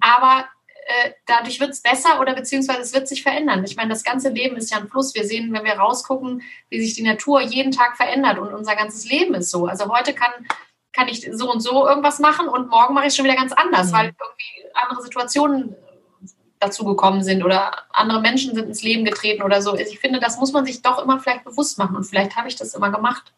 Aber 0.00 0.48
äh, 0.88 1.12
dadurch 1.26 1.60
wird 1.60 1.70
es 1.70 1.82
besser 1.82 2.18
oder 2.18 2.34
beziehungsweise 2.34 2.80
es 2.80 2.94
wird 2.94 3.08
sich 3.08 3.22
verändern. 3.22 3.62
Ich 3.62 3.76
meine, 3.76 3.90
das 3.90 4.02
ganze 4.02 4.30
Leben 4.30 4.56
ist 4.56 4.70
ja 4.70 4.78
ein 4.78 4.88
Fluss. 4.88 5.14
Wir 5.14 5.26
sehen, 5.26 5.52
wenn 5.52 5.64
wir 5.64 5.74
rausgucken, 5.74 6.40
wie 6.70 6.80
sich 6.80 6.94
die 6.94 7.02
Natur 7.02 7.42
jeden 7.42 7.72
Tag 7.72 7.98
verändert 7.98 8.38
und 8.38 8.54
unser 8.54 8.74
ganzes 8.74 9.04
Leben 9.04 9.34
ist 9.34 9.50
so. 9.50 9.66
Also 9.66 9.92
heute 9.92 10.14
kann, 10.14 10.30
kann 10.94 11.08
ich 11.08 11.28
so 11.30 11.52
und 11.52 11.60
so 11.60 11.86
irgendwas 11.86 12.20
machen 12.20 12.48
und 12.48 12.70
morgen 12.70 12.94
mache 12.94 13.04
ich 13.04 13.08
es 13.08 13.16
schon 13.16 13.26
wieder 13.26 13.36
ganz 13.36 13.52
anders, 13.52 13.88
mhm. 13.88 13.92
weil 13.92 14.04
irgendwie 14.06 14.72
andere 14.72 15.02
Situationen 15.02 15.76
dazu 16.58 16.86
gekommen 16.86 17.22
sind 17.22 17.44
oder 17.44 17.70
andere 17.90 18.22
Menschen 18.22 18.54
sind 18.54 18.66
ins 18.66 18.82
Leben 18.82 19.04
getreten 19.04 19.42
oder 19.42 19.60
so. 19.60 19.76
Ich 19.76 19.98
finde, 19.98 20.20
das 20.20 20.38
muss 20.38 20.52
man 20.52 20.64
sich 20.64 20.80
doch 20.80 21.02
immer 21.02 21.20
vielleicht 21.20 21.44
bewusst 21.44 21.76
machen 21.76 21.96
und 21.96 22.04
vielleicht 22.04 22.34
habe 22.34 22.48
ich 22.48 22.56
das 22.56 22.72
immer 22.72 22.90
gemacht. 22.90 23.34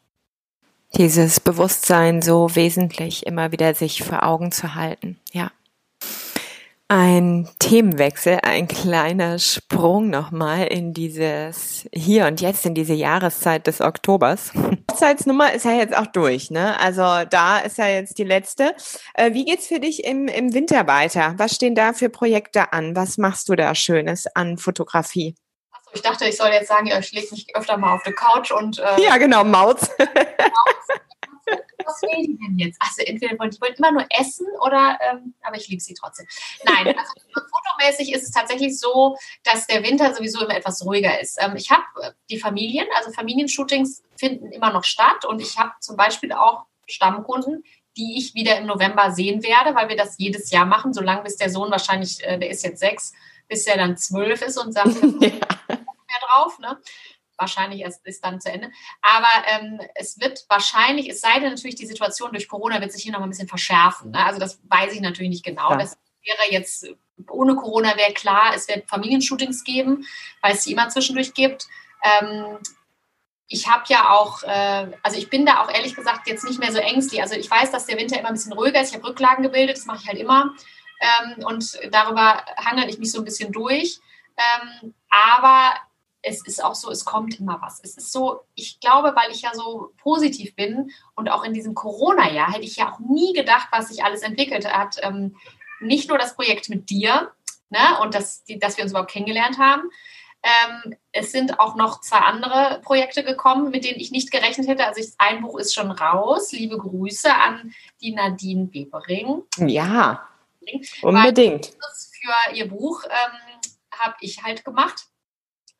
Dieses 0.94 1.40
Bewusstsein 1.40 2.22
so 2.22 2.54
wesentlich 2.54 3.26
immer 3.26 3.50
wieder 3.50 3.74
sich 3.74 4.04
vor 4.04 4.22
Augen 4.22 4.52
zu 4.52 4.76
halten, 4.76 5.18
ja. 5.32 5.50
Ein 6.92 7.48
Themenwechsel, 7.60 8.40
ein 8.42 8.66
kleiner 8.66 9.38
Sprung 9.38 10.10
nochmal 10.10 10.66
in 10.66 10.92
dieses 10.92 11.88
Hier 11.92 12.26
und 12.26 12.40
Jetzt, 12.40 12.66
in 12.66 12.74
diese 12.74 12.94
Jahreszeit 12.94 13.68
des 13.68 13.80
Oktobers. 13.80 14.50
Hochzeitsnummer 14.90 15.52
ist 15.52 15.64
ja 15.64 15.70
jetzt 15.70 15.96
auch 15.96 16.08
durch, 16.08 16.50
ne? 16.50 16.80
Also 16.80 17.02
da 17.30 17.58
ist 17.58 17.78
ja 17.78 17.86
jetzt 17.86 18.18
die 18.18 18.24
letzte. 18.24 18.74
Äh, 19.14 19.34
wie 19.34 19.44
geht's 19.44 19.68
für 19.68 19.78
dich 19.78 20.02
im, 20.02 20.26
im 20.26 20.52
Winter 20.52 20.88
weiter? 20.88 21.34
Was 21.36 21.54
stehen 21.54 21.76
da 21.76 21.92
für 21.92 22.08
Projekte 22.10 22.72
an? 22.72 22.96
Was 22.96 23.18
machst 23.18 23.48
du 23.48 23.54
da 23.54 23.76
Schönes 23.76 24.26
an 24.34 24.58
Fotografie? 24.58 25.36
Achso, 25.70 25.90
ich 25.94 26.02
dachte, 26.02 26.24
ich 26.24 26.36
soll 26.36 26.48
jetzt 26.48 26.66
sagen, 26.66 26.88
ich 26.88 27.12
lege 27.12 27.28
mich 27.30 27.54
öfter 27.54 27.76
mal 27.76 27.94
auf 27.94 28.02
die 28.02 28.14
Couch 28.14 28.50
und. 28.50 28.80
Äh, 28.80 29.04
ja, 29.04 29.16
genau, 29.16 29.44
Maus. 29.44 29.76
Was 31.84 32.02
will 32.02 32.26
die 32.26 32.38
denn 32.38 32.58
jetzt? 32.58 32.80
Also 32.80 33.02
entweder 33.04 33.38
wollen 33.38 33.50
die 33.50 33.60
wollen 33.60 33.74
immer 33.74 33.92
nur 33.92 34.06
essen 34.10 34.46
oder, 34.60 34.98
ähm, 35.00 35.34
aber 35.42 35.56
ich 35.56 35.68
liebe 35.68 35.80
sie 35.80 35.94
trotzdem. 35.94 36.26
Nein, 36.64 36.88
also 36.98 37.12
fotomäßig 37.32 38.12
ist 38.12 38.24
es 38.24 38.30
tatsächlich 38.30 38.78
so, 38.78 39.16
dass 39.44 39.66
der 39.66 39.82
Winter 39.82 40.14
sowieso 40.14 40.44
immer 40.44 40.56
etwas 40.56 40.84
ruhiger 40.84 41.20
ist. 41.20 41.38
Ähm, 41.40 41.56
ich 41.56 41.70
habe 41.70 41.84
äh, 42.02 42.12
die 42.30 42.38
Familien, 42.38 42.86
also 42.96 43.12
Familienshootings 43.12 44.02
finden 44.16 44.52
immer 44.52 44.72
noch 44.72 44.84
statt 44.84 45.24
und 45.24 45.40
ich 45.40 45.58
habe 45.58 45.72
zum 45.80 45.96
Beispiel 45.96 46.32
auch 46.32 46.66
Stammkunden, 46.86 47.64
die 47.96 48.18
ich 48.18 48.34
wieder 48.34 48.56
im 48.58 48.66
November 48.66 49.10
sehen 49.10 49.42
werde, 49.42 49.74
weil 49.74 49.88
wir 49.88 49.96
das 49.96 50.16
jedes 50.18 50.50
Jahr 50.50 50.66
machen, 50.66 50.92
solange 50.92 51.22
bis 51.22 51.36
der 51.36 51.50
Sohn 51.50 51.70
wahrscheinlich, 51.70 52.24
äh, 52.24 52.38
der 52.38 52.50
ist 52.50 52.64
jetzt 52.64 52.80
sechs, 52.80 53.12
bis 53.48 53.66
er 53.66 53.76
dann 53.76 53.96
zwölf 53.96 54.42
ist 54.42 54.58
und 54.58 54.72
sagt, 54.72 54.94
ja. 55.02 55.20
mehr 55.20 56.20
drauf. 56.28 56.58
Ne? 56.58 56.78
Wahrscheinlich 57.40 57.80
erst 57.80 58.06
ist 58.06 58.24
dann 58.24 58.40
zu 58.40 58.50
Ende. 58.50 58.70
Aber 59.02 59.28
ähm, 59.46 59.80
es 59.94 60.20
wird 60.20 60.44
wahrscheinlich, 60.48 61.08
es 61.08 61.20
sei 61.20 61.40
denn 61.40 61.50
natürlich, 61.50 61.76
die 61.76 61.86
Situation 61.86 62.32
durch 62.32 62.48
Corona 62.48 62.80
wird 62.80 62.92
sich 62.92 63.02
hier 63.02 63.12
noch 63.12 63.20
mal 63.20 63.26
ein 63.26 63.30
bisschen 63.30 63.48
verschärfen. 63.48 64.10
Ne? 64.12 64.24
Also 64.24 64.38
das 64.38 64.60
weiß 64.64 64.92
ich 64.92 65.00
natürlich 65.00 65.30
nicht 65.30 65.44
genau. 65.44 65.70
Ja. 65.70 65.76
Das 65.76 65.98
wäre 66.24 66.52
jetzt, 66.52 66.88
ohne 67.28 67.56
Corona 67.56 67.96
wäre 67.96 68.12
klar, 68.12 68.52
es 68.54 68.68
wird 68.68 68.88
Familienshootings 68.88 69.64
geben, 69.64 70.06
weil 70.42 70.54
es 70.54 70.64
die 70.64 70.72
immer 70.72 70.88
zwischendurch 70.88 71.34
gibt. 71.34 71.66
Ähm, 72.02 72.58
ich 73.48 73.68
habe 73.68 73.84
ja 73.88 74.10
auch, 74.10 74.44
äh, 74.44 74.86
also 75.02 75.18
ich 75.18 75.28
bin 75.28 75.44
da 75.44 75.62
auch 75.62 75.70
ehrlich 75.70 75.96
gesagt 75.96 76.28
jetzt 76.28 76.44
nicht 76.44 76.60
mehr 76.60 76.72
so 76.72 76.78
ängstlich. 76.78 77.20
Also 77.20 77.34
ich 77.34 77.50
weiß, 77.50 77.72
dass 77.72 77.86
der 77.86 77.98
Winter 77.98 78.18
immer 78.18 78.28
ein 78.28 78.34
bisschen 78.34 78.52
ruhiger 78.52 78.80
ist. 78.80 78.90
Ich 78.90 78.94
habe 78.94 79.08
Rücklagen 79.08 79.42
gebildet, 79.42 79.76
das 79.76 79.86
mache 79.86 79.98
ich 80.02 80.08
halt 80.08 80.18
immer. 80.18 80.54
Ähm, 81.00 81.44
und 81.44 81.78
darüber 81.90 82.44
hangel 82.56 82.88
ich 82.88 82.98
mich 82.98 83.10
so 83.10 83.18
ein 83.18 83.24
bisschen 83.24 83.50
durch. 83.50 83.98
Ähm, 84.36 84.94
aber 85.10 85.74
es 86.22 86.46
ist 86.46 86.62
auch 86.62 86.74
so, 86.74 86.90
es 86.90 87.04
kommt 87.04 87.40
immer 87.40 87.60
was. 87.62 87.80
Es 87.82 87.96
ist 87.96 88.12
so, 88.12 88.40
ich 88.54 88.80
glaube, 88.80 89.14
weil 89.16 89.30
ich 89.32 89.42
ja 89.42 89.54
so 89.54 89.92
positiv 89.98 90.54
bin 90.54 90.90
und 91.14 91.30
auch 91.30 91.44
in 91.44 91.54
diesem 91.54 91.74
Corona-Jahr 91.74 92.52
hätte 92.52 92.64
ich 92.64 92.76
ja 92.76 92.92
auch 92.92 92.98
nie 92.98 93.32
gedacht, 93.32 93.68
was 93.70 93.88
sich 93.88 94.04
alles 94.04 94.22
entwickelt 94.22 94.70
hat. 94.70 94.96
Ähm, 95.02 95.36
nicht 95.80 96.08
nur 96.08 96.18
das 96.18 96.34
Projekt 96.34 96.68
mit 96.68 96.90
dir 96.90 97.32
ne, 97.70 97.98
und 98.02 98.14
das, 98.14 98.44
die, 98.44 98.58
dass 98.58 98.76
wir 98.76 98.84
uns 98.84 98.92
überhaupt 98.92 99.10
kennengelernt 99.10 99.58
haben. 99.58 99.90
Ähm, 100.42 100.96
es 101.12 101.32
sind 101.32 101.58
auch 101.60 101.74
noch 101.74 102.00
zwei 102.00 102.18
andere 102.18 102.80
Projekte 102.82 103.22
gekommen, 103.22 103.70
mit 103.70 103.84
denen 103.84 104.00
ich 104.00 104.10
nicht 104.10 104.30
gerechnet 104.30 104.68
hätte. 104.68 104.86
Also 104.86 105.00
ich, 105.00 105.12
ein 105.18 105.42
Buch 105.42 105.58
ist 105.58 105.74
schon 105.74 105.90
raus. 105.90 106.52
Liebe 106.52 106.78
Grüße 106.78 107.34
an 107.34 107.74
die 108.00 108.12
Nadine 108.12 108.66
Bebering. 108.66 109.42
Ja, 109.58 110.28
unbedingt. 111.02 111.72
Für 112.12 112.54
ihr 112.54 112.68
Buch 112.68 113.04
ähm, 113.04 113.70
habe 113.98 114.16
ich 114.20 114.42
halt 114.42 114.64
gemacht 114.64 115.09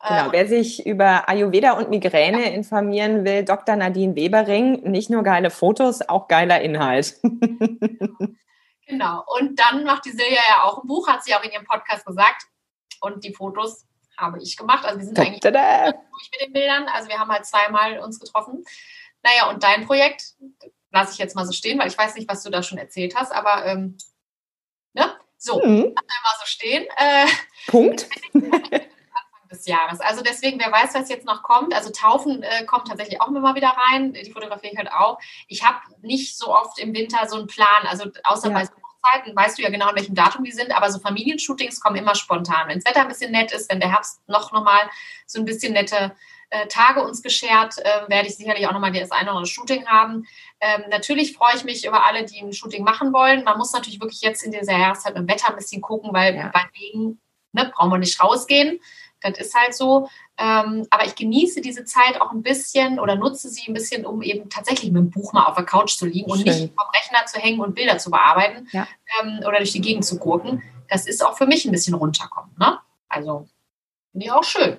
Genau, 0.07 0.29
äh, 0.29 0.33
wer 0.33 0.47
sich 0.49 0.87
über 0.87 1.29
Ayurveda 1.29 1.73
und 1.73 1.91
Migräne 1.91 2.55
informieren 2.55 3.25
will, 3.25 3.45
Dr. 3.45 3.77
Nadine 3.77 4.17
Webering, 4.17 4.83
nicht 4.91 5.11
nur 5.11 5.23
geile 5.23 5.51
Fotos, 5.51 6.01
auch 6.09 6.27
geiler 6.27 6.63
Inhalt. 6.63 7.21
genau, 8.87 9.25
und 9.39 9.61
dann 9.61 9.85
macht 9.85 10.07
die 10.07 10.13
Silja 10.13 10.41
ja 10.49 10.65
auch 10.65 10.83
ein 10.83 10.87
Buch, 10.87 11.07
hat 11.07 11.23
sie 11.23 11.35
auch 11.35 11.45
in 11.45 11.51
ihrem 11.51 11.67
Podcast 11.67 12.07
gesagt. 12.07 12.45
Und 13.03 13.25
die 13.25 13.35
Fotos 13.35 13.87
habe 14.17 14.39
ich 14.43 14.57
gemacht. 14.57 14.85
Also 14.85 14.99
wir 14.99 15.07
sind 15.07 15.19
eigentlich 15.19 15.41
durch 15.41 15.55
mit 15.55 16.47
den 16.47 16.53
Bildern. 16.53 16.87
Also 16.89 17.09
wir 17.09 17.19
haben 17.19 17.31
halt 17.31 17.45
zweimal 17.45 17.99
uns 17.99 18.21
getroffen. 18.21 18.65
Naja, 19.23 19.51
und 19.51 19.63
dein 19.63 19.87
Projekt 19.87 20.35
lasse 20.93 21.13
ich 21.13 21.19
jetzt 21.19 21.37
mal 21.37 21.47
so 21.47 21.53
stehen, 21.53 21.79
weil 21.79 21.89
ich 21.89 21.99
weiß 21.99 22.15
nicht, 22.15 22.29
was 22.29 22.43
du 22.43 22.51
da 22.51 22.63
schon 22.63 22.79
erzählt 22.79 23.15
hast, 23.17 23.33
aber 23.33 23.67
ähm, 23.67 23.97
ne? 24.95 25.15
So, 25.37 25.63
mhm. 25.65 25.95
mal 25.95 26.37
so 26.39 26.47
stehen. 26.47 26.87
Äh, 26.97 27.27
Punkt. 27.67 28.09
des 29.61 29.67
Jahres. 29.67 30.01
Also 30.01 30.23
deswegen, 30.23 30.59
wer 30.59 30.73
weiß, 30.73 30.95
was 30.95 31.09
jetzt 31.09 31.27
noch 31.27 31.43
kommt. 31.43 31.75
Also 31.75 31.91
Taufen 31.91 32.43
äh, 32.43 32.65
kommt 32.65 32.89
tatsächlich 32.89 33.21
auch 33.21 33.29
immer 33.29 33.41
mal 33.41 33.55
wieder 33.55 33.75
rein. 33.91 34.13
Die 34.13 34.33
Fotografie 34.33 34.77
halt 34.77 34.91
auch. 34.93 35.19
Ich 35.49 35.65
habe 35.65 35.79
nicht 36.03 36.37
so 36.37 36.55
oft 36.55 36.79
im 36.79 36.95
Winter 36.95 37.29
so 37.29 37.37
einen 37.37 37.47
Plan. 37.47 37.87
Also 37.87 38.11
außer 38.25 38.49
ja. 38.49 38.55
bei 38.55 38.65
so 38.65 38.73
Hochzeiten 38.73 39.37
weißt 39.37 39.59
du 39.59 39.63
ja 39.63 39.71
genau, 39.71 39.91
in 39.91 39.97
welchem 39.97 40.15
Datum 40.15 40.45
die 40.45 40.53
sind. 40.53 40.77
Aber 40.77 40.91
so 40.91 40.99
Familienshootings 40.99 41.81
kommen 41.81 41.97
immer 41.97 42.15
spontan. 42.15 42.69
Wenn 42.69 42.79
das 42.79 42.87
Wetter 42.87 43.03
ein 43.03 43.09
bisschen 43.09 43.33
nett 43.33 43.53
ist, 43.53 43.71
wenn 43.71 43.81
der 43.81 43.91
Herbst 43.91 44.21
noch 44.27 44.53
nochmal 44.53 44.89
so 45.27 45.39
ein 45.39 45.45
bisschen 45.45 45.73
nette 45.73 46.13
äh, 46.51 46.67
Tage 46.67 47.03
uns 47.03 47.23
beschert, 47.23 47.79
äh, 47.79 48.09
werde 48.09 48.29
ich 48.29 48.37
sicherlich 48.37 48.67
auch 48.67 48.73
nochmal 48.73 48.93
das 48.93 49.13
eine 49.13 49.23
oder 49.23 49.39
andere 49.39 49.47
Shooting 49.47 49.87
haben. 49.87 50.27
Ähm, 50.61 50.83
natürlich 50.91 51.37
freue 51.37 51.55
ich 51.57 51.65
mich 51.65 51.87
über 51.87 52.05
alle, 52.05 52.25
die 52.25 52.41
ein 52.41 52.53
Shooting 52.53 52.85
machen 52.85 53.13
wollen. 53.13 53.45
Man 53.45 53.57
muss 53.57 53.73
natürlich 53.73 54.01
wirklich 54.01 54.21
jetzt 54.21 54.43
in 54.43 54.53
dieser 54.53 54.77
Jahreszeit 54.77 55.15
mit 55.15 55.23
dem 55.23 55.29
Wetter 55.29 55.49
ein 55.49 55.57
bisschen 55.57 55.81
gucken, 55.81 56.13
weil 56.13 56.35
ja. 56.35 56.51
bei 56.53 56.63
Regen 56.79 57.21
ne, 57.53 57.71
brauchen 57.75 57.91
wir 57.91 57.99
nicht 57.99 58.23
rausgehen. 58.23 58.81
Das 59.23 59.39
ist 59.39 59.55
halt 59.55 59.75
so. 59.75 60.09
Ähm, 60.39 60.87
aber 60.91 61.05
ich 61.05 61.15
genieße 61.15 61.61
diese 61.61 61.85
Zeit 61.85 62.21
auch 62.21 62.33
ein 62.33 62.43
bisschen 62.43 62.99
oder 62.99 63.17
nutze 63.17 63.49
sie 63.49 63.69
ein 63.69 63.75
bisschen, 63.75 64.07
um 64.07 64.23
eben 64.23 64.49
tatsächlich 64.49 64.91
mit 64.91 65.03
dem 65.03 65.11
Buch 65.11 65.33
mal 65.33 65.45
auf 65.45 65.57
der 65.57 65.65
Couch 65.65 65.97
zu 65.97 66.07
liegen 66.07 66.31
Schön. 66.31 66.39
und 66.39 66.47
nicht 66.47 66.73
vom 66.75 66.89
Rechner 66.95 67.27
zu 67.27 67.39
hängen 67.39 67.61
und 67.61 67.75
Bilder 67.75 67.99
zu 67.99 68.11
bearbeiten 68.11 68.69
ja. 68.73 68.87
ähm, 69.21 69.41
oder 69.47 69.59
durch 69.59 69.73
die 69.73 69.81
Gegend 69.81 70.05
zu 70.05 70.19
gurken. 70.19 70.63
Das 70.89 71.07
ist 71.07 71.25
auch 71.25 71.37
für 71.37 71.47
mich 71.47 71.65
ein 71.65 71.73
bisschen 71.73 71.95
runterkommen. 71.95 72.51
Ne? 72.59 72.79
Also 73.09 73.49
finde 74.13 74.27
ich 74.27 74.33
auch 74.33 74.45
schön. 74.45 74.79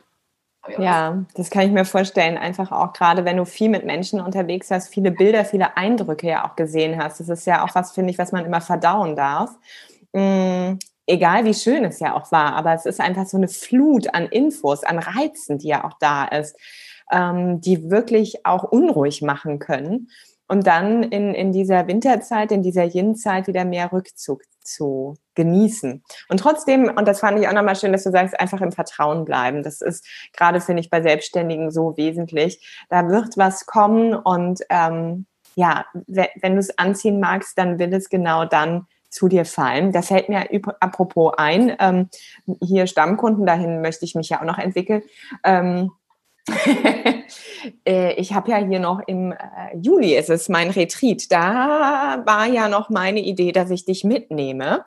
Ja, 0.77 1.25
das 1.33 1.49
kann 1.49 1.63
ich 1.63 1.71
mir 1.71 1.85
vorstellen. 1.85 2.37
Einfach 2.37 2.71
auch 2.71 2.93
gerade, 2.93 3.25
wenn 3.25 3.37
du 3.37 3.45
viel 3.45 3.69
mit 3.69 3.83
Menschen 3.83 4.21
unterwegs 4.21 4.69
hast, 4.69 4.93
viele 4.93 5.09
Bilder, 5.09 5.43
viele 5.43 5.75
Eindrücke 5.75 6.27
ja 6.27 6.47
auch 6.47 6.55
gesehen 6.55 7.01
hast. 7.01 7.19
Das 7.19 7.29
ist 7.29 7.47
ja 7.47 7.65
auch 7.65 7.73
was, 7.73 7.93
finde 7.93 8.11
ich, 8.11 8.19
was 8.19 8.31
man 8.31 8.45
immer 8.45 8.61
verdauen 8.61 9.15
darf. 9.15 9.49
Egal 11.11 11.43
wie 11.43 11.53
schön 11.53 11.83
es 11.83 11.99
ja 11.99 12.15
auch 12.15 12.31
war, 12.31 12.55
aber 12.55 12.73
es 12.73 12.85
ist 12.85 13.01
einfach 13.01 13.25
so 13.25 13.35
eine 13.35 13.49
Flut 13.49 14.13
an 14.13 14.27
Infos, 14.27 14.83
an 14.85 14.97
Reizen, 14.97 15.57
die 15.57 15.67
ja 15.67 15.83
auch 15.83 15.97
da 15.99 16.23
ist, 16.23 16.55
ähm, 17.11 17.59
die 17.59 17.91
wirklich 17.91 18.45
auch 18.45 18.63
unruhig 18.63 19.21
machen 19.21 19.59
können. 19.59 20.07
Und 20.47 20.67
dann 20.67 21.03
in, 21.03 21.33
in 21.33 21.51
dieser 21.51 21.87
Winterzeit, 21.87 22.53
in 22.53 22.63
dieser 22.63 22.85
Yin-Zeit 22.85 23.47
wieder 23.47 23.65
mehr 23.65 23.91
Rückzug 23.91 24.41
zu 24.61 25.15
genießen. 25.35 26.01
Und 26.29 26.39
trotzdem, 26.39 26.89
und 26.95 27.05
das 27.09 27.19
fand 27.19 27.39
ich 27.39 27.47
auch 27.49 27.53
nochmal 27.53 27.75
schön, 27.75 27.91
dass 27.91 28.05
du 28.05 28.11
sagst, 28.11 28.39
einfach 28.39 28.61
im 28.61 28.71
Vertrauen 28.71 29.25
bleiben. 29.25 29.63
Das 29.63 29.81
ist 29.81 30.07
gerade, 30.31 30.61
finde 30.61 30.79
ich, 30.79 30.89
bei 30.89 31.01
Selbstständigen 31.01 31.71
so 31.71 31.97
wesentlich. 31.97 32.65
Da 32.89 33.09
wird 33.09 33.37
was 33.37 33.65
kommen 33.65 34.13
und 34.13 34.61
ähm, 34.69 35.25
ja, 35.55 35.85
wenn 35.93 36.53
du 36.53 36.59
es 36.59 36.77
anziehen 36.77 37.19
magst, 37.19 37.57
dann 37.57 37.79
will 37.79 37.93
es 37.93 38.07
genau 38.07 38.45
dann 38.45 38.87
zu 39.11 39.27
dir 39.27 39.45
fallen. 39.45 39.91
Da 39.91 40.01
fällt 40.01 40.29
mir 40.29 40.47
apropos 40.79 41.33
ein, 41.37 41.75
ähm, 41.79 42.09
hier 42.61 42.87
Stammkunden, 42.87 43.45
dahin 43.45 43.81
möchte 43.81 44.05
ich 44.05 44.15
mich 44.15 44.29
ja 44.29 44.39
auch 44.39 44.45
noch 44.45 44.57
entwickeln. 44.57 45.03
Ähm, 45.43 45.91
äh, 47.85 48.13
ich 48.13 48.33
habe 48.33 48.51
ja 48.51 48.57
hier 48.57 48.79
noch 48.79 49.01
im 49.05 49.31
äh, 49.31 49.37
Juli 49.79 50.15
ist 50.15 50.29
es 50.29 50.49
mein 50.49 50.71
Retreat. 50.71 51.31
Da 51.31 52.23
war 52.25 52.45
ja 52.47 52.67
noch 52.67 52.89
meine 52.89 53.19
Idee, 53.19 53.51
dass 53.51 53.69
ich 53.69 53.85
dich 53.85 54.03
mitnehme 54.03 54.85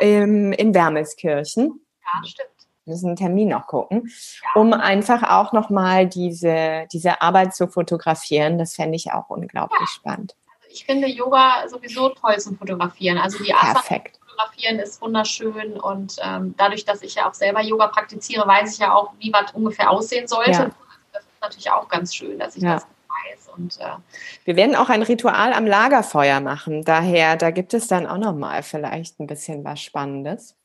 ähm, 0.00 0.52
in 0.52 0.74
Wermelskirchen. 0.74 1.80
Ja, 2.02 2.28
stimmt. 2.28 2.48
Wir 2.84 2.94
müssen 2.94 3.08
einen 3.08 3.16
Termin 3.16 3.48
noch 3.48 3.68
gucken, 3.68 4.10
ja. 4.42 4.60
um 4.60 4.72
einfach 4.72 5.22
auch 5.22 5.52
nochmal 5.52 6.08
diese, 6.08 6.88
diese 6.92 7.22
Arbeit 7.22 7.54
zu 7.54 7.68
fotografieren. 7.68 8.58
Das 8.58 8.74
fände 8.74 8.96
ich 8.96 9.12
auch 9.12 9.30
unglaublich 9.30 9.80
ja. 9.80 9.86
spannend. 9.86 10.34
Ich 10.72 10.84
finde 10.86 11.06
Yoga 11.06 11.68
sowieso 11.68 12.08
toll 12.10 12.38
zum 12.38 12.56
Fotografieren. 12.56 13.18
Also 13.18 13.42
die 13.44 13.52
Art 13.52 13.84
fotografieren 13.84 14.78
ist 14.78 15.00
wunderschön 15.02 15.78
und 15.78 16.16
ähm, 16.22 16.54
dadurch, 16.56 16.84
dass 16.84 17.02
ich 17.02 17.14
ja 17.14 17.28
auch 17.28 17.34
selber 17.34 17.60
Yoga 17.60 17.88
praktiziere, 17.88 18.46
weiß 18.46 18.72
ich 18.72 18.78
ja 18.78 18.94
auch, 18.94 19.12
wie 19.18 19.32
was 19.32 19.52
ungefähr 19.52 19.90
aussehen 19.90 20.26
sollte. 20.26 20.50
Ja. 20.50 20.70
Das 21.12 21.22
ist 21.22 21.40
natürlich 21.42 21.70
auch 21.70 21.88
ganz 21.88 22.14
schön, 22.14 22.38
dass 22.38 22.56
ich 22.56 22.62
das 22.62 22.84
weiß. 22.84 23.48
Und, 23.54 23.78
äh, 23.80 23.96
wir 24.44 24.56
werden 24.56 24.74
auch 24.74 24.88
ein 24.88 25.02
Ritual 25.02 25.52
am 25.52 25.66
Lagerfeuer 25.66 26.40
machen. 26.40 26.84
Daher, 26.84 27.36
da 27.36 27.50
gibt 27.50 27.74
es 27.74 27.86
dann 27.86 28.06
auch 28.06 28.16
nochmal 28.16 28.62
vielleicht 28.62 29.20
ein 29.20 29.26
bisschen 29.26 29.64
was 29.64 29.80
Spannendes. 29.82 30.56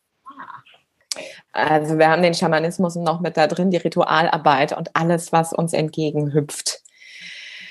Also 1.51 1.97
wir 1.97 2.09
haben 2.09 2.21
den 2.21 2.35
Schamanismus 2.35 2.95
noch 2.95 3.19
mit 3.19 3.35
da 3.35 3.47
drin, 3.47 3.71
die 3.71 3.77
Ritualarbeit 3.77 4.77
und 4.77 4.95
alles, 4.95 5.31
was 5.31 5.51
uns 5.51 5.73
entgegenhüpft. 5.73 6.81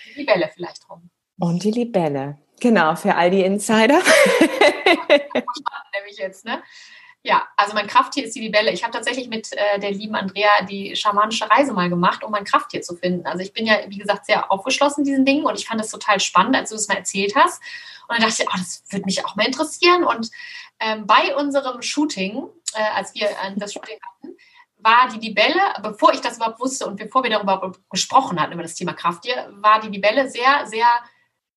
Die 0.09 0.21
Libelle 0.21 0.51
vielleicht 0.53 0.89
rum. 0.91 1.09
Und 1.39 1.63
die 1.63 1.71
Libelle. 1.71 2.39
Genau, 2.61 2.97
für 2.97 3.15
all 3.15 3.31
die 3.31 3.43
Insider. 3.43 3.99
Nämlich 5.95 6.19
jetzt, 6.19 6.45
ne? 6.45 6.63
Ja, 7.23 7.47
also 7.57 7.75
mein 7.75 7.89
Krafttier 7.89 8.25
ist 8.25 8.37
die 8.37 8.41
Libelle. 8.41 8.71
Ich 8.71 8.85
habe 8.85 8.93
tatsächlich 8.93 9.29
mit 9.29 9.53
äh, 9.53 9.81
der 9.81 9.91
lieben 9.91 10.15
Andrea 10.15 10.63
die 10.63 10.95
schamanische 10.95 11.51
Reise 11.51 11.73
mal 11.73 11.91
gemacht, 11.91 12.23
um 12.23 12.31
mein 12.31 12.45
Krafttier 12.45 12.83
zu 12.83 12.95
finden. 12.95 13.27
Also 13.27 13.43
ich 13.43 13.53
bin 13.53 13.67
ja, 13.67 13.79
wie 13.89 13.99
gesagt, 13.99 14.27
sehr 14.27 14.51
aufgeschlossen 14.53 15.05
diesen 15.05 15.25
Dingen 15.25 15.45
und 15.45 15.59
ich 15.59 15.67
fand 15.67 15.81
das 15.81 15.91
total 15.91 16.21
spannend, 16.21 16.55
als 16.55 16.71
du 16.71 16.77
es 16.77 16.87
mal 16.87 16.99
erzählt 16.99 17.35
hast. 17.35 17.61
Und 18.09 18.17
dann 18.17 18.29
dachte 18.29 18.45
ich, 18.45 18.49
oh, 18.49 18.57
das 18.57 18.85
würde 18.91 19.07
mich 19.07 19.25
auch 19.25 19.35
mal 19.35 19.45
interessieren. 19.45 20.05
Und 20.05 20.31
ähm, 20.79 21.07
bei 21.07 21.35
unserem 21.35 21.83
Shooting, 21.83 22.45
äh, 22.75 22.83
als 22.95 23.13
wir 23.15 23.29
äh, 23.29 23.53
das 23.57 23.73
Shooting 23.73 23.99
hatten, 24.01 24.37
war 24.79 25.09
die 25.13 25.27
Libelle, 25.27 25.61
bevor 25.83 26.15
ich 26.15 26.21
das 26.21 26.37
überhaupt 26.37 26.61
wusste 26.61 26.87
und 26.87 26.97
bevor 26.97 27.25
wir 27.25 27.31
darüber 27.31 27.73
gesprochen 27.91 28.41
hatten, 28.41 28.53
über 28.53 28.63
das 28.63 28.77
Thema 28.77 28.93
Krafttier, 28.93 29.53
war 29.57 29.81
die 29.81 29.89
Libelle 29.89 30.31
sehr, 30.31 30.65
sehr 30.67 30.87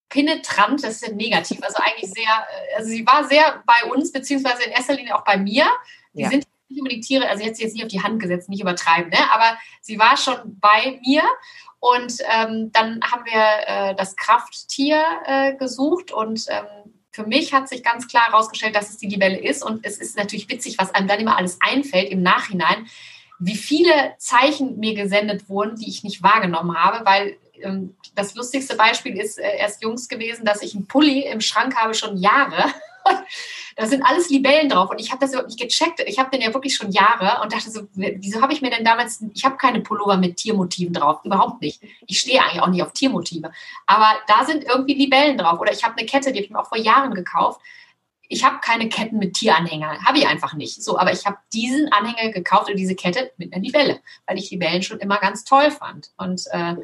penetrant, 0.10 0.84
das 0.84 0.96
ist 0.96 1.08
ja 1.08 1.14
negativ, 1.14 1.60
also 1.62 1.78
eigentlich 1.78 2.12
sehr, 2.12 2.24
äh, 2.24 2.78
also 2.78 2.90
sie 2.90 3.06
war 3.06 3.28
sehr 3.28 3.64
bei 3.66 3.90
uns, 3.90 4.12
beziehungsweise 4.12 4.64
in 4.64 4.72
erster 4.72 4.96
Linie 4.96 5.16
auch 5.16 5.24
bei 5.24 5.38
mir. 5.38 5.66
Die 6.14 6.24
ja. 6.24 6.30
sind 6.30 6.46
nicht 6.68 6.80
unbedingt 6.80 7.06
Tiere, 7.06 7.28
also 7.30 7.44
jetzt 7.44 7.62
jetzt 7.62 7.74
nicht 7.74 7.84
auf 7.84 7.90
die 7.90 8.02
Hand 8.02 8.22
gesetzt, 8.22 8.50
nicht 8.50 8.62
übertreiben, 8.62 9.10
ne? 9.10 9.32
aber 9.32 9.58
sie 9.82 9.98
war 9.98 10.18
schon 10.18 10.58
bei 10.60 11.00
mir 11.06 11.24
und 11.80 12.14
ähm, 12.30 12.72
dann 12.74 13.00
haben 13.02 13.26
wir 13.26 13.92
äh, 13.92 13.96
das 13.96 14.16
Krafttier 14.16 15.04
äh, 15.26 15.56
gesucht 15.56 16.12
und 16.12 16.46
ähm, 16.50 16.66
für 17.12 17.26
mich 17.26 17.54
hat 17.54 17.68
sich 17.68 17.84
ganz 17.84 18.08
klar 18.08 18.28
herausgestellt, 18.28 18.76
dass 18.76 18.90
es 18.90 18.98
die 18.98 19.08
Libelle 19.08 19.38
ist. 19.38 19.64
Und 19.64 19.86
es 19.86 19.98
ist 19.98 20.16
natürlich 20.16 20.48
witzig, 20.50 20.78
was 20.78 20.94
einem 20.94 21.08
dann 21.08 21.20
immer 21.20 21.38
alles 21.38 21.58
einfällt 21.60 22.12
im 22.12 22.22
Nachhinein, 22.22 22.88
wie 23.40 23.56
viele 23.56 24.14
Zeichen 24.18 24.80
mir 24.80 24.94
gesendet 24.94 25.50
wurden, 25.50 25.76
die 25.78 25.90
ich 25.90 26.04
nicht 26.04 26.22
wahrgenommen 26.22 26.78
habe, 26.78 27.06
weil 27.06 27.38
das 28.16 28.36
lustigste 28.36 28.76
Beispiel 28.76 29.18
ist 29.20 29.40
äh, 29.40 29.58
erst 29.58 29.82
Jungs 29.82 30.08
gewesen, 30.08 30.46
dass 30.46 30.62
ich 30.62 30.76
einen 30.76 30.88
Pulli 30.88 31.26
im 31.26 31.42
Schrank 31.42 31.76
habe 31.76 31.94
schon 31.94 32.18
Jahre. 32.18 32.66
da 33.76 33.86
sind 33.86 34.04
alles 34.04 34.30
Libellen 34.30 34.70
drauf 34.70 34.90
und 34.90 35.00
ich 35.00 35.12
habe 35.12 35.22
das 35.22 35.32
überhaupt 35.32 35.50
nicht 35.50 35.62
gecheckt. 35.62 36.02
Ich 36.06 36.20
habe 36.20 36.30
den 36.30 36.42
ja 36.42 36.54
wirklich 36.54 36.76
schon 36.76 36.92
Jahre 36.92 37.42
und 37.42 37.54
dachte 37.54 37.72
so, 37.72 37.88
wieso 37.94 38.42
habe 38.42 38.54
ich 38.54 38.62
mir 38.62 38.70
denn 38.70 38.84
damals, 38.84 39.24
ich 39.34 39.46
habe 39.46 39.58
keine 39.58 39.82
Pullover 39.82 40.18
mit 40.18 40.38
Tiermotiven 40.38 40.94
drauf, 40.94 41.22
überhaupt 41.24 41.62
nicht. 41.62 41.82
Ich 42.08 42.20
stehe 42.20 42.42
eigentlich 42.42 42.62
auch 42.62 42.68
nicht 42.68 42.84
auf 42.84 42.94
Tiermotive. 42.94 43.52
Aber 43.88 44.10
da 44.28 44.46
sind 44.46 44.66
irgendwie 44.66 44.96
Libellen 44.96 45.38
drauf. 45.38 45.60
Oder 45.60 45.72
ich 45.72 45.84
habe 45.84 45.96
eine 45.98 46.06
Kette, 46.06 46.32
die 46.32 46.40
habe 46.40 46.46
ich 46.46 46.52
mir 46.52 46.60
auch 46.60 46.68
vor 46.68 46.78
Jahren 46.78 47.14
gekauft. 47.14 47.62
Ich 48.28 48.44
habe 48.44 48.60
keine 48.62 48.90
Ketten 48.90 49.18
mit 49.18 49.34
Tieranhänger, 49.36 50.04
habe 50.06 50.20
ich 50.20 50.28
einfach 50.28 50.54
nicht. 50.54 50.84
So, 50.84 51.00
aber 51.00 51.12
ich 51.12 51.26
habe 51.26 51.38
diesen 51.52 51.92
Anhänger 51.92 52.32
gekauft 52.32 52.70
und 52.70 52.78
diese 52.78 52.96
Kette 52.96 53.32
mit 53.38 53.54
einer 53.54 53.64
Libelle, 53.64 54.02
weil 54.28 54.38
ich 54.38 54.52
Libellen 54.52 54.84
schon 54.84 55.00
immer 55.00 55.18
ganz 55.18 55.46
toll 55.46 55.72
fand. 55.72 56.12
Und 56.18 56.44
äh, 56.52 56.76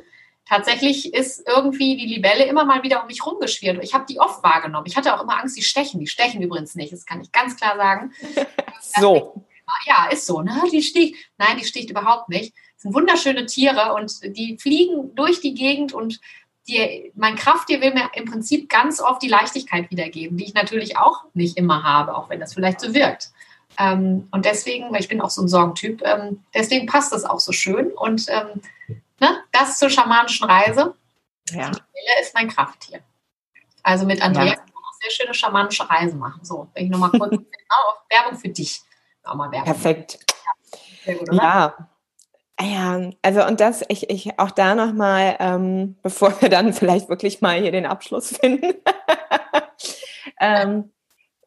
tatsächlich 0.47 1.13
ist 1.13 1.43
irgendwie 1.47 1.97
die 1.97 2.05
Libelle 2.05 2.45
immer 2.45 2.65
mal 2.65 2.83
wieder 2.83 3.01
um 3.01 3.07
mich 3.07 3.25
rumgeschwirrt. 3.25 3.83
Ich 3.83 3.93
habe 3.93 4.05
die 4.07 4.19
oft 4.19 4.43
wahrgenommen. 4.43 4.85
Ich 4.87 4.95
hatte 4.95 5.15
auch 5.15 5.23
immer 5.23 5.39
Angst, 5.39 5.57
die 5.57 5.63
stechen. 5.63 5.99
Die 5.99 6.07
stechen 6.07 6.41
übrigens 6.41 6.75
nicht, 6.75 6.93
das 6.93 7.05
kann 7.05 7.21
ich 7.21 7.31
ganz 7.31 7.55
klar 7.57 7.75
sagen. 7.75 8.13
so. 8.99 9.45
Ja, 9.87 10.07
ist 10.11 10.27
so. 10.27 10.41
Ne? 10.41 10.61
Die 10.71 10.83
sticht. 10.83 11.15
Nein, 11.37 11.57
die 11.57 11.65
sticht 11.65 11.89
überhaupt 11.89 12.29
nicht. 12.29 12.53
Das 12.75 12.83
sind 12.83 12.93
wunderschöne 12.93 13.45
Tiere 13.45 13.93
und 13.93 14.11
die 14.37 14.57
fliegen 14.59 15.15
durch 15.15 15.41
die 15.41 15.53
Gegend 15.53 15.93
und 15.93 16.19
die, 16.67 17.11
mein 17.15 17.35
Krafttier 17.35 17.81
will 17.81 17.93
mir 17.93 18.09
im 18.13 18.25
Prinzip 18.25 18.69
ganz 18.69 18.99
oft 18.99 19.21
die 19.21 19.27
Leichtigkeit 19.27 19.91
wiedergeben, 19.91 20.37
die 20.37 20.45
ich 20.45 20.53
natürlich 20.53 20.97
auch 20.97 21.25
nicht 21.33 21.57
immer 21.57 21.83
habe, 21.83 22.15
auch 22.15 22.29
wenn 22.29 22.39
das 22.39 22.53
vielleicht 22.53 22.81
so 22.81 22.93
wirkt. 22.93 23.31
Ähm, 23.77 24.27
und 24.31 24.45
deswegen, 24.45 24.91
weil 24.91 25.01
ich 25.01 25.07
bin 25.07 25.21
auch 25.21 25.29
so 25.29 25.41
ein 25.41 25.47
Sorgentyp, 25.47 26.01
ähm, 26.03 26.43
deswegen 26.53 26.87
passt 26.87 27.11
das 27.11 27.25
auch 27.25 27.39
so 27.39 27.51
schön. 27.51 27.91
Und 27.91 28.25
ähm, 28.29 28.61
Ne? 29.19 29.43
Das 29.51 29.77
zur 29.77 29.89
schamanischen 29.89 30.47
Reise. 30.49 30.95
Ja. 31.49 31.69
Die 31.69 31.77
Welle 31.77 32.21
ist 32.21 32.33
mein 32.33 32.49
Krafttier. 32.49 33.01
Also 33.83 34.05
mit 34.05 34.21
Andrea 34.21 34.45
ja. 34.45 34.55
kann 34.55 34.65
man 34.73 34.83
auch 34.83 34.93
sehr 35.01 35.11
schöne 35.11 35.33
schamanische 35.33 35.89
Reisen 35.89 36.19
machen. 36.19 36.43
So, 36.43 36.69
wenn 36.73 36.85
ich 36.85 36.89
nochmal 36.91 37.11
kurz 37.11 37.29
genau, 37.31 37.45
Werbung 38.09 38.37
für 38.39 38.49
dich. 38.49 38.81
Auch 39.23 39.35
mal 39.35 39.51
Werbung. 39.51 39.65
Perfekt. 39.65 40.19
Ja. 41.05 41.13
Gut, 41.13 41.33
ja. 41.33 41.89
Ja, 42.61 43.11
also 43.21 43.45
und 43.45 43.59
das, 43.59 43.83
ich, 43.89 44.09
ich 44.09 44.39
auch 44.39 44.51
da 44.51 44.75
nochmal, 44.75 45.35
ähm, 45.39 45.97
bevor 46.01 46.41
wir 46.41 46.49
dann 46.49 46.73
vielleicht 46.73 47.09
wirklich 47.09 47.41
mal 47.41 47.59
hier 47.59 47.71
den 47.71 47.85
Abschluss 47.85 48.37
finden. 48.37 48.75
ähm, 50.39 50.91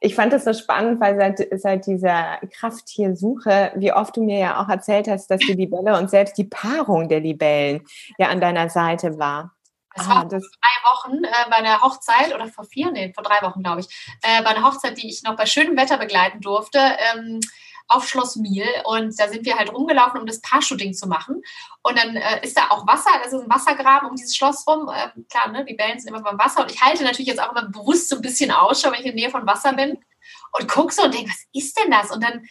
ich 0.01 0.15
fand 0.15 0.33
das 0.33 0.45
so 0.45 0.53
spannend, 0.53 1.01
weil 1.01 1.17
seit, 1.17 1.61
seit 1.61 1.87
dieser 1.87 2.39
Krafttiersuche, 2.53 3.73
wie 3.77 3.93
oft 3.93 4.17
du 4.17 4.23
mir 4.23 4.39
ja 4.39 4.63
auch 4.63 4.69
erzählt 4.69 5.09
hast, 5.09 5.29
dass 5.29 5.41
die 5.41 5.55
Libelle 5.55 5.99
und 5.99 6.09
selbst 6.09 6.39
die 6.39 6.45
Paarung 6.45 7.09
der 7.09 7.21
Libellen 7.21 7.83
ja 8.17 8.29
an 8.29 8.41
deiner 8.41 8.69
Seite 8.69 9.19
war. 9.19 9.55
Das 9.95 10.07
ah, 10.07 10.11
war 10.11 10.21
vor 10.21 10.29
drei 10.29 10.39
Wochen 10.39 11.25
äh, 11.25 11.51
bei 11.51 11.57
einer 11.57 11.81
Hochzeit 11.81 12.33
oder 12.33 12.47
vor 12.47 12.65
vier, 12.65 12.93
nee, 12.93 13.13
vor 13.13 13.25
drei 13.25 13.45
Wochen, 13.47 13.63
glaube 13.63 13.81
ich, 13.81 13.87
äh, 14.23 14.43
bei 14.43 14.51
einer 14.51 14.65
Hochzeit, 14.65 14.97
die 15.03 15.09
ich 15.09 15.25
noch 15.25 15.37
bei 15.37 15.47
schönem 15.47 15.77
Wetter 15.77 15.99
begleiten 15.99 16.41
durfte. 16.41 16.79
Ähm, 16.79 17.41
auf 17.89 18.07
Schloss 18.07 18.36
Miel 18.36 18.66
und 18.84 19.18
da 19.18 19.28
sind 19.28 19.45
wir 19.45 19.57
halt 19.57 19.72
rumgelaufen, 19.72 20.20
um 20.20 20.26
das 20.26 20.41
Paar-Shooting 20.41 20.93
zu 20.93 21.09
machen. 21.09 21.43
Und 21.82 21.99
dann 21.99 22.16
äh, 22.16 22.45
ist 22.45 22.57
da 22.57 22.68
auch 22.70 22.86
Wasser, 22.86 23.11
das 23.22 23.32
ist 23.32 23.43
ein 23.43 23.51
Wassergraben 23.51 24.09
um 24.09 24.14
dieses 24.14 24.36
Schloss 24.36 24.66
rum. 24.66 24.89
Äh, 24.89 25.09
klar, 25.30 25.49
ne, 25.49 25.64
die 25.64 25.74
Bällen 25.74 25.99
sind 25.99 26.09
immer 26.09 26.22
beim 26.22 26.39
Wasser 26.39 26.62
und 26.62 26.70
ich 26.70 26.80
halte 26.80 27.03
natürlich 27.03 27.28
jetzt 27.28 27.41
auch 27.41 27.51
immer 27.51 27.68
bewusst 27.68 28.11
so 28.11 28.16
ein 28.16 28.22
bisschen 28.22 28.51
Ausschau, 28.51 28.93
wenn 28.93 29.01
ich 29.01 29.07
in 29.07 29.16
der 29.16 29.24
Nähe 29.24 29.30
von 29.30 29.47
Wasser 29.47 29.72
bin 29.72 29.99
und 30.53 30.68
gucke 30.68 30.93
so 30.93 31.05
und 31.05 31.14
denke, 31.14 31.30
was 31.30 31.47
ist 31.53 31.78
denn 31.78 31.91
das? 31.91 32.11
Und 32.11 32.22
dann 32.22 32.47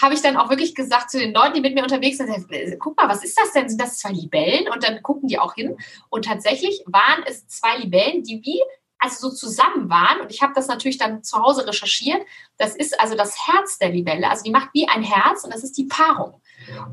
habe 0.00 0.14
ich 0.14 0.22
dann 0.22 0.36
auch 0.36 0.48
wirklich 0.48 0.74
gesagt 0.74 1.10
zu 1.10 1.18
den 1.18 1.34
Leuten, 1.34 1.54
die 1.54 1.60
mit 1.60 1.74
mir 1.74 1.82
unterwegs 1.82 2.16
sind, 2.16 2.30
guck 2.78 2.96
mal, 2.96 3.08
was 3.08 3.22
ist 3.22 3.38
das 3.38 3.52
denn? 3.52 3.68
Sind 3.68 3.80
das 3.80 3.98
zwei 3.98 4.12
Libellen? 4.12 4.68
Und 4.72 4.82
dann 4.82 5.02
gucken 5.02 5.28
die 5.28 5.38
auch 5.38 5.54
hin. 5.54 5.76
Und 6.08 6.24
tatsächlich 6.24 6.82
waren 6.86 7.22
es 7.26 7.46
zwei 7.48 7.76
Libellen, 7.76 8.22
die 8.22 8.40
wie 8.42 8.62
also 9.00 9.30
so 9.30 9.34
zusammen 9.34 9.88
waren. 9.88 10.20
Und 10.20 10.30
ich 10.30 10.42
habe 10.42 10.52
das 10.54 10.68
natürlich 10.68 10.98
dann 10.98 11.24
zu 11.24 11.42
Hause 11.42 11.66
recherchiert. 11.66 12.22
Das 12.58 12.76
ist 12.76 13.00
also 13.00 13.16
das 13.16 13.46
Herz 13.46 13.78
der 13.78 13.88
Libelle. 13.88 14.28
Also 14.28 14.44
die 14.44 14.50
macht 14.50 14.68
wie 14.74 14.88
ein 14.88 15.02
Herz 15.02 15.44
und 15.44 15.52
das 15.52 15.64
ist 15.64 15.76
die 15.76 15.86
Paarung. 15.86 16.40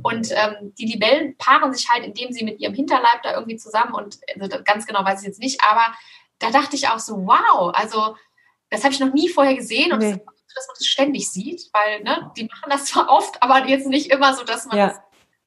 Und 0.01 0.31
ähm, 0.31 0.73
die 0.77 0.85
Libellen 0.85 1.37
paaren 1.37 1.73
sich 1.73 1.89
halt, 1.89 2.05
indem 2.05 2.31
sie 2.31 2.43
mit 2.43 2.59
ihrem 2.59 2.73
Hinterleib 2.73 3.21
da 3.23 3.33
irgendwie 3.35 3.57
zusammen 3.57 3.93
und 3.93 4.17
also 4.39 4.63
ganz 4.63 4.85
genau 4.85 5.03
weiß 5.03 5.21
ich 5.21 5.27
jetzt 5.27 5.39
nicht, 5.39 5.61
aber 5.63 5.93
da 6.39 6.51
dachte 6.51 6.75
ich 6.75 6.87
auch 6.87 6.99
so, 6.99 7.17
wow, 7.25 7.73
also 7.73 8.15
das 8.69 8.83
habe 8.83 8.93
ich 8.93 8.99
noch 8.99 9.13
nie 9.13 9.29
vorher 9.29 9.55
gesehen 9.55 9.91
und 9.91 9.99
nee. 9.99 10.11
das, 10.11 10.19
dass 10.55 10.67
man 10.67 10.75
das 10.77 10.87
ständig 10.87 11.29
sieht, 11.29 11.69
weil 11.73 12.03
ne, 12.03 12.31
die 12.37 12.45
machen 12.45 12.69
das 12.69 12.85
zwar 12.87 13.09
oft, 13.09 13.41
aber 13.41 13.67
jetzt 13.67 13.87
nicht 13.87 14.11
immer 14.11 14.33
so, 14.33 14.43
dass 14.43 14.65
man 14.65 14.77
ja. 14.77 14.87
das 14.87 14.99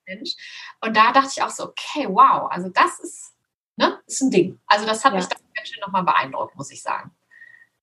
Mensch. 0.06 0.34
Und 0.80 0.97
da 0.97 1.12
dachte 1.12 1.30
ich 1.36 1.43
auch 1.43 1.51
so, 1.51 1.64
okay, 1.64 2.06
wow, 2.09 2.51
also 2.51 2.68
das 2.68 3.01
ist, 3.01 3.30
ne, 3.81 4.01
ist 4.07 4.20
ein 4.20 4.31
Ding. 4.31 4.61
Also 4.66 4.86
das 4.86 5.05
hat 5.05 5.12
ja. 5.12 5.19
mich 5.19 5.27
dann 5.27 5.40
ganz 5.55 5.69
schön 5.69 5.81
nochmal 5.81 6.05
beeindruckt, 6.05 6.55
muss 6.57 6.70
ich 6.70 6.82
sagen. 6.82 7.11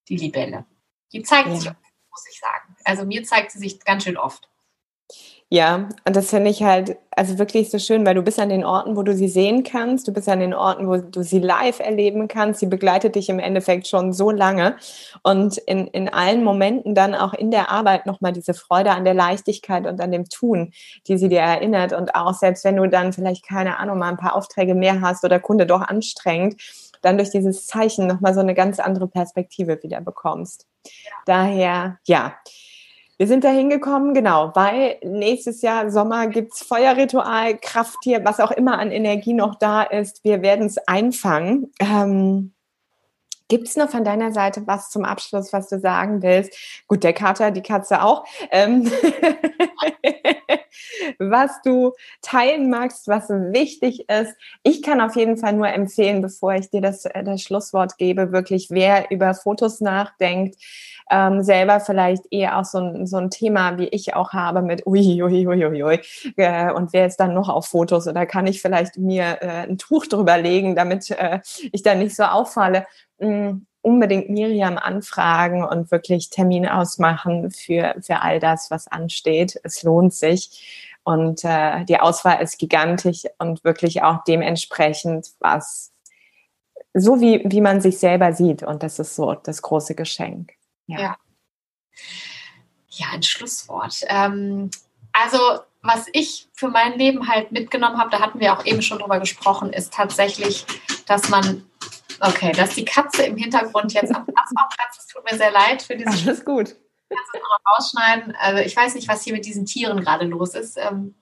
Die 0.08 0.16
Libelle. 0.16 0.66
Die 1.12 1.24
zeigt 1.24 1.50
ja. 1.50 1.56
sich 1.56 1.72
muss 2.18 2.26
ich 2.32 2.40
sagen. 2.40 2.76
Also 2.84 3.06
mir 3.06 3.24
zeigt 3.24 3.52
sie 3.52 3.60
sich 3.60 3.80
ganz 3.84 4.04
schön 4.04 4.18
oft. 4.18 4.50
Ja, 5.50 5.88
und 6.06 6.16
das 6.16 6.30
finde 6.30 6.50
ich 6.52 6.62
halt 6.62 6.98
also 7.12 7.40
wirklich 7.40 7.72
so 7.72 7.80
schön, 7.80 8.06
weil 8.06 8.16
du 8.16 8.22
bist 8.22 8.38
an 8.38 8.50
den 8.50 8.66
Orten, 8.66 8.98
wo 8.98 9.04
du 9.04 9.16
sie 9.16 9.30
sehen 9.30 9.64
kannst, 9.64 10.06
du 10.06 10.12
bist 10.12 10.28
an 10.28 10.42
den 10.42 10.54
Orten, 10.54 10.90
wo 10.90 10.98
du 10.98 11.24
sie 11.24 11.40
live 11.40 11.80
erleben 11.80 12.28
kannst, 12.28 12.60
sie 12.60 12.66
begleitet 12.66 13.16
dich 13.16 13.30
im 13.30 13.40
Endeffekt 13.40 13.88
schon 13.88 14.12
so 14.12 14.30
lange. 14.30 14.76
Und 15.24 15.58
in, 15.60 15.88
in 15.88 16.10
allen 16.10 16.44
Momenten 16.44 16.96
dann 16.96 17.16
auch 17.16 17.34
in 17.34 17.50
der 17.50 17.72
Arbeit 17.72 18.06
nochmal 18.06 18.34
diese 18.34 18.54
Freude 18.54 18.92
an 18.92 19.06
der 19.06 19.14
Leichtigkeit 19.14 19.88
und 19.88 20.02
an 20.02 20.12
dem 20.12 20.28
Tun, 20.28 20.74
die 21.08 21.18
sie 21.18 21.30
dir 21.30 21.40
erinnert. 21.40 21.94
Und 21.94 22.14
auch 22.14 22.34
selbst 22.34 22.66
wenn 22.66 22.76
du 22.76 22.90
dann 22.90 23.14
vielleicht 23.14 23.48
keine 23.48 23.80
Ahnung 23.80 24.00
mal 24.00 24.10
ein 24.10 24.18
paar 24.18 24.36
Aufträge 24.36 24.76
mehr 24.76 25.00
hast 25.00 25.24
oder 25.24 25.40
Kunde 25.40 25.66
doch 25.66 25.82
anstrengend, 25.82 26.62
dann 27.02 27.18
durch 27.18 27.32
dieses 27.32 27.68
Zeichen 27.68 28.06
nochmal 28.06 28.34
so 28.34 28.42
eine 28.42 28.54
ganz 28.54 28.80
andere 28.80 29.08
Perspektive 29.08 29.82
wieder 29.82 30.02
bekommst. 30.02 30.66
Daher, 31.26 32.00
ja, 32.06 32.36
wir 33.18 33.28
sind 33.28 33.44
da 33.44 33.50
hingekommen, 33.50 34.14
genau, 34.14 34.52
weil 34.54 34.98
nächstes 35.04 35.62
Jahr 35.62 35.90
Sommer 35.90 36.28
gibt's 36.28 36.62
Feuerritual, 36.64 37.58
Krafttier, 37.58 38.24
was 38.24 38.40
auch 38.40 38.52
immer 38.52 38.78
an 38.78 38.92
Energie 38.92 39.34
noch 39.34 39.56
da 39.56 39.82
ist. 39.82 40.24
Wir 40.24 40.44
werden 40.44 40.68
es 40.68 40.78
einfangen. 40.88 41.72
Ähm, 41.80 42.54
Gibt 43.48 43.68
es 43.68 43.78
noch 43.78 43.90
von 43.90 44.04
deiner 44.04 44.32
Seite 44.34 44.64
was 44.66 44.90
zum 44.90 45.06
Abschluss, 45.06 45.54
was 45.54 45.70
du 45.70 45.80
sagen 45.80 46.22
willst? 46.22 46.84
Gut, 46.88 47.04
der 47.04 47.14
Kater, 47.14 47.52
die 47.52 47.62
Katze 47.62 48.02
auch. 48.02 48.26
Ähm 48.52 48.92
was 51.20 51.62
du 51.64 51.94
teilen 52.22 52.70
magst, 52.70 53.08
was 53.08 53.30
wichtig 53.30 54.10
ist. 54.10 54.36
Ich 54.64 54.82
kann 54.82 55.02
auf 55.02 55.16
jeden 55.16 55.38
Fall 55.38 55.54
nur 55.54 55.68
empfehlen, 55.68 56.22
bevor 56.22 56.54
ich 56.54 56.70
dir 56.70 56.82
das, 56.82 57.06
äh, 57.06 57.24
das 57.24 57.42
Schlusswort 57.42 57.98
gebe, 57.98 58.32
wirklich, 58.32 58.68
wer 58.70 59.12
über 59.12 59.34
Fotos 59.34 59.82
nachdenkt, 59.82 60.58
ähm, 61.10 61.42
selber 61.42 61.80
vielleicht 61.80 62.24
eher 62.32 62.60
auch 62.60 62.66
so 62.66 62.80
ein, 62.80 63.08
so 63.08 63.18
ein 63.18 63.30
Thema, 63.30 63.78
wie 63.78 63.88
ich 63.88 64.14
auch 64.16 64.34
habe 64.34 64.62
mit 64.62 64.86
ui, 64.86 65.22
ui, 65.24 65.48
ui, 65.48 65.66
ui, 65.66 65.84
ui. 65.84 66.00
Äh, 66.36 66.72
und 66.72 66.94
wer 66.94 67.06
ist 67.06 67.18
dann 67.18 67.34
noch 67.34 67.50
auf 67.50 67.68
Fotos 67.68 68.08
oder 68.08 68.26
kann 68.26 68.48
ich 68.48 68.62
vielleicht 68.62 68.98
mir 68.98 69.42
äh, 69.42 69.68
ein 69.68 69.78
Tuch 69.78 70.08
drüber 70.08 70.38
legen, 70.38 70.76
damit 70.76 71.10
äh, 71.12 71.40
ich 71.72 71.82
da 71.82 71.96
nicht 71.96 72.16
so 72.16 72.24
auffalle. 72.24 72.86
Unbedingt 73.20 74.30
Miriam 74.30 74.78
anfragen 74.78 75.64
und 75.64 75.92
wirklich 75.92 76.30
Termin 76.30 76.68
ausmachen 76.68 77.52
für, 77.52 77.96
für 78.02 78.22
all 78.22 78.40
das, 78.40 78.70
was 78.70 78.88
ansteht. 78.88 79.60
Es 79.64 79.84
lohnt 79.84 80.14
sich. 80.14 80.98
Und 81.04 81.46
äh, 81.46 81.86
die 81.86 82.00
Auswahl 82.00 82.42
ist 82.42 82.58
gigantisch 82.58 83.24
und 83.40 83.64
wirklich 83.64 84.04
auch 84.04 84.26
dementsprechend, 84.26 85.30
was 85.40 85.94
so 86.94 87.22
wie, 87.22 87.44
wie 87.46 87.62
man 87.62 87.80
sich 87.80 88.00
selber 88.00 88.34
sieht. 88.34 88.64
Und 88.64 88.84
das 88.84 89.00
ist 89.00 89.16
so 89.16 89.34
das 89.34 89.62
große 89.62 89.96
Geschenk. 89.96 90.54
Ja. 90.88 91.00
Ja, 91.00 91.18
ja 92.90 93.06
ein 93.14 93.24
Schlusswort. 93.24 94.02
Ähm, 94.08 94.70
also, 95.14 95.40
was 95.82 96.08
ich 96.12 96.50
für 96.54 96.70
mein 96.70 96.98
Leben 96.98 97.28
halt 97.28 97.52
mitgenommen 97.52 97.98
habe, 97.98 98.10
da 98.10 98.20
hatten 98.20 98.40
wir 98.40 98.54
auch 98.54 98.66
eben 98.66 98.82
schon 98.82 99.00
drüber 99.00 99.20
gesprochen, 99.20 99.72
ist 99.72 99.94
tatsächlich, 99.94 100.66
dass 101.06 101.30
man, 101.30 101.64
okay, 102.22 102.52
dass 102.52 102.76
die 102.76 102.86
Katze 102.86 103.24
im 103.24 103.38
Hintergrund 103.38 103.94
jetzt 103.94 104.14
am 104.14 104.26
Platz 104.26 104.98
es 104.98 105.08
tut 105.08 105.24
mir 105.30 105.38
sehr 105.38 105.52
leid 105.52 105.82
für 105.82 105.96
dieses. 105.96 106.28
Alles 106.28 106.46
gut. 106.46 106.76
Rausschneiden? 107.78 108.36
Also 108.36 108.62
ich 108.62 108.76
weiß 108.76 108.96
nicht, 108.96 109.08
was 109.08 109.24
hier 109.24 109.34
mit 109.34 109.46
diesen 109.46 109.66
Tieren 109.66 110.02
gerade 110.02 110.26
los 110.26 110.56
ist. 110.56 110.78
Ähm, 110.78 111.16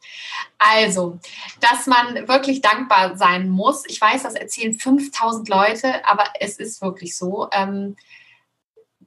also, 0.58 1.20
dass 1.60 1.88
man 1.88 2.28
wirklich 2.28 2.62
dankbar 2.62 3.18
sein 3.18 3.50
muss. 3.50 3.84
Ich 3.88 4.00
weiß, 4.02 4.24
das 4.24 4.36
erzählen 4.36 4.74
5000 4.74 5.48
Leute, 5.50 6.08
aber 6.08 6.26
es 6.40 6.58
ist 6.58 6.82
wirklich 6.82 7.16
so. 7.18 7.50
Ähm, 7.52 7.96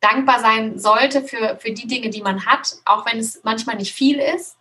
dankbar 0.00 0.40
sein 0.40 0.78
sollte 0.78 1.22
für, 1.24 1.58
für 1.58 1.72
die 1.72 1.88
Dinge, 1.88 2.10
die 2.10 2.22
man 2.22 2.46
hat, 2.46 2.76
auch 2.84 3.04
wenn 3.06 3.18
es 3.18 3.42
manchmal 3.42 3.76
nicht 3.76 3.92
viel 3.92 4.20
ist. 4.20 4.56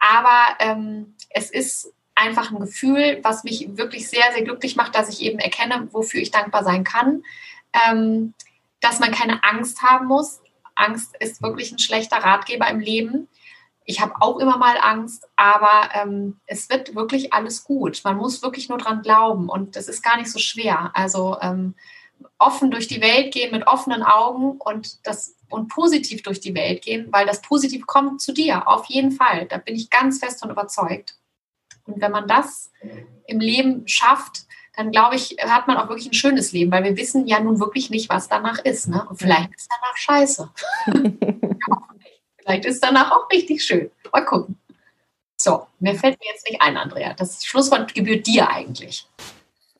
Aber 0.00 0.56
ähm, 0.58 1.14
es 1.28 1.50
ist 1.50 1.92
einfach 2.14 2.50
ein 2.50 2.60
Gefühl, 2.60 3.20
was 3.22 3.44
mich 3.44 3.76
wirklich 3.76 4.08
sehr, 4.08 4.32
sehr 4.34 4.42
glücklich 4.42 4.76
macht, 4.76 4.94
dass 4.94 5.08
ich 5.08 5.22
eben 5.22 5.38
erkenne, 5.38 5.88
wofür 5.92 6.20
ich 6.20 6.30
dankbar 6.30 6.64
sein 6.64 6.84
kann. 6.84 7.22
Ähm, 7.72 8.34
dass 8.80 8.98
man 8.98 9.12
keine 9.12 9.44
Angst 9.44 9.82
haben 9.82 10.06
muss. 10.06 10.40
Angst 10.74 11.14
ist 11.20 11.42
wirklich 11.42 11.72
ein 11.72 11.78
schlechter 11.78 12.16
Ratgeber 12.16 12.68
im 12.68 12.80
Leben. 12.80 13.28
Ich 13.84 14.00
habe 14.00 14.14
auch 14.20 14.38
immer 14.38 14.56
mal 14.56 14.76
Angst, 14.80 15.28
aber 15.36 15.90
ähm, 15.94 16.40
es 16.46 16.68
wird 16.70 16.94
wirklich 16.94 17.32
alles 17.32 17.64
gut. 17.64 18.00
Man 18.04 18.16
muss 18.16 18.42
wirklich 18.42 18.68
nur 18.68 18.78
dran 18.78 19.02
glauben 19.02 19.48
und 19.48 19.76
das 19.76 19.88
ist 19.88 20.02
gar 20.02 20.16
nicht 20.16 20.30
so 20.30 20.38
schwer. 20.38 20.90
Also 20.94 21.38
ähm, 21.40 21.74
offen 22.38 22.70
durch 22.70 22.88
die 22.88 23.00
Welt 23.00 23.32
gehen, 23.32 23.52
mit 23.52 23.66
offenen 23.66 24.02
Augen 24.02 24.58
und 24.58 25.06
das 25.06 25.36
und 25.48 25.68
positiv 25.68 26.22
durch 26.22 26.40
die 26.40 26.54
Welt 26.54 26.82
gehen, 26.82 27.08
weil 27.10 27.26
das 27.26 27.42
Positiv 27.42 27.86
kommt 27.86 28.20
zu 28.20 28.32
dir, 28.32 28.68
auf 28.68 28.86
jeden 28.86 29.10
Fall. 29.10 29.46
Da 29.46 29.58
bin 29.58 29.74
ich 29.74 29.90
ganz 29.90 30.20
fest 30.20 30.42
und 30.44 30.50
überzeugt. 30.50 31.16
Und 31.86 32.00
wenn 32.00 32.12
man 32.12 32.26
das 32.28 32.70
im 33.26 33.40
Leben 33.40 33.86
schafft, 33.86 34.46
dann 34.76 34.90
glaube 34.90 35.16
ich, 35.16 35.36
hat 35.42 35.66
man 35.66 35.76
auch 35.76 35.88
wirklich 35.88 36.08
ein 36.08 36.14
schönes 36.14 36.52
Leben, 36.52 36.70
weil 36.70 36.84
wir 36.84 36.96
wissen 36.96 37.26
ja 37.26 37.40
nun 37.40 37.60
wirklich 37.60 37.90
nicht, 37.90 38.08
was 38.08 38.28
danach 38.28 38.58
ist. 38.60 38.88
Ne? 38.88 39.06
Und 39.08 39.16
vielleicht 39.16 39.54
ist 39.54 39.68
danach 39.70 39.96
scheiße. 39.96 40.50
vielleicht 42.38 42.64
ist 42.64 42.82
danach 42.82 43.10
auch 43.10 43.30
richtig 43.30 43.62
schön. 43.64 43.90
Mal 44.12 44.24
gucken. 44.24 44.58
So, 45.36 45.66
mir 45.78 45.94
fällt 45.94 46.18
mir 46.20 46.26
jetzt 46.30 46.48
nicht 46.48 46.60
ein, 46.60 46.76
Andrea. 46.76 47.14
Das 47.14 47.44
Schlusswort 47.44 47.94
gebührt 47.94 48.26
dir 48.26 48.48
eigentlich. 48.48 49.08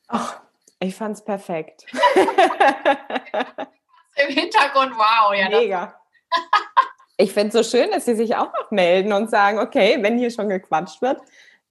Ach, 0.07 0.39
ich 0.79 0.95
fand 0.95 1.15
es 1.15 1.23
perfekt. 1.23 1.85
Im 4.15 4.35
Hintergrund, 4.35 4.93
wow. 4.95 5.33
Ja, 5.35 5.49
Mega. 5.49 5.95
Ich 7.17 7.33
finde 7.33 7.55
es 7.57 7.69
so 7.69 7.77
schön, 7.77 7.91
dass 7.91 8.05
Sie 8.05 8.15
sich 8.15 8.35
auch 8.35 8.51
noch 8.53 8.71
melden 8.71 9.13
und 9.13 9.29
sagen, 9.29 9.59
okay, 9.59 9.97
wenn 10.01 10.17
hier 10.17 10.31
schon 10.31 10.49
gequatscht 10.49 11.01
wird, 11.01 11.21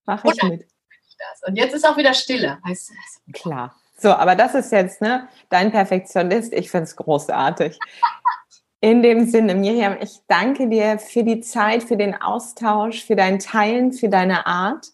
mache 0.07 0.29
ich 0.29 0.43
mit. 0.43 0.67
Und 1.47 1.57
jetzt 1.57 1.75
ist 1.75 1.87
auch 1.87 1.97
wieder 1.97 2.15
Stille, 2.15 2.59
weißt 2.65 2.91
du? 2.91 3.33
Klar. 3.33 3.75
So, 3.99 4.11
aber 4.11 4.35
das 4.35 4.55
ist 4.55 4.73
jetzt 4.73 5.03
ne, 5.03 5.29
dein 5.51 5.71
Perfektionist. 5.71 6.53
Ich 6.55 6.71
finde 6.71 6.85
es 6.85 6.97
großartig. 6.97 7.79
In 8.83 9.03
dem 9.03 9.27
Sinne, 9.27 9.55
Miriam, 9.55 9.99
ich 10.01 10.21
danke 10.27 10.67
dir 10.67 10.99
für 10.99 11.23
die 11.23 11.43
Zeit, 11.43 11.83
für 11.83 11.99
den 11.99 12.15
Austausch, 12.19 13.05
für 13.05 13.15
dein 13.15 13.39
Teilen, 13.39 13.93
für 13.93 14.09
deine 14.09 14.47
Art. 14.47 14.87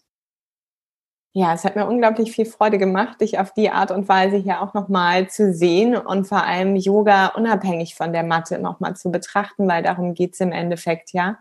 Ja, 1.31 1.53
es 1.53 1.63
hat 1.63 1.77
mir 1.77 1.85
unglaublich 1.85 2.33
viel 2.33 2.45
Freude 2.45 2.79
gemacht, 2.79 3.21
dich 3.21 3.39
auf 3.39 3.53
die 3.53 3.69
Art 3.69 3.91
und 3.91 4.09
Weise 4.09 4.35
hier 4.35 4.61
auch 4.61 4.73
nochmal 4.73 5.29
zu 5.29 5.53
sehen 5.53 5.95
und 5.95 6.25
vor 6.27 6.43
allem 6.43 6.75
Yoga 6.75 7.27
unabhängig 7.27 7.95
von 7.95 8.11
der 8.11 8.23
Matte 8.23 8.59
nochmal 8.59 8.97
zu 8.97 9.09
betrachten, 9.09 9.69
weil 9.69 9.83
darum 9.83 10.15
geht 10.15 10.33
es 10.33 10.41
im 10.41 10.51
Endeffekt, 10.51 11.13
ja. 11.13 11.37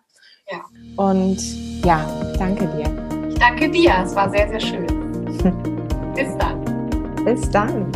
Ja. 0.48 0.60
Und 0.96 1.40
ja, 1.84 2.06
danke 2.38 2.66
dir. 2.68 3.05
Danke 3.38 3.68
dir, 3.68 3.94
es 4.04 4.14
war 4.14 4.30
sehr, 4.30 4.48
sehr 4.48 4.60
schön. 4.60 4.86
Bis 6.14 6.36
dann. 6.38 6.64
Bis 7.24 7.50
dann. 7.50 7.90